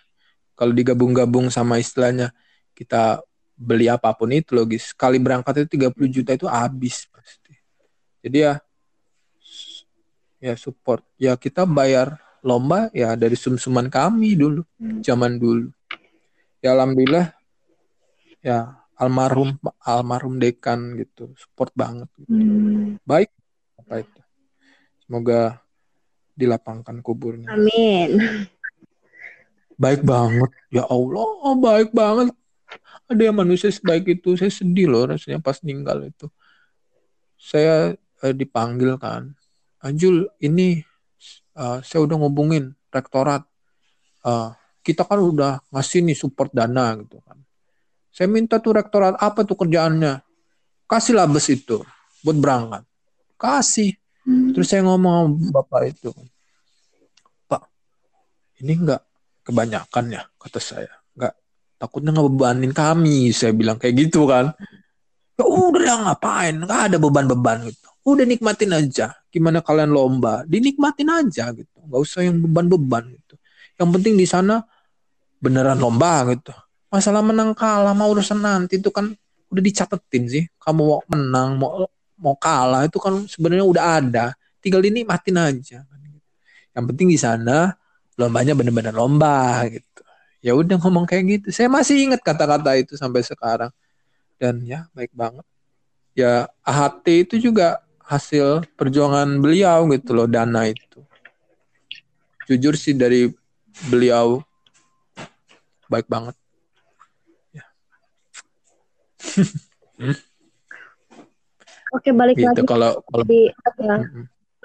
Kalau 0.58 0.74
digabung-gabung 0.74 1.48
sama 1.48 1.78
istilahnya 1.80 2.34
kita 2.74 3.22
beli 3.58 3.90
apa 3.90 4.14
pun 4.14 4.30
itu 4.30 4.54
logis 4.54 4.94
sekali 4.94 5.18
berangkat 5.18 5.66
itu 5.66 5.78
30 5.78 6.14
juta 6.14 6.30
itu 6.34 6.46
habis 6.46 7.06
pasti. 7.10 7.54
Jadi 8.22 8.38
ya 8.44 8.54
ya 10.38 10.54
support. 10.54 11.02
Ya 11.18 11.34
kita 11.34 11.66
bayar 11.66 12.18
lomba 12.42 12.90
ya 12.94 13.18
dari 13.18 13.34
sumsuman 13.34 13.90
kami 13.90 14.38
dulu 14.38 14.62
hmm. 14.78 15.02
zaman 15.02 15.38
dulu. 15.38 15.70
Ya 16.62 16.74
alhamdulillah 16.74 17.34
ya 18.42 18.78
almarhum 18.98 19.54
almarhum 19.80 20.42
dekan 20.42 20.98
gitu 20.98 21.30
support 21.38 21.70
banget 21.78 22.10
gitu. 22.18 22.34
hmm. 22.34 22.98
baik 23.06 23.30
apa 23.78 24.04
itu? 24.04 24.20
Semoga 25.06 25.64
dilapangkan 26.36 27.00
kuburnya. 27.00 27.48
Amin. 27.48 28.20
Baik 29.80 30.04
banget. 30.04 30.50
Ya 30.68 30.84
Allah 30.84 31.54
baik 31.56 31.96
banget. 31.96 32.34
Ada 33.08 33.32
yang 33.32 33.40
manusia 33.40 33.72
sebaik 33.72 34.04
itu 34.04 34.36
saya 34.36 34.52
sedih 34.52 34.90
loh 34.92 35.08
rasanya 35.08 35.40
pas 35.40 35.56
meninggal 35.64 36.04
itu. 36.04 36.28
Saya 37.40 37.96
eh, 38.20 38.34
dipanggil 38.36 39.00
kan 39.00 39.32
Anjul 39.78 40.26
ini 40.42 40.82
uh, 41.54 41.78
saya 41.80 42.02
udah 42.02 42.16
ngubungin 42.18 42.74
rektorat. 42.90 43.46
Uh, 44.26 44.50
kita 44.82 45.06
kan 45.06 45.22
udah 45.22 45.62
ngasih 45.70 46.02
nih 46.02 46.18
support 46.18 46.50
dana 46.50 46.98
gitu 46.98 47.22
kan. 47.22 47.38
Saya 48.12 48.26
minta 48.26 48.58
tuh 48.58 48.74
rektorat 48.74 49.14
apa 49.20 49.44
tuh 49.44 49.54
kerjaannya? 49.54 50.24
Kasihlah 50.88 51.28
bus 51.28 51.46
itu 51.52 51.84
buat 52.24 52.36
berangkat. 52.36 52.82
Kasih. 53.36 53.94
Hmm. 54.24 54.52
Terus 54.52 54.66
saya 54.68 54.82
ngomong 54.84 55.38
sama 55.38 55.62
bapak 55.62 55.82
itu. 55.92 56.10
Pak, 57.46 57.62
ini 58.64 58.72
enggak 58.74 59.02
kebanyakan 59.44 60.04
ya 60.12 60.22
kata 60.40 60.60
saya. 60.60 60.92
Enggak 61.14 61.36
takutnya 61.76 62.10
ngebebanin 62.16 62.72
kami. 62.72 63.30
Saya 63.30 63.52
bilang 63.54 63.76
kayak 63.76 64.08
gitu 64.08 64.26
kan. 64.26 64.52
Ya 65.38 65.44
udah 65.46 65.82
lah 65.84 65.98
ngapain? 66.10 66.54
Enggak 66.58 66.80
ada 66.90 66.96
beban-beban 66.98 67.68
gitu. 67.70 67.88
Udah 68.08 68.24
nikmatin 68.24 68.72
aja. 68.74 69.14
Gimana 69.28 69.60
kalian 69.60 69.92
lomba? 69.92 70.42
Dinikmatin 70.48 71.12
aja 71.12 71.52
gitu. 71.52 71.76
Enggak 71.84 72.00
usah 72.00 72.24
yang 72.24 72.40
beban-beban 72.42 73.12
gitu. 73.12 73.36
Yang 73.78 73.88
penting 74.00 74.14
di 74.18 74.26
sana 74.26 74.64
beneran 75.38 75.78
lomba 75.78 76.26
gitu 76.34 76.50
masalah 76.88 77.20
menang 77.20 77.52
kalah 77.52 77.92
mau 77.92 78.08
urusan 78.12 78.40
nanti 78.40 78.80
itu 78.80 78.88
kan 78.88 79.12
udah 79.52 79.62
dicatetin 79.62 80.24
sih. 80.28 80.44
Kamu 80.60 80.82
mau 80.84 81.00
menang 81.08 81.56
mau 81.56 81.88
mau 82.18 82.34
kalah 82.34 82.84
itu 82.84 82.98
kan 83.00 83.24
sebenarnya 83.28 83.64
udah 83.64 83.84
ada. 84.00 84.26
Tinggal 84.58 84.82
ini 84.88 85.06
matiin 85.06 85.38
aja. 85.38 85.86
Yang 86.74 86.84
penting 86.94 87.08
di 87.10 87.18
sana 87.18 87.74
lombanya 88.18 88.52
bener-bener 88.58 88.92
lomba 88.92 89.62
gitu. 89.70 90.02
Ya 90.42 90.54
udah 90.54 90.78
ngomong 90.78 91.06
kayak 91.06 91.24
gitu. 91.26 91.46
Saya 91.54 91.70
masih 91.70 92.10
ingat 92.10 92.22
kata-kata 92.22 92.78
itu 92.78 92.94
sampai 92.98 93.22
sekarang. 93.22 93.70
Dan 94.38 94.62
ya 94.62 94.86
baik 94.94 95.10
banget. 95.14 95.46
Ya 96.14 96.50
AHT 96.66 97.06
itu 97.30 97.38
juga 97.38 97.82
hasil 98.02 98.66
perjuangan 98.74 99.38
beliau 99.38 99.86
gitu 99.92 100.14
loh 100.14 100.26
dana 100.26 100.66
itu. 100.66 101.02
Jujur 102.48 102.74
sih 102.78 102.96
dari 102.96 103.28
beliau 103.90 104.40
baik 105.90 106.06
banget. 106.08 106.34
Oke 111.96 112.12
balik 112.12 112.36
gitu, 112.36 112.52
lagi 112.52 112.62
kalau, 112.68 113.00
kalau 113.08 113.24
di, 113.24 113.48
ya. 113.80 113.96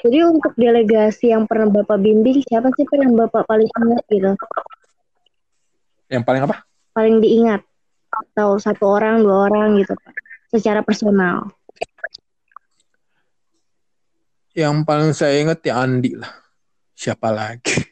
Jadi 0.04 0.18
untuk 0.28 0.52
delegasi 0.60 1.32
yang 1.32 1.48
pernah 1.48 1.72
Bapak 1.72 1.96
bimbing, 2.04 2.44
siapa 2.44 2.68
sih 2.76 2.84
yang 2.92 3.16
Bapak 3.16 3.48
paling 3.48 3.72
ingat 3.72 4.04
gitu? 4.12 4.36
Yang 6.12 6.24
paling 6.28 6.42
apa? 6.44 6.68
Paling 6.92 7.24
diingat. 7.24 7.64
Atau 8.12 8.60
satu 8.60 9.00
orang, 9.00 9.24
dua 9.24 9.48
orang 9.48 9.80
gitu 9.80 9.96
Pak. 9.96 10.14
Secara 10.52 10.84
personal. 10.84 11.48
Yang 14.52 14.76
paling 14.84 15.12
saya 15.16 15.40
ingat 15.40 15.64
ya 15.64 15.80
Andi 15.80 16.20
lah. 16.20 16.30
Siapa 16.94 17.32
lagi? 17.32 17.88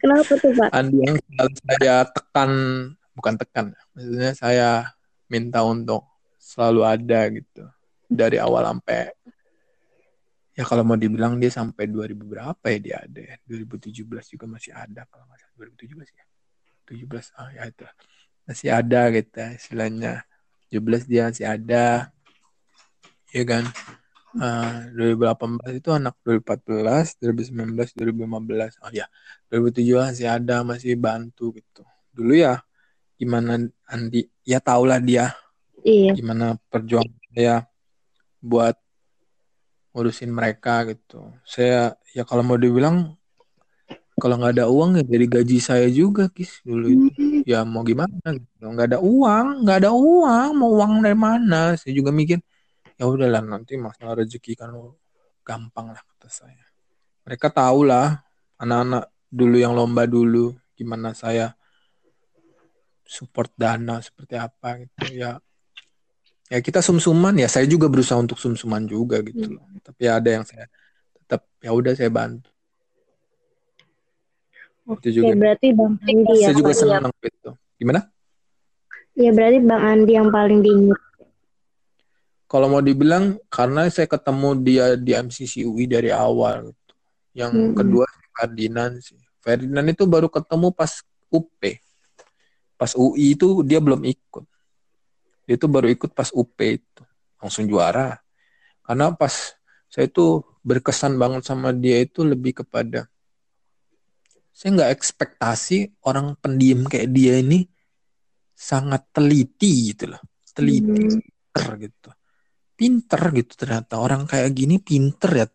Kenapa 0.00 0.32
tuh 0.40 0.50
Pak? 0.56 0.72
Andi 0.72 0.96
yang 1.04 1.20
saya 1.68 2.08
tekan, 2.08 2.50
bukan 3.12 3.34
tekan. 3.36 3.66
Maksudnya 3.92 4.32
saya 4.32 4.70
minta 5.26 5.62
untuk 5.66 6.06
selalu 6.38 6.82
ada 6.86 7.20
gitu. 7.30 7.64
Dari 8.06 8.38
awal 8.38 8.70
sampai 8.70 9.10
ya 10.56 10.64
kalau 10.64 10.86
mau 10.86 10.96
dibilang 10.96 11.36
dia 11.36 11.52
sampai 11.52 11.90
2000 11.90 12.16
berapa 12.22 12.64
ya 12.70 12.78
dia 12.78 12.96
ada 13.02 13.20
ya? 13.20 13.36
2017 13.44 14.32
juga 14.38 14.44
masih 14.46 14.72
ada 14.72 15.02
kalau 15.10 15.26
nggak 15.26 15.38
salah. 15.42 15.54
2017 15.58 16.16
ya? 16.16 16.24
17 16.86 17.38
ah 17.38 17.48
ya 17.52 17.62
itu. 17.66 17.84
Masih 18.46 18.68
ada 18.70 19.00
gitu 19.10 19.42
istilahnya. 19.58 20.14
17 20.70 21.10
dia 21.10 21.22
masih 21.30 21.46
ada 21.46 21.84
ya 23.34 23.44
kan? 23.44 23.64
Uh, 24.36 24.92
2018 24.92 25.80
itu 25.80 25.88
anak 25.96 26.12
2014 26.20 27.24
2019 27.24 27.96
2015 27.96 28.84
oh 28.84 28.92
ya 28.92 29.08
2017 29.48 30.12
masih 30.12 30.28
ada 30.28 30.56
masih 30.60 30.92
bantu 31.00 31.56
gitu. 31.56 31.82
Dulu 32.12 32.36
ya 32.36 32.65
gimana 33.16 33.60
Andi 33.88 34.28
ya 34.44 34.60
tahulah 34.60 35.00
dia 35.00 35.32
iya. 35.82 36.12
gimana 36.12 36.60
perjuangan 36.68 37.16
dia 37.32 37.64
buat 38.42 38.76
ngurusin 39.96 40.28
mereka 40.28 40.84
gitu. 40.92 41.24
Saya 41.48 41.96
ya 42.12 42.28
kalau 42.28 42.44
mau 42.44 42.60
dibilang 42.60 43.16
kalau 44.20 44.40
nggak 44.40 44.60
ada 44.60 44.66
uang 44.68 45.00
ya 45.00 45.04
jadi 45.04 45.24
gaji 45.40 45.58
saya 45.60 45.88
juga 45.88 46.28
kis 46.28 46.60
dulu 46.60 46.86
itu. 46.92 47.08
Ya 47.48 47.64
mau 47.64 47.80
gimana 47.80 48.36
gitu. 48.36 48.64
Nggak 48.64 48.92
ada 48.92 48.98
uang, 49.00 49.64
nggak 49.64 49.78
ada 49.84 49.90
uang, 49.96 50.48
mau 50.52 50.70
uang 50.76 51.00
dari 51.00 51.16
mana? 51.16 51.76
Saya 51.80 51.96
juga 51.96 52.12
mikir 52.12 52.40
ya 52.96 53.08
udahlah 53.08 53.40
nanti 53.44 53.76
masalah 53.80 54.20
rezeki 54.20 54.52
kan 54.56 54.72
gampang 55.40 55.92
lah 55.96 56.00
kata 56.00 56.28
saya. 56.28 56.64
Mereka 57.24 57.48
tahu 57.48 57.88
lah 57.88 58.20
anak-anak 58.60 59.08
dulu 59.32 59.56
yang 59.56 59.72
lomba 59.72 60.04
dulu 60.04 60.56
gimana 60.76 61.16
saya 61.16 61.56
support 63.06 63.54
dana 63.54 64.02
seperti 64.02 64.34
apa 64.36 64.82
gitu 64.82 65.14
ya. 65.14 65.38
Ya 66.46 66.58
kita 66.62 66.82
sumsuman 66.82 67.34
ya. 67.38 67.46
Saya 67.46 67.66
juga 67.70 67.86
berusaha 67.86 68.18
untuk 68.18 68.36
sumsuman 68.36 68.82
juga 68.86 69.22
gitu 69.22 69.56
loh. 69.56 69.64
Hmm. 69.64 69.80
tapi 69.80 70.10
ada 70.10 70.28
yang 70.28 70.44
saya 70.44 70.66
tetap 71.22 71.46
ya 71.62 71.70
udah 71.70 71.94
saya 71.94 72.10
bantu. 72.10 72.50
Oke, 74.86 75.10
itu 75.10 75.22
juga. 75.22 75.34
berarti 75.34 75.74
Bang 75.74 75.98
Andi 75.98 76.34
saya 76.46 76.54
juga 76.54 76.72
senang 76.74 77.10
ya. 77.10 77.26
gitu 77.26 77.50
gimana? 77.74 78.00
Ya 79.18 79.30
berarti 79.34 79.58
Bang 79.62 79.82
Andi 79.82 80.12
yang 80.14 80.30
paling 80.30 80.60
diingat. 80.62 81.00
Kalau 82.46 82.70
mau 82.70 82.78
dibilang 82.78 83.42
karena 83.50 83.90
saya 83.90 84.06
ketemu 84.06 84.48
dia 84.62 84.94
di 84.94 85.10
MCC 85.10 85.66
UI 85.66 85.90
dari 85.90 86.14
awal 86.14 86.70
gitu. 86.70 86.94
yang 87.34 87.50
hmm. 87.50 87.74
kedua 87.74 88.06
Ferdinand 88.30 88.94
sih. 89.02 89.18
Ferdinand 89.42 89.86
itu 89.90 90.06
baru 90.06 90.30
ketemu 90.30 90.70
pas 90.70 91.02
UP 91.26 91.62
pas 92.76 92.92
UI 92.96 93.36
itu 93.36 93.64
dia 93.64 93.80
belum 93.80 94.04
ikut. 94.04 94.44
Dia 95.48 95.54
itu 95.56 95.66
baru 95.68 95.88
ikut 95.90 96.12
pas 96.12 96.28
UP 96.32 96.56
itu. 96.60 97.02
Langsung 97.40 97.64
juara. 97.68 98.20
Karena 98.84 99.12
pas 99.12 99.56
saya 99.90 100.06
itu 100.06 100.44
berkesan 100.62 101.16
banget 101.16 101.42
sama 101.46 101.72
dia 101.72 102.02
itu 102.02 102.26
lebih 102.26 102.62
kepada 102.64 103.06
saya 104.56 104.72
nggak 104.72 104.92
ekspektasi 104.96 106.00
orang 106.08 106.32
pendiam 106.40 106.88
kayak 106.88 107.12
dia 107.12 107.44
ini 107.44 107.68
sangat 108.56 109.04
teliti 109.12 109.92
gitu 109.92 110.16
loh. 110.16 110.22
Teliti 110.56 110.96
hmm. 110.96 111.20
pinter 111.20 111.66
gitu. 111.76 112.08
Pinter 112.72 113.22
gitu 113.36 113.52
ternyata. 113.52 114.00
Orang 114.00 114.24
kayak 114.24 114.56
gini 114.56 114.80
pinter 114.80 115.44
ya. 115.44 115.46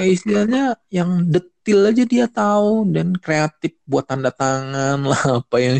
Ya 0.00 0.06
istilahnya 0.08 0.80
yang 0.88 1.28
detil 1.68 1.84
aja 1.84 2.04
dia 2.08 2.24
tahu 2.24 2.88
dan 2.96 3.12
kreatif 3.20 3.76
buat 3.84 4.08
tanda 4.08 4.32
tangan 4.32 5.04
lah 5.04 5.20
apa 5.44 5.56
yang 5.60 5.76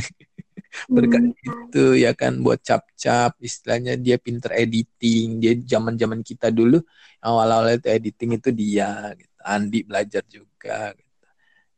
berkat 0.85 1.33
hmm. 1.33 1.41
itu 1.41 1.85
ya 2.05 2.13
kan 2.13 2.45
buat 2.45 2.61
cap-cap 2.61 3.33
istilahnya 3.41 3.97
dia 3.97 4.21
pinter 4.21 4.53
editing 4.53 5.41
dia 5.41 5.57
zaman 5.65 5.97
zaman 5.97 6.21
kita 6.21 6.53
dulu 6.53 6.85
awal-awal 7.25 7.73
itu 7.73 7.89
editing 7.89 8.37
itu 8.37 8.53
dia 8.53 9.17
gitu. 9.17 9.33
Andi 9.41 9.81
belajar 9.81 10.21
juga 10.29 10.93
gitu. 10.93 11.25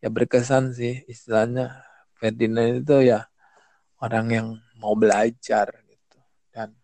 ya 0.03 0.09
berkesan 0.11 0.75
sih 0.75 1.07
istilahnya 1.07 1.71
Ferdinand 2.19 2.83
itu 2.83 3.15
ya 3.15 3.31
orang 4.03 4.27
yang 4.35 4.47
mau 4.83 4.99
belajar 4.99 5.71
gitu 5.87 6.19
dan 6.51 6.75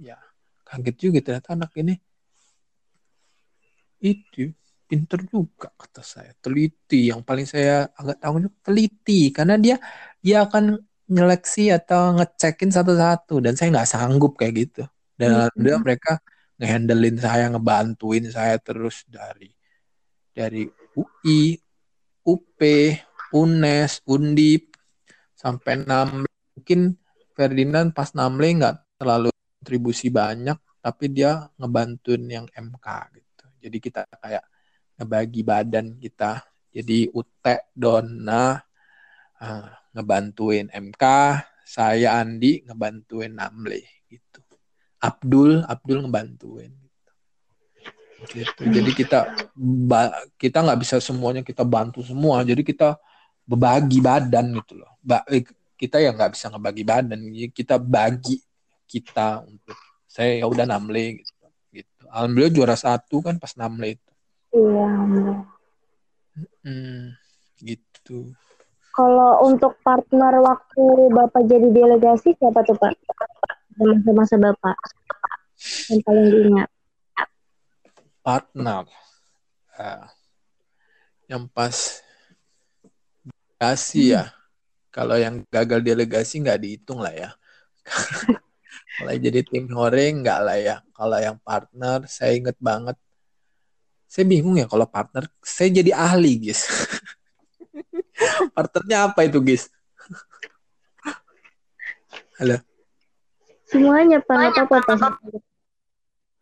ya 0.00 0.16
kaget 0.64 0.96
juga 0.96 1.18
ternyata 1.20 1.52
anak 1.52 1.76
ini 1.76 2.00
itu 4.00 4.56
pinter 4.90 5.22
juga 5.30 5.70
kata 5.78 6.02
saya. 6.02 6.34
Teliti. 6.42 7.14
Yang 7.14 7.22
paling 7.22 7.46
saya 7.46 7.86
agak 7.94 8.18
tahu 8.18 8.50
teliti. 8.66 9.30
Karena 9.30 9.54
dia 9.54 9.78
dia 10.18 10.42
akan 10.42 10.74
nyeleksi 11.06 11.70
atau 11.70 12.18
ngecekin 12.18 12.74
satu-satu. 12.74 13.38
Dan 13.38 13.54
saya 13.54 13.70
nggak 13.70 13.90
sanggup 13.94 14.34
kayak 14.34 14.54
gitu. 14.58 14.82
Dan 15.14 15.46
mm-hmm. 15.46 15.78
mereka 15.86 16.18
ngehandlein 16.58 17.16
saya 17.16 17.48
ngebantuin 17.54 18.26
saya 18.28 18.58
terus 18.58 19.06
dari 19.08 19.48
dari 20.36 20.68
UI 20.98 21.56
UP 22.26 22.60
UNES 23.32 24.04
Undip 24.04 24.76
sampai 25.32 25.80
enam 25.80 26.28
mungkin 26.52 27.00
Ferdinand 27.32 27.96
pas 27.96 28.12
Namle 28.12 28.60
nggak 28.60 29.00
terlalu 29.00 29.32
kontribusi 29.32 30.12
banyak 30.12 30.60
tapi 30.84 31.08
dia 31.08 31.48
ngebantuin 31.56 32.24
yang 32.28 32.46
MK 32.48 32.86
gitu. 33.16 33.44
Jadi 33.60 33.76
kita 33.80 34.04
kayak 34.20 34.44
ngebagi 35.00 35.40
badan 35.40 35.96
kita 35.96 36.44
jadi 36.70 37.10
UT 37.10 37.46
Dona 37.74 38.62
uh, 39.42 39.68
ngebantuin 39.90 40.70
MK, 40.70 41.04
saya 41.66 42.22
Andi 42.22 42.62
ngebantuin 42.62 43.34
Namle 43.34 43.82
gitu. 44.06 44.42
Abdul, 45.02 45.66
Abdul 45.66 46.06
ngebantuin 46.06 46.70
gitu. 48.30 48.62
Jadi 48.68 48.90
kita 48.94 49.32
kita 50.38 50.58
nggak 50.62 50.80
bisa 50.84 50.96
semuanya 51.02 51.42
kita 51.42 51.66
bantu 51.66 52.06
semua. 52.06 52.46
Jadi 52.46 52.62
kita 52.62 52.94
berbagi 53.42 53.98
badan 53.98 54.54
gitu 54.62 54.78
loh. 54.78 54.94
Ba 55.02 55.26
eh, 55.26 55.42
kita 55.74 55.98
ya 55.98 56.14
nggak 56.14 56.38
bisa 56.38 56.52
ngebagi 56.54 56.84
badan, 56.86 57.18
kita 57.50 57.82
bagi 57.82 58.38
kita 58.86 59.42
untuk 59.42 59.74
saya 60.06 60.38
ya 60.38 60.46
udah 60.46 60.68
Namle 60.68 61.18
gitu. 61.18 61.32
gitu. 61.74 62.02
Alhamdulillah 62.12 62.54
juara 62.54 62.76
satu 62.78 63.24
kan 63.26 63.42
pas 63.42 63.56
Namle 63.58 63.98
itu. 63.98 64.09
Iya. 64.50 64.90
Hmm, 66.66 67.14
gitu. 67.62 68.34
Kalau 68.90 69.46
untuk 69.46 69.78
partner 69.86 70.42
waktu 70.42 70.84
Bapak 71.14 71.46
jadi 71.46 71.70
delegasi 71.70 72.34
siapa 72.34 72.66
tuh 72.66 72.74
Pak? 72.74 72.92
Masa-masa 73.78 74.36
Bapak 74.36 74.76
yang 75.88 76.00
paling 76.02 76.26
diingat. 76.28 76.68
Partner. 78.20 78.84
Uh, 79.78 80.04
yang 81.30 81.46
pas 81.48 82.02
delegasi 83.24 84.16
ya. 84.18 84.34
Kalau 84.90 85.14
yang 85.14 85.46
gagal 85.46 85.80
delegasi 85.86 86.42
nggak 86.42 86.60
dihitung 86.60 86.98
lah 86.98 87.14
ya. 87.14 87.30
Kalau 88.98 89.12
jadi 89.16 89.40
tim 89.46 89.70
hore 89.70 90.10
nggak 90.10 90.40
lah 90.42 90.58
ya. 90.58 90.76
Kalau 90.90 91.18
yang 91.20 91.38
partner 91.40 92.04
saya 92.10 92.34
inget 92.34 92.58
banget. 92.58 92.98
Saya 94.10 94.26
bingung 94.26 94.58
ya 94.58 94.66
kalau 94.66 94.90
partner. 94.90 95.30
Saya 95.38 95.70
jadi 95.70 95.94
ahli 95.94 96.50
guys. 96.50 96.66
Partnernya 98.58 99.06
apa 99.06 99.22
itu, 99.22 99.38
guys? 99.38 99.70
Halo. 102.42 102.58
Semuanya 103.70 104.18
Pak, 104.18 104.66
apa-apa 104.66 104.98
Pak. 104.98 105.12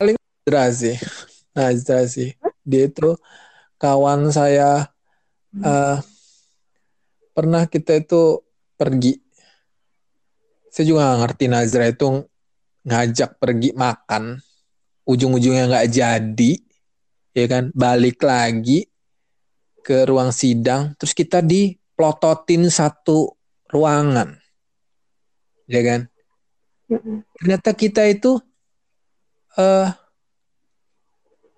Paling 0.00 0.16
Nazra 0.16 0.64
sih. 0.72 0.96
Nazra 1.52 2.08
sih. 2.08 2.32
Dia 2.64 2.88
itu 2.88 3.20
kawan 3.76 4.32
saya 4.32 4.88
uh, 5.60 6.00
pernah 7.36 7.68
kita 7.68 8.00
itu 8.00 8.40
pergi. 8.80 9.20
Saya 10.72 10.88
juga 10.88 11.04
gak 11.04 11.20
ngerti 11.20 11.44
Nazra 11.52 11.84
itu 11.92 12.24
ngajak 12.88 13.36
pergi 13.36 13.76
makan. 13.76 14.40
Ujung-ujungnya 15.04 15.68
nggak 15.68 15.88
jadi. 15.92 16.67
Ya 17.36 17.46
kan, 17.48 17.70
balik 17.76 18.24
lagi 18.24 18.88
ke 19.84 20.04
ruang 20.08 20.32
sidang. 20.32 20.94
Terus 20.96 21.12
kita 21.16 21.44
diplototin 21.44 22.68
satu 22.68 23.32
ruangan. 23.68 24.36
Ya 25.68 25.80
kan? 25.84 26.00
Ternyata 27.36 27.76
kita 27.76 28.08
itu 28.08 28.40
uh, 29.60 29.88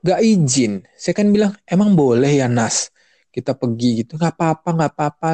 gak 0.02 0.20
izin. 0.26 0.82
Saya 0.98 1.14
kan 1.14 1.30
bilang, 1.30 1.55
emang 1.66 1.94
boleh 1.94 2.34
ya 2.34 2.51
Nas 2.51 2.90
kita 3.30 3.55
pergi 3.55 4.02
gitu? 4.02 4.18
Gak 4.18 4.34
apa-apa, 4.34 4.68
gak 4.74 4.92
apa-apa. 4.94 5.30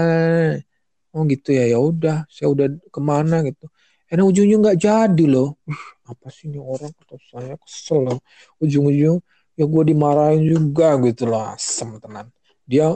Oh 1.16 1.24
gitu 1.24 1.56
ya, 1.56 1.64
ya 1.64 1.80
udah. 1.80 2.28
Saya 2.28 2.52
udah 2.52 2.68
ke 2.92 3.00
mana 3.00 3.40
gitu. 3.40 3.72
Enak 4.06 4.22
ujungnya 4.22 4.56
nggak 4.62 4.78
jadi 4.78 5.24
loh. 5.26 5.58
Uh, 5.66 5.84
apa 6.06 6.30
sih 6.30 6.46
ini 6.46 6.62
orang 6.62 6.94
kata 6.94 7.18
saya 7.26 7.54
kesel 7.58 8.06
loh. 8.06 8.18
Ujung-ujung 8.62 9.18
ya 9.56 9.64
gue 9.64 9.82
dimarahin 9.88 10.44
juga 10.44 10.94
gitu 11.02 11.26
loh. 11.26 11.56
Asem 11.56 11.96
tenan. 11.98 12.30
Dia 12.68 12.92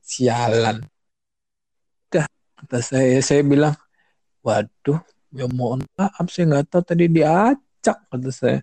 sialan. 0.00 0.86
Dah 2.08 2.26
kata 2.56 2.78
saya, 2.80 3.18
saya 3.20 3.42
bilang, 3.42 3.74
waduh 4.46 5.02
ya 5.34 5.46
mohon 5.50 5.82
maaf 5.98 6.26
saya 6.30 6.46
nggak 6.48 6.66
tahu 6.70 6.82
tadi 6.86 7.10
diacak 7.10 7.98
kata 8.08 8.30
saya 8.30 8.58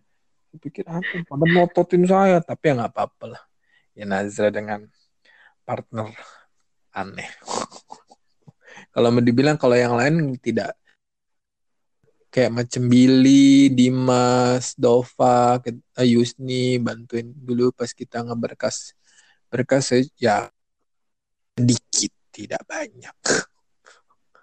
saya 0.50 0.58
pikir 0.58 0.86
apa 0.88 1.16
pada 1.28 1.46
mototin 1.52 2.04
saya 2.08 2.40
tapi 2.40 2.72
ya 2.72 2.74
nggak 2.80 2.92
apa-apa 2.96 3.26
lah 3.36 3.44
ya 3.94 4.08
Nazra 4.08 4.48
dengan 4.48 4.88
partner 5.68 6.10
aneh 6.96 7.30
kalau 8.94 9.10
mau 9.12 9.20
dibilang 9.20 9.60
kalau 9.60 9.76
yang 9.76 9.94
lain 9.94 10.34
tidak 10.40 10.74
kayak 12.34 12.49
macam 12.49 12.89
Billy, 12.89 13.69
Dimas, 13.69 14.73
Dova, 14.73 15.61
Yusni 16.01 16.81
bantuin 16.81 17.30
dulu 17.30 17.69
pas 17.69 17.93
kita 17.93 18.26
ngeberkas. 18.26 18.97
Berkas 19.53 19.93
ya 20.18 20.49
sedikit 21.53 22.10
tidak 22.34 22.65
banyak. 22.65 23.18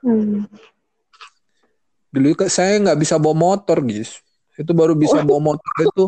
Hmm. 0.06 0.46
Dulu 2.14 2.38
saya 2.46 2.78
nggak 2.78 3.00
bisa 3.02 3.18
bawa 3.18 3.34
motor 3.34 3.82
guys 3.82 4.22
itu 4.60 4.72
baru 4.80 4.92
bisa 4.94 5.24
bawa 5.24 5.40
motor 5.40 5.74
itu. 5.80 6.04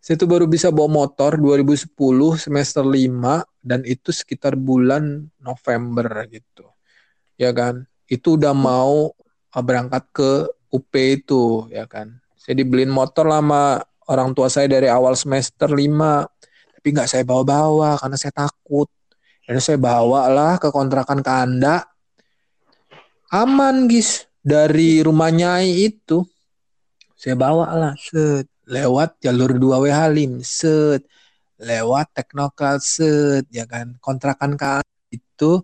Saya 0.00 0.14
itu 0.22 0.26
baru 0.28 0.46
bisa 0.46 0.70
bawa 0.70 0.86
motor 0.86 1.34
2010 1.34 1.90
semester 2.38 2.84
5 2.86 3.42
dan 3.64 3.80
itu 3.82 4.14
sekitar 4.14 4.54
bulan 4.54 5.26
November 5.42 6.06
gitu. 6.30 6.70
Ya 7.34 7.50
kan? 7.50 7.90
Itu 8.06 8.38
udah 8.38 8.54
mau 8.54 9.10
berangkat 9.64 10.04
ke 10.12 10.30
UP 10.72 10.92
itu 10.92 11.68
ya 11.72 11.88
kan. 11.88 12.20
Saya 12.36 12.60
dibeliin 12.60 12.92
motor 12.92 13.26
lama 13.26 13.80
orang 14.06 14.36
tua 14.36 14.46
saya 14.52 14.70
dari 14.70 14.86
awal 14.86 15.16
semester 15.18 15.66
5 15.66 15.76
tapi 16.78 16.86
nggak 16.94 17.10
saya 17.10 17.24
bawa-bawa 17.26 17.98
karena 17.98 18.16
saya 18.20 18.32
takut. 18.46 18.86
Dan 19.46 19.62
saya 19.62 19.78
bawa 19.78 20.26
lah 20.26 20.58
ke 20.58 20.74
kontrakan 20.74 21.22
ke 21.22 21.30
Anda. 21.30 21.86
Aman 23.30 23.86
guys 23.86 24.26
dari 24.42 25.02
rumah 25.02 25.30
Nyai 25.30 25.86
itu. 25.86 26.22
Saya 27.14 27.38
bawa 27.38 27.70
lah 27.74 27.94
set. 27.98 28.50
Lewat 28.66 29.22
jalur 29.22 29.54
2 29.54 29.82
W 29.82 29.86
Halim. 29.90 30.42
Set. 30.42 31.06
Lewat 31.62 32.10
Teknokal 32.10 32.82
set. 32.82 33.46
Ya 33.54 33.66
kan 33.66 33.98
kontrakan 34.02 34.58
kan 34.58 34.82
itu 35.10 35.62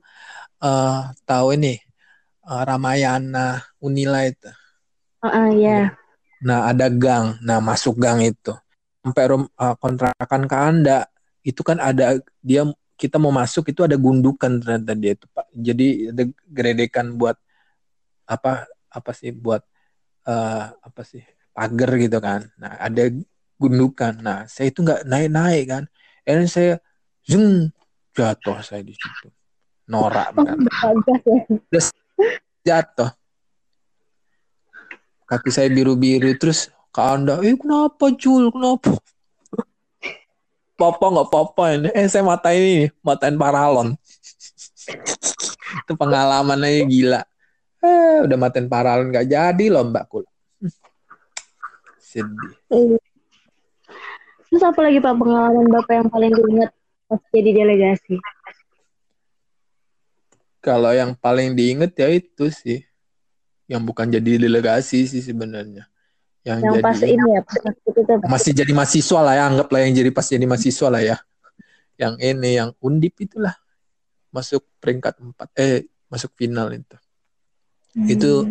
uh, 0.62 1.10
tahu 1.26 1.58
ini 1.58 1.82
uh, 2.46 2.62
Ramayana 2.66 3.62
Unila 3.78 4.26
itu. 4.26 4.50
Uh, 5.22 5.26
uh, 5.26 5.48
yeah. 5.54 5.94
nah 6.42 6.70
ada 6.70 6.90
gang. 6.90 7.38
Nah 7.42 7.62
masuk 7.62 7.98
gang 7.98 8.22
itu. 8.22 8.54
Sampai 9.02 9.24
rum, 9.30 9.46
uh, 9.58 9.74
kontrakan 9.78 10.42
ke 10.46 10.56
anda. 10.56 10.98
Itu 11.42 11.62
kan 11.66 11.78
ada 11.82 12.18
dia 12.42 12.66
kita 12.98 13.18
mau 13.18 13.34
masuk 13.34 13.70
itu 13.74 13.82
ada 13.82 13.98
gundukan 13.98 14.62
ternyata 14.62 14.94
dia 14.94 15.12
itu 15.18 15.26
pak. 15.30 15.46
Jadi 15.54 15.86
ada 16.14 16.22
geredekan 16.46 17.14
buat 17.18 17.34
apa 18.26 18.66
apa 18.90 19.10
sih 19.10 19.34
buat 19.34 19.62
uh, 20.26 20.70
apa 20.70 21.02
sih 21.02 21.22
pagar 21.50 21.90
gitu 21.98 22.18
kan. 22.22 22.46
Nah 22.58 22.78
ada 22.78 23.10
gundukan. 23.58 24.14
Nah 24.22 24.46
saya 24.46 24.70
itu 24.70 24.86
nggak 24.86 25.06
naik 25.06 25.28
naik 25.30 25.64
kan. 25.66 25.84
Dan 26.22 26.46
saya 26.46 26.78
zoom 27.26 27.74
jatuh 28.14 28.62
saya 28.62 28.86
di 28.86 28.94
situ. 28.94 29.30
Norak 29.90 30.30
kan 30.38 30.62
jatuh. 32.62 33.10
Kaki 35.26 35.48
saya 35.48 35.68
biru 35.72 35.96
biru 35.96 36.28
terus 36.36 36.68
ke 36.92 37.00
anda 37.00 37.40
eh 37.40 37.56
kenapa 37.56 38.12
Jul? 38.14 38.52
Kenapa? 38.52 39.00
Papa 40.76 41.04
nggak 41.08 41.30
papa 41.30 41.64
ini. 41.72 41.88
Eh 41.96 42.06
saya 42.10 42.26
mata 42.26 42.52
ini 42.52 42.90
matain 43.00 43.38
paralon. 43.40 43.96
Itu 45.86 45.92
pengalamannya 45.96 46.84
gila. 46.84 47.22
Eh 47.80 48.28
udah 48.28 48.36
maten 48.36 48.68
paralon 48.68 49.08
nggak 49.08 49.28
jadi 49.30 49.64
loh 49.72 49.88
mbak 49.88 50.04
kul. 50.10 50.24
Sedih. 51.96 52.56
Terus 54.52 54.62
apa 54.68 54.80
lagi 54.84 55.00
pak 55.00 55.16
pengalaman 55.16 55.66
bapak 55.72 55.94
yang 55.96 56.08
paling 56.12 56.32
diingat 56.36 56.70
pas 57.08 57.20
jadi 57.32 57.50
delegasi 57.64 58.20
kalau 60.62 60.94
yang 60.94 61.18
paling 61.18 61.58
diinget 61.58 61.92
ya 61.98 62.08
itu 62.08 62.48
sih 62.48 62.80
yang 63.66 63.82
bukan 63.82 64.08
jadi 64.08 64.38
delegasi 64.38 65.04
sih 65.10 65.20
sebenarnya 65.20 65.90
yang, 66.46 66.58
yang 66.62 66.74
jadi, 66.78 66.82
pas 66.82 66.98
ini 67.02 67.26
ya 67.34 67.42
pas 67.42 67.58
itu, 67.60 68.00
masih 68.26 68.52
jadi 68.54 68.72
mahasiswa 68.74 69.20
lah 69.22 69.34
ya 69.34 69.44
anggaplah 69.50 69.80
yang 69.82 69.94
jadi 69.98 70.10
pas 70.14 70.26
jadi 70.26 70.46
mahasiswa 70.46 70.88
lah 70.88 71.02
ya 71.02 71.16
yang 71.98 72.14
ini 72.22 72.56
yang 72.56 72.70
undip 72.78 73.18
itulah 73.18 73.54
masuk 74.30 74.62
peringkat 74.78 75.18
empat 75.18 75.50
eh 75.58 75.90
masuk 76.08 76.32
final 76.38 76.70
itu 76.72 76.96
Hmm. 77.92 78.08
Itu 78.08 78.48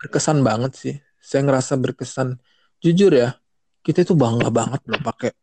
berkesan 0.00 0.40
banget 0.40 0.72
sih. 0.76 0.94
Saya 1.20 1.44
ngerasa 1.44 1.76
berkesan. 1.76 2.40
Jujur 2.80 3.12
ya, 3.12 3.36
kita 3.84 4.06
itu 4.06 4.14
bangga 4.16 4.48
banget 4.48 4.80
loh 4.88 5.00
pakai 5.02 5.34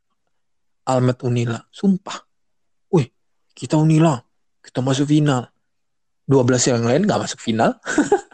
Almet 0.90 1.20
Unila. 1.22 1.62
Sumpah. 1.70 2.26
Wih, 2.90 3.10
kita 3.54 3.78
Unila. 3.78 4.18
Kita 4.64 4.82
masuk 4.82 5.10
final. 5.10 5.46
12 6.26 6.74
yang 6.74 6.86
lain 6.86 7.06
gak 7.06 7.22
masuk 7.22 7.42
final. 7.42 7.78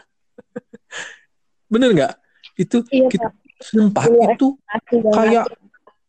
Bener 1.72 1.90
nggak? 1.96 2.12
Itu 2.56 2.84
iya, 2.92 3.08
kita, 3.08 3.28
sumpah 3.64 4.04
iya, 4.04 4.36
itu 4.36 4.46
kayak 4.92 5.44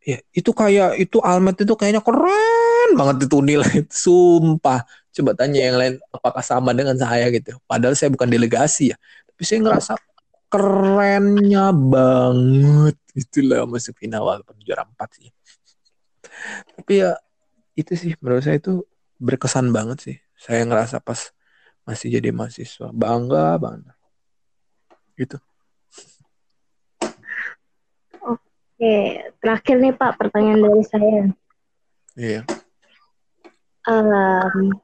ya 0.03 0.19
itu 0.35 0.51
kayak 0.51 0.99
itu 0.99 1.17
Almet 1.23 1.55
itu 1.63 1.73
kayaknya 1.79 2.03
keren 2.03 2.89
banget 2.99 3.31
itu 3.31 3.35
Unila 3.39 3.63
itu 3.79 3.95
sumpah. 3.95 4.83
Coba 5.13 5.31
tanya 5.37 5.63
yang 5.63 5.77
lain 5.79 5.93
apakah 6.11 6.43
sama 6.43 6.75
dengan 6.75 6.99
saya 6.99 7.31
gitu? 7.31 7.55
Padahal 7.63 7.95
saya 7.95 8.11
bukan 8.11 8.27
delegasi 8.27 8.91
ya. 8.91 8.97
Tapi 9.29 9.41
saya 9.47 9.59
ngerasa 9.63 9.93
kerennya 10.51 11.71
banget 11.71 12.97
gitu 13.15 13.47
lah 13.47 13.63
masuk 13.63 13.95
final. 13.95 14.27
Walaupun 14.27 14.57
juara 14.65 14.83
empat 14.83 15.21
sih. 15.21 15.29
Tapi 16.75 16.93
ya 16.99 17.15
itu 17.77 17.93
sih. 17.95 18.11
Menurut 18.19 18.43
saya 18.43 18.59
itu 18.59 18.83
berkesan 19.21 19.71
banget 19.71 19.97
sih. 20.01 20.17
Saya 20.35 20.65
ngerasa 20.65 20.99
pas 20.99 21.31
masih 21.83 22.19
jadi 22.19 22.31
mahasiswa 22.31 22.89
bangga 22.91 23.59
banget 23.59 23.95
gitu 25.19 25.37
Oke, 28.83 29.31
terakhir 29.39 29.79
nih 29.79 29.95
Pak, 29.95 30.19
pertanyaan 30.19 30.59
dari 30.59 30.83
saya. 30.83 31.23
Iya. 32.19 32.41
Um, 33.87 34.75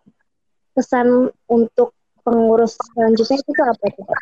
pesan 0.72 1.36
untuk 1.52 1.92
pengurus 2.24 2.80
selanjutnya 2.80 3.44
itu 3.44 3.52
apa 3.60 3.84
itu 3.92 4.02
Pak? 4.08 4.22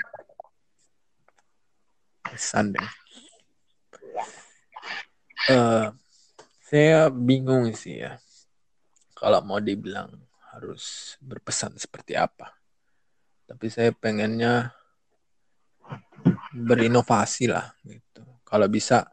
Pesan 2.34 2.74
deh. 2.74 2.90
Uh, 5.54 5.94
saya 6.66 7.14
bingung 7.14 7.70
sih 7.78 8.02
ya. 8.02 8.18
Kalau 9.14 9.45
mau 9.45 9.62
dibilang 9.62 10.10
harus 10.58 11.14
berpesan 11.22 11.78
seperti 11.78 12.18
apa. 12.18 12.56
Tapi 13.48 13.65
saya 13.72 13.95
pengennya 13.95 14.76
berinovasi 16.52 17.48
lah 17.48 17.72
gitu. 17.88 18.28
Kalau 18.44 18.68
bisa 18.68 19.07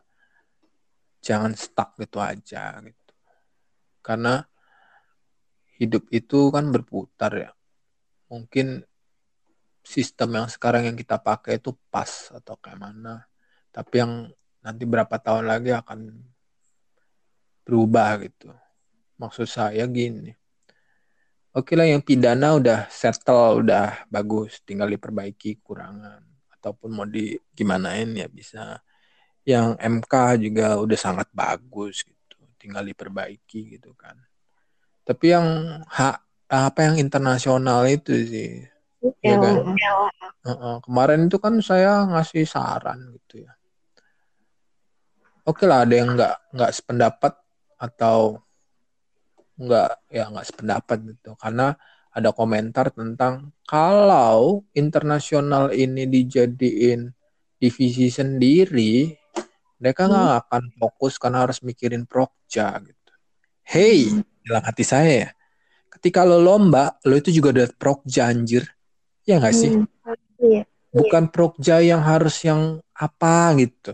jangan 1.22 1.54
stuck 1.54 1.94
gitu 2.02 2.18
aja 2.18 2.82
gitu. 2.82 3.14
Karena 4.02 4.42
hidup 5.78 6.10
itu 6.10 6.50
kan 6.50 6.68
berputar 6.74 7.32
ya. 7.38 7.50
Mungkin 8.26 8.82
sistem 9.86 10.42
yang 10.42 10.48
sekarang 10.50 10.90
yang 10.90 10.96
kita 10.98 11.22
pakai 11.22 11.62
itu 11.62 11.70
pas 11.88 12.34
atau 12.34 12.58
kayak 12.58 12.82
mana. 12.82 13.30
Tapi 13.70 13.94
yang 14.02 14.12
nanti 14.66 14.82
berapa 14.82 15.14
tahun 15.22 15.46
lagi 15.46 15.70
akan 15.70 16.10
berubah 17.62 18.18
gitu. 18.26 18.50
Maksud 19.14 19.46
saya 19.46 19.86
gini 19.86 20.34
oke 21.54 21.72
lah 21.78 21.86
yang 21.86 22.02
pidana 22.02 22.58
udah 22.58 22.90
settle 22.90 23.62
udah 23.62 24.04
bagus. 24.10 24.60
Tinggal 24.66 24.90
diperbaiki 24.90 25.62
kurangan. 25.62 26.20
Ataupun 26.50 26.90
mau 26.90 27.06
di 27.06 27.38
gimanain 27.54 28.10
ya 28.12 28.26
bisa. 28.26 28.82
Yang 29.46 29.78
MK 29.78 30.14
juga 30.42 30.76
udah 30.82 30.98
sangat 30.98 31.28
bagus 31.30 32.02
gitu. 32.02 32.38
Tinggal 32.58 32.84
diperbaiki 32.90 33.78
gitu 33.78 33.94
kan. 33.94 34.18
Tapi 35.04 35.26
yang 35.30 35.46
hak 35.86 36.16
apa 36.48 36.80
yang 36.90 36.96
internasional 37.00 37.84
itu 37.88 38.12
sih? 38.24 38.50
Ya 39.20 39.36
kan? 39.36 39.76
Uh 40.44 40.48
-uh. 40.48 40.76
kemarin 40.84 41.28
itu 41.28 41.36
kan 41.40 41.56
saya 41.60 42.04
ngasih 42.08 42.44
saran 42.48 43.12
gitu 43.16 43.44
ya. 43.44 43.52
Oke 45.44 45.64
okay 45.64 45.66
lah 45.68 45.84
ada 45.84 45.92
yang 45.92 46.16
nggak 46.16 46.34
nggak 46.56 46.72
sependapat 46.72 47.32
atau 47.76 48.43
nggak 49.54 50.10
ya 50.10 50.30
nggak 50.30 50.46
sependapat 50.50 50.98
gitu 51.14 51.38
karena 51.38 51.78
ada 52.14 52.30
komentar 52.30 52.90
tentang 52.94 53.54
kalau 53.66 54.62
internasional 54.74 55.70
ini 55.74 56.06
dijadiin 56.06 57.10
divisi 57.58 58.10
sendiri 58.10 59.14
mereka 59.84 60.06
nggak 60.06 60.30
hmm. 60.32 60.40
akan 60.46 60.62
fokus 60.80 61.20
karena 61.20 61.44
harus 61.44 61.60
mikirin 61.60 62.06
prokja 62.08 62.78
gitu. 62.80 63.12
Hey, 63.64 64.08
dalam 64.40 64.64
hati 64.64 64.80
saya 64.80 65.12
ya, 65.12 65.30
ketika 65.92 66.24
lo 66.24 66.40
lomba, 66.40 66.96
lo 67.04 67.16
itu 67.20 67.28
juga 67.28 67.52
udah 67.52 67.68
prokja 67.76 68.32
anjir. 68.32 68.64
Ya 69.28 69.36
nggak 69.36 69.52
sih? 69.52 69.72
Hmm. 69.76 69.84
Iya. 70.40 70.64
Bukan 70.94 71.28
prokja 71.28 71.84
yang 71.84 72.00
harus 72.00 72.40
yang 72.46 72.80
apa 72.94 73.52
gitu. 73.60 73.92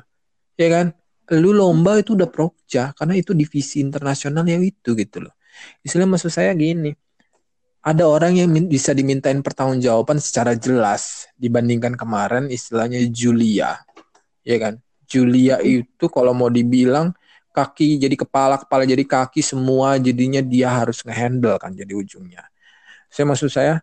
Ya 0.54 0.68
kan? 0.68 0.86
Lu 1.34 1.54
lomba 1.54 1.98
itu 1.98 2.14
udah 2.14 2.30
prokja 2.30 2.94
karena 2.94 3.18
itu 3.18 3.34
divisi 3.34 3.82
internasional 3.82 4.46
yang 4.46 4.60
itu 4.62 4.92
gitu 4.94 5.26
loh. 5.26 5.34
Istilah 5.84 6.06
maksud 6.08 6.32
saya 6.32 6.52
gini. 6.54 6.94
Ada 7.80 8.04
orang 8.04 8.36
yang 8.36 8.52
bisa 8.68 8.92
dimintain 8.92 9.40
pertanggungjawaban 9.40 10.20
secara 10.20 10.52
jelas 10.52 11.32
dibandingkan 11.40 11.96
kemarin 11.96 12.52
istilahnya 12.52 13.00
Julia. 13.08 13.80
Ya 14.44 14.56
kan? 14.60 14.84
Julia 15.08 15.58
itu 15.64 16.06
kalau 16.12 16.36
mau 16.36 16.52
dibilang 16.52 17.16
kaki 17.50 17.98
jadi 17.98 18.14
kepala, 18.14 18.60
kepala 18.60 18.86
jadi 18.86 19.02
kaki, 19.02 19.42
semua 19.42 19.98
jadinya 19.98 20.38
dia 20.44 20.70
harus 20.70 21.02
ngehandle 21.02 21.58
kan 21.58 21.74
jadi 21.74 21.90
ujungnya. 21.90 22.46
Saya 23.10 23.26
maksud 23.26 23.50
saya, 23.50 23.82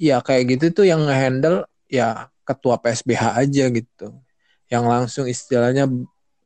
ya 0.00 0.22
kayak 0.24 0.56
gitu 0.56 0.82
tuh 0.82 0.86
yang 0.88 1.04
ngehandle 1.04 1.68
ya 1.90 2.32
ketua 2.46 2.80
PSBH 2.80 3.24
aja 3.42 3.64
gitu. 3.68 4.06
Yang 4.72 4.84
langsung 4.88 5.24
istilahnya 5.28 5.84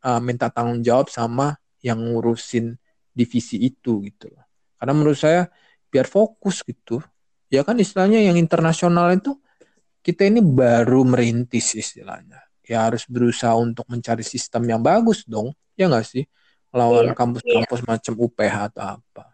uh, 0.03 0.21
minta 0.21 0.51
tanggung 0.51 0.83
jawab 0.83 1.07
sama 1.07 1.55
yang 1.83 2.03
ngurusin 2.03 2.75
divisi 3.19 3.59
itu 3.59 3.99
gitu 4.07 4.31
Karena 4.79 4.95
menurut 4.95 5.19
saya 5.19 5.51
biar 5.91 6.07
fokus 6.07 6.63
gitu. 6.63 7.03
Ya 7.51 7.67
kan 7.67 7.75
istilahnya 7.81 8.23
yang 8.23 8.39
internasional 8.39 9.11
itu 9.11 9.35
kita 10.05 10.29
ini 10.29 10.39
baru 10.39 11.03
merintis 11.03 11.75
istilahnya. 11.75 12.39
Ya 12.63 12.87
harus 12.87 13.09
berusaha 13.09 13.57
untuk 13.59 13.89
mencari 13.91 14.23
sistem 14.23 14.69
yang 14.71 14.79
bagus 14.85 15.27
dong. 15.27 15.51
Ya 15.75 15.91
nggak 15.91 16.07
sih? 16.07 16.25
Lawan 16.71 17.11
iya, 17.11 17.15
kampus-kampus 17.17 17.81
iya. 17.83 17.89
macam 17.89 18.15
UPH 18.15 18.57
atau 18.71 18.85
apa. 19.01 19.25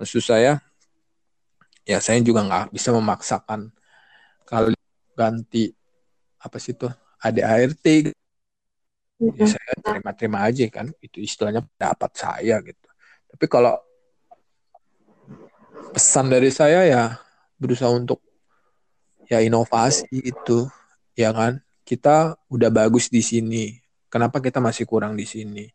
Maksud 0.00 0.22
saya 0.24 0.62
ya 1.84 1.98
saya 1.98 2.22
juga 2.24 2.46
nggak 2.46 2.64
bisa 2.72 2.94
memaksakan 2.94 3.74
kali 4.46 4.72
ganti 5.18 5.74
apa 6.38 6.56
sih 6.62 6.78
tuh 6.78 6.92
ADART 7.18 8.14
ya 9.18 9.46
saya 9.50 9.74
terima-terima 9.84 10.48
aja 10.48 10.64
kan. 10.72 10.88
Itu 11.02 11.20
istilahnya 11.20 11.66
pendapat 11.66 12.10
saya 12.16 12.62
gitu 12.62 12.87
tapi 13.30 13.44
kalau 13.46 13.76
pesan 15.92 16.28
dari 16.28 16.52
saya 16.52 16.84
ya 16.84 17.04
berusaha 17.56 17.90
untuk 17.90 18.22
ya 19.28 19.42
inovasi 19.44 20.08
itu 20.12 20.68
ya 21.18 21.32
kan 21.32 21.60
kita 21.84 22.36
udah 22.52 22.70
bagus 22.72 23.08
di 23.08 23.20
sini 23.24 23.76
kenapa 24.08 24.40
kita 24.40 24.60
masih 24.60 24.88
kurang 24.88 25.16
di 25.16 25.24
sini 25.24 25.68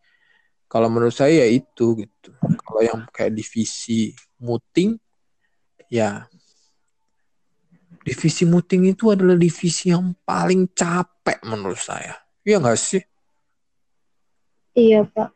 kalau 0.74 0.90
menurut 0.90 1.14
saya 1.14 1.46
ya 1.46 1.48
itu 1.54 2.02
gitu. 2.02 2.34
Kalau 2.66 2.82
yang 2.82 3.06
kayak 3.14 3.38
divisi 3.38 4.10
muting 4.42 4.98
ya 5.86 6.26
divisi 8.02 8.42
muting 8.50 8.90
itu 8.90 9.14
adalah 9.14 9.38
divisi 9.38 9.94
yang 9.94 10.18
paling 10.26 10.66
capek 10.74 11.46
menurut 11.46 11.78
saya. 11.78 12.18
Iya 12.42 12.58
nggak 12.58 12.80
sih? 12.82 13.06
Iya 14.74 15.06
pak. 15.06 15.30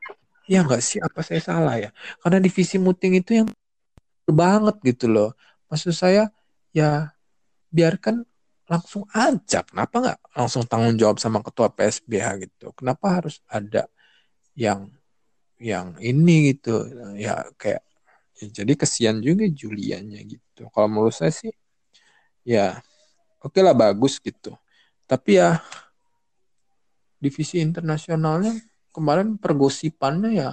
Iya 0.48 0.60
nggak 0.66 0.82
sih? 0.84 1.00
Apa 1.04 1.20
saya 1.28 1.42
salah 1.44 1.76
ya? 1.76 1.90
Karena 2.24 2.40
divisi 2.40 2.76
muting 2.80 3.20
itu 3.20 3.32
yang 3.44 3.48
banget 4.28 4.76
gitu 4.84 5.06
loh. 5.12 5.30
Maksud 5.72 5.94
saya 5.96 6.32
ya 6.72 7.12
biarkan 7.72 8.24
langsung 8.72 9.04
aja. 9.12 9.64
Kenapa 9.68 9.96
nggak 10.04 10.20
langsung 10.36 10.64
tanggung 10.68 10.96
jawab 11.00 11.18
sama 11.20 11.40
ketua 11.44 11.68
PSBH 11.72 12.28
gitu? 12.48 12.72
Kenapa 12.76 13.20
harus 13.20 13.44
ada 13.48 13.88
yang 14.58 14.92
yang 15.58 15.98
ini 16.02 16.54
gitu 16.54 16.86
ya 17.18 17.42
kayak 17.58 17.82
ya 18.38 18.46
jadi 18.62 18.74
kesian 18.78 19.18
juga 19.26 19.50
Juliannya 19.50 20.22
gitu 20.30 20.70
kalau 20.70 20.86
menurut 20.86 21.14
saya 21.18 21.34
sih 21.34 21.50
ya 22.46 22.78
oke 23.42 23.58
okay 23.58 23.62
lah 23.66 23.74
bagus 23.74 24.22
gitu 24.22 24.54
tapi 25.10 25.42
ya 25.42 25.58
divisi 27.18 27.58
internasionalnya 27.58 28.54
kemarin 28.98 29.38
pergosipannya 29.38 30.32
ya? 30.34 30.52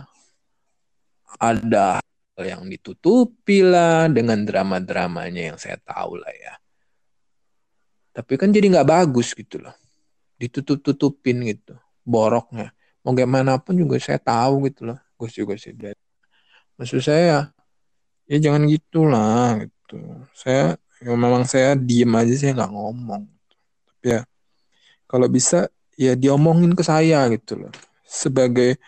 Ada 1.40 2.04
yang 2.44 2.68
ditutupi 2.68 3.64
lah 3.64 4.12
dengan 4.12 4.44
drama-dramanya 4.44 5.54
yang 5.54 5.58
saya 5.58 5.80
tahu 5.80 6.20
lah 6.20 6.34
ya. 6.36 6.54
Tapi 8.12 8.36
kan 8.36 8.52
jadi 8.52 8.68
nggak 8.68 8.86
bagus 8.86 9.32
gitu 9.32 9.64
loh. 9.64 9.72
Ditutup-tutupin 10.36 11.40
gitu 11.48 11.74
boroknya. 12.04 12.76
Mau 13.00 13.16
gimana 13.16 13.56
pun 13.56 13.80
juga 13.80 13.96
saya 13.96 14.20
tahu 14.20 14.68
gitu 14.68 14.92
loh 14.92 15.00
juga 15.32 15.56
sih 15.56 15.72
maksud 16.76 17.00
saya 17.00 17.54
ya 18.28 18.36
jangan 18.40 18.68
gitulah 18.68 19.62
gitu. 19.62 19.96
Saya 20.36 20.76
ya 21.00 21.12
memang 21.14 21.48
saya 21.48 21.78
diem 21.78 22.10
aja 22.12 22.34
saya 22.36 22.52
nggak 22.56 22.72
ngomong. 22.72 23.24
Tapi 23.88 24.06
ya 24.10 24.20
kalau 25.08 25.28
bisa 25.30 25.70
ya 25.94 26.18
diomongin 26.18 26.74
ke 26.74 26.82
saya 26.82 27.24
gitu 27.30 27.64
loh 27.64 27.72
sebagai 28.14 28.78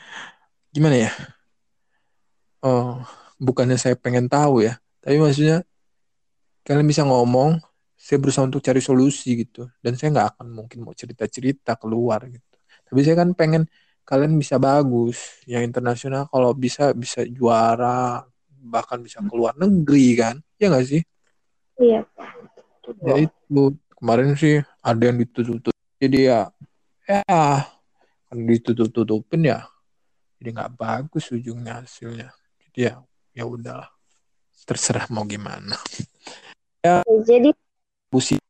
gimana 0.70 1.10
ya? 1.10 1.12
Oh 2.62 3.02
bukannya 3.36 3.76
saya 3.76 3.98
pengen 3.98 4.30
tahu 4.30 4.64
ya 4.64 4.80
tapi 5.04 5.20
maksudnya 5.20 5.62
kalian 6.66 6.88
bisa 6.88 7.06
ngomong 7.06 7.62
saya 7.94 8.18
berusaha 8.18 8.42
untuk 8.42 8.58
cari 8.58 8.82
solusi 8.82 9.46
gitu 9.46 9.70
dan 9.78 9.94
saya 9.94 10.10
nggak 10.14 10.28
akan 10.36 10.46
mungkin 10.50 10.82
mau 10.82 10.94
cerita 10.94 11.24
cerita 11.30 11.78
keluar 11.78 12.26
gitu. 12.26 12.42
Tapi 12.86 13.00
saya 13.06 13.18
kan 13.18 13.34
pengen 13.38 13.66
kalian 14.06 14.34
bisa 14.38 14.58
bagus 14.58 15.42
yang 15.46 15.62
internasional 15.66 16.30
kalau 16.30 16.54
bisa 16.54 16.90
bisa 16.94 17.22
juara 17.26 18.22
bahkan 18.66 18.98
bisa 19.02 19.22
keluar 19.26 19.54
negeri 19.54 20.18
kan 20.18 20.34
ya 20.58 20.70
nggak 20.70 20.86
sih? 20.86 21.02
Iya. 21.78 22.02
Ya 23.02 23.14
itu 23.26 23.62
kemarin 23.94 24.34
sih 24.34 24.62
ada 24.82 25.02
yang 25.02 25.18
ditutup 25.22 25.74
jadi 26.02 26.18
ya 26.18 26.40
ya 27.06 27.75
kan 28.36 28.44
ditutup 28.44 28.92
tutupin 28.92 29.48
ya 29.48 29.64
jadi 30.36 30.48
nggak 30.52 30.72
bagus 30.76 31.32
ujungnya 31.32 31.80
hasilnya 31.80 32.28
jadi 32.68 32.78
ya 32.78 32.94
ya 33.32 33.44
udahlah 33.48 33.88
terserah 34.68 35.08
mau 35.08 35.24
gimana 35.24 35.80
ya 36.84 37.00
jadi 37.24 37.56
pusing 38.12 38.40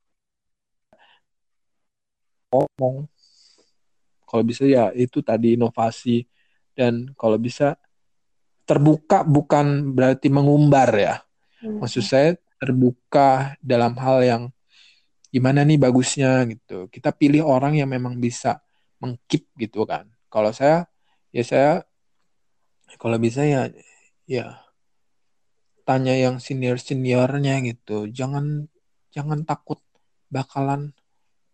ngomong 2.51 3.07
kalau 4.27 4.43
bisa 4.43 4.67
ya 4.67 4.91
itu 4.91 5.23
tadi 5.23 5.55
inovasi 5.55 6.27
dan 6.75 7.15
kalau 7.15 7.39
bisa 7.39 7.79
terbuka 8.67 9.23
bukan 9.23 9.95
berarti 9.95 10.29
mengumbar 10.29 10.91
ya. 10.93 11.15
Hmm. 11.63 11.81
Maksud 11.81 12.03
saya 12.03 12.35
terbuka 12.59 13.55
dalam 13.63 13.95
hal 13.97 14.19
yang 14.27 14.43
gimana 15.31 15.63
nih 15.63 15.79
bagusnya 15.79 16.43
gitu. 16.51 16.91
Kita 16.91 17.15
pilih 17.15 17.47
orang 17.47 17.79
yang 17.79 17.89
memang 17.89 18.19
bisa 18.19 18.59
mengkip 19.03 19.49
gitu 19.61 19.85
kan. 19.85 20.09
Kalau 20.33 20.51
saya 20.51 20.89
ya 21.35 21.43
saya 21.45 21.71
kalau 22.97 23.19
bisa 23.21 23.43
ya 23.45 23.69
ya 24.27 24.63
tanya 25.87 26.15
yang 26.15 26.43
senior 26.43 26.77
seniornya 26.83 27.63
gitu. 27.63 28.11
Jangan 28.11 28.67
jangan 29.15 29.47
takut 29.47 29.79
bakalan 30.29 30.91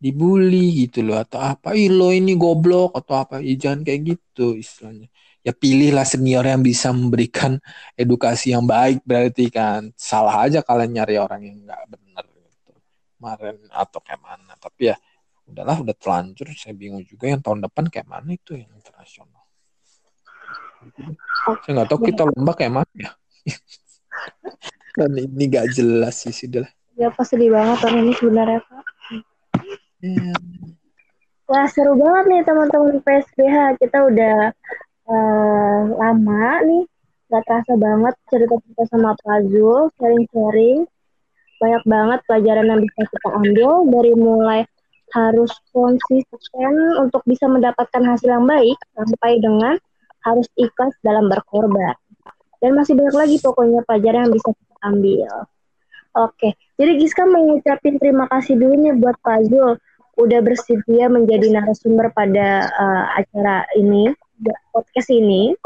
dibully 0.02 0.88
gitu 0.88 1.04
loh. 1.06 1.20
Atau 1.20 1.38
apa 1.38 1.76
ih 1.76 1.92
lo 1.92 2.10
ini 2.10 2.34
goblok 2.34 2.96
atau 2.96 3.14
apa 3.22 3.38
ih 3.44 3.54
jangan 3.60 3.84
kayak 3.86 4.00
gitu 4.16 4.56
istilahnya. 4.56 5.08
Ya 5.42 5.50
pilihlah 5.50 6.06
senior 6.06 6.46
yang 6.46 6.62
bisa 6.62 6.94
memberikan 6.94 7.58
edukasi 7.98 8.54
yang 8.54 8.64
baik 8.64 9.02
berarti 9.04 9.50
kan. 9.50 9.90
Salah 9.98 10.46
aja 10.46 10.62
kalian 10.62 10.96
nyari 10.96 11.18
orang 11.18 11.42
yang 11.42 11.58
nggak 11.66 11.82
benar 11.92 12.24
gitu. 12.30 12.72
Kemarin 13.18 13.56
atau 13.68 13.98
kayak 14.00 14.22
mana. 14.22 14.54
Tapi 14.56 14.94
ya 14.94 14.96
udahlah 15.48 15.76
udah 15.82 15.96
telanjur 15.96 16.46
saya 16.54 16.74
bingung 16.76 17.02
juga 17.06 17.30
yang 17.30 17.42
tahun 17.42 17.64
depan 17.66 17.90
kayak 17.90 18.08
mana 18.08 18.34
itu 18.34 18.58
yang 18.58 18.70
internasional. 18.72 19.42
Saya 21.62 21.70
nggak 21.74 21.88
tahu 21.90 22.00
kita 22.06 22.22
lomba 22.26 22.52
kayak 22.54 22.74
mana 22.82 22.92
ya. 22.94 23.10
Kan 24.92 25.16
ini 25.16 25.48
gak 25.48 25.72
jelas 25.72 26.20
sih 26.20 26.36
sudah 26.36 26.68
ya 26.96 27.08
pas 27.12 27.26
sedih 27.26 27.50
banget 27.52 27.76
tahun 27.80 28.04
ini 28.04 28.12
sebenarnya 28.16 28.60
pak. 28.62 28.84
Ya. 30.02 30.34
Wah 31.48 31.66
seru 31.68 31.94
banget 31.98 32.24
nih 32.30 32.40
teman-teman 32.46 32.96
PSBH 33.04 33.56
kita 33.80 33.98
udah 34.08 34.36
uh, 35.08 35.80
lama 35.96 36.46
nih. 36.64 36.84
Gak 37.32 37.42
terasa 37.48 37.74
banget 37.80 38.14
cerita-cerita 38.28 38.84
sama 38.92 39.16
Pak 39.16 39.48
Zul 39.48 39.88
sharing-sharing. 39.96 40.84
Banyak 41.64 41.84
banget 41.88 42.18
pelajaran 42.28 42.66
yang 42.68 42.80
bisa 42.84 43.00
kita 43.08 43.28
ambil 43.32 43.70
dari 43.88 44.12
mulai 44.12 44.60
harus 45.12 45.52
konsisten 45.70 46.72
untuk 47.00 47.20
bisa 47.28 47.44
mendapatkan 47.48 48.02
hasil 48.02 48.28
yang 48.32 48.48
baik 48.48 48.76
sampai 48.96 49.38
dengan 49.38 49.76
harus 50.24 50.48
ikhlas 50.56 50.96
dalam 51.04 51.28
berkorban. 51.28 51.94
Dan 52.62 52.78
masih 52.78 52.94
banyak 52.94 53.16
lagi 53.16 53.36
pokoknya 53.42 53.82
pelajaran 53.84 54.28
yang 54.28 54.34
bisa 54.34 54.50
kita 54.54 54.76
ambil. 54.86 55.32
Oke, 56.12 56.54
jadi 56.76 57.00
Giska 57.00 57.24
mengucapkan 57.24 57.96
terima 57.96 58.28
kasih 58.28 58.60
dulu 58.60 58.74
nih 58.76 58.94
buat 59.00 59.16
Pak 59.24 59.48
Zul 59.48 59.80
udah 60.20 60.40
bersedia 60.44 61.08
menjadi 61.08 61.48
narasumber 61.48 62.12
pada 62.12 62.68
uh, 62.68 63.04
acara 63.16 63.64
ini, 63.80 64.12
podcast 64.76 65.08
ini. 65.08 65.56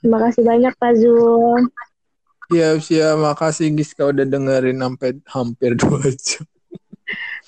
Terima 0.00 0.20
kasih 0.28 0.44
banyak 0.44 0.72
Pak 0.76 0.92
Zul. 1.00 1.72
Siap, 2.50 2.76
siap. 2.82 3.14
Makasih 3.16 3.72
Giska 3.72 4.10
udah 4.10 4.26
dengerin 4.26 4.82
sampai 4.82 5.22
hampir 5.30 5.72
dua 5.78 6.04
jam. 6.18 6.44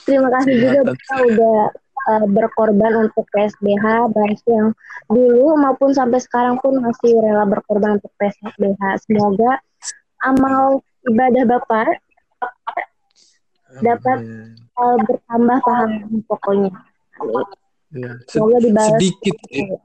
Terima 0.03 0.29
kasih 0.35 0.55
juga 0.59 0.81
kita 0.99 1.17
udah 1.31 1.59
uh, 2.11 2.27
berkorban 2.27 3.07
untuk 3.07 3.25
PSBH, 3.31 4.11
baik 4.11 4.41
yang 4.51 4.75
dulu 5.07 5.55
maupun 5.59 5.95
sampai 5.95 6.19
sekarang 6.19 6.59
pun 6.59 6.79
masih 6.83 7.15
rela 7.23 7.47
berkorban 7.47 8.03
untuk 8.03 8.11
PSBH. 8.19 9.07
Semoga 9.07 9.63
amal 10.23 10.83
ibadah 11.07 11.45
Bapak 11.47 11.89
dapat 13.81 14.19
uh, 14.77 14.97
bertambah 15.07 15.59
paham 15.65 15.91
pokoknya. 16.27 16.73
Ya, 17.93 18.13
sedikit 18.73 19.37
ya. 19.53 19.79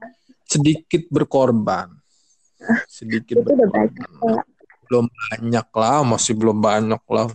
sedikit 0.48 1.02
berkorban. 1.12 1.92
Sedikit 2.88 3.38
Itu 3.38 3.54
berkorban. 3.54 3.92
banyak. 3.94 4.46
Belum 4.88 5.06
banyak 5.06 5.68
lah, 5.76 6.00
masih 6.02 6.32
belum 6.32 6.58
banyak 6.64 7.02
lah. 7.12 7.28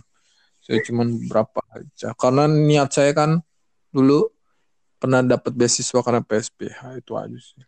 Saya 0.64 0.80
cuma 0.80 1.04
berapa 1.04 1.60
aja. 1.76 2.16
Karena 2.16 2.48
niat 2.48 2.88
saya 2.88 3.12
kan 3.12 3.44
dulu 3.92 4.32
pernah 4.96 5.20
dapat 5.20 5.52
beasiswa 5.52 6.00
karena 6.00 6.24
PSPH 6.24 7.04
itu 7.04 7.12
aja 7.12 7.36
sih. 7.36 7.60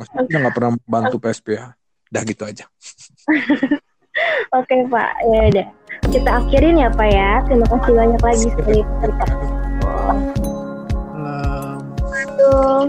Maksudnya 0.00 0.48
nggak 0.48 0.56
pernah 0.56 0.72
bantu 0.88 1.20
PSPH. 1.20 1.76
Dah 2.08 2.22
gitu 2.24 2.48
aja. 2.48 2.64
Oke 4.56 4.76
Pak, 4.88 5.10
ya 5.28 5.40
udah. 5.52 5.66
Kita 6.08 6.30
akhirin 6.40 6.80
ya 6.80 6.88
Pak 6.88 7.08
ya. 7.12 7.44
Terima 7.44 7.66
kasih 7.68 7.92
banyak 7.92 8.20
lagi 8.24 8.46
sekali 8.48 8.80
cerita. 9.00 9.26
Aduh. 12.12 12.88